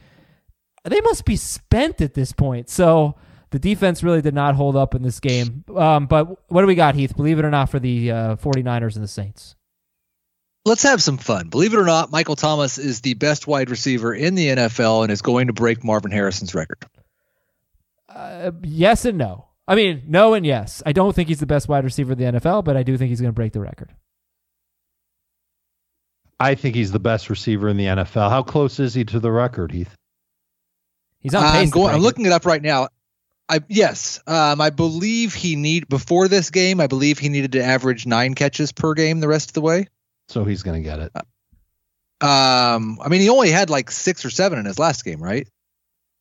they 0.84 1.00
must 1.00 1.24
be 1.24 1.38
spent 1.38 2.02
at 2.02 2.16
this 2.16 2.34
point. 2.34 2.70
So 2.70 3.16
the 3.52 3.60
defense 3.60 4.04
really 4.04 4.22
did 4.22 4.34
not 4.34 4.56
hold 4.56 4.76
up 4.76 4.94
in 4.94 5.04
this 5.04 5.22
game. 5.22 5.64
Um, 5.74 6.08
but 6.08 6.52
what 6.52 6.62
do 6.62 6.68
we 6.68 6.76
got, 6.76 6.96
Heath? 6.96 7.16
Believe 7.16 7.40
it 7.40 7.46
or 7.46 7.50
not, 7.50 7.70
for 7.70 7.80
the 7.80 8.12
uh, 8.12 8.36
49ers 8.36 8.96
and 8.96 9.04
the 9.04 9.08
Saints. 9.08 9.56
Let's 10.66 10.84
have 10.84 11.02
some 11.02 11.18
fun. 11.18 11.48
Believe 11.48 11.74
it 11.74 11.80
or 11.80 11.86
not, 11.86 12.12
Michael 12.12 12.36
Thomas 12.36 12.78
is 12.78 13.00
the 13.00 13.14
best 13.14 13.48
wide 13.48 13.70
receiver 13.70 14.14
in 14.14 14.36
the 14.36 14.48
NFL 14.48 15.04
and 15.04 15.12
is 15.14 15.22
going 15.22 15.48
to 15.48 15.54
break 15.54 15.86
Marvin 15.86 16.12
Harrison's 16.12 16.54
record. 16.54 16.86
Uh, 18.10 18.52
yes 18.64 19.06
and 19.06 19.18
no. 19.18 19.49
I 19.70 19.76
mean, 19.76 20.04
no 20.08 20.34
and 20.34 20.46
yes. 20.46 20.82
I 20.86 20.92
don't 20.94 21.16
think 21.16 21.30
he's 21.30 21.40
the 21.40 21.46
best 21.46 21.70
wide 21.70 21.84
receiver 21.84 22.14
in 22.14 22.18
the 22.18 22.40
NFL, 22.40 22.66
but 22.66 22.76
I 22.76 22.84
do 22.84 22.98
think 22.98 23.10
he's 23.10 23.22
going 23.22 23.30
to 23.32 23.36
break 23.36 23.54
the 23.54 23.62
record. 23.62 23.94
I 26.40 26.56
think 26.56 26.76
he's 26.76 26.92
the 26.92 27.00
best 27.00 27.30
receiver 27.30 27.68
in 27.70 27.78
the 27.78 27.86
NFL. 27.86 28.30
How 28.30 28.44
close 28.44 28.80
is 28.80 28.94
he 28.94 29.04
to 29.06 29.20
the 29.20 29.32
record, 29.32 29.72
Heath? 29.72 29.94
He's 31.20 31.36
on 31.36 31.44
pace. 31.44 31.52
I'm 31.62 31.66
to 31.68 31.72
going. 31.72 31.90
I'm 31.94 32.00
it. 32.00 32.04
looking 32.04 32.26
it 32.26 32.32
up 32.32 32.46
right 32.46 32.62
now. 32.62 32.88
I 33.50 33.60
yes. 33.68 34.22
Um, 34.26 34.62
I 34.62 34.70
believe 34.70 35.34
he 35.34 35.56
need 35.56 35.90
before 35.90 36.28
this 36.28 36.50
game. 36.50 36.80
I 36.80 36.88
believe 36.88 37.20
he 37.20 37.30
needed 37.30 37.52
to 37.54 37.64
average 37.64 38.06
nine 38.06 38.36
catches 38.36 38.72
per 38.72 38.94
game 38.94 39.20
the 39.20 39.28
rest 39.28 39.50
of 39.50 39.54
the 39.54 39.62
way. 39.62 39.88
So 40.30 40.46
he's 40.46 40.64
going 40.64 40.82
to 40.82 40.88
get 40.88 41.00
it. 41.00 41.12
Um, 42.22 43.00
I 43.02 43.08
mean, 43.10 43.22
he 43.22 43.30
only 43.30 43.50
had 43.50 43.70
like 43.70 43.92
six 43.92 44.24
or 44.24 44.30
seven 44.30 44.60
in 44.60 44.66
his 44.66 44.80
last 44.80 45.04
game, 45.04 45.22
right? 45.22 45.48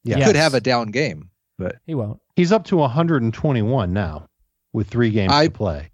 Yeah. 0.05 0.15
He 0.17 0.21
Yes. 0.21 0.29
could 0.29 0.37
have 0.37 0.55
a 0.55 0.61
down 0.61 0.89
game, 0.91 1.31
but 1.59 1.77
He 1.87 1.95
won't. 1.95 2.21
He's 2.39 2.53
up 2.53 2.67
to 2.67 2.77
121 2.77 3.93
now 3.93 4.29
with 4.73 4.87
three 4.89 5.11
games 5.11 5.33
I- 5.33 5.47
to 5.49 5.51
play. 5.53 5.91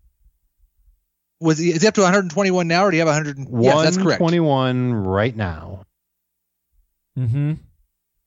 was 1.41 1.57
he? 1.57 1.71
Is 1.71 1.81
he 1.81 1.89
up 1.89 1.95
to 1.95 2.03
121 2.03 2.69
now, 2.69 2.85
or 2.85 2.91
do 2.91 2.99
you 2.99 3.01
have 3.01 3.09
100? 3.09 3.39
Yes, 3.39 3.83
that's 3.83 3.97
correct. 3.97 4.21
121 4.21 4.93
right 4.93 5.35
now. 5.35 5.85
Mm-hmm. 7.19 7.55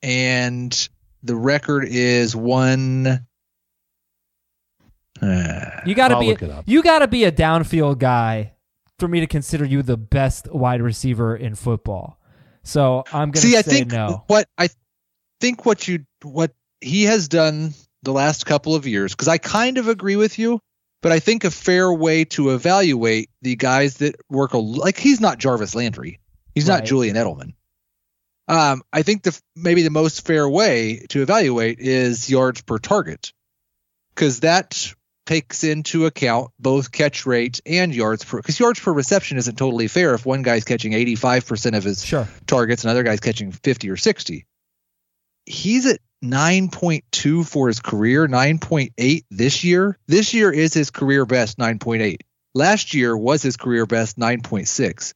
And 0.01 0.89
the 1.21 1.35
record 1.35 1.85
is 1.87 2.35
one. 2.35 3.27
Uh, 5.21 5.81
You 5.85 5.93
got 5.93 6.07
to 6.07 6.15
I'll 6.15 6.19
be 6.21 6.27
look 6.29 6.41
it 6.41 6.49
up. 6.49 6.63
you 6.67 6.81
got 6.81 6.99
to 6.99 7.07
be 7.07 7.23
a 7.23 7.31
downfield 7.31 7.99
guy 7.99 8.53
for 8.97 9.07
me 9.07 9.19
to 9.19 9.27
consider 9.27 9.63
you 9.63 9.83
the 9.83 9.97
best 9.97 10.51
wide 10.51 10.81
receiver 10.81 11.35
in 11.35 11.53
football. 11.53 12.19
So 12.63 13.03
I'm 13.13 13.29
going 13.29 13.33
to 13.33 13.39
see, 13.41 13.51
say 13.53 13.59
I 13.59 13.61
think 13.61 13.91
no. 13.91 14.23
what 14.27 14.47
I 14.57 14.69
think 15.39 15.65
what 15.67 15.87
you 15.87 16.05
what 16.23 16.51
he 16.81 17.03
has 17.03 17.27
done 17.27 17.73
the 18.03 18.11
last 18.13 18.45
couple 18.45 18.75
of 18.75 18.85
years, 18.87 19.13
because 19.13 19.27
I 19.27 19.37
kind 19.37 19.77
of 19.77 19.87
agree 19.87 20.15
with 20.15 20.37
you, 20.39 20.59
But 21.01 21.11
I 21.11 21.19
think 21.19 21.43
a 21.43 21.51
fair 21.51 21.91
way 21.93 22.25
to 22.25 22.49
evaluate 22.51 23.29
the 23.43 23.55
guys 23.55 23.97
that 23.97 24.15
work 24.29 24.53
a 24.53 24.57
like 24.57 24.97
he's 24.97 25.19
not 25.21 25.37
Jarvis 25.37 25.75
Landry, 25.75 26.19
he's 26.55 26.67
not 26.67 26.85
Julian 26.85 27.15
Edelman. 27.15 27.53
Um, 28.47 28.81
I 28.93 29.03
think 29.03 29.23
the 29.23 29.39
maybe 29.55 29.83
the 29.83 29.89
most 29.91 30.25
fair 30.25 30.47
way 30.49 31.05
to 31.09 31.21
evaluate 31.21 31.79
is 31.79 32.29
yards 32.29 32.61
per 32.61 32.77
target, 32.79 33.31
because 34.15 34.39
that 34.39 34.93
takes 35.25 35.63
into 35.65 36.05
account 36.05 36.51
both 36.57 36.89
catch 36.91 37.25
rate 37.25 37.59
and 37.65 37.93
yards 37.93 38.23
per. 38.23 38.37
Because 38.37 38.59
yards 38.59 38.79
per 38.79 38.93
reception 38.93 39.37
isn't 39.37 39.57
totally 39.57 39.87
fair 39.89 40.13
if 40.15 40.25
one 40.25 40.41
guy's 40.41 40.63
catching 40.63 40.93
85% 40.93 41.75
of 41.75 41.83
his 41.83 42.03
Sure. 42.05 42.27
targets, 42.47 42.85
another 42.85 43.03
guy's 43.03 43.19
catching 43.19 43.51
50 43.51 43.89
or 43.89 43.97
60. 43.97 44.45
He's 45.45 45.85
at 45.85 45.99
9.2 46.23 47.47
for 47.47 47.67
his 47.67 47.79
career, 47.79 48.27
9.8 48.27 49.25
this 49.29 49.63
year. 49.63 49.97
This 50.07 50.33
year 50.33 50.51
is 50.51 50.73
his 50.73 50.89
career 50.89 51.25
best, 51.25 51.57
9.8. 51.57 52.17
Last 52.53 52.93
year 52.93 53.15
was 53.15 53.43
his 53.43 53.57
career 53.57 53.85
best, 53.85 54.17
9.6. 54.17 55.13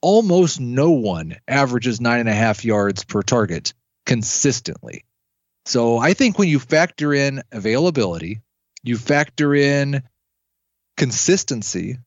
Almost 0.00 0.60
no 0.60 0.92
one 0.92 1.36
averages 1.46 2.00
nine 2.00 2.20
and 2.20 2.28
a 2.28 2.34
half 2.34 2.64
yards 2.64 3.04
per 3.04 3.22
target 3.22 3.74
consistently. 4.06 5.04
So 5.66 5.98
I 5.98 6.14
think 6.14 6.38
when 6.38 6.48
you 6.48 6.58
factor 6.58 7.12
in 7.12 7.42
availability, 7.52 8.40
you 8.82 8.96
factor 8.96 9.54
in 9.54 10.02
consistency, 10.96 11.98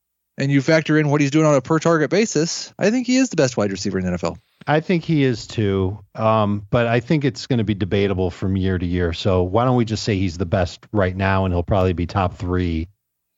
and 0.41 0.51
you 0.51 0.59
factor 0.59 0.97
in 0.97 1.07
what 1.07 1.21
he's 1.21 1.29
doing 1.29 1.45
on 1.45 1.53
a 1.53 1.61
per 1.61 1.77
target 1.77 2.09
basis, 2.09 2.73
I 2.79 2.89
think 2.89 3.05
he 3.05 3.17
is 3.17 3.29
the 3.29 3.35
best 3.35 3.57
wide 3.57 3.71
receiver 3.71 3.99
in 3.99 4.05
the 4.05 4.17
NFL. 4.17 4.37
I 4.65 4.79
think 4.79 5.03
he 5.03 5.23
is 5.23 5.45
too. 5.45 5.99
Um, 6.15 6.65
but 6.71 6.87
I 6.87 6.99
think 6.99 7.23
it's 7.25 7.45
going 7.45 7.59
to 7.59 7.63
be 7.63 7.75
debatable 7.75 8.31
from 8.31 8.57
year 8.57 8.77
to 8.77 8.85
year. 8.85 9.13
So 9.13 9.43
why 9.43 9.65
don't 9.65 9.75
we 9.75 9.85
just 9.85 10.03
say 10.03 10.17
he's 10.17 10.39
the 10.39 10.47
best 10.47 10.85
right 10.91 11.15
now 11.15 11.45
and 11.45 11.53
he'll 11.53 11.61
probably 11.61 11.93
be 11.93 12.07
top 12.07 12.37
three 12.37 12.89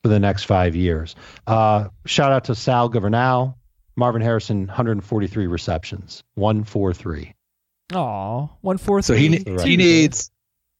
for 0.02 0.08
the 0.08 0.18
next 0.18 0.44
five 0.44 0.74
years. 0.74 1.14
Uh, 1.46 1.88
shout 2.06 2.32
out 2.32 2.44
to 2.44 2.54
Sal 2.54 2.88
Governal, 2.88 3.58
Marvin 3.96 4.22
Harrison, 4.22 4.66
143 4.66 5.46
receptions, 5.46 6.24
143. 6.36 7.34
Aw, 7.92 8.48
one 8.62 8.78
four 8.78 9.02
So 9.02 9.12
he 9.12 9.44
he 9.62 9.76
needs 9.76 10.30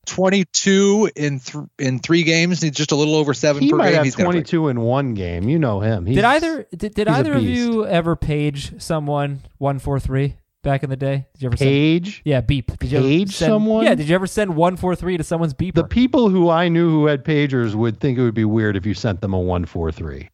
22 0.07 1.11
in 1.17 1.41
th- 1.41 1.65
in 1.79 1.99
three 1.99 2.23
games. 2.23 2.61
He's 2.63 2.73
just 2.73 2.93
a 2.93 2.97
little 2.97 3.15
over 3.15 3.35
seven 3.35 3.63
He 3.63 3.71
per 3.71 3.77
might 3.77 3.87
game. 3.87 3.95
have 3.97 4.05
He's 4.05 4.17
gonna 4.17 4.27
22 4.31 4.69
in 4.69 4.81
one 4.81 5.15
game. 5.15 5.49
You 5.49 5.59
know 5.59 5.81
him. 5.81 6.07
He's, 6.07 6.17
Did 6.17 6.25
either 6.25 6.67
did, 6.77 6.95
did 6.95 7.09
he's 7.09 7.17
either 7.17 7.35
of 7.35 7.43
you 7.43 7.87
ever 7.87 8.17
page 8.17 8.81
someone 8.83 9.41
one 9.59 9.79
four 9.79 9.99
three 10.01 10.37
back 10.63 10.83
in 10.83 10.91
the 10.91 10.97
day? 10.97 11.27
Did 11.35 11.43
you 11.43 11.49
ever 11.49 11.57
send? 11.57 11.69
Page? 11.69 12.23
Yeah, 12.25 12.41
beep. 12.41 12.77
Did 12.79 12.93
you 12.93 12.99
ever 12.99 13.07
Page 13.09 13.37
send, 13.37 13.51
someone? 13.51 13.85
Yeah. 13.85 13.95
Did 13.95 14.09
you 14.09 14.15
ever 14.15 14.27
send 14.27 14.57
one 14.57 14.77
four 14.77 14.95
three 14.97 15.17
to 15.17 15.25
someone's 15.25 15.55
beeper? 15.55 15.75
The 15.75 15.85
people 15.85 16.29
who 16.29 16.49
I 16.51 16.69
knew 16.69 16.91
who 16.91 17.07
had 17.07 17.25
pagers 17.25 17.75
would 17.75 18.01
think 18.01 18.19
it 18.19 18.23
would 18.23 18.35
be 18.35 18.45
weird 18.45 18.77
if 18.77 18.87
you 18.87 18.95
sent 18.95 19.21
them 19.21 19.33
a 19.35 19.39
143. 19.39 20.29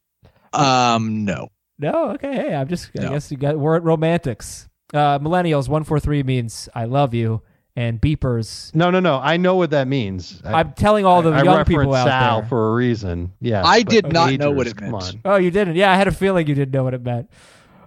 Um, 0.52 1.24
no. 1.24 1.48
no. 1.78 2.10
Okay. 2.12 2.34
Hey, 2.34 2.54
I'm 2.54 2.68
just. 2.68 2.90
I 2.98 3.02
guess 3.08 3.30
you 3.30 3.36
got. 3.36 3.58
We're 3.58 3.76
at 3.76 3.82
romantics. 3.84 4.68
Uh, 4.92 5.18
millennials 5.20 5.68
one 5.68 5.84
four 5.84 6.00
three 6.00 6.22
means 6.24 6.68
I 6.74 6.84
love 6.86 7.14
you, 7.14 7.42
and 7.80 7.98
beepers. 7.98 8.74
No, 8.74 8.90
no, 8.90 9.00
no. 9.00 9.18
I 9.18 9.38
know 9.38 9.56
what 9.56 9.70
that 9.70 9.88
means. 9.88 10.42
I, 10.44 10.60
I'm 10.60 10.72
telling 10.74 11.06
all 11.06 11.22
the 11.22 11.30
I 11.30 11.42
young 11.42 11.56
referenced 11.56 11.80
people 11.80 11.94
out 11.94 12.06
Sal 12.06 12.40
there. 12.40 12.48
for 12.50 12.68
a 12.68 12.74
reason. 12.74 13.32
Yeah. 13.40 13.62
I 13.64 13.82
did 13.82 14.12
not 14.12 14.34
know 14.34 14.50
what 14.50 14.66
it 14.66 14.78
meant. 14.78 14.94
on. 14.94 15.20
oh, 15.24 15.36
you 15.36 15.50
didn't? 15.50 15.76
Yeah, 15.76 15.90
I 15.90 15.96
had 15.96 16.06
a 16.06 16.12
feeling 16.12 16.46
you 16.46 16.54
didn't 16.54 16.74
know 16.74 16.84
what 16.84 16.92
it 16.92 17.02
meant. 17.02 17.30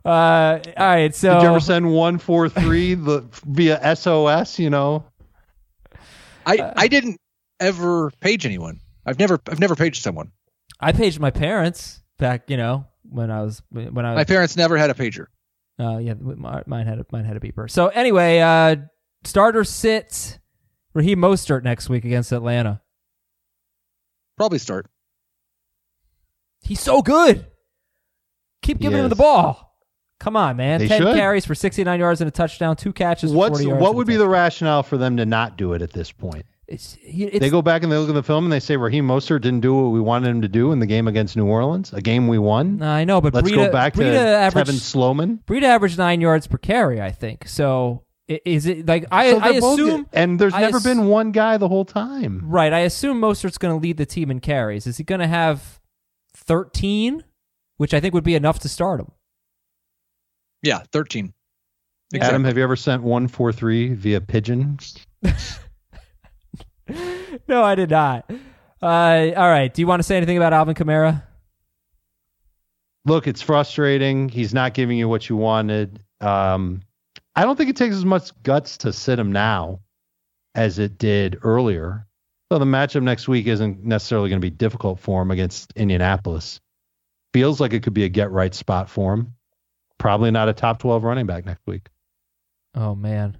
Uh, 0.04 0.60
all 0.66 0.88
right. 0.88 1.14
So 1.14 1.36
Did 1.36 1.44
you 1.44 1.50
ever 1.50 1.60
send 1.60 1.86
143 1.86 2.94
the, 2.96 3.26
via 3.46 3.96
SOS, 3.96 4.58
you 4.58 4.72
know? 4.72 5.06
I 6.46 6.58
Uh, 6.58 6.74
I 6.76 6.88
didn't 6.88 7.18
ever 7.60 8.10
page 8.20 8.48
anyone. 8.48 8.80
I've 9.06 9.20
never 9.20 9.40
I've 9.48 9.60
never 9.60 9.76
paged 9.76 10.02
someone. 10.02 10.32
I 10.80 10.92
paged 10.92 11.20
my 11.20 11.30
parents 11.30 12.02
back. 12.18 12.50
You 12.50 12.58
know 12.58 12.86
when 13.04 13.30
I 13.30 13.44
was 13.44 13.62
when 13.70 14.06
I 14.06 14.16
My 14.16 14.24
parents 14.24 14.58
never 14.58 14.76
had 14.76 14.90
a 14.90 14.94
pager. 14.94 15.28
Uh, 15.80 15.98
yeah, 15.98 16.14
mine 16.16 16.86
had 16.86 17.00
a, 17.00 17.06
mine 17.12 17.26
had 17.26 17.38
a 17.38 17.40
beeper. 17.40 17.70
So 17.70 17.88
anyway, 17.88 18.40
uh, 18.40 18.76
starter 19.26 19.64
sit 19.64 20.40
Raheem 20.94 21.20
Mostert 21.20 21.64
next 21.64 21.90
week 21.90 22.06
against 22.06 22.32
Atlanta. 22.32 22.82
Probably 24.38 24.60
start. 24.60 24.88
He's 26.62 26.80
so 26.80 27.02
good. 27.02 27.46
Keep 28.62 28.80
giving 28.80 29.00
him 29.00 29.10
the 29.10 29.16
ball. 29.16 29.78
Come 30.20 30.38
on, 30.38 30.56
man. 30.56 30.80
They 30.80 30.88
Ten 30.88 31.02
should. 31.02 31.16
carries 31.16 31.46
for 31.46 31.54
69 31.54 32.00
yards 32.00 32.22
and 32.22 32.28
a 32.30 32.32
touchdown. 32.32 32.78
Two 32.78 32.94
catches. 32.94 33.32
For 33.32 33.38
What's 33.38 33.60
40 33.60 33.66
yards 33.66 33.82
what 33.82 33.96
would 33.96 34.08
be 34.08 34.16
the 34.16 34.28
rationale 34.28 34.82
for 34.82 34.98
them 34.98 35.18
to 35.18 35.26
not 35.26 35.58
do 35.58 35.74
it 35.74 35.82
at 35.82 35.92
this 35.92 36.12
point? 36.12 36.46
It's, 36.66 36.98
it's, 37.04 37.40
they 37.40 37.50
go 37.50 37.62
back 37.62 37.84
and 37.84 37.92
they 37.92 37.98
look 37.98 38.08
at 38.08 38.16
the 38.16 38.24
film 38.24 38.46
and 38.46 38.54
they 38.54 38.62
say 38.62 38.78
Raheem 38.78 39.06
Mostert 39.06 39.42
didn't 39.42 39.60
do 39.60 39.76
what 39.76 39.90
we 39.90 40.00
wanted 40.00 40.30
him 40.30 40.42
to 40.44 40.48
do 40.48 40.72
in 40.72 40.80
the 40.80 40.86
game 40.86 41.10
against 41.10 41.36
New 41.36 41.46
Orleans, 41.46 41.92
a 41.92 42.02
game 42.02 42.30
we 42.30 42.40
won. 42.40 42.82
I 42.82 43.04
know, 43.04 43.20
but 43.20 43.34
Let's 43.34 43.50
Breida, 43.50 43.56
go 43.56 43.72
back 43.72 43.94
to 43.96 44.00
Breida 44.00 44.16
averaged 44.16 44.72
Tevin 44.72 44.94
Coleman. 44.94 45.44
Breida 45.46 45.64
averaged 45.64 45.98
nine 45.98 46.22
yards 46.22 46.48
per 46.48 46.58
carry. 46.58 47.02
I 47.02 47.12
think 47.12 47.50
so. 47.50 48.06
I- 48.30 48.42
Is 48.46 48.66
it 48.66 48.86
like 48.86 49.06
I? 49.12 49.32
So 49.32 49.40
I 49.40 49.52
they're 49.52 49.62
both 49.62 49.80
assume 49.80 50.08
and 50.14 50.40
there's 50.40 50.54
I 50.54 50.62
never 50.62 50.78
ass- 50.78 50.84
been 50.84 51.08
one 51.08 51.32
guy 51.32 51.58
the 51.58 51.68
whole 51.68 51.86
time. 51.86 52.42
Right. 52.46 52.72
I 52.74 52.80
assume 52.80 53.20
Mostert's 53.22 53.58
going 53.58 53.74
to 53.78 53.82
lead 53.82 53.98
the 53.98 54.06
team 54.06 54.30
in 54.32 54.40
carries. 54.40 54.88
Is 54.88 54.98
he 54.98 55.04
going 55.04 55.22
to 55.22 55.28
have 55.28 55.80
13, 56.36 57.24
which 57.78 57.94
I 57.94 58.00
think 58.00 58.14
would 58.14 58.24
be 58.24 58.36
enough 58.36 58.60
to 58.60 58.70
start 58.70 59.00
him? 59.00 59.12
Yeah, 60.62 60.84
thirteen. 60.92 61.34
Adam, 62.20 62.44
have 62.46 62.58
you 62.58 62.64
ever 62.64 62.76
sent 62.76 63.02
143 63.02 63.94
via 63.96 64.22
pigeon? 64.22 64.78
no, 67.48 67.64
I 67.64 67.76
did 67.76 67.90
not. 67.90 68.30
Uh, 68.82 69.32
all 69.36 69.50
right. 69.50 69.74
Do 69.74 69.82
you 69.82 69.88
want 69.88 70.00
to 70.00 70.04
say 70.04 70.18
anything 70.18 70.38
about 70.38 70.54
Alvin 70.54 70.76
Kamara? 70.76 71.24
look, 73.06 73.28
it's 73.28 73.42
frustrating. 73.42 74.30
He's 74.30 74.54
not 74.54 74.74
giving 74.74 74.98
you 74.98 75.10
what 75.10 75.28
you 75.28 75.36
wanted. 75.36 76.00
Um, 76.22 76.84
I 77.36 77.44
don't 77.44 77.56
think 77.56 77.70
it 77.70 77.76
takes 77.76 77.96
as 77.96 78.06
much 78.06 78.32
guts 78.44 78.78
to 78.80 78.94
sit 78.94 79.20
him 79.20 79.32
now 79.32 79.80
as 80.56 80.80
it 80.80 80.98
did 80.98 81.40
earlier. 81.42 82.08
So 82.52 82.60
the 82.60 82.66
matchup 82.66 83.02
next 83.02 83.28
week 83.28 83.48
isn't 83.48 83.84
necessarily 83.84 84.30
going 84.30 84.40
to 84.40 84.46
be 84.46 84.52
difficult 84.52 85.00
for 85.00 85.22
him 85.22 85.32
against 85.32 85.74
Indianapolis. 85.76 86.60
Feels 87.34 87.60
like 87.60 87.74
it 87.74 87.82
could 87.82 87.96
be 87.96 88.04
a 88.04 88.10
get 88.10 88.30
right 88.32 88.54
spot 88.54 88.90
for 88.90 89.14
him. 89.14 89.34
Probably 89.98 90.30
not 90.30 90.50
a 90.50 90.54
top 90.54 90.80
12 90.80 91.04
running 91.04 91.26
back 91.26 91.46
next 91.46 91.66
week. 91.66 91.88
Oh 92.76 92.94
man. 92.94 93.38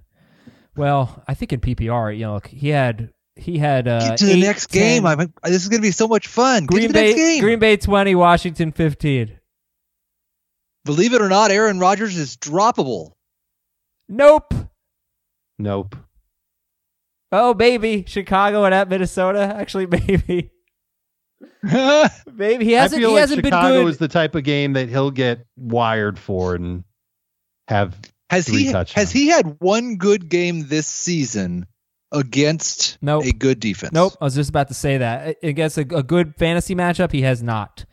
Well, 0.76 1.22
I 1.28 1.34
think 1.34 1.52
in 1.52 1.60
PPR, 1.60 2.16
you 2.16 2.22
know, 2.24 2.40
he 2.48 2.70
had 2.70 3.12
he 3.36 3.58
had 3.58 3.86
uh, 3.86 4.00
Get 4.00 4.18
to 4.18 4.26
the 4.26 4.32
eight, 4.32 4.40
next 4.40 4.66
game. 4.68 5.02
10 5.02 5.20
I'm, 5.20 5.32
this 5.44 5.62
is 5.62 5.68
going 5.68 5.80
to 5.80 5.86
be 5.86 5.92
so 5.92 6.08
much 6.08 6.26
fun. 6.26 6.66
Get 6.66 6.68
Green 6.68 6.86
to 6.88 6.92
the 6.92 7.00
next 7.00 7.14
Bay 7.14 7.16
game. 7.16 7.40
Green 7.42 7.58
Bay 7.58 7.76
20, 7.76 8.14
Washington 8.14 8.72
15. 8.72 9.38
Believe 10.84 11.14
it 11.14 11.22
or 11.22 11.28
not, 11.28 11.50
Aaron 11.50 11.78
Rodgers 11.78 12.16
is 12.16 12.36
droppable. 12.36 13.12
Nope. 14.08 14.52
Nope. 15.58 15.96
Oh 17.32 17.54
baby, 17.54 18.04
Chicago 18.06 18.64
and 18.64 18.74
at 18.74 18.88
Minnesota. 18.88 19.40
Actually, 19.56 19.86
maybe, 19.90 20.50
maybe 22.32 22.64
he 22.64 22.72
hasn't. 22.72 23.00
I 23.00 23.02
feel 23.02 23.08
He 23.10 23.14
like 23.14 23.20
hasn't 23.20 23.44
Chicago 23.44 23.68
been 23.74 23.82
good. 23.84 23.90
is 23.90 23.98
the 23.98 24.08
type 24.08 24.34
of 24.34 24.44
game 24.44 24.74
that 24.74 24.88
he'll 24.88 25.10
get 25.10 25.46
wired 25.56 26.18
for 26.18 26.54
and 26.54 26.84
have 27.68 27.96
Has 28.30 28.46
Three 28.46 28.64
he 28.64 28.72
touchdowns. 28.72 28.92
has 28.92 29.12
he 29.12 29.28
had 29.28 29.56
one 29.60 29.96
good 29.96 30.28
game 30.28 30.66
this 30.68 30.86
season 30.86 31.66
against 32.12 32.98
Nope. 33.02 33.24
a 33.24 33.32
good 33.32 33.58
defense? 33.58 33.92
Nope. 33.92 34.12
I 34.20 34.24
was 34.24 34.34
just 34.34 34.50
about 34.50 34.68
to 34.68 34.74
say 34.74 34.98
that 34.98 35.36
against 35.42 35.78
a, 35.78 35.80
a 35.80 36.02
good 36.02 36.36
fantasy 36.36 36.74
matchup, 36.74 37.10
he 37.12 37.22
has 37.22 37.42
not. 37.42 37.84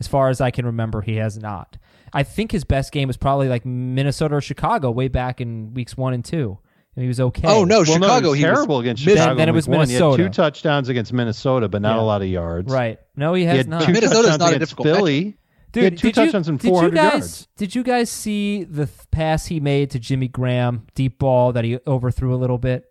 As 0.00 0.06
far 0.08 0.28
as 0.28 0.40
I 0.40 0.50
can 0.50 0.64
remember, 0.66 1.00
he 1.02 1.16
has 1.16 1.38
not. 1.38 1.76
I 2.12 2.22
think 2.22 2.52
his 2.52 2.64
best 2.64 2.92
game 2.92 3.06
was 3.08 3.16
probably 3.16 3.48
like 3.48 3.64
Minnesota 3.66 4.36
or 4.36 4.40
Chicago 4.40 4.90
way 4.90 5.08
back 5.08 5.40
in 5.40 5.74
weeks 5.74 5.96
one 5.96 6.14
and 6.14 6.24
two, 6.24 6.58
and 6.96 7.02
he 7.02 7.08
was 7.08 7.20
okay. 7.20 7.46
Oh 7.46 7.64
no, 7.64 7.78
Well, 7.78 7.84
Chicago. 7.84 8.06
no, 8.06 8.08
he 8.08 8.28
was 8.30 8.38
he 8.38 8.44
was 8.44 8.54
terrible 8.54 8.78
against 8.80 9.02
Chicago. 9.02 9.34
Then 9.36 9.48
it 9.48 9.52
was 9.52 9.68
week 9.68 9.78
one. 9.78 9.88
He 9.88 9.94
had 9.94 10.00
Minnesota. 10.02 10.22
two 10.24 10.28
touchdowns 10.30 10.88
against 10.88 11.12
Minnesota, 11.12 11.68
but 11.68 11.82
not 11.82 11.96
Yeah. 11.96 12.02
a 12.02 12.04
lot 12.04 12.22
of 12.22 12.28
yards. 12.28 12.72
right? 12.72 12.98
No, 13.16 13.34
he 13.34 13.42
He 13.42 13.46
had 13.46 13.68
not. 13.68 13.82
two 13.82 13.92
Minnesota's 13.92 14.16
touchdowns 14.30 14.38
not 14.40 14.52
a 14.52 14.56
against 14.56 14.70
difficult 14.76 14.96
Philly. 14.96 15.36
Dude, 15.70 15.80
he 15.82 15.84
had 15.84 15.98
two 15.98 16.08
did 16.08 16.16
you- 16.16 16.24
touchdowns 16.24 16.48
and 16.48 16.58
did 16.58 16.66
you 16.68 16.72
400 16.72 16.94
guys, 16.96 17.12
yards. 17.12 17.48
Did 17.58 17.74
you 17.74 17.82
guys 17.82 18.08
see 18.10 18.64
the 18.64 18.86
th- 18.86 19.10
pass 19.10 19.46
he 19.46 19.60
made 19.60 19.90
to 19.90 19.98
Jimmy 19.98 20.26
Graham, 20.28 20.86
deep 20.94 21.18
ball 21.18 21.52
that 21.52 21.64
he 21.64 21.78
overthrew 21.86 22.34
a 22.34 22.36
little 22.38 22.56
bit? 22.58 22.90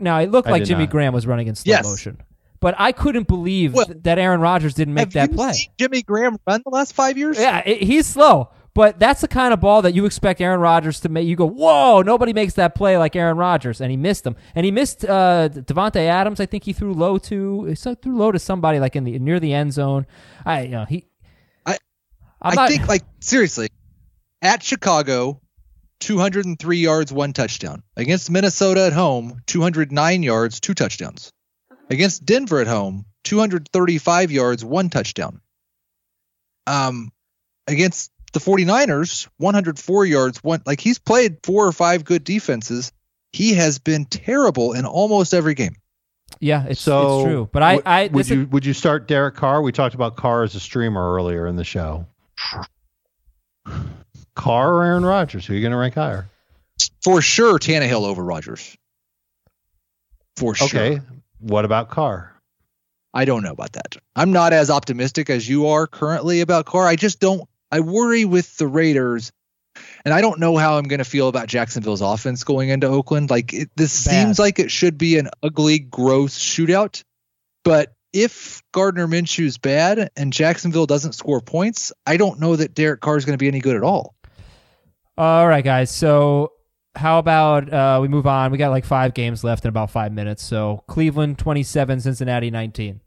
Now 0.00 0.18
it 0.20 0.30
looked 0.30 0.48
I 0.48 0.52
like 0.52 0.64
Jimmy 0.64 0.84
not. 0.84 0.90
Graham 0.90 1.12
was 1.12 1.26
running 1.26 1.46
in 1.46 1.54
slow 1.54 1.70
Yes. 1.70 1.84
motion, 1.84 2.20
but 2.60 2.74
I 2.78 2.92
couldn't 2.92 3.28
believe 3.28 3.74
Well, 3.74 3.86
th- 3.86 3.98
that 4.02 4.18
Aaron 4.18 4.40
Rodgers 4.40 4.74
didn't 4.74 4.94
make 4.94 5.12
Have 5.12 5.12
that 5.14 5.30
you 5.30 5.36
play. 5.36 5.52
seen 5.52 5.70
Jimmy 5.78 6.02
Graham 6.02 6.36
run 6.46 6.62
the 6.64 6.70
last 6.70 6.92
five 6.94 7.16
years? 7.18 7.38
Yeah, 7.38 7.62
it, 7.64 7.82
he's 7.82 8.06
slow, 8.06 8.50
but 8.74 8.98
that's 8.98 9.20
the 9.20 9.28
kind 9.28 9.52
of 9.52 9.60
ball 9.60 9.82
that 9.82 9.94
you 9.94 10.04
expect 10.06 10.40
Aaron 10.40 10.60
Rodgers 10.60 11.00
to 11.00 11.08
make. 11.08 11.26
You 11.26 11.36
go, 11.36 11.46
whoa, 11.48 12.02
nobody 12.02 12.32
makes 12.32 12.54
that 12.54 12.74
play 12.74 12.96
like 12.98 13.16
Aaron 13.16 13.36
Rodgers, 13.36 13.80
and 13.80 13.90
he 13.90 13.96
missed 13.96 14.24
them. 14.24 14.36
And 14.54 14.64
he 14.64 14.70
missed 14.70 15.04
uh, 15.04 15.48
Davante 15.50 15.96
Adams. 16.06 16.40
I 16.40 16.46
think 16.46 16.64
he 16.64 16.72
threw 16.72 16.92
low 16.94 17.18
to 17.18 17.74
threw 17.74 18.16
low 18.16 18.32
to 18.32 18.38
somebody 18.38 18.78
like 18.80 18.94
in 18.96 19.04
the 19.04 19.18
near 19.18 19.40
the 19.40 19.52
end 19.54 19.72
zone. 19.72 20.06
I, 20.46 20.62
you 20.62 20.68
know, 20.70 20.84
he. 20.84 21.06
I- 21.66 21.78
I'm 22.40 22.52
I 22.52 22.54
not- 22.54 22.68
think 22.70 22.86
like 22.88 23.02
seriously, 23.20 23.68
at 24.42 24.62
Chicago, 24.62 25.40
203 26.00 26.78
yards, 26.78 27.12
one 27.12 27.32
touchdown. 27.32 27.82
Against 27.96 28.30
Minnesota 28.30 28.86
at 28.86 28.92
home, 28.92 29.42
209 29.46 30.22
yards, 30.22 30.60
two 30.60 30.74
touchdowns. 30.74 31.32
Against 31.90 32.24
Denver 32.24 32.60
at 32.60 32.66
home, 32.66 33.06
235 33.24 34.30
yards, 34.30 34.64
one 34.64 34.90
touchdown. 34.90 35.40
Um, 36.66 37.12
against 37.66 38.10
the 38.34 38.40
49ers, 38.40 39.26
104 39.38 40.04
yards, 40.06 40.42
one 40.44 40.62
like 40.66 40.80
he's 40.80 40.98
played 40.98 41.38
four 41.42 41.66
or 41.66 41.72
five 41.72 42.04
good 42.04 42.24
defenses. 42.24 42.92
He 43.32 43.54
has 43.54 43.78
been 43.78 44.04
terrible 44.04 44.74
in 44.74 44.84
almost 44.84 45.32
every 45.34 45.54
game. 45.54 45.76
Yeah, 46.40 46.64
it's, 46.68 46.80
so 46.80 47.20
it's 47.20 47.24
true. 47.28 47.48
But 47.52 47.62
I, 47.62 47.74
would- 47.76 47.86
I 47.86 48.02
would 48.04 48.12
this 48.14 48.26
is- 48.30 48.36
you 48.36 48.46
would 48.48 48.66
you 48.66 48.74
start 48.74 49.08
Derek 49.08 49.34
Carr? 49.34 49.62
We 49.62 49.72
talked 49.72 49.94
about 49.94 50.16
Carr 50.16 50.42
as 50.42 50.54
a 50.54 50.60
streamer 50.60 51.14
earlier 51.14 51.46
in 51.46 51.56
the 51.56 51.64
show. 51.64 52.06
Carr 54.34 54.74
or 54.74 54.84
Aaron 54.84 55.04
Rodgers? 55.04 55.46
Who 55.46 55.52
are 55.52 55.56
you 55.56 55.62
going 55.62 55.72
to 55.72 55.78
rank 55.78 55.94
higher? 55.94 56.28
For 57.02 57.20
sure, 57.20 57.58
Tannehill 57.58 58.04
over 58.06 58.22
Rodgers. 58.22 58.76
For 60.36 60.54
sure. 60.54 60.66
Okay. 60.68 61.00
What 61.40 61.64
about 61.64 61.90
Carr? 61.90 62.34
I 63.14 63.24
don't 63.24 63.42
know 63.42 63.52
about 63.52 63.72
that. 63.72 63.96
I'm 64.14 64.32
not 64.32 64.52
as 64.52 64.70
optimistic 64.70 65.30
as 65.30 65.48
you 65.48 65.68
are 65.68 65.86
currently 65.86 66.40
about 66.40 66.66
Carr. 66.66 66.86
I 66.86 66.96
just 66.96 67.20
don't. 67.20 67.48
I 67.70 67.80
worry 67.80 68.24
with 68.24 68.56
the 68.56 68.66
Raiders, 68.66 69.32
and 70.04 70.12
I 70.12 70.20
don't 70.20 70.40
know 70.40 70.56
how 70.56 70.78
I'm 70.78 70.84
going 70.84 70.98
to 70.98 71.04
feel 71.04 71.28
about 71.28 71.48
Jacksonville's 71.48 72.00
offense 72.00 72.44
going 72.44 72.68
into 72.68 72.86
Oakland. 72.86 73.30
Like 73.30 73.52
it, 73.52 73.70
this 73.76 74.04
Bad. 74.04 74.10
seems 74.12 74.38
like 74.38 74.58
it 74.58 74.70
should 74.70 74.98
be 74.98 75.18
an 75.18 75.28
ugly, 75.42 75.78
gross 75.78 76.38
shootout. 76.38 77.02
But 77.64 77.92
if 78.12 78.62
Gardner 78.72 79.06
Minshew's 79.06 79.58
bad 79.58 80.10
and 80.16 80.32
Jacksonville 80.32 80.86
doesn't 80.86 81.12
score 81.14 81.40
points, 81.40 81.92
I 82.06 82.16
don't 82.16 82.40
know 82.40 82.56
that 82.56 82.74
Derek 82.74 83.00
Carr 83.00 83.16
is 83.16 83.24
going 83.24 83.34
to 83.34 83.42
be 83.42 83.48
any 83.48 83.60
good 83.60 83.76
at 83.76 83.82
all. 83.82 84.14
All 85.16 85.46
right, 85.46 85.64
guys. 85.64 85.90
So 85.90 86.52
how 86.98 87.18
about 87.18 87.72
uh, 87.72 87.98
we 88.02 88.08
move 88.08 88.26
on? 88.26 88.50
We 88.50 88.58
got 88.58 88.70
like 88.70 88.84
five 88.84 89.14
games 89.14 89.44
left 89.44 89.64
in 89.64 89.68
about 89.68 89.90
five 89.90 90.12
minutes. 90.12 90.42
So 90.42 90.82
Cleveland 90.88 91.38
27, 91.38 92.00
Cincinnati 92.00 92.50
19. 92.50 93.00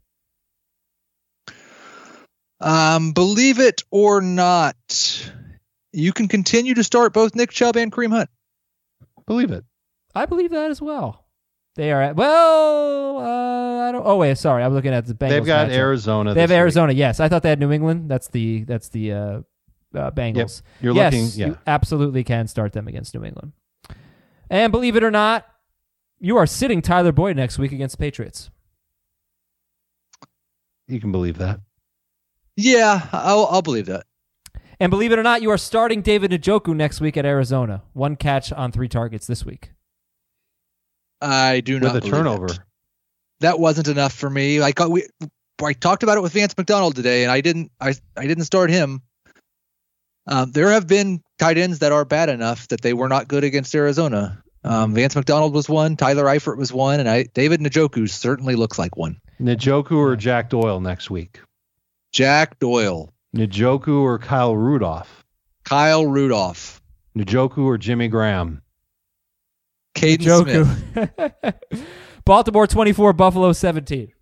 Um, 2.60 3.12
believe 3.12 3.58
it 3.58 3.82
or 3.90 4.20
not, 4.20 5.30
you 5.92 6.12
can 6.12 6.28
continue 6.28 6.74
to 6.74 6.84
start 6.84 7.12
both 7.12 7.34
Nick 7.34 7.50
Chubb 7.50 7.76
and 7.76 7.92
Kareem 7.92 8.10
Hunt. 8.10 8.30
Believe 9.26 9.50
it. 9.50 9.64
I 10.14 10.26
believe 10.26 10.50
that 10.50 10.70
as 10.70 10.80
well. 10.80 11.26
They 11.74 11.90
are 11.90 12.02
at, 12.02 12.16
well. 12.16 13.18
Uh, 13.18 13.88
I 13.88 13.92
don't. 13.92 14.06
Oh 14.06 14.16
wait, 14.16 14.36
sorry. 14.38 14.62
I'm 14.62 14.74
looking 14.74 14.92
at 14.92 15.06
the 15.06 15.14
Bengals. 15.14 15.28
They've 15.30 15.46
got 15.46 15.68
matchup. 15.68 15.74
Arizona. 15.74 16.34
They 16.34 16.40
have 16.40 16.50
this 16.50 16.54
week. 16.54 16.60
Arizona. 16.60 16.92
Yes, 16.92 17.20
I 17.20 17.28
thought 17.28 17.42
they 17.42 17.48
had 17.48 17.60
New 17.60 17.72
England. 17.72 18.10
That's 18.10 18.28
the 18.28 18.64
that's 18.64 18.90
the 18.90 19.12
uh, 19.12 19.40
uh, 19.94 20.10
Bengals. 20.10 20.62
You're 20.80 20.94
yes, 20.94 21.12
looking. 21.12 21.40
Yeah. 21.40 21.46
you 21.46 21.58
absolutely 21.66 22.24
can 22.24 22.46
start 22.46 22.72
them 22.72 22.88
against 22.88 23.14
New 23.14 23.24
England. 23.24 23.52
And 24.52 24.70
believe 24.70 24.96
it 24.96 25.02
or 25.02 25.10
not, 25.10 25.46
you 26.20 26.36
are 26.36 26.46
sitting 26.46 26.82
Tyler 26.82 27.10
Boyd 27.10 27.36
next 27.36 27.58
week 27.58 27.72
against 27.72 27.96
the 27.96 28.02
Patriots. 28.02 28.50
You 30.86 31.00
can 31.00 31.10
believe 31.10 31.38
that. 31.38 31.60
Yeah, 32.54 33.08
I'll, 33.12 33.46
I'll 33.46 33.62
believe 33.62 33.86
that. 33.86 34.04
And 34.78 34.90
believe 34.90 35.10
it 35.10 35.18
or 35.18 35.22
not, 35.22 35.40
you 35.40 35.50
are 35.50 35.56
starting 35.56 36.02
David 36.02 36.32
Njoku 36.32 36.76
next 36.76 37.00
week 37.00 37.16
at 37.16 37.24
Arizona. 37.24 37.82
One 37.94 38.14
catch 38.14 38.52
on 38.52 38.72
three 38.72 38.88
targets 38.88 39.26
this 39.26 39.42
week. 39.42 39.72
I 41.22 41.60
do 41.60 41.80
not 41.80 41.94
With 41.94 41.96
a 41.96 42.00
believe 42.00 42.12
turnover. 42.12 42.46
That. 42.48 42.60
That 43.40 43.58
wasn't 43.58 43.88
enough 43.88 44.12
for 44.12 44.28
me. 44.28 44.60
Like 44.60 44.82
uh, 44.82 44.88
we, 44.90 45.06
I 45.64 45.72
talked 45.72 46.02
about 46.02 46.18
it 46.18 46.20
with 46.20 46.34
Vance 46.34 46.54
McDonald 46.58 46.94
today, 46.94 47.22
and 47.22 47.32
I 47.32 47.40
didn't. 47.40 47.72
I 47.80 47.94
I 48.16 48.26
didn't 48.26 48.44
start 48.44 48.68
him. 48.68 49.00
Um, 50.26 50.52
there 50.52 50.70
have 50.72 50.86
been 50.86 51.22
tight 51.42 51.58
ends 51.58 51.80
that 51.80 51.90
are 51.90 52.04
bad 52.04 52.28
enough 52.28 52.68
that 52.68 52.82
they 52.82 52.92
were 52.92 53.08
not 53.08 53.26
good 53.26 53.42
against 53.42 53.74
Arizona. 53.74 54.40
Um, 54.62 54.94
Vance 54.94 55.16
McDonald 55.16 55.52
was 55.52 55.68
one. 55.68 55.96
Tyler 55.96 56.24
Eifert 56.24 56.56
was 56.56 56.72
one, 56.72 57.00
and 57.00 57.08
I 57.08 57.24
David 57.34 57.60
Njoku 57.60 58.08
certainly 58.08 58.54
looks 58.54 58.78
like 58.78 58.96
one. 58.96 59.20
Njoku 59.40 59.96
or 59.96 60.14
Jack 60.14 60.50
Doyle 60.50 60.80
next 60.80 61.10
week? 61.10 61.40
Jack 62.12 62.60
Doyle, 62.60 63.12
Njoku 63.36 64.02
or 64.02 64.20
Kyle 64.20 64.56
Rudolph? 64.56 65.24
Kyle 65.64 66.06
Rudolph, 66.06 66.80
Njoku 67.18 67.64
or 67.64 67.76
Jimmy 67.76 68.06
Graham? 68.06 68.62
Kaden 69.96 70.42
Smith. 70.42 71.14
Njoku. 71.18 71.84
Baltimore 72.24 72.68
24, 72.68 73.14
Buffalo 73.14 73.52
17. 73.52 74.12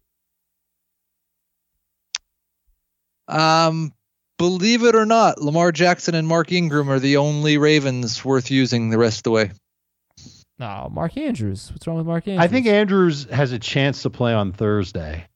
Um, 3.29 3.93
believe 4.41 4.85
it 4.85 4.97
or 4.97 5.05
not, 5.05 5.43
Lamar 5.43 5.71
Jackson 5.71 6.15
and 6.15 6.27
Mark 6.27 6.51
Ingram 6.51 6.89
are 6.89 6.99
the 6.99 7.19
only 7.19 7.59
Ravens 7.59 8.25
worth 8.25 8.51
using 8.51 8.89
the 8.89 8.97
rest 8.97 9.19
of 9.19 9.23
the 9.25 9.31
way. 9.33 9.51
No, 10.59 10.89
Mark 10.91 11.19
Andrews. 11.19 11.71
What's 11.71 11.87
wrong 11.87 11.99
with 11.99 12.07
Mark 12.07 12.27
Andrews? 12.27 12.43
I 12.43 12.49
think 12.49 12.67
Andrews 12.67 13.27
has 13.31 13.53
a 13.53 13.59
chance 13.59 14.03
to 14.03 14.11
play 14.11 14.33
on 14.33 14.53
Thursday. 14.53 15.27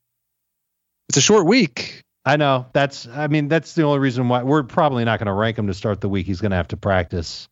It's 1.11 1.19
a 1.19 1.21
short 1.21 1.45
week. 1.45 2.01
I 2.25 2.39
know 2.39 2.65
that's. 2.73 3.07
I 3.07 3.27
mean, 3.27 3.49
that's 3.49 3.75
the 3.75 3.83
only 3.83 3.99
reason 3.99 4.27
why 4.29 4.43
we're 4.43 4.63
probably 4.63 5.05
not 5.05 5.19
going 5.19 5.27
to 5.27 5.35
rank 5.35 5.59
him 5.59 5.67
to 5.67 5.75
start 5.75 6.01
the 6.01 6.09
week. 6.09 6.25
He's 6.25 6.41
going 6.41 6.53
to 6.53 6.57
have 6.57 6.69
to 6.69 6.79
practice, 6.79 7.47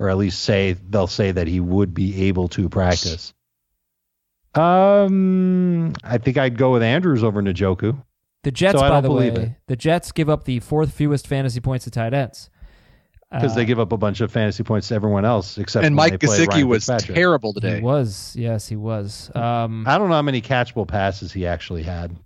or 0.00 0.08
at 0.08 0.16
least 0.16 0.42
say 0.42 0.72
they'll 0.72 1.06
say 1.06 1.30
that 1.30 1.46
he 1.46 1.60
would 1.60 1.94
be 1.94 2.24
able 2.26 2.48
to 2.48 2.68
practice. 2.68 3.32
Um, 4.56 5.92
I 6.02 6.18
think 6.18 6.36
I'd 6.36 6.58
go 6.58 6.72
with 6.72 6.82
Andrews 6.82 7.22
over 7.22 7.40
Njoku. 7.40 8.02
The 8.46 8.52
Jets, 8.52 8.78
so 8.78 8.88
by 8.88 9.00
the 9.00 9.10
way, 9.10 9.26
it. 9.28 9.50
the 9.66 9.74
Jets 9.74 10.12
give 10.12 10.30
up 10.30 10.44
the 10.44 10.60
fourth 10.60 10.92
fewest 10.92 11.26
fantasy 11.26 11.58
points 11.58 11.84
to 11.84 11.90
tight 11.90 12.14
ends. 12.14 12.48
because 13.30 13.52
Uh, 13.52 13.54
they 13.56 13.64
give 13.64 13.80
up 13.80 13.90
a 13.90 13.96
bunch 13.96 14.20
of 14.20 14.30
fantasy 14.30 14.62
points 14.62 14.86
to 14.88 14.94
everyone 14.94 15.24
else 15.24 15.58
except 15.58 15.84
and 15.84 15.96
Mike 15.96 16.20
they 16.20 16.26
Gesicki 16.28 16.62
was 16.62 16.86
Fitzpatrick. 16.86 17.16
terrible 17.16 17.52
He 17.54 17.60
today. 17.60 17.80
was, 17.80 18.36
yes, 18.38 18.68
he 18.68 18.76
was. 18.76 19.32
Um, 19.34 19.84
I 19.86 19.98
don't 19.98 20.08
know 20.08 20.14
how 20.14 20.22
many 20.22 20.40
catchable 20.40 20.86
passes 20.86 21.32
he 21.32 21.44
actually 21.44 21.82
had. 21.82 22.16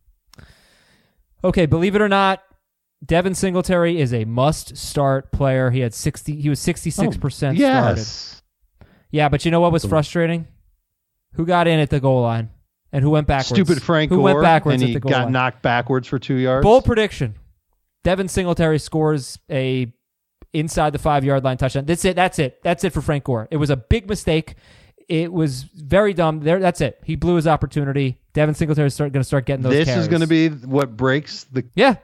okay, 1.43 1.65
believe 1.65 1.95
it 1.97 2.03
or 2.03 2.09
not, 2.09 2.43
Devin 3.03 3.35
Singletary 3.35 3.99
is 3.99 4.13
a 4.13 4.27
must-start 4.27 5.33
player. 5.33 5.71
He 5.71 5.81
had 5.81 5.95
sixty. 5.95 6.39
He 6.39 6.51
was 6.51 6.61
sixty-six 6.61 7.17
percent 7.17 7.57
started. 7.59 8.07
Yeah, 9.11 9.31
but 9.31 9.47
you 9.47 9.51
know 9.51 9.61
what 9.61 9.73
was 9.73 9.87
frustrating? 9.87 10.47
Who 11.35 11.47
got 11.47 11.67
in 11.67 11.81
at 11.81 11.89
the 11.89 11.99
goal 11.99 12.21
line 12.21 12.51
and 12.93 13.03
who 13.03 13.11
went 13.11 13.27
backwards? 13.27 13.49
Stupid 13.49 13.83
Frank 13.83 14.11
Who 14.11 14.17
Gore, 14.17 14.25
went 14.25 14.43
backwards 14.43 14.75
and 14.77 14.83
at 14.85 14.89
he 14.89 14.95
the 14.95 15.01
goal 15.01 15.11
got 15.11 15.25
line? 15.25 15.33
knocked 15.33 15.63
backwards 15.63 16.09
for 16.09 16.19
two 16.19 16.35
yards. 16.37 16.65
Bold 16.65 16.85
prediction: 16.85 17.35
Devin 18.05 18.29
Singletary 18.29 18.81
scores 18.81 19.39
a 19.51 19.93
inside 20.53 20.93
the 20.93 20.99
five 20.99 21.25
yard 21.25 21.45
line 21.45 21.57
touchdown. 21.57 21.85
That's 21.85 22.05
it. 22.05 22.17
That's 22.17 22.39
it. 22.39 22.61
That's 22.63 22.85
it 22.85 22.93
for 22.93 23.01
Frank 23.01 23.25
Gore. 23.25 23.49
It 23.51 23.57
was 23.57 23.71
a 23.71 23.77
big 23.77 24.09
mistake. 24.09 24.55
It 25.09 25.33
was 25.33 25.63
very 25.65 26.15
dumb. 26.15 26.41
There. 26.41 26.61
That's 26.61 26.81
it. 26.81 27.01
He 27.05 27.17
blew 27.17 27.35
his 27.35 27.47
opportunity. 27.47 28.21
Devin 28.33 28.55
Singletary 28.55 28.87
is 28.87 28.97
going 28.97 29.13
to 29.13 29.25
start 29.25 29.45
getting 29.45 29.63
those. 29.63 29.73
this 29.73 29.87
carries. 29.87 30.03
is 30.03 30.09
going 30.09 30.21
to 30.21 30.27
be 30.27 30.49
what 30.49 30.97
breaks 30.97 31.45
the 31.45 31.65
yeah, 31.75 31.97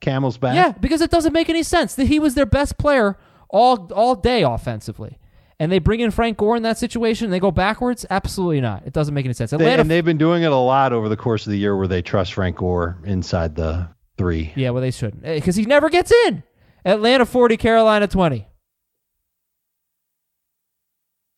camel's 0.00 0.38
back. 0.38 0.54
yeah, 0.54 0.72
because 0.72 1.00
it 1.00 1.10
doesn't 1.10 1.32
make 1.32 1.48
any 1.48 1.64
sense 1.64 1.94
that 1.96 2.06
he 2.06 2.20
was 2.20 2.34
their 2.34 2.46
best 2.46 2.78
player 2.78 3.18
all 3.48 3.90
all 3.92 4.14
day 4.14 4.42
offensively. 4.42 5.18
And 5.58 5.72
they 5.72 5.78
bring 5.78 6.00
in 6.00 6.10
Frank 6.10 6.36
Gore 6.36 6.56
in 6.56 6.62
that 6.64 6.76
situation 6.76 7.24
and 7.26 7.32
they 7.32 7.40
go 7.40 7.50
backwards? 7.50 8.04
Absolutely 8.10 8.60
not. 8.60 8.82
It 8.86 8.92
doesn't 8.92 9.14
make 9.14 9.24
any 9.24 9.32
sense. 9.32 9.50
They- 9.52 9.56
Atlanta 9.56 9.80
and 9.82 9.90
they've 9.90 10.04
been 10.04 10.18
doing 10.18 10.42
it 10.42 10.52
a 10.52 10.56
lot 10.56 10.92
over 10.92 11.08
the 11.08 11.16
course 11.16 11.46
of 11.46 11.50
the 11.52 11.58
year 11.58 11.74
where 11.76 11.88
they 11.88 12.02
trust 12.02 12.34
Frank 12.34 12.56
Gore 12.56 12.98
inside 13.04 13.54
the 13.56 13.88
three. 14.18 14.52
Yeah, 14.54 14.70
well, 14.70 14.82
they 14.82 14.90
shouldn't 14.90 15.22
because 15.22 15.56
he 15.56 15.64
never 15.64 15.88
gets 15.88 16.12
in. 16.26 16.42
Atlanta 16.84 17.24
40, 17.24 17.56
Carolina 17.56 18.06
20. 18.06 18.46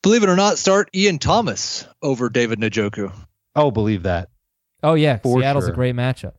Believe 0.01 0.23
it 0.23 0.29
or 0.29 0.35
not, 0.35 0.57
start 0.57 0.89
Ian 0.95 1.19
Thomas 1.19 1.85
over 2.01 2.29
David 2.29 2.59
Njoku. 2.59 3.11
Oh, 3.55 3.71
believe 3.71 4.03
that. 4.03 4.29
Oh, 4.81 4.93
yeah. 4.93 5.17
For 5.17 5.41
Seattle's 5.41 5.67
a 5.67 5.73
great 5.73 5.95
matchup. 5.95 6.33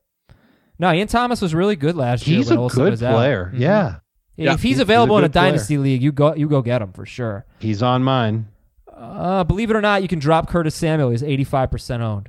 No, 0.79 0.91
Ian 0.93 1.09
Thomas 1.09 1.43
was 1.43 1.55
really 1.55 1.77
good 1.77 1.95
last 1.95 2.27
year. 2.27 2.39
He's 2.39 2.49
when 2.49 2.59
a 2.59 2.63
Olsen 2.63 2.85
good 2.85 2.91
was 2.93 3.03
out. 3.03 3.13
player. 3.15 3.53
Mhm. 3.55 3.61
Yeah. 3.61 3.97
Yeah, 4.37 4.55
if 4.55 4.63
he's 4.63 4.71
he's 4.73 4.79
a 4.79 4.83
available 4.83 5.19
in 5.19 5.25
a 5.25 5.29
good 5.29 5.33
player. 5.35 5.45
dynasty 5.51 5.77
league, 5.79 6.03
you 6.03 6.13
go 6.13 6.35
you 6.35 6.49
go 6.49 6.63
get 6.63 6.81
him 6.83 6.93
for 6.93 7.05
sure. 7.05 7.45
He's 7.59 7.83
on 7.83 8.03
mine. 8.03 8.49
Uh, 8.91 9.45
believe 9.45 9.71
it 9.71 9.77
or 9.77 9.81
not, 9.81 10.03
you 10.03 10.09
can 10.09 10.19
drop 10.19 10.49
Curtis 10.49 10.75
Samuel. 10.75 11.11
He's 11.11 11.23
85% 11.23 12.01
owned. 12.01 12.29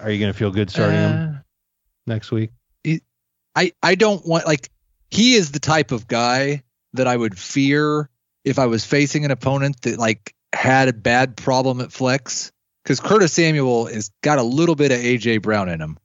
Are 0.00 0.10
you 0.10 0.18
going 0.18 0.32
to 0.32 0.38
feel 0.38 0.50
good 0.50 0.70
starting 0.70 0.96
Uh, 0.96 1.10
him 1.26 1.44
next 2.06 2.30
week? 2.30 2.50
I, 3.56 3.72
I 3.82 3.94
don't 3.94 4.26
want 4.26 4.46
like 4.46 4.68
he 5.12 5.34
is 5.34 5.52
the 5.52 5.60
type 5.60 5.92
of 5.92 6.08
guy 6.08 6.64
that 6.94 7.06
I 7.06 7.16
would 7.16 7.38
fear 7.38 8.10
if 8.44 8.58
I 8.58 8.66
was 8.66 8.84
facing 8.84 9.24
an 9.24 9.30
opponent 9.30 9.80
that 9.82 9.96
like 9.98 10.34
had 10.52 10.88
a 10.88 10.92
bad 10.92 11.36
problem 11.36 11.80
at 11.80 11.92
flex 11.92 12.50
because 12.82 12.98
Curtis 12.98 13.32
Samuel 13.32 13.86
has 13.86 14.10
got 14.22 14.38
a 14.38 14.42
little 14.42 14.74
bit 14.74 14.90
of 14.90 14.98
AJ 14.98 15.42
Brown 15.42 15.68
in 15.68 15.80
him 15.80 15.98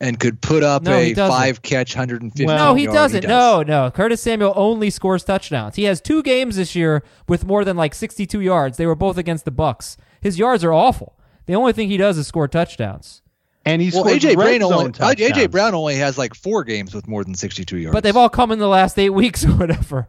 and 0.00 0.18
could 0.20 0.40
put 0.40 0.62
up 0.62 0.82
No, 0.82 0.92
a 0.98 1.14
five 1.14 1.62
catch 1.62 1.94
150 1.94 2.44
Well, 2.44 2.56
no, 2.56 2.74
he 2.74 2.86
doesn't. 2.86 3.22
does. 3.22 3.28
No, 3.28 3.62
no. 3.62 3.90
Curtis 3.90 4.20
Samuel 4.20 4.52
only 4.56 4.90
scores 4.90 5.24
touchdowns. 5.24 5.76
He 5.76 5.84
has 5.84 6.00
two 6.00 6.22
games 6.22 6.56
this 6.56 6.74
year 6.76 7.02
with 7.28 7.46
more 7.46 7.64
than 7.64 7.76
like 7.76 7.94
62 7.94 8.40
yards. 8.40 8.76
They 8.76 8.86
were 8.86 8.94
both 8.94 9.16
against 9.16 9.44
the 9.44 9.50
Bucks. 9.50 9.96
His 10.20 10.38
yards 10.38 10.62
are 10.64 10.72
awful. 10.72 11.18
The 11.46 11.54
only 11.54 11.72
thing 11.72 11.88
he 11.88 11.96
does 11.96 12.18
is 12.18 12.26
score 12.26 12.48
touchdowns. 12.48 13.22
And 13.64 13.80
he's 13.82 13.94
Well, 13.94 14.04
AJ 14.04 14.34
Brown 14.34 14.62
only 14.62 14.92
zone 14.92 14.92
AJ. 14.92 15.50
Brown 15.50 15.74
only 15.74 15.96
has 15.96 16.16
like 16.18 16.34
four 16.34 16.62
games 16.62 16.94
with 16.94 17.08
more 17.08 17.24
than 17.24 17.34
62 17.34 17.78
yards. 17.78 17.92
But 17.94 18.04
they've 18.04 18.16
all 18.16 18.28
come 18.28 18.52
in 18.52 18.58
the 18.58 18.68
last 18.68 18.98
eight 18.98 19.10
weeks 19.14 19.44
or 19.44 19.52
whatever. 19.52 20.06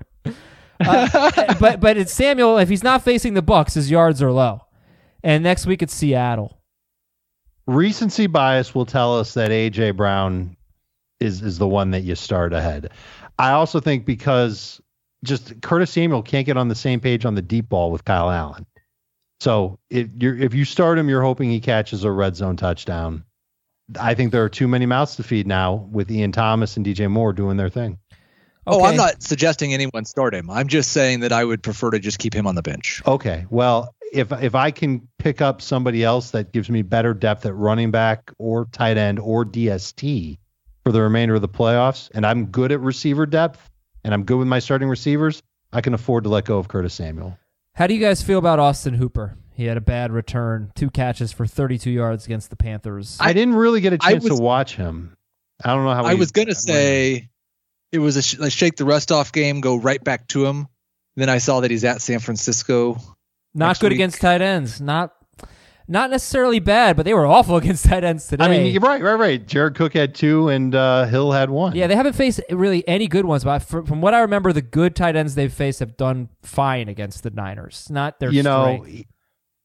Uh, 0.80 1.54
but 1.60 1.80
but 1.80 1.98
it's 1.98 2.14
Samuel. 2.14 2.58
If 2.60 2.70
he's 2.70 2.84
not 2.84 3.04
facing 3.04 3.34
the 3.34 3.42
Bucks, 3.42 3.74
his 3.74 3.90
yards 3.90 4.22
are 4.22 4.32
low. 4.32 4.62
And 5.24 5.44
next 5.44 5.66
week 5.66 5.82
it's 5.82 5.94
Seattle. 5.94 6.57
Recency 7.68 8.28
bias 8.28 8.74
will 8.74 8.86
tell 8.86 9.20
us 9.20 9.36
that 9.36 9.52
AJ 9.52 9.96
Brown 9.96 10.58
is 11.20 11.42
is 11.42 11.58
the 11.58 11.68
one 11.68 11.92
that 11.92 12.02
you 12.02 12.16
start 12.16 12.54
ahead. 12.54 12.92
I 13.38 13.52
also 13.52 13.80
think 13.80 14.06
because 14.06 14.82
just 15.24 15.62
Curtis 15.62 15.92
Samuel 15.92 16.24
can't 16.24 16.46
get 16.46 16.58
on 16.58 16.70
the 16.70 16.76
same 16.76 17.00
page 17.00 17.26
on 17.26 17.36
the 17.36 17.42
deep 17.42 17.70
ball 17.70 17.92
with 17.92 18.06
Kyle 18.06 18.32
Allen. 18.32 18.66
So 19.40 19.80
if 19.90 20.08
you 20.18 20.36
if 20.36 20.54
you 20.54 20.66
start 20.66 20.98
him, 20.98 21.10
you're 21.10 21.22
hoping 21.22 21.50
he 21.50 21.60
catches 21.60 22.04
a 22.04 22.12
red 22.12 22.36
zone 22.36 22.58
touchdown. 22.58 23.24
I 24.00 24.16
think 24.16 24.32
there 24.32 24.44
are 24.44 24.50
too 24.50 24.68
many 24.68 24.86
mouths 24.86 25.16
to 25.18 25.24
feed 25.24 25.48
now 25.48 25.88
with 25.92 26.12
Ian 26.12 26.32
Thomas 26.32 26.76
and 26.76 26.86
DJ 26.86 27.10
Moore 27.10 27.34
doing 27.34 27.58
their 27.58 27.70
thing. 27.70 28.00
Oh, 28.70 28.84
I'm 28.84 28.98
not 28.98 29.24
suggesting 29.24 29.74
anyone 29.74 30.04
start 30.04 30.36
him. 30.36 30.50
I'm 30.50 30.68
just 30.68 30.92
saying 30.92 31.22
that 31.22 31.32
I 31.32 31.46
would 31.46 31.64
prefer 31.64 31.92
to 31.92 32.00
just 32.00 32.20
keep 32.20 32.34
him 32.34 32.46
on 32.46 32.56
the 32.56 32.62
bench. 32.62 33.02
Okay, 33.08 33.46
well, 33.50 33.96
if 34.18 34.32
if 34.32 34.56
I 34.56 34.72
can 34.72 35.08
pick 35.20 35.42
up 35.42 35.62
somebody 35.62 36.04
else 36.04 36.32
that 36.32 36.52
gives 36.52 36.70
me 36.70 36.82
better 36.82 37.14
depth 37.14 37.46
at 37.46 37.56
running 37.56 37.92
back 37.92 38.32
or 38.38 38.66
tight 38.66 38.98
end 38.98 39.20
or 39.20 39.46
DST 39.46 40.38
for 40.84 40.92
the 40.92 41.02
remainder 41.02 41.36
of 41.36 41.42
the 41.42 41.50
playoffs, 41.50 42.10
and 42.14 42.26
I'm 42.26 42.48
good 42.48 42.72
at 42.72 42.80
receiver 42.80 43.26
depth, 43.26 43.70
and 44.04 44.14
I'm 44.14 44.24
good 44.24 44.38
with 44.38 44.48
my 44.48 44.60
starting 44.60 44.90
receivers, 44.90 45.42
I 45.72 45.82
can 45.82 45.94
afford 45.94 46.24
to 46.24 46.30
let 46.30 46.46
go 46.46 46.58
of 46.58 46.68
Curtis 46.68 46.94
Samuel. 46.94 47.38
How 47.74 47.88
do 47.88 47.94
you 47.94 48.00
guys 48.00 48.24
feel 48.24 48.40
about 48.40 48.60
Austin 48.60 48.96
Hooper? 48.96 49.38
He 49.54 49.66
had 49.66 49.78
a 49.78 49.82
bad 49.82 50.12
return, 50.12 50.72
two 50.76 50.90
catches 50.90 51.32
for 51.32 51.46
32 51.46 51.90
yards 51.90 52.26
against 52.26 52.50
the 52.50 52.56
Panthers. 52.56 53.18
I, 53.20 53.34
didn't 53.34 53.56
really 53.56 53.82
get 53.82 53.94
a 53.94 53.98
chance 53.98 54.24
was- 54.24 54.38
to 54.38 54.44
watch 54.44 54.76
him. 54.76 55.16
I 55.64 55.74
don't 55.74 55.86
know 55.86 55.94
how. 55.94 56.06
I 56.06 56.14
was 56.14 56.32
gonna 56.32 56.54
say 56.54 57.30
it 57.92 57.98
was 57.98 58.16
a 58.16 58.22
sh- 58.22 58.38
like 58.38 58.52
shake 58.52 58.76
the 58.76 58.86
rust 58.86 59.12
off 59.12 59.32
game, 59.32 59.60
go 59.60 59.76
right 59.76 60.04
back 60.04 60.28
to 60.28 60.46
him. 60.46 60.68
Then 61.16 61.30
I 61.30 61.40
saw 61.40 61.62
that 61.62 61.72
he's 61.72 61.84
at 61.84 62.00
San 62.00 62.20
Francisco. 62.20 62.98
Not 63.58 63.68
next 63.68 63.80
good 63.82 63.92
week. 63.92 63.98
against 63.98 64.22
tight 64.22 64.42
ends. 64.42 64.80
Not 64.82 65.14
not 65.90 66.10
necessarily 66.10 66.60
bad, 66.60 66.98
but 66.98 67.06
they 67.06 67.14
were 67.14 67.26
awful 67.36 67.56
against 67.58 67.86
tight 67.86 68.04
ends 68.04 68.28
today. 68.28 68.44
I 68.44 68.50
mean, 68.50 68.72
you're 68.74 68.82
right, 68.82 69.02
right, 69.02 69.14
right. 69.14 69.46
Jared 69.48 69.76
Cook 69.76 69.94
had 69.94 70.14
two, 70.16 70.50
and 70.50 70.76
uh, 70.76 71.06
Hill 71.06 71.32
had 71.32 71.50
one. 71.50 71.76
yeah, 71.76 71.88
they 71.88 71.96
haven't 71.96 72.14
faced 72.14 72.42
really 72.50 72.86
any 72.88 73.08
good 73.08 73.26
ones, 73.26 73.44
but 73.44 73.60
from, 73.60 73.86
from 73.86 74.02
what 74.02 74.14
I 74.14 74.20
remember, 74.20 74.52
the 74.54 74.62
good 74.62 74.96
tight 74.96 75.16
ends 75.16 75.36
they've 75.36 75.52
faced 75.52 75.80
have 75.80 75.96
done 75.98 76.28
fine 76.44 76.90
against 76.90 77.24
the 77.24 77.30
Niners. 77.30 77.88
Not 77.90 78.20
their 78.20 78.32
you 78.32 78.44
know, 78.44 78.76
strength. 78.84 78.88
he, 78.90 79.08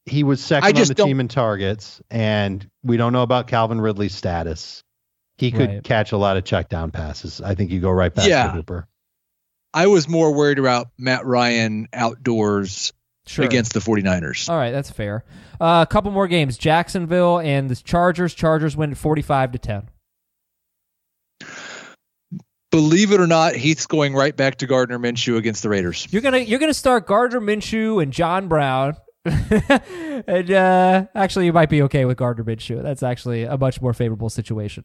he 0.05 0.23
was 0.23 0.41
second 0.41 0.65
I 0.65 0.69
on 0.69 0.75
just 0.75 0.89
the 0.89 0.95
don't- 0.95 1.07
team 1.07 1.19
in 1.19 1.27
targets, 1.27 2.01
and 2.09 2.69
we 2.83 2.95
don't 2.97 3.11
know 3.13 3.23
about 3.23 3.47
Calvin 3.47 3.81
Ridley's 3.81 4.15
status. 4.15 4.83
He 5.37 5.51
could 5.51 5.69
Right. 5.69 5.83
catch 5.83 6.11
a 6.13 6.17
lot 6.17 6.37
of 6.37 6.45
check 6.45 6.69
down 6.69 6.91
passes. 6.91 7.41
I 7.41 7.55
think 7.55 7.71
you 7.71 7.81
go 7.81 7.89
right 7.89 8.13
back 8.13 8.27
Yeah. 8.29 8.45
to 8.47 8.51
Hooper. 8.51 8.87
I 9.73 9.87
was 9.87 10.07
more 10.07 10.33
worried 10.33 10.59
about 10.59 10.87
Matt 10.97 11.25
Ryan 11.25 11.87
outdoors 11.91 12.93
Sure. 13.25 13.45
against 13.45 13.73
the 13.73 13.79
49ers. 13.79 14.49
All 14.49 14.57
right, 14.57 14.71
that's 14.71 14.91
fair. 14.91 15.23
Uh, 15.61 15.85
a 15.87 15.91
couple 15.91 16.11
more 16.11 16.27
games: 16.27 16.57
Jacksonville 16.57 17.39
and 17.39 17.69
the 17.69 17.75
Chargers. 17.75 18.33
Chargers 18.33 18.75
win 18.75 18.95
45 18.95 19.53
to 19.53 19.57
10. 19.59 19.89
Believe 22.71 23.11
it 23.11 23.21
or 23.21 23.27
not, 23.27 23.55
Heath's 23.55 23.85
going 23.85 24.15
right 24.15 24.35
back 24.35 24.55
to 24.57 24.67
Gardner 24.67 24.97
Minshew 24.97 25.37
against 25.37 25.61
the 25.61 25.69
Raiders. 25.69 26.07
You're 26.09 26.23
gonna 26.23 26.39
you're 26.39 26.59
gonna 26.59 26.73
start 26.73 27.05
Gardner 27.05 27.39
Minshew 27.39 28.01
and 28.01 28.11
John 28.11 28.47
Brown. 28.47 28.97
and 29.25 30.51
uh, 30.51 31.05
actually, 31.15 31.45
you 31.45 31.53
might 31.53 31.69
be 31.69 31.83
okay 31.83 32.05
with 32.05 32.17
Gardner 32.17 32.43
Minshew. 32.43 32.81
That's 32.81 33.03
actually 33.03 33.43
a 33.43 33.57
much 33.57 33.79
more 33.79 33.93
favorable 33.93 34.29
situation. 34.29 34.83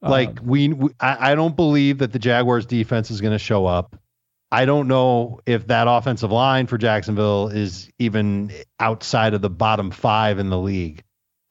Like 0.00 0.40
Um, 0.40 0.46
we, 0.46 0.68
we 0.68 0.90
I, 0.98 1.32
I 1.32 1.34
don't 1.34 1.54
believe 1.54 1.98
that 1.98 2.12
the 2.12 2.18
Jaguars 2.18 2.66
defense 2.66 3.10
is 3.10 3.20
going 3.20 3.32
to 3.32 3.38
show 3.38 3.66
up. 3.66 3.94
I 4.52 4.66
don't 4.66 4.86
know 4.86 5.40
if 5.46 5.66
that 5.68 5.88
offensive 5.88 6.30
line 6.30 6.66
for 6.66 6.76
Jacksonville 6.76 7.48
is 7.48 7.88
even 7.98 8.52
outside 8.78 9.32
of 9.32 9.40
the 9.40 9.48
bottom 9.48 9.90
five 9.90 10.38
in 10.38 10.50
the 10.50 10.58
league. 10.58 11.02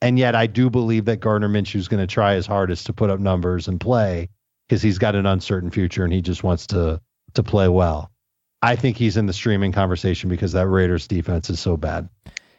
And 0.03 0.19
yet 0.19 0.35
I 0.35 0.45
do 0.45 0.69
believe 0.69 1.05
that 1.05 1.17
Gardner 1.17 1.49
Minshew 1.49 1.77
is 1.77 1.87
going 1.87 1.99
to 1.99 2.07
try 2.07 2.35
his 2.35 2.45
hardest 2.45 2.85
to 2.85 2.93
put 2.93 3.09
up 3.09 3.19
numbers 3.19 3.67
and 3.67 3.79
play 3.79 4.29
because 4.69 4.83
he's 4.83 4.99
got 4.99 5.15
an 5.15 5.25
uncertain 5.25 5.71
future 5.71 6.03
and 6.03 6.13
he 6.13 6.21
just 6.21 6.43
wants 6.43 6.67
to 6.67 7.01
to 7.33 7.43
play 7.43 7.67
well. 7.67 8.11
I 8.61 8.75
think 8.75 8.97
he's 8.97 9.17
in 9.17 9.25
the 9.25 9.33
streaming 9.33 9.71
conversation 9.71 10.29
because 10.29 10.51
that 10.51 10.67
Raiders 10.67 11.07
defense 11.07 11.49
is 11.49 11.59
so 11.59 11.77
bad. 11.77 12.07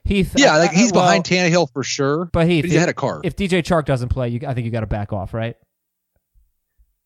Heath, 0.04 0.34
Yeah, 0.36 0.54
I- 0.54 0.58
like 0.58 0.70
I- 0.72 0.74
he's 0.74 0.92
well, 0.92 1.04
behind 1.04 1.22
Tannehill 1.24 1.72
for 1.72 1.84
sure. 1.84 2.24
But 2.24 2.48
Heath, 2.48 2.62
But 2.64 2.66
he's 2.70 2.74
if, 2.74 2.78
ahead 2.78 2.88
of 2.88 2.96
Carr. 2.96 3.20
if 3.22 3.36
DJ 3.36 3.62
Chark 3.62 3.84
doesn't 3.84 4.08
play, 4.08 4.30
you, 4.30 4.40
I 4.48 4.54
think 4.54 4.64
you 4.64 4.72
got 4.72 4.80
to 4.80 4.86
back 4.88 5.12
off, 5.12 5.32
right? 5.34 5.54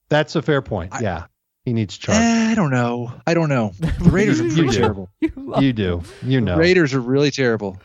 That's 0.09 0.37
a 0.37 0.43
fair 0.43 0.63
point. 0.63 0.95
I- 0.95 1.01
yeah. 1.01 1.25
He 1.67 1.73
needs 1.73 1.99
Chark. 1.99 2.15
Eh, 2.15 2.53
I 2.53 2.55
don't 2.55 2.71
know. 2.71 3.13
I 3.27 3.35
don't 3.35 3.49
know. 3.49 3.73
The 3.81 4.11
Raiders 4.11 4.41
are 4.41 4.49
pretty 4.49 4.71
terrible. 4.71 5.11
You 5.21 5.55
you 5.59 5.73
do. 5.73 6.03
You 6.23 6.41
know. 6.41 6.57
Raiders 6.57 6.95
are 6.95 7.01
really 7.01 7.33
terrible. 7.33 7.79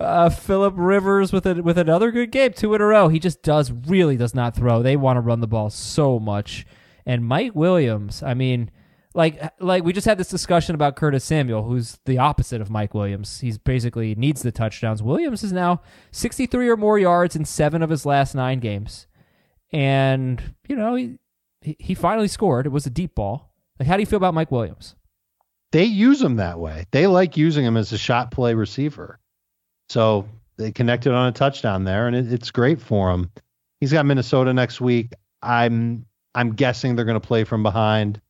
Uh, 0.00 0.30
Philip 0.30 0.74
Rivers 0.76 1.32
with 1.32 1.46
a, 1.46 1.62
with 1.62 1.78
another 1.78 2.10
good 2.10 2.32
game, 2.32 2.52
two 2.52 2.74
in 2.74 2.80
a 2.80 2.84
row. 2.84 3.08
He 3.08 3.18
just 3.20 3.42
does 3.42 3.70
really 3.70 4.16
does 4.16 4.34
not 4.34 4.56
throw. 4.56 4.82
They 4.82 4.96
want 4.96 5.16
to 5.16 5.20
run 5.20 5.40
the 5.40 5.46
ball 5.46 5.70
so 5.70 6.18
much. 6.18 6.66
And 7.06 7.24
Mike 7.24 7.54
Williams, 7.54 8.22
I 8.22 8.34
mean, 8.34 8.70
like 9.14 9.40
like 9.60 9.84
we 9.84 9.92
just 9.92 10.06
had 10.06 10.18
this 10.18 10.28
discussion 10.28 10.74
about 10.74 10.96
Curtis 10.96 11.24
Samuel, 11.24 11.62
who's 11.62 11.98
the 12.06 12.18
opposite 12.18 12.60
of 12.60 12.68
Mike 12.68 12.94
Williams. 12.94 13.40
He's 13.40 13.58
basically 13.58 14.16
needs 14.16 14.42
the 14.42 14.50
touchdowns. 14.52 15.02
Williams 15.04 15.44
is 15.44 15.52
now 15.52 15.82
63 16.10 16.68
or 16.68 16.76
more 16.76 16.98
yards 16.98 17.36
in 17.36 17.44
seven 17.44 17.82
of 17.82 17.90
his 17.90 18.04
last 18.04 18.34
nine 18.34 18.58
games, 18.58 19.06
and 19.72 20.54
you 20.68 20.74
know 20.74 20.94
he 20.96 21.18
he, 21.62 21.76
he 21.78 21.94
finally 21.94 22.28
scored. 22.28 22.66
It 22.66 22.70
was 22.70 22.86
a 22.86 22.90
deep 22.90 23.14
ball. 23.14 23.52
Like, 23.78 23.88
how 23.88 23.96
do 23.96 24.02
you 24.02 24.06
feel 24.06 24.18
about 24.18 24.34
Mike 24.34 24.50
Williams? 24.50 24.94
they 25.72 25.84
use 25.84 26.20
him 26.20 26.36
that 26.36 26.58
way. 26.58 26.86
They 26.90 27.06
like 27.06 27.36
using 27.36 27.64
him 27.64 27.76
as 27.76 27.92
a 27.92 27.98
shot 27.98 28.30
play 28.30 28.54
receiver. 28.54 29.18
So 29.88 30.28
they 30.56 30.72
connected 30.72 31.12
on 31.12 31.28
a 31.28 31.32
touchdown 31.32 31.84
there, 31.84 32.06
and 32.06 32.16
it, 32.16 32.32
it's 32.32 32.50
great 32.50 32.80
for 32.80 33.10
him. 33.10 33.30
He's 33.80 33.92
got 33.92 34.06
Minnesota 34.06 34.52
next 34.52 34.80
week. 34.80 35.12
I'm 35.42 36.06
I'm 36.34 36.54
guessing 36.54 36.94
they're 36.94 37.04
going 37.04 37.20
to 37.20 37.26
play 37.26 37.44
from 37.44 37.62
behind. 37.62 38.20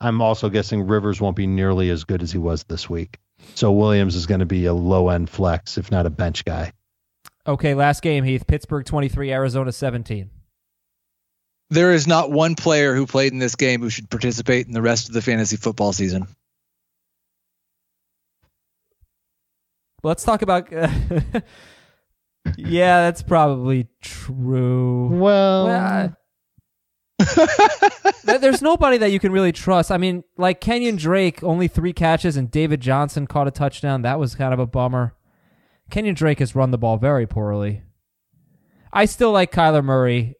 I'm 0.00 0.22
also 0.22 0.48
guessing 0.48 0.86
Rivers 0.86 1.20
won't 1.20 1.36
be 1.36 1.46
nearly 1.46 1.90
as 1.90 2.04
good 2.04 2.22
as 2.22 2.32
he 2.32 2.38
was 2.38 2.64
this 2.64 2.88
week. 2.88 3.18
So 3.54 3.72
Williams 3.72 4.14
is 4.14 4.26
going 4.26 4.40
to 4.40 4.46
be 4.46 4.66
a 4.66 4.74
low 4.74 5.08
end 5.08 5.28
flex, 5.28 5.78
if 5.78 5.90
not 5.90 6.06
a 6.06 6.10
bench 6.10 6.44
guy. 6.44 6.72
Okay, 7.46 7.74
last 7.74 8.02
game, 8.02 8.24
Heath. 8.24 8.46
Pittsburgh 8.46 8.84
23, 8.84 9.32
Arizona 9.32 9.72
17. 9.72 10.30
There 11.70 11.92
is 11.92 12.06
not 12.06 12.30
one 12.32 12.56
player 12.56 12.94
who 12.94 13.06
played 13.06 13.32
in 13.32 13.38
this 13.38 13.54
game 13.54 13.80
who 13.80 13.90
should 13.90 14.10
participate 14.10 14.66
in 14.66 14.72
the 14.72 14.82
rest 14.82 15.08
of 15.08 15.14
the 15.14 15.22
fantasy 15.22 15.56
football 15.56 15.92
season. 15.92 16.26
Let's 20.02 20.24
talk 20.24 20.42
about. 20.42 20.70
yeah, 20.72 21.42
that's 22.56 23.22
probably 23.22 23.88
true. 24.00 25.08
Well, 25.08 25.66
Well, 25.66 25.76
I- 25.76 26.14
There's 28.38 28.62
nobody 28.62 28.96
that 28.98 29.10
you 29.12 29.20
can 29.20 29.30
really 29.30 29.52
trust. 29.52 29.90
I 29.90 29.98
mean, 29.98 30.24
like 30.38 30.60
Kenyon 30.60 30.96
Drake, 30.96 31.42
only 31.44 31.68
three 31.68 31.92
catches, 31.92 32.36
and 32.36 32.50
David 32.50 32.80
Johnson 32.80 33.26
caught 33.26 33.46
a 33.46 33.50
touchdown. 33.50 34.02
That 34.02 34.18
was 34.18 34.34
kind 34.34 34.54
of 34.54 34.58
a 34.58 34.66
bummer. 34.66 35.14
Kenyon 35.90 36.14
Drake 36.14 36.38
has 36.38 36.54
run 36.54 36.70
the 36.70 36.78
ball 36.78 36.96
very 36.96 37.26
poorly. 37.26 37.82
I 38.92 39.04
still 39.04 39.32
like 39.32 39.52
Kyler 39.52 39.84
Murray. 39.84 40.36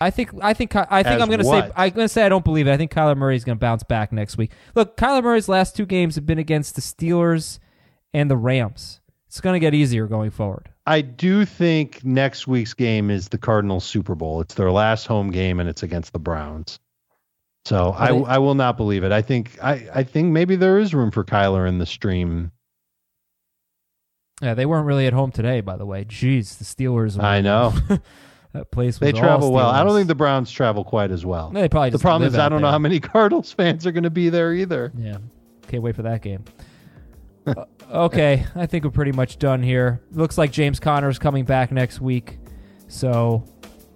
I 0.00 0.10
think 0.10 0.30
I 0.42 0.54
think 0.54 0.74
I 0.74 1.02
think 1.02 1.06
As 1.16 1.22
I'm 1.22 1.28
going 1.28 1.38
to 1.38 1.44
say? 1.44 1.70
I'm 1.76 1.90
going 1.90 2.04
to 2.04 2.08
say 2.08 2.24
I 2.24 2.28
don't 2.28 2.44
believe 2.44 2.66
it. 2.66 2.72
I 2.72 2.76
think 2.76 2.92
Kyler 2.92 3.16
Murray 3.16 3.36
is 3.36 3.44
going 3.44 3.56
to 3.56 3.60
bounce 3.60 3.82
back 3.82 4.12
next 4.12 4.36
week. 4.36 4.50
Look, 4.74 4.96
Kyler 4.96 5.22
Murray's 5.22 5.48
last 5.48 5.76
two 5.76 5.86
games 5.86 6.16
have 6.16 6.26
been 6.26 6.38
against 6.38 6.74
the 6.74 6.80
Steelers 6.80 7.58
and 8.12 8.30
the 8.30 8.36
Rams. 8.36 9.00
It's 9.28 9.40
going 9.40 9.54
to 9.54 9.60
get 9.60 9.74
easier 9.74 10.06
going 10.06 10.30
forward. 10.30 10.68
I 10.86 11.00
do 11.00 11.44
think 11.44 12.04
next 12.04 12.46
week's 12.46 12.74
game 12.74 13.10
is 13.10 13.28
the 13.28 13.38
Cardinals 13.38 13.84
Super 13.84 14.14
Bowl. 14.14 14.40
It's 14.40 14.54
their 14.54 14.70
last 14.70 15.06
home 15.06 15.30
game, 15.30 15.58
and 15.58 15.68
it's 15.68 15.82
against 15.82 16.12
the 16.12 16.18
Browns. 16.18 16.78
So 17.64 17.92
I, 17.92 18.08
I 18.08 18.38
will 18.38 18.54
not 18.54 18.76
believe 18.76 19.04
it. 19.04 19.12
I 19.12 19.22
think 19.22 19.56
I, 19.62 19.88
I 19.94 20.02
think 20.02 20.32
maybe 20.32 20.54
there 20.54 20.78
is 20.78 20.94
room 20.94 21.10
for 21.10 21.24
Kyler 21.24 21.66
in 21.66 21.78
the 21.78 21.86
stream. 21.86 22.52
Yeah, 24.42 24.52
they 24.52 24.66
weren't 24.66 24.86
really 24.86 25.06
at 25.06 25.14
home 25.14 25.30
today, 25.30 25.62
by 25.62 25.76
the 25.76 25.86
way. 25.86 26.04
Jeez, 26.04 26.58
the 26.58 26.64
Steelers. 26.64 27.16
Were, 27.16 27.24
I 27.24 27.40
know 27.40 27.72
that 28.54 28.70
place. 28.70 28.98
Was 28.98 29.12
they 29.12 29.12
travel 29.12 29.52
well. 29.52 29.68
I 29.68 29.84
don't 29.84 29.94
think 29.94 30.08
the 30.08 30.14
Browns 30.14 30.50
travel 30.50 30.82
quite 30.84 31.10
as 31.10 31.26
well. 31.26 31.50
They 31.50 31.68
probably 31.68 31.90
the 31.90 31.98
problem 31.98 32.26
is 32.26 32.34
I 32.36 32.48
don't 32.48 32.62
know 32.62 32.70
how 32.70 32.78
many 32.78 32.98
Cardinals 33.12 33.52
fans 33.52 33.86
are 33.86 33.92
going 33.92 34.04
to 34.04 34.10
be 34.10 34.30
there 34.30 34.52
either. 34.54 34.90
Yeah, 34.96 35.18
can't 35.68 35.82
wait 35.82 35.94
for 35.96 36.02
that 36.02 36.22
game. 36.22 36.44
Uh, 37.46 37.64
okay, 37.92 38.46
I 38.56 38.64
think 38.66 38.84
we're 38.84 38.90
pretty 38.90 39.12
much 39.12 39.38
done 39.38 39.62
here. 39.62 40.00
Looks 40.12 40.38
like 40.38 40.50
James 40.50 40.80
Conner 40.80 41.08
is 41.10 41.18
coming 41.18 41.44
back 41.44 41.70
next 41.70 42.00
week, 42.00 42.38
so 42.88 43.44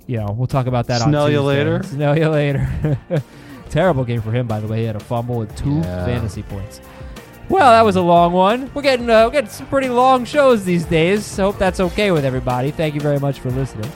you 0.07 0.19
know 0.19 0.35
we'll 0.37 0.47
talk 0.47 0.67
about 0.67 0.87
that. 0.89 1.01
on 1.03 1.09
Smell 1.09 1.31
you 1.31 1.39
Tuesday. 1.39 1.47
later. 1.47 1.83
Snell 1.85 2.19
you 2.19 2.29
later. 2.29 2.99
Terrible 3.71 4.05
game 4.05 4.23
for 4.23 4.33
him, 4.33 4.47
by 4.47 4.61
the 4.61 4.67
way. 4.67 4.79
He 4.81 4.85
had 4.85 4.97
a 4.97 5.01
fumble 5.01 5.43
and 5.43 5.57
two 5.57 5.77
Yeah. 5.77 6.05
fantasy 6.07 6.43
points. 6.43 6.81
Well, 7.51 7.71
that 7.71 7.83
was 7.85 7.97
a 7.97 8.03
long 8.03 8.33
one. 8.33 8.71
We're 8.75 8.83
getting 8.83 9.09
uh, 9.09 9.25
we're 9.27 9.31
getting 9.33 9.51
some 9.51 9.67
pretty 9.69 9.89
long 9.89 10.25
shows 10.25 10.65
these 10.65 10.85
days. 10.85 11.39
I 11.39 11.43
hope 11.43 11.59
that's 11.59 11.79
okay 11.81 12.11
with 12.11 12.25
everybody. 12.25 12.71
Thank 12.71 12.95
you 12.95 13.01
very 13.01 13.19
much 13.21 13.41
for 13.41 13.51
listening. 13.51 13.91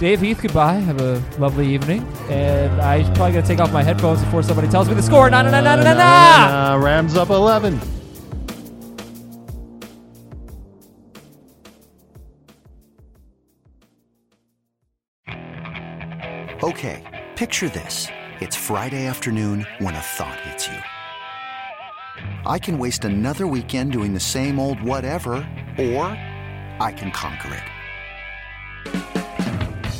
Dave 0.00 0.22
Heath, 0.22 0.40
goodbye. 0.40 0.76
Have 0.76 0.98
a 1.02 1.22
lovely 1.38 1.66
evening. 1.74 2.00
And 2.30 2.80
I'm 2.80 3.04
probably 3.12 3.32
going 3.32 3.42
to 3.42 3.48
take 3.48 3.60
off 3.60 3.70
my 3.70 3.82
headphones 3.82 4.24
before 4.24 4.42
somebody 4.42 4.66
tells 4.68 4.88
me 4.88 4.94
the 4.94 5.02
score. 5.02 5.28
Na 5.28 5.42
na 5.42 5.50
na 5.50 5.60
na 5.60 5.76
na 5.76 5.82
na 5.82 5.94
na! 5.94 6.72
Uh, 6.72 6.78
Rams 6.78 7.16
up 7.16 7.28
11. 7.28 7.78
Okay, 16.62 17.26
picture 17.36 17.68
this. 17.68 18.08
It's 18.40 18.56
Friday 18.56 19.04
afternoon 19.04 19.66
when 19.80 19.94
a 19.94 20.00
thought 20.00 20.40
hits 20.40 20.66
you. 20.66 20.78
I 22.46 22.58
can 22.58 22.78
waste 22.78 23.04
another 23.04 23.46
weekend 23.46 23.92
doing 23.92 24.14
the 24.14 24.20
same 24.20 24.58
old 24.58 24.80
whatever, 24.82 25.32
or 25.76 26.06
I 26.80 26.94
can 26.96 27.10
conquer 27.10 27.54
it. 27.54 29.19